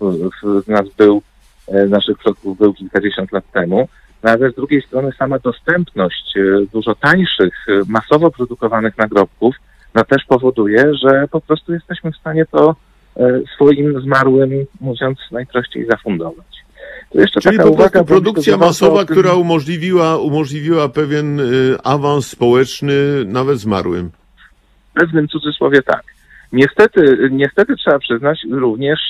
z 0.65 0.69
nas 0.69 0.89
był, 0.99 1.23
e, 1.69 1.87
naszych 1.87 2.19
przodków 2.19 2.59
był 2.59 2.75
kilkadziesiąt 2.75 3.33
lat 3.33 3.53
temu. 3.53 3.89
No, 4.23 4.31
ale 4.31 4.51
z 4.51 4.55
drugiej 4.55 4.83
strony 4.83 5.13
sama 5.19 5.39
dostępność 5.39 6.37
e, 6.37 6.67
dużo 6.73 6.95
tańszych, 6.95 7.67
e, 7.69 7.73
masowo 7.89 8.31
produkowanych 8.31 8.99
nagrobków 8.99 9.57
no 9.95 10.05
też 10.05 10.25
powoduje, 10.25 10.95
że 10.95 11.29
po 11.31 11.41
prostu 11.41 11.73
jesteśmy 11.73 12.13
w 12.13 12.17
stanie 12.17 12.47
to 12.47 12.77
swoim 13.55 14.01
zmarłym, 14.01 14.51
mówiąc 14.81 15.19
najprościej, 15.31 15.87
zafundować. 15.87 16.52
Tu 17.13 17.21
jeszcze 17.21 17.41
Czyli 17.41 17.57
taka 17.57 17.69
po 17.69 17.75
uwaga, 17.75 17.91
prostu 17.91 18.05
produkcja 18.05 18.57
masowa, 18.57 19.05
tym... 19.05 19.17
która 19.17 19.35
umożliwiła, 19.35 20.19
umożliwiła 20.19 20.89
pewien 20.89 21.41
y, 21.41 21.77
awans 21.85 22.27
społeczny 22.27 23.25
nawet 23.27 23.59
zmarłym. 23.59 24.11
W 24.91 25.01
pewnym 25.01 25.29
cudzysłowie 25.29 25.83
tak. 25.83 26.03
Niestety, 26.53 27.29
niestety 27.31 27.77
trzeba 27.77 27.99
przyznać 27.99 28.39
również 28.51 29.01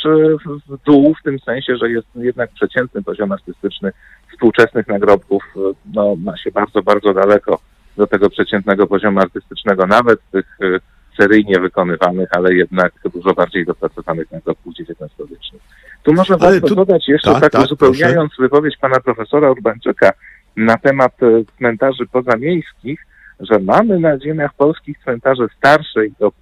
w 0.69 0.85
dół, 0.87 1.15
w 1.21 1.23
tym 1.23 1.39
sensie, 1.39 1.77
że 1.77 1.91
jest 1.91 2.07
jednak 2.15 2.51
przeciętny 2.51 3.03
poziom 3.03 3.33
artystyczny 3.33 3.93
współczesnych 4.33 4.89
nagrobków 4.89 5.45
no, 5.95 6.17
ma 6.17 6.37
się 6.37 6.51
bardzo, 6.51 6.83
bardzo 6.83 7.15
daleko 7.15 7.59
do 7.97 8.07
tego 8.07 8.31
przeciętnego 8.31 8.87
poziomu 8.87 9.21
artystycznego, 9.21 9.87
nawet 9.87 10.21
tych 10.31 10.47
y, 10.63 10.81
seryjnie 11.21 11.61
wykonywanych, 11.61 12.29
ale 12.33 12.55
jednak 12.55 12.93
dużo 13.15 13.35
bardziej 13.35 13.67
dopracowanych 13.67 14.31
nagrobków 14.33 14.75
XIX-wiecznych. 14.81 15.63
Tu 16.03 16.13
można 16.13 16.37
warto 16.37 16.69
tu... 16.69 16.75
dodać 16.75 17.09
jeszcze, 17.09 17.33
tak, 17.33 17.43
tak, 17.43 17.53
tak 17.53 17.65
uzupełniając 17.65 18.31
proszę. 18.31 18.43
wypowiedź 18.43 18.77
pana 18.81 19.01
profesora 19.01 19.51
Urbańczyka 19.51 20.13
na 20.57 20.77
temat 20.77 21.23
y, 21.23 21.45
cmentarzy 21.59 22.07
pozamiejskich, 22.07 23.07
że 23.41 23.59
mamy 23.59 23.99
na 23.99 24.19
ziemiach 24.19 24.55
polskich 24.55 24.99
cmentarze 25.05 25.47
starsze 25.59 26.07
i 26.07 26.15
to 26.15 26.33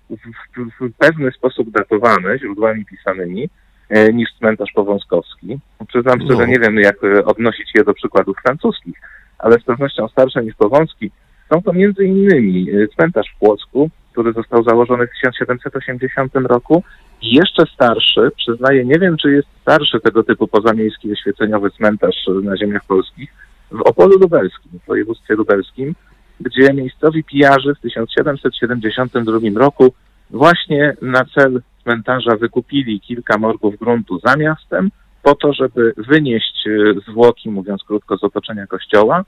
w, 0.81 0.93
pewny 0.99 1.33
sposób 1.33 1.71
datowane 1.71 2.39
źródłami 2.39 2.85
pisanymi, 2.85 3.49
E, 3.91 4.13
niż 4.13 4.29
cmentarz 4.39 4.73
powązkowski. 4.75 5.59
Przyznam 5.89 6.21
szczerze, 6.21 6.41
no. 6.41 6.47
nie 6.47 6.59
wiem 6.59 6.77
jak 6.77 7.05
e, 7.05 7.25
odnosić 7.25 7.71
je 7.75 7.85
do 7.85 7.95
przykładów 7.95 8.37
francuskich, 8.43 9.01
ale 9.39 9.59
z 9.59 9.65
pewnością 9.65 10.09
starsze 10.09 10.45
niż 10.45 10.55
powązki 10.55 11.11
są 11.53 11.63
to 11.63 11.73
między 11.73 12.05
innymi 12.05 12.71
e, 12.71 12.89
cmentarz 12.89 13.27
w 13.37 13.39
Płocku, 13.39 13.91
który 14.13 14.33
został 14.33 14.63
założony 14.63 15.07
w 15.07 15.11
1780 15.11 16.35
roku 16.35 16.83
i 17.23 17.35
jeszcze 17.35 17.67
starszy, 17.75 18.31
przyznaję, 18.37 18.85
nie 18.85 18.99
wiem 18.99 19.17
czy 19.17 19.33
jest 19.33 19.49
starszy 19.63 20.01
tego 20.01 20.23
typu 20.23 20.49
pozamiejski 20.49 21.13
oświeceniowy 21.13 21.71
cmentarz 21.71 22.27
na 22.43 22.57
ziemiach 22.57 22.85
polskich, 22.85 23.33
w 23.71 23.81
Opolu 23.81 24.19
Lubelskim, 24.19 24.81
w 24.85 24.87
województwie 24.87 25.35
lubelskim, 25.35 25.95
gdzie 26.41 26.73
miejscowi 26.75 27.25
pijarzy 27.25 27.75
w 27.75 27.81
1772 27.81 29.39
roku 29.55 29.95
właśnie 30.31 30.97
na 31.03 31.25
cel 31.25 31.63
cmentarza 31.83 32.37
wykupili 32.37 33.01
kilka 33.01 33.39
morgów 33.39 33.79
gruntu 33.79 34.21
za 34.25 34.37
miastem 34.37 34.91
po 35.23 35.35
to, 35.35 35.53
żeby 35.53 35.95
wynieść 35.97 36.67
e, 36.67 37.01
zwłoki, 37.11 37.51
mówiąc 37.51 37.85
krótko, 37.85 38.17
z 38.17 38.25
otoczenia 38.25 38.67
kościoła 38.67 39.25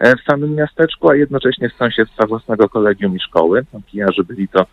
w 0.00 0.30
samym 0.30 0.54
miasteczku, 0.54 1.10
a 1.10 1.16
jednocześnie 1.16 1.70
z 1.70 1.78
sąsiedztwa 1.78 2.26
własnego 2.26 2.68
kolegium 2.68 3.16
i 3.16 3.20
szkoły. 3.20 3.64
Pijarzy 3.92 4.24
byli 4.24 4.48
to 4.48 4.66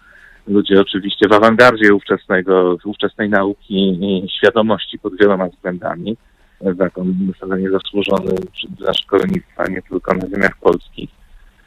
ludzie 0.48 0.82
oczywiście 0.82 1.28
w 1.28 1.34
awangardzie 1.34 1.94
ówczesnego, 1.94 2.78
ówczesnej 2.86 3.30
nauki 3.30 3.98
i 4.02 4.30
świadomości 4.38 5.00
pod 5.00 5.18
wieloma 5.18 5.48
względami. 5.48 6.18
Zakon 6.80 7.34
szalenie 7.40 7.70
zasłużony 7.70 8.36
dla 8.70 8.94
szkolnictwa 8.94 9.68
nie 9.68 9.82
tylko 9.82 10.14
na 10.14 10.28
ziemiach 10.28 10.58
polskich. 10.62 11.10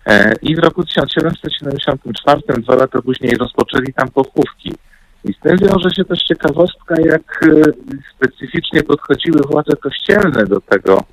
E, 0.06 0.32
I 0.43 0.56
w 0.56 0.59
roku 0.59 0.85
1774, 0.85 2.40
dwa 2.62 2.74
lata 2.74 3.02
później, 3.02 3.36
rozpoczęli 3.40 3.93
tam 3.93 4.09
pochówki 4.09 4.72
i 5.24 5.32
z 5.32 5.39
tym 5.39 5.56
wiąże 5.56 5.90
się 5.90 6.05
też 6.05 6.18
ciekawostka, 6.18 6.94
jak 7.05 7.40
e, 7.43 7.72
specyficznie 8.16 8.82
podchodziły 8.82 9.40
władze 9.51 9.76
kościelne 9.76 10.44
do 10.44 10.60
tego 10.60 11.05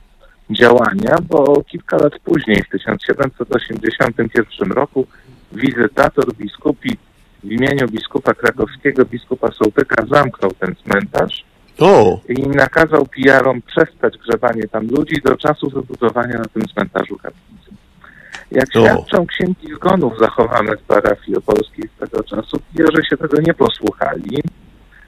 działania, 0.49 1.17
bo 1.29 1.63
kilka 1.63 1.97
lat 1.97 2.13
później, 2.23 2.63
w 2.63 2.69
1781 2.69 4.71
roku, 4.71 5.07
wizytator 5.51 6.33
biskupi 6.33 6.97
w 7.43 7.51
imieniu 7.51 7.87
biskupa 7.87 8.33
krakowskiego, 8.33 9.05
biskupa 9.05 9.51
Sołtyka, 9.51 10.05
zamknął 10.05 10.51
ten 10.51 10.75
cmentarz 10.75 11.45
o. 11.79 12.19
i 12.29 12.47
nakazał 12.47 13.05
pijarom 13.05 13.61
przestać 13.61 14.17
grzebanie 14.17 14.67
tam 14.67 14.87
ludzi 14.87 15.21
do 15.23 15.37
czasu 15.37 15.69
wybudowania 15.69 16.37
na 16.37 16.45
tym 16.45 16.63
cmentarzu 16.73 17.17
kaplicy. 17.17 17.71
Jak 18.51 18.69
o. 18.75 18.79
świadczą 18.79 19.25
księgi 19.25 19.73
zgonów 19.75 20.13
zachowane 20.19 20.77
w 20.77 20.81
parafii 20.81 21.37
opolskiej 21.37 21.89
z 21.95 21.99
tego 21.99 22.23
czasu, 22.23 22.57
że 22.75 23.03
się 23.09 23.17
tego 23.17 23.41
nie 23.41 23.53
posłuchali. 23.53 24.41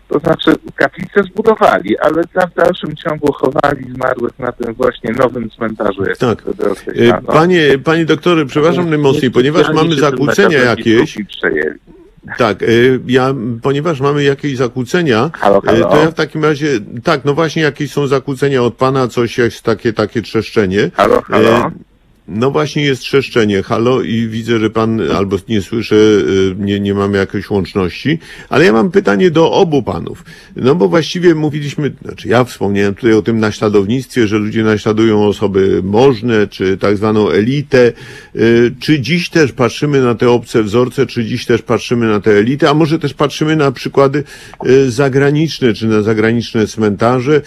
To 0.07 0.19
znaczy 0.19 0.51
kaplicę 0.75 1.23
zbudowali, 1.23 1.97
ale 1.97 2.23
w 2.23 2.55
dalszym 2.55 2.95
ciągu 2.95 3.33
chowali 3.33 3.93
zmarłych 3.93 4.39
na 4.39 4.51
tym 4.51 4.73
właśnie 4.73 5.13
nowym 5.13 5.49
cmentarzu. 5.49 6.03
Tak. 6.19 6.43
E, 6.95 7.21
panie, 7.21 7.79
panie 7.83 8.05
doktorze, 8.05 8.45
przepraszam 8.45 8.89
najmocniej, 8.89 9.31
ponieważ 9.31 9.73
mamy 9.73 9.95
zakłócenia 9.95 10.59
jakieś. 10.59 11.17
Tak, 12.37 12.63
e, 12.63 12.65
ja, 13.07 13.35
ponieważ 13.61 13.99
mamy 13.99 14.23
jakieś 14.23 14.57
zakłócenia, 14.57 15.29
halo, 15.33 15.61
halo. 15.61 15.89
to 15.89 15.97
ja 15.97 16.11
w 16.11 16.13
takim 16.13 16.43
razie, 16.43 16.67
tak, 17.03 17.25
no 17.25 17.33
właśnie 17.33 17.61
jakieś 17.61 17.91
są 17.91 18.07
zakłócenia 18.07 18.63
od 18.63 18.73
pana, 18.73 19.07
coś 19.07 19.37
jest 19.37 19.63
takie, 19.63 19.93
takie 19.93 20.21
trzeszczenie. 20.21 20.91
Halo, 20.93 21.21
halo. 21.21 21.71
No 22.27 22.51
właśnie 22.51 22.83
jest 22.83 23.01
trzeszczenie, 23.01 23.63
halo 23.63 24.01
i 24.01 24.27
widzę, 24.27 24.59
że 24.59 24.69
pan 24.69 25.11
albo 25.11 25.37
nie 25.49 25.61
słyszę, 25.61 25.95
y, 25.95 26.55
nie, 26.59 26.79
nie 26.79 26.93
mamy 26.93 27.17
jakiejś 27.17 27.49
łączności, 27.49 28.19
ale 28.49 28.65
ja 28.65 28.73
mam 28.73 28.91
pytanie 28.91 29.31
do 29.31 29.51
obu 29.51 29.83
panów. 29.83 30.25
No 30.55 30.75
bo 30.75 30.87
właściwie 30.87 31.35
mówiliśmy, 31.35 31.91
znaczy 32.05 32.27
ja 32.27 32.43
wspomniałem 32.43 32.95
tutaj 32.95 33.13
o 33.13 33.21
tym 33.21 33.39
naśladownictwie, 33.39 34.27
że 34.27 34.37
ludzie 34.37 34.63
naśladują 34.63 35.25
osoby 35.25 35.81
możne, 35.83 36.47
czy 36.47 36.77
tak 36.77 36.97
zwaną 36.97 37.29
elitę. 37.29 37.93
Y, 38.35 38.75
czy 38.79 38.99
dziś 38.99 39.29
też 39.29 39.51
patrzymy 39.51 40.01
na 40.01 40.15
te 40.15 40.29
obce 40.29 40.63
wzorce, 40.63 41.05
czy 41.05 41.25
dziś 41.25 41.45
też 41.45 41.61
patrzymy 41.61 42.07
na 42.07 42.19
te 42.19 42.31
elity, 42.31 42.69
a 42.69 42.73
może 42.73 42.99
też 42.99 43.13
patrzymy 43.13 43.55
na 43.55 43.71
przykłady 43.71 44.23
y, 44.65 44.91
zagraniczne, 44.91 45.73
czy 45.73 45.87
na 45.87 46.01
zagraniczne 46.01 46.67
cmentarze. 46.67 47.41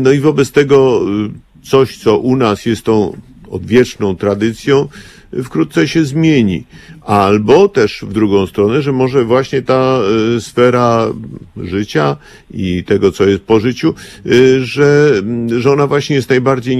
No 0.00 0.12
i 0.12 0.20
wobec 0.20 0.50
tego 0.52 1.00
coś, 1.62 1.96
co 1.96 2.18
u 2.18 2.36
nas 2.36 2.66
jest 2.66 2.84
tą 2.84 3.16
odwieczną 3.50 4.16
tradycją, 4.16 4.88
wkrótce 5.44 5.88
się 5.88 6.04
zmieni. 6.04 6.64
Albo 7.00 7.68
też 7.68 8.04
w 8.08 8.12
drugą 8.12 8.46
stronę, 8.46 8.82
że 8.82 8.92
może 8.92 9.24
właśnie 9.24 9.62
ta 9.62 9.98
y, 10.36 10.40
sfera 10.40 11.06
życia 11.56 12.16
i 12.50 12.84
tego, 12.84 13.12
co 13.12 13.24
jest 13.24 13.42
po 13.42 13.60
życiu, 13.60 13.94
y, 14.26 14.64
że, 14.64 15.12
że 15.58 15.72
ona 15.72 15.86
właśnie 15.86 16.16
jest 16.16 16.30
najbardziej 16.30 16.76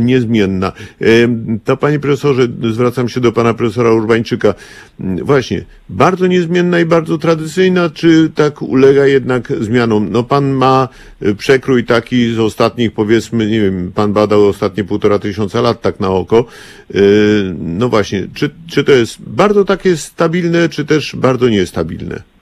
niezmienna. 0.00 0.72
Y, 1.02 1.28
to 1.64 1.76
panie 1.76 1.98
profesorze, 1.98 2.48
zwracam 2.72 3.08
się 3.08 3.20
do 3.20 3.32
pana 3.32 3.54
profesora 3.54 3.92
Urbańczyka. 3.92 4.54
Właśnie, 5.22 5.64
bardzo 5.88 6.26
niezmienna 6.26 6.80
i 6.80 6.84
bardzo 6.84 7.18
tradycyjna, 7.18 7.90
czy 7.90 8.30
tak 8.34 8.62
ulega 8.62 9.06
jednak 9.06 9.52
zmianom? 9.60 10.08
No 10.10 10.22
pan 10.22 10.50
ma 10.50 10.88
przekrój 11.38 11.84
taki 11.84 12.34
z 12.34 12.38
ostatnich, 12.38 12.92
powiedzmy, 12.92 13.46
nie 13.46 13.60
wiem, 13.60 13.92
pan 13.94 14.12
badał 14.12 14.46
ostatnie 14.46 14.84
półtora 14.84 15.18
tysiąca 15.18 15.60
lat 15.60 15.82
tak 15.82 16.00
na 16.00 16.08
oko. 16.08 16.44
No 17.58 17.88
właśnie, 17.88 18.26
czy, 18.34 18.50
czy 18.66 18.84
to 18.84 18.92
jest 18.92 19.22
bardzo 19.22 19.53
takie 19.64 19.96
stabilne, 19.96 20.68
czy 20.68 20.84
też 20.84 21.16
bardzo 21.16 21.48
niestabilne? 21.48 22.33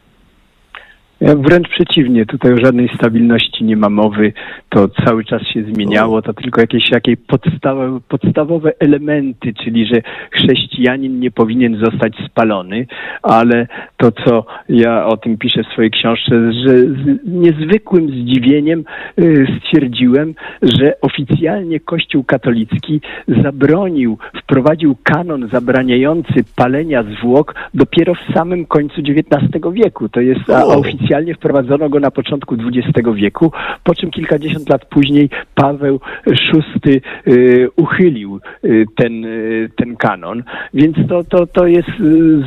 Wręcz 1.22 1.68
przeciwnie, 1.68 2.26
tutaj 2.26 2.52
o 2.52 2.64
żadnej 2.64 2.88
stabilności 2.94 3.64
nie 3.64 3.76
ma 3.76 3.90
mowy. 3.90 4.32
To 4.68 4.88
cały 4.88 5.24
czas 5.24 5.42
się 5.42 5.62
zmieniało, 5.62 6.22
to 6.22 6.34
tylko 6.34 6.60
jakieś, 6.60 6.90
jakieś 6.90 7.16
podstawowe, 7.26 8.00
podstawowe 8.08 8.72
elementy, 8.78 9.54
czyli 9.64 9.86
że 9.86 10.02
chrześcijanin 10.30 11.20
nie 11.20 11.30
powinien 11.30 11.76
zostać 11.84 12.12
spalony, 12.26 12.86
ale 13.22 13.66
to, 13.96 14.12
co 14.12 14.44
ja 14.68 15.06
o 15.06 15.16
tym 15.16 15.38
piszę 15.38 15.64
w 15.64 15.72
swojej 15.72 15.90
książce, 15.90 16.52
że 16.52 16.78
z 16.78 17.20
niezwykłym 17.24 18.08
zdziwieniem 18.08 18.84
y, 19.18 19.46
stwierdziłem, 19.60 20.34
że 20.62 21.00
oficjalnie 21.00 21.80
Kościół 21.80 22.24
katolicki 22.24 23.00
zabronił, 23.42 24.18
wprowadził 24.42 24.96
kanon 25.02 25.48
zabraniający 25.48 26.44
palenia 26.56 27.02
zwłok 27.02 27.54
dopiero 27.74 28.14
w 28.14 28.34
samym 28.34 28.66
końcu 28.66 29.00
XIX 29.00 29.62
wieku. 29.72 30.08
To 30.08 30.20
jest 30.20 30.50
oficjalnie 30.50 31.11
oficjalnie 31.12 31.34
wprowadzono 31.34 31.88
go 31.88 32.00
na 32.00 32.10
początku 32.10 32.54
XX 32.54 33.08
wieku, 33.14 33.52
po 33.84 33.94
czym 33.94 34.10
kilkadziesiąt 34.10 34.68
lat 34.68 34.84
później 34.84 35.30
Paweł 35.54 36.00
VI 36.26 37.00
y, 37.26 37.68
uchylił 37.76 38.40
y, 38.64 38.86
ten, 38.96 39.24
y, 39.24 39.70
ten 39.76 39.96
kanon. 39.96 40.42
Więc 40.74 40.96
to, 41.08 41.24
to, 41.24 41.46
to 41.46 41.66
jest 41.66 41.90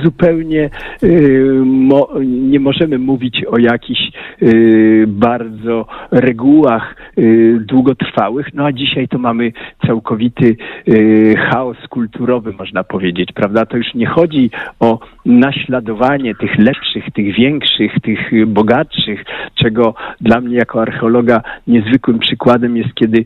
zupełnie, 0.03 0.69
nie 2.25 2.59
możemy 2.59 2.97
mówić 2.97 3.45
o 3.45 3.57
jakichś 3.57 4.01
bardzo 5.07 5.85
regułach 6.11 6.95
długotrwałych, 7.59 8.53
no 8.53 8.65
a 8.65 8.71
dzisiaj 8.71 9.07
to 9.07 9.17
mamy 9.17 9.51
całkowity 9.87 10.55
chaos 11.37 11.77
kulturowy, 11.89 12.53
można 12.59 12.83
powiedzieć, 12.83 13.29
prawda? 13.35 13.65
To 13.65 13.77
już 13.77 13.93
nie 13.93 14.05
chodzi 14.05 14.49
o 14.79 14.99
naśladowanie 15.25 16.35
tych 16.35 16.57
lepszych, 16.57 17.11
tych 17.13 17.35
większych, 17.35 17.91
tych 18.03 18.31
bogatszych, 18.55 19.19
czego 19.55 19.93
dla 20.21 20.41
mnie 20.41 20.55
jako 20.55 20.81
archeologa 20.81 21.41
niezwykłym 21.67 22.19
przykładem 22.19 22.77
jest, 22.77 22.93
kiedy 22.95 23.17
y, 23.19 23.25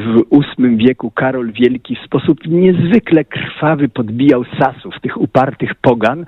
w 0.00 0.22
VIII 0.58 0.76
wieku 0.76 1.10
Karol 1.10 1.52
Wielki 1.52 1.96
w 1.96 2.06
sposób 2.06 2.38
niezwykle 2.46 3.24
krwawy 3.24 3.88
podbijał 3.88 4.44
Sasów, 4.58 4.94
tych 5.00 5.20
upartych 5.20 5.74
pogan, 5.74 6.26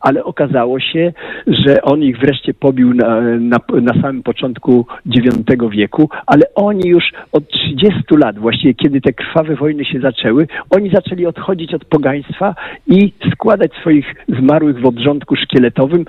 ale 0.00 0.24
okazało 0.24 0.80
się, 0.80 1.12
że 1.46 1.82
on 1.82 2.02
ich 2.02 2.18
wreszcie 2.18 2.54
pobił 2.54 2.94
na, 2.94 3.20
na, 3.20 3.58
na 3.80 4.02
samym 4.02 4.22
początku 4.22 4.86
IX 5.06 5.70
wieku, 5.70 6.08
ale 6.26 6.42
oni 6.54 6.88
już 6.88 7.04
od 7.32 7.48
30 7.48 8.02
lat, 8.10 8.38
właściwie 8.38 8.74
kiedy 8.74 9.00
te 9.00 9.12
krwawe 9.12 9.56
wojny 9.56 9.84
się 9.84 10.00
zaczęły, 10.00 10.46
oni 10.70 10.90
zaczęli 10.90 11.26
odchodzić 11.26 11.74
od 11.74 11.84
pogaństwa 11.84 12.54
i 12.86 13.12
składać 13.32 13.72
swoich 13.80 14.14
zmarłych 14.28 14.80
w 14.80 14.86
obrządku 14.86 15.36
szkieletowym, 15.36 16.04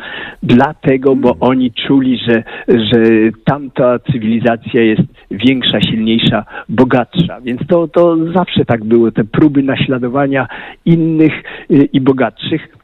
dlatego, 0.81 1.15
bo 1.15 1.35
oni 1.39 1.71
czuli, 1.71 2.19
że, 2.27 2.43
że 2.67 3.03
tamta 3.45 3.99
cywilizacja 3.99 4.81
jest 4.81 5.01
większa, 5.31 5.81
silniejsza, 5.81 6.45
bogatsza. 6.69 7.41
Więc 7.41 7.61
to, 7.67 7.87
to 7.87 8.17
zawsze 8.33 8.65
tak 8.65 8.83
było, 8.83 9.11
te 9.11 9.23
próby 9.23 9.63
naśladowania 9.63 10.47
innych 10.85 11.33
y, 11.71 11.89
i 11.93 12.01
bogatszych. 12.01 12.82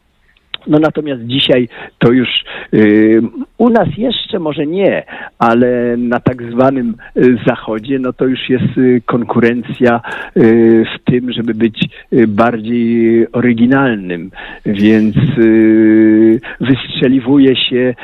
No 0.67 0.79
natomiast 0.79 1.21
dzisiaj 1.25 1.67
to 1.99 2.11
już 2.11 2.29
y, 2.73 3.21
u 3.57 3.69
nas 3.69 3.87
jeszcze 3.97 4.39
może 4.39 4.67
nie, 4.67 5.03
ale 5.39 5.97
na 5.97 6.19
tak 6.19 6.51
zwanym 6.51 6.95
y, 7.17 7.37
zachodzie, 7.47 7.99
no 7.99 8.13
to 8.13 8.25
już 8.25 8.49
jest 8.49 8.77
y, 8.77 9.01
konkurencja 9.05 10.01
y, 10.37 10.85
w 10.95 11.11
tym, 11.11 11.31
żeby 11.31 11.53
być 11.53 11.89
bardziej 12.27 13.27
oryginalnym, 13.31 14.31
więc 14.65 15.15
y, 15.37 16.39
wystrzeliwuje 16.59 17.55
się 17.55 17.95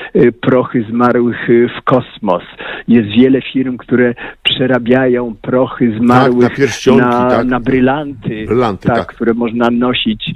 prochy 0.42 0.86
zmarłych 0.90 1.48
w 1.80 1.84
kosmos. 1.84 2.44
Jest 2.88 3.10
wiele 3.10 3.42
firm, 3.42 3.78
które 3.78 4.14
przerabiają 4.44 5.36
prochy 5.42 5.98
zmarłych 6.00 6.50
na 6.50 6.56
pierścionki, 6.56 7.06
na, 7.06 7.30
tak. 7.30 7.48
na 7.48 7.60
brylanty, 7.60 8.46
Brylanty, 8.48 8.88
tak. 8.88 9.08
które 9.08 9.34
można 9.34 9.70
nosić. 9.70 10.34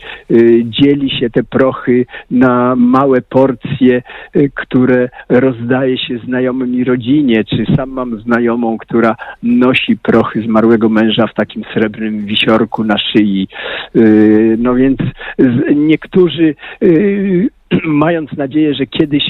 Dzieli 0.63 1.09
się 1.19 1.29
te 1.29 1.43
prochy 1.43 2.05
na 2.31 2.75
małe 2.75 3.21
porcje, 3.21 4.01
y, 4.35 4.51
które 4.55 5.09
rozdaje 5.29 5.97
się 5.97 6.17
znajomym 6.17 6.73
i 6.73 6.83
rodzinie, 6.83 7.43
czy 7.43 7.65
sam 7.75 7.89
mam 7.89 8.19
znajomą, 8.21 8.77
która 8.77 9.15
nosi 9.43 9.97
prochy 9.97 10.41
zmarłego 10.41 10.89
męża 10.89 11.27
w 11.27 11.33
takim 11.33 11.63
srebrnym 11.73 12.25
wisiorku 12.25 12.83
na 12.83 12.97
szyi. 12.97 13.47
Y, 13.95 14.55
No 14.59 14.75
więc 14.75 14.99
niektórzy 15.75 16.55
y, 16.83 17.49
mając 17.83 18.33
nadzieję, 18.37 18.73
że 18.73 18.85
kiedyś 18.85 19.23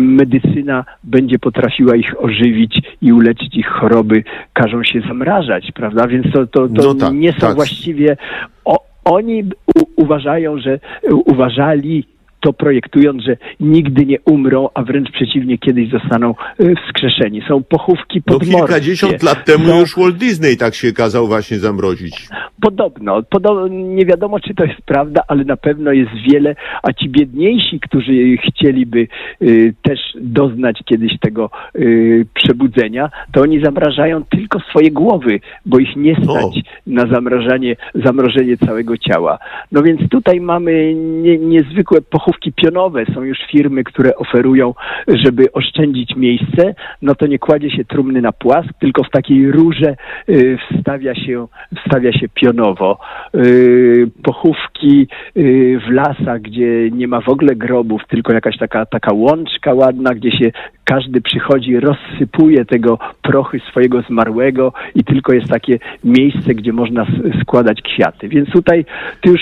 medycyna 0.00 0.84
będzie 1.04 1.38
potrafiła 1.38 1.96
ich 1.96 2.24
ożywić 2.24 2.80
i 3.02 3.12
uleczyć 3.12 3.56
ich 3.56 3.66
choroby, 3.66 4.24
każą 4.52 4.84
się 4.84 5.00
zamrażać, 5.00 5.72
prawda? 5.74 6.06
Więc 6.06 6.32
to, 6.32 6.46
to, 6.46 6.68
to 6.68 6.82
No 6.82 6.94
tak, 6.94 7.14
nie 7.14 7.32
są 7.32 7.38
tak. 7.40 7.54
właściwie. 7.54 8.16
O, 8.64 8.78
oni 9.04 9.42
u, 9.76 10.02
uważają, 10.02 10.58
że 10.58 10.78
uważali 11.10 12.04
to 12.42 12.52
projektując, 12.52 13.22
że 13.24 13.36
nigdy 13.60 14.06
nie 14.06 14.18
umrą, 14.20 14.68
a 14.74 14.82
wręcz 14.82 15.10
przeciwnie, 15.10 15.58
kiedyś 15.58 15.90
zostaną 15.90 16.34
y, 16.60 16.74
wskrzeszeni. 16.86 17.42
Są 17.48 17.62
pochówki 17.62 18.22
No 18.26 18.32
podmorskie. 18.32 18.56
kilkadziesiąt 18.56 19.22
lat 19.22 19.44
temu 19.44 19.64
Są- 19.68 19.80
już 19.80 19.96
Walt 19.96 20.16
Disney 20.16 20.56
tak 20.56 20.74
się 20.74 20.92
kazał 20.92 21.26
właśnie 21.26 21.58
zamrozić. 21.58 22.28
Podobno, 22.60 23.22
podo- 23.22 23.68
nie 23.70 24.06
wiadomo 24.06 24.40
czy 24.40 24.54
to 24.54 24.64
jest 24.64 24.80
prawda, 24.86 25.22
ale 25.28 25.44
na 25.44 25.56
pewno 25.56 25.92
jest 25.92 26.10
wiele, 26.32 26.54
a 26.82 26.92
ci 26.92 27.08
biedniejsi, 27.08 27.80
którzy 27.80 28.12
chcieliby 28.48 29.06
y, 29.42 29.74
też 29.82 29.98
doznać 30.20 30.80
kiedyś 30.84 31.12
tego 31.20 31.50
y, 31.76 32.26
przebudzenia, 32.34 33.10
to 33.32 33.40
oni 33.40 33.64
zamrażają 33.64 34.24
tylko 34.24 34.60
swoje 34.60 34.90
głowy, 34.90 35.40
bo 35.66 35.78
ich 35.78 35.96
nie 35.96 36.14
stać 36.16 36.60
na 36.86 37.06
zamrażanie, 37.06 37.76
zamrożenie 37.94 38.56
całego 38.56 38.96
ciała. 38.98 39.38
No 39.72 39.82
więc 39.82 40.00
tutaj 40.10 40.40
mamy 40.40 40.94
nie, 40.94 41.38
niezwykłe 41.38 42.00
pochówki 42.02 42.31
pionowe. 42.56 43.04
Są 43.14 43.22
już 43.22 43.38
firmy, 43.50 43.84
które 43.84 44.16
oferują, 44.16 44.74
żeby 45.08 45.52
oszczędzić 45.52 46.16
miejsce, 46.16 46.74
no 47.02 47.14
to 47.14 47.26
nie 47.26 47.38
kładzie 47.38 47.70
się 47.70 47.84
trumny 47.84 48.20
na 48.20 48.32
płask, 48.32 48.68
tylko 48.80 49.04
w 49.04 49.10
takiej 49.10 49.50
rurze 49.50 49.96
y, 50.28 50.58
wstawia 50.70 51.14
się, 51.14 51.46
wstawia 51.76 52.12
się 52.12 52.28
pionowo. 52.28 52.98
Y, 53.34 54.10
pochówki 54.22 55.08
y, 55.36 55.80
w 55.86 55.90
lasach, 55.90 56.40
gdzie 56.40 56.90
nie 56.90 57.08
ma 57.08 57.20
w 57.20 57.28
ogóle 57.28 57.56
grobów, 57.56 58.02
tylko 58.08 58.32
jakaś 58.32 58.58
taka, 58.58 58.86
taka 58.86 59.12
łączka 59.14 59.74
ładna, 59.74 60.14
gdzie 60.14 60.30
się 60.30 60.52
każdy 60.84 61.20
przychodzi, 61.20 61.80
rozsypuje 61.80 62.64
tego 62.64 62.98
prochy 63.22 63.60
swojego 63.70 64.02
zmarłego 64.02 64.72
i 64.94 65.04
tylko 65.04 65.32
jest 65.32 65.48
takie 65.48 65.78
miejsce, 66.04 66.54
gdzie 66.54 66.72
można 66.72 67.06
składać 67.42 67.82
kwiaty. 67.82 68.28
Więc 68.28 68.50
tutaj 68.50 68.84
tu 69.20 69.30
już 69.30 69.40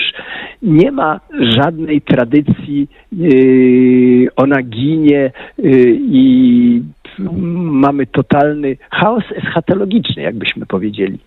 nie 0.61 0.91
ma 0.91 1.19
żadnej 1.39 2.01
tradycji, 2.01 2.87
yy, 3.11 4.27
ona 4.35 4.61
ginie 4.61 5.31
yy, 5.57 5.97
i 5.99 6.81
mamy 7.19 8.05
totalny 8.05 8.77
chaos 8.91 9.23
eschatologiczny, 9.35 10.23
jakbyśmy 10.23 10.65
powiedzieli. 10.65 11.19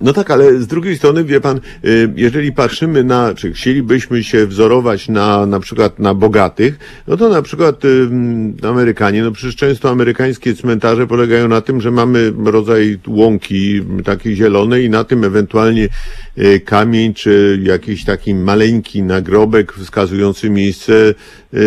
No 0.00 0.12
tak, 0.12 0.30
ale 0.30 0.58
z 0.58 0.66
drugiej 0.66 0.96
strony, 0.96 1.24
wie 1.24 1.40
pan, 1.40 1.60
y, 1.84 2.12
jeżeli 2.16 2.52
patrzymy 2.52 3.04
na, 3.04 3.34
czy 3.34 3.52
chcielibyśmy 3.52 4.24
się 4.24 4.46
wzorować 4.46 5.08
na, 5.08 5.46
na 5.46 5.60
przykład 5.60 5.98
na 5.98 6.14
bogatych, 6.14 6.78
no 7.06 7.16
to 7.16 7.28
na 7.28 7.42
przykład 7.42 7.84
y, 7.84 8.08
Amerykanie, 8.62 9.22
no 9.22 9.32
przecież 9.32 9.56
często 9.56 9.90
amerykańskie 9.90 10.54
cmentarze 10.54 11.06
polegają 11.06 11.48
na 11.48 11.60
tym, 11.60 11.80
że 11.80 11.90
mamy 11.90 12.32
rodzaj 12.44 12.98
łąki 13.06 13.82
takiej 14.04 14.36
zielonej 14.36 14.84
i 14.84 14.90
na 14.90 15.04
tym 15.04 15.24
ewentualnie 15.24 15.88
y, 16.38 16.60
kamień, 16.60 17.14
czy 17.14 17.60
jakiś 17.62 18.04
taki 18.04 18.34
maleńki 18.34 19.02
nagrobek 19.02 19.72
wskazujący 19.72 20.50
miejsce, 20.50 21.14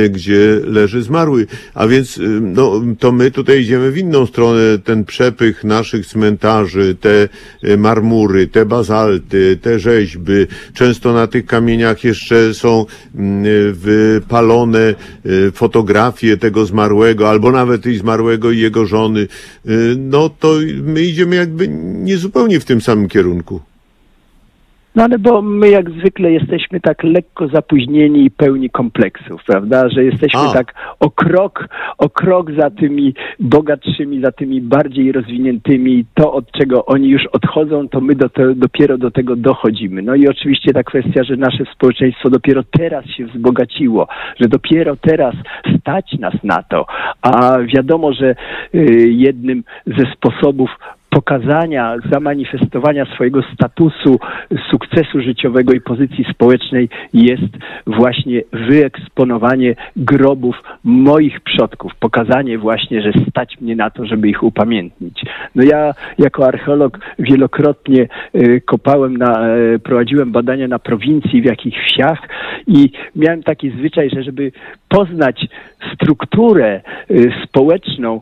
gdzie 0.09 0.59
leży 0.63 1.03
zmarły. 1.03 1.47
A 1.73 1.87
więc, 1.87 2.19
no, 2.41 2.81
to 2.99 3.11
my 3.11 3.31
tutaj 3.31 3.61
idziemy 3.61 3.91
w 3.91 3.97
inną 3.97 4.25
stronę, 4.25 4.61
ten 4.83 5.05
przepych 5.05 5.63
naszych 5.63 6.05
cmentarzy, 6.05 6.95
te 6.95 7.29
marmury, 7.77 8.20
te 8.51 8.65
bazalty, 8.65 9.57
te 9.61 9.79
rzeźby. 9.79 10.47
Często 10.73 11.13
na 11.13 11.27
tych 11.27 11.45
kamieniach 11.45 12.03
jeszcze 12.03 12.53
są 12.53 12.85
mm, 13.15 13.73
wypalone 13.73 14.95
y, 15.25 15.51
fotografie 15.51 16.37
tego 16.37 16.65
zmarłego, 16.65 17.29
albo 17.29 17.51
nawet 17.51 17.85
i 17.85 17.97
zmarłego 17.97 18.51
i 18.51 18.59
jego 18.59 18.85
żony. 18.85 19.19
Y, 19.19 19.95
No 19.97 20.29
to 20.29 20.53
my 20.83 21.01
idziemy 21.01 21.35
jakby 21.35 21.67
niezupełnie 22.03 22.59
w 22.59 22.65
tym 22.65 22.81
samym 22.81 23.07
kierunku. 23.07 23.70
No 24.95 25.03
ale 25.03 25.19
bo 25.19 25.41
my 25.41 25.69
jak 25.69 25.89
zwykle 25.89 26.31
jesteśmy 26.31 26.79
tak 26.79 27.03
lekko 27.03 27.47
zapóźnieni 27.47 28.25
i 28.25 28.31
pełni 28.31 28.69
kompleksów, 28.69 29.43
prawda? 29.43 29.89
Że 29.89 30.03
jesteśmy 30.03 30.39
A. 30.39 30.53
tak 30.53 30.73
o 30.99 31.09
krok, 31.09 31.67
o 31.97 32.09
krok 32.09 32.51
za 32.51 32.69
tymi 32.69 33.13
bogatszymi, 33.39 34.21
za 34.21 34.31
tymi 34.31 34.61
bardziej 34.61 35.11
rozwiniętymi. 35.11 36.05
To, 36.13 36.33
od 36.33 36.51
czego 36.51 36.85
oni 36.85 37.09
już 37.09 37.25
odchodzą, 37.25 37.89
to 37.89 38.01
my 38.01 38.15
do 38.15 38.29
te, 38.29 38.55
dopiero 38.55 38.97
do 38.97 39.11
tego 39.11 39.35
dochodzimy. 39.35 40.01
No 40.01 40.15
i 40.15 40.27
oczywiście 40.27 40.73
ta 40.73 40.83
kwestia, 40.83 41.23
że 41.23 41.37
nasze 41.37 41.63
społeczeństwo 41.73 42.29
dopiero 42.29 42.63
teraz 42.63 43.05
się 43.05 43.25
wzbogaciło, 43.25 44.07
że 44.41 44.47
dopiero 44.47 44.95
teraz 44.95 45.35
stać 45.79 46.13
nas 46.19 46.33
na 46.43 46.63
to. 46.63 46.85
A 47.21 47.57
wiadomo, 47.75 48.13
że 48.13 48.35
y, 48.75 49.07
jednym 49.09 49.63
ze 49.85 50.11
sposobów 50.15 50.69
pokazania, 51.11 51.95
zamanifestowania 52.11 53.05
swojego 53.05 53.41
statusu, 53.53 54.19
sukcesu 54.71 55.21
życiowego 55.21 55.73
i 55.73 55.81
pozycji 55.81 56.25
społecznej 56.33 56.89
jest 57.13 57.53
właśnie 57.87 58.41
wyeksponowanie 58.53 59.75
grobów 59.95 60.55
moich 60.83 61.41
przodków, 61.41 61.95
pokazanie 61.99 62.57
właśnie, 62.57 63.01
że 63.01 63.11
stać 63.29 63.61
mnie 63.61 63.75
na 63.75 63.89
to, 63.89 64.05
żeby 64.05 64.29
ich 64.29 64.43
upamiętnić. 64.43 65.21
No 65.55 65.63
ja 65.63 65.93
jako 66.17 66.47
archeolog 66.47 66.99
wielokrotnie 67.19 68.07
y, 68.35 68.61
kopałem 68.65 69.17
na, 69.17 69.57
y, 69.57 69.79
prowadziłem 69.79 70.31
badania 70.31 70.67
na 70.67 70.79
prowincji, 70.79 71.41
w 71.41 71.45
jakich 71.45 71.75
wsiach 71.83 72.19
i 72.67 72.91
miałem 73.15 73.43
taki 73.43 73.69
zwyczaj, 73.69 74.09
że 74.09 74.23
żeby 74.23 74.51
poznać 74.89 75.47
strukturę 75.93 76.81
y, 77.11 77.31
społeczną 77.43 78.21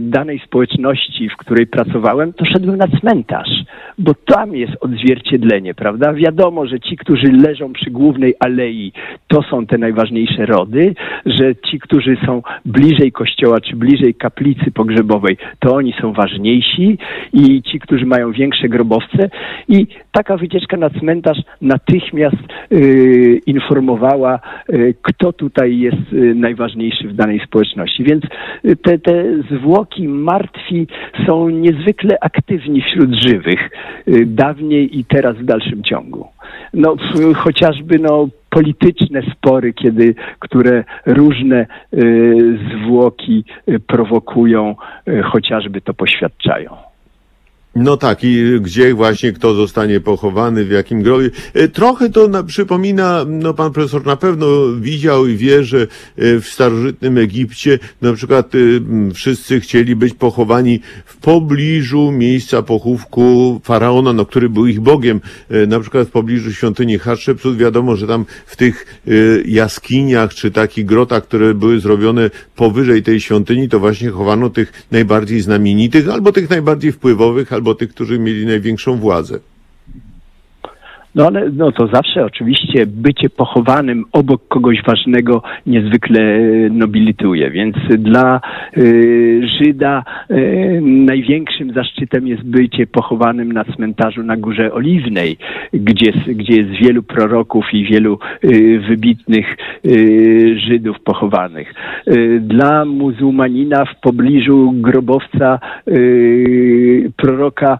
danej 0.00 0.38
społeczności, 0.46 1.28
w 1.28 1.36
której 1.36 1.66
pracowałem, 1.66 1.99
to 2.36 2.44
szedłem 2.44 2.76
na 2.76 2.88
cmentarz, 3.00 3.64
bo 3.98 4.14
tam 4.14 4.56
jest 4.56 4.72
odzwierciedlenie, 4.80 5.74
prawda? 5.74 6.12
Wiadomo, 6.12 6.66
że 6.66 6.80
ci, 6.80 6.96
którzy 6.96 7.32
leżą 7.32 7.72
przy 7.72 7.90
głównej 7.90 8.34
alei, 8.40 8.92
to 9.28 9.42
są 9.42 9.66
te 9.66 9.78
najważniejsze 9.78 10.46
rody, 10.46 10.94
że 11.26 11.54
ci, 11.56 11.78
którzy 11.78 12.16
są 12.26 12.42
bliżej 12.64 13.12
kościoła 13.12 13.60
czy 13.60 13.76
bliżej 13.76 14.14
kaplicy 14.14 14.70
pogrzebowej, 14.70 15.36
to 15.58 15.74
oni 15.74 15.94
są 16.00 16.12
ważniejsi 16.12 16.98
i 17.32 17.62
ci, 17.62 17.80
którzy 17.80 18.06
mają 18.06 18.32
większe 18.32 18.68
grobowce. 18.68 19.30
I 19.68 19.86
taka 20.12 20.36
wycieczka 20.36 20.76
na 20.76 20.90
cmentarz 20.90 21.38
natychmiast 21.60 22.36
y, 22.72 23.40
informowała, 23.46 24.40
y, 24.72 24.94
kto 25.02 25.32
tutaj 25.32 25.78
jest 25.78 26.12
y, 26.12 26.34
najważniejszy 26.34 27.08
w 27.08 27.14
danej 27.14 27.40
społeczności. 27.46 28.04
Więc 28.04 28.24
y, 28.64 28.76
te, 28.76 28.98
te 28.98 29.24
zwłoki 29.50 30.08
martwi 30.08 30.86
są 31.26 31.48
niezwykle 31.48 31.89
aktywni 32.20 32.82
wśród 32.82 33.14
żywych, 33.14 33.70
y, 34.08 34.26
dawniej 34.26 34.98
i 34.98 35.04
teraz 35.04 35.36
w 35.36 35.44
dalszym 35.44 35.82
ciągu. 35.82 36.28
No, 36.74 36.96
chociażby 37.36 37.98
no, 37.98 38.28
polityczne 38.50 39.22
spory, 39.32 39.72
kiedy, 39.72 40.14
które 40.38 40.84
różne 41.06 41.66
y, 41.94 42.58
zwłoki 42.74 43.44
y, 43.68 43.80
prowokują, 43.80 44.76
chociażby 45.22 45.80
to 45.80 45.94
poświadczają. 45.94 46.89
No 47.76 47.96
tak, 47.96 48.24
i 48.24 48.60
gdzie 48.60 48.94
właśnie 48.94 49.32
kto 49.32 49.54
zostanie 49.54 50.00
pochowany, 50.00 50.64
w 50.64 50.70
jakim 50.70 51.02
grobie. 51.02 51.30
E, 51.54 51.68
Trochę 51.68 52.10
to 52.10 52.28
na, 52.28 52.42
przypomina, 52.42 53.24
no 53.28 53.54
pan 53.54 53.72
profesor 53.72 54.06
na 54.06 54.16
pewno 54.16 54.46
widział 54.80 55.26
i 55.26 55.36
wie, 55.36 55.64
że 55.64 55.82
e, 55.82 55.86
w 56.40 56.48
starożytnym 56.48 57.18
Egipcie 57.18 57.78
na 58.02 58.12
przykład 58.12 58.54
e, 58.54 58.58
wszyscy 59.14 59.60
chcieli 59.60 59.96
być 59.96 60.14
pochowani 60.14 60.80
w 61.04 61.16
pobliżu 61.16 62.12
miejsca 62.12 62.62
pochówku 62.62 63.60
faraona, 63.64 64.12
no 64.12 64.26
który 64.26 64.48
był 64.48 64.66
ich 64.66 64.80
bogiem, 64.80 65.20
na 65.68 65.80
przykład 65.80 66.08
w 66.08 66.10
pobliżu 66.10 66.52
świątyni 66.52 66.98
Hatshepsut. 66.98 67.56
Wiadomo, 67.56 67.96
że 67.96 68.06
tam 68.06 68.24
w 68.46 68.56
tych 68.56 69.02
jaskiniach 69.44 70.34
czy 70.34 70.50
takich 70.50 70.86
grotach, 70.86 71.24
które 71.24 71.54
były 71.54 71.80
zrobione 71.80 72.30
powyżej 72.56 73.02
tej 73.02 73.20
świątyni, 73.20 73.68
to 73.68 73.80
właśnie 73.80 74.10
chowano 74.10 74.50
tych 74.50 74.72
najbardziej 74.90 75.40
znamienitych, 75.40 76.08
albo 76.08 76.32
tych 76.32 76.50
najbardziej 76.50 76.92
wpływowych, 76.92 77.52
albo 77.60 77.74
tych, 77.74 77.90
którzy 77.90 78.18
mieli 78.18 78.46
największą 78.46 78.96
władzę. 78.96 79.40
No 81.14 81.26
ale 81.26 81.50
no 81.56 81.72
to 81.72 81.86
zawsze 81.86 82.24
oczywiście 82.24 82.86
bycie 82.86 83.30
pochowanym 83.30 84.04
obok 84.12 84.48
kogoś 84.48 84.82
ważnego 84.82 85.42
niezwykle 85.66 86.20
e, 86.20 86.40
nobilituje, 86.70 87.50
więc 87.50 87.76
dla 87.98 88.40
y, 88.76 89.48
Żyda 89.60 90.04
y, 90.30 90.80
największym 90.82 91.72
zaszczytem 91.72 92.28
jest 92.28 92.42
bycie 92.42 92.86
pochowanym 92.86 93.52
na 93.52 93.64
cmentarzu 93.64 94.22
na 94.22 94.36
Górze 94.36 94.72
Oliwnej, 94.72 95.36
gdzie, 95.72 96.12
gdzie 96.26 96.56
jest 96.56 96.70
wielu 96.70 97.02
proroków 97.02 97.74
i 97.74 97.84
wielu 97.84 98.18
y, 98.44 98.80
wybitnych 98.88 99.56
Żydów 100.56 101.00
pochowanych. 101.00 101.74
Dla 102.40 102.84
muzułmanina 102.84 103.84
w 103.84 104.00
pobliżu 104.00 104.72
grobowca 104.76 105.58
proroka 107.16 107.78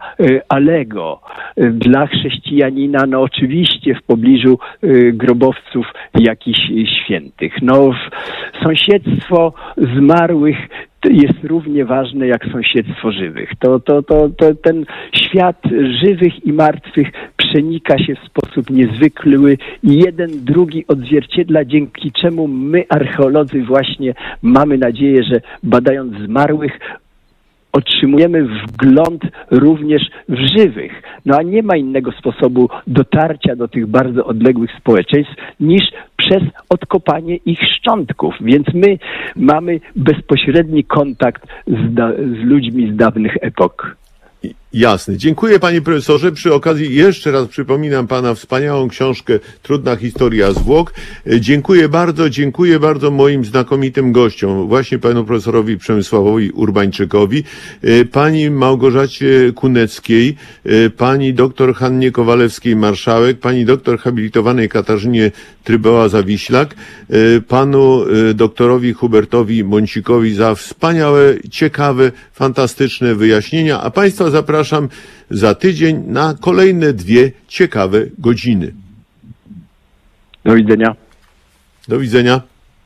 Alego. 0.48 1.20
Dla 1.56 2.06
chrześcijanina 2.06 3.06
no 3.06 3.19
oczywiście 3.20 3.94
w 3.94 4.02
pobliżu 4.02 4.58
y, 4.84 5.12
grobowców 5.12 5.86
jakichś 6.14 6.60
świętych. 7.04 7.52
No 7.62 7.90
sąsiedztwo 8.62 9.52
zmarłych 9.96 10.58
jest 11.04 11.44
równie 11.44 11.84
ważne 11.84 12.26
jak 12.26 12.46
sąsiedztwo 12.52 13.12
żywych. 13.12 13.50
To, 13.58 13.80
to, 13.80 14.02
to, 14.02 14.28
to 14.28 14.54
ten 14.54 14.84
świat 15.14 15.62
żywych 16.02 16.46
i 16.46 16.52
martwych 16.52 17.08
przenika 17.36 17.98
się 17.98 18.14
w 18.14 18.28
sposób 18.28 18.70
niezwykły 18.70 19.58
i 19.82 19.98
jeden 19.98 20.44
drugi 20.44 20.84
odzwierciedla, 20.88 21.64
dzięki 21.64 22.12
czemu 22.12 22.48
my 22.48 22.84
archeolodzy 22.88 23.62
właśnie 23.62 24.14
mamy 24.42 24.78
nadzieję, 24.78 25.22
że 25.24 25.40
badając 25.62 26.12
zmarłych 26.26 26.78
otrzymujemy 27.72 28.44
wgląd 28.44 29.22
również 29.50 30.02
w 30.28 30.36
żywych. 30.58 31.02
No 31.26 31.36
a 31.38 31.42
nie 31.42 31.62
ma 31.62 31.76
innego 31.76 32.12
sposobu 32.12 32.68
dotarcia 32.86 33.56
do 33.56 33.68
tych 33.68 33.86
bardzo 33.86 34.24
odległych 34.26 34.70
społeczeństw 34.78 35.34
niż 35.60 35.82
przez 36.16 36.42
odkopanie 36.68 37.36
ich 37.36 37.58
szczątków. 37.76 38.34
Więc 38.40 38.66
my 38.74 38.98
mamy 39.36 39.80
bezpośredni 39.96 40.84
kontakt 40.84 41.46
z, 41.66 41.94
z 42.16 42.44
ludźmi 42.44 42.92
z 42.92 42.96
dawnych 42.96 43.36
epok. 43.40 43.96
Jasne. 44.72 45.16
Dziękuję 45.16 45.60
panie 45.60 45.82
profesorze. 45.82 46.32
Przy 46.32 46.54
okazji 46.54 46.94
jeszcze 46.94 47.30
raz 47.30 47.48
przypominam 47.48 48.06
pana 48.06 48.34
wspaniałą 48.34 48.88
książkę 48.88 49.38
Trudna 49.62 49.96
historia 49.96 50.52
zwłok. 50.52 50.94
E, 51.26 51.40
Dziękuję 51.40 51.88
bardzo, 51.88 52.30
dziękuję 52.30 52.80
bardzo 52.80 53.10
moim 53.10 53.44
znakomitym 53.44 54.12
gościom, 54.12 54.68
właśnie 54.68 54.98
panu 54.98 55.24
profesorowi 55.24 55.78
Przemysławowi 55.78 56.50
Urbańczykowi, 56.50 57.44
e, 57.82 58.04
pani 58.04 58.50
Małgorzacie 58.50 59.52
Kuneckiej, 59.54 60.36
e, 60.64 60.90
pani 60.90 61.34
doktor 61.34 61.74
Hannie 61.74 62.12
Kowalewskiej-Marszałek, 62.12 63.34
pani 63.34 63.64
doktor 63.64 63.98
habilitowanej 63.98 64.68
Katarzynie 64.68 65.30
Trybeła-Zawiślak, 65.64 66.66
e, 67.10 67.40
panu 67.40 68.04
doktorowi 68.34 68.92
Hubertowi 68.92 69.64
Mącikowi 69.64 70.34
za 70.34 70.54
wspaniałe, 70.54 71.34
ciekawe, 71.50 72.12
fantastyczne 72.32 73.14
wyjaśnienia, 73.14 73.80
a 73.80 73.90
państwa 73.90 74.30
zapraszam 74.60 74.88
za 75.30 75.54
tydzień 75.54 76.02
na 76.06 76.34
kolejne 76.40 76.92
dwie 76.92 77.32
ciekawe 77.48 78.06
godziny. 78.18 78.74
Do 80.44 80.54
widzenia. 80.54 80.96
Do 81.88 81.98
widzenia. 81.98 82.42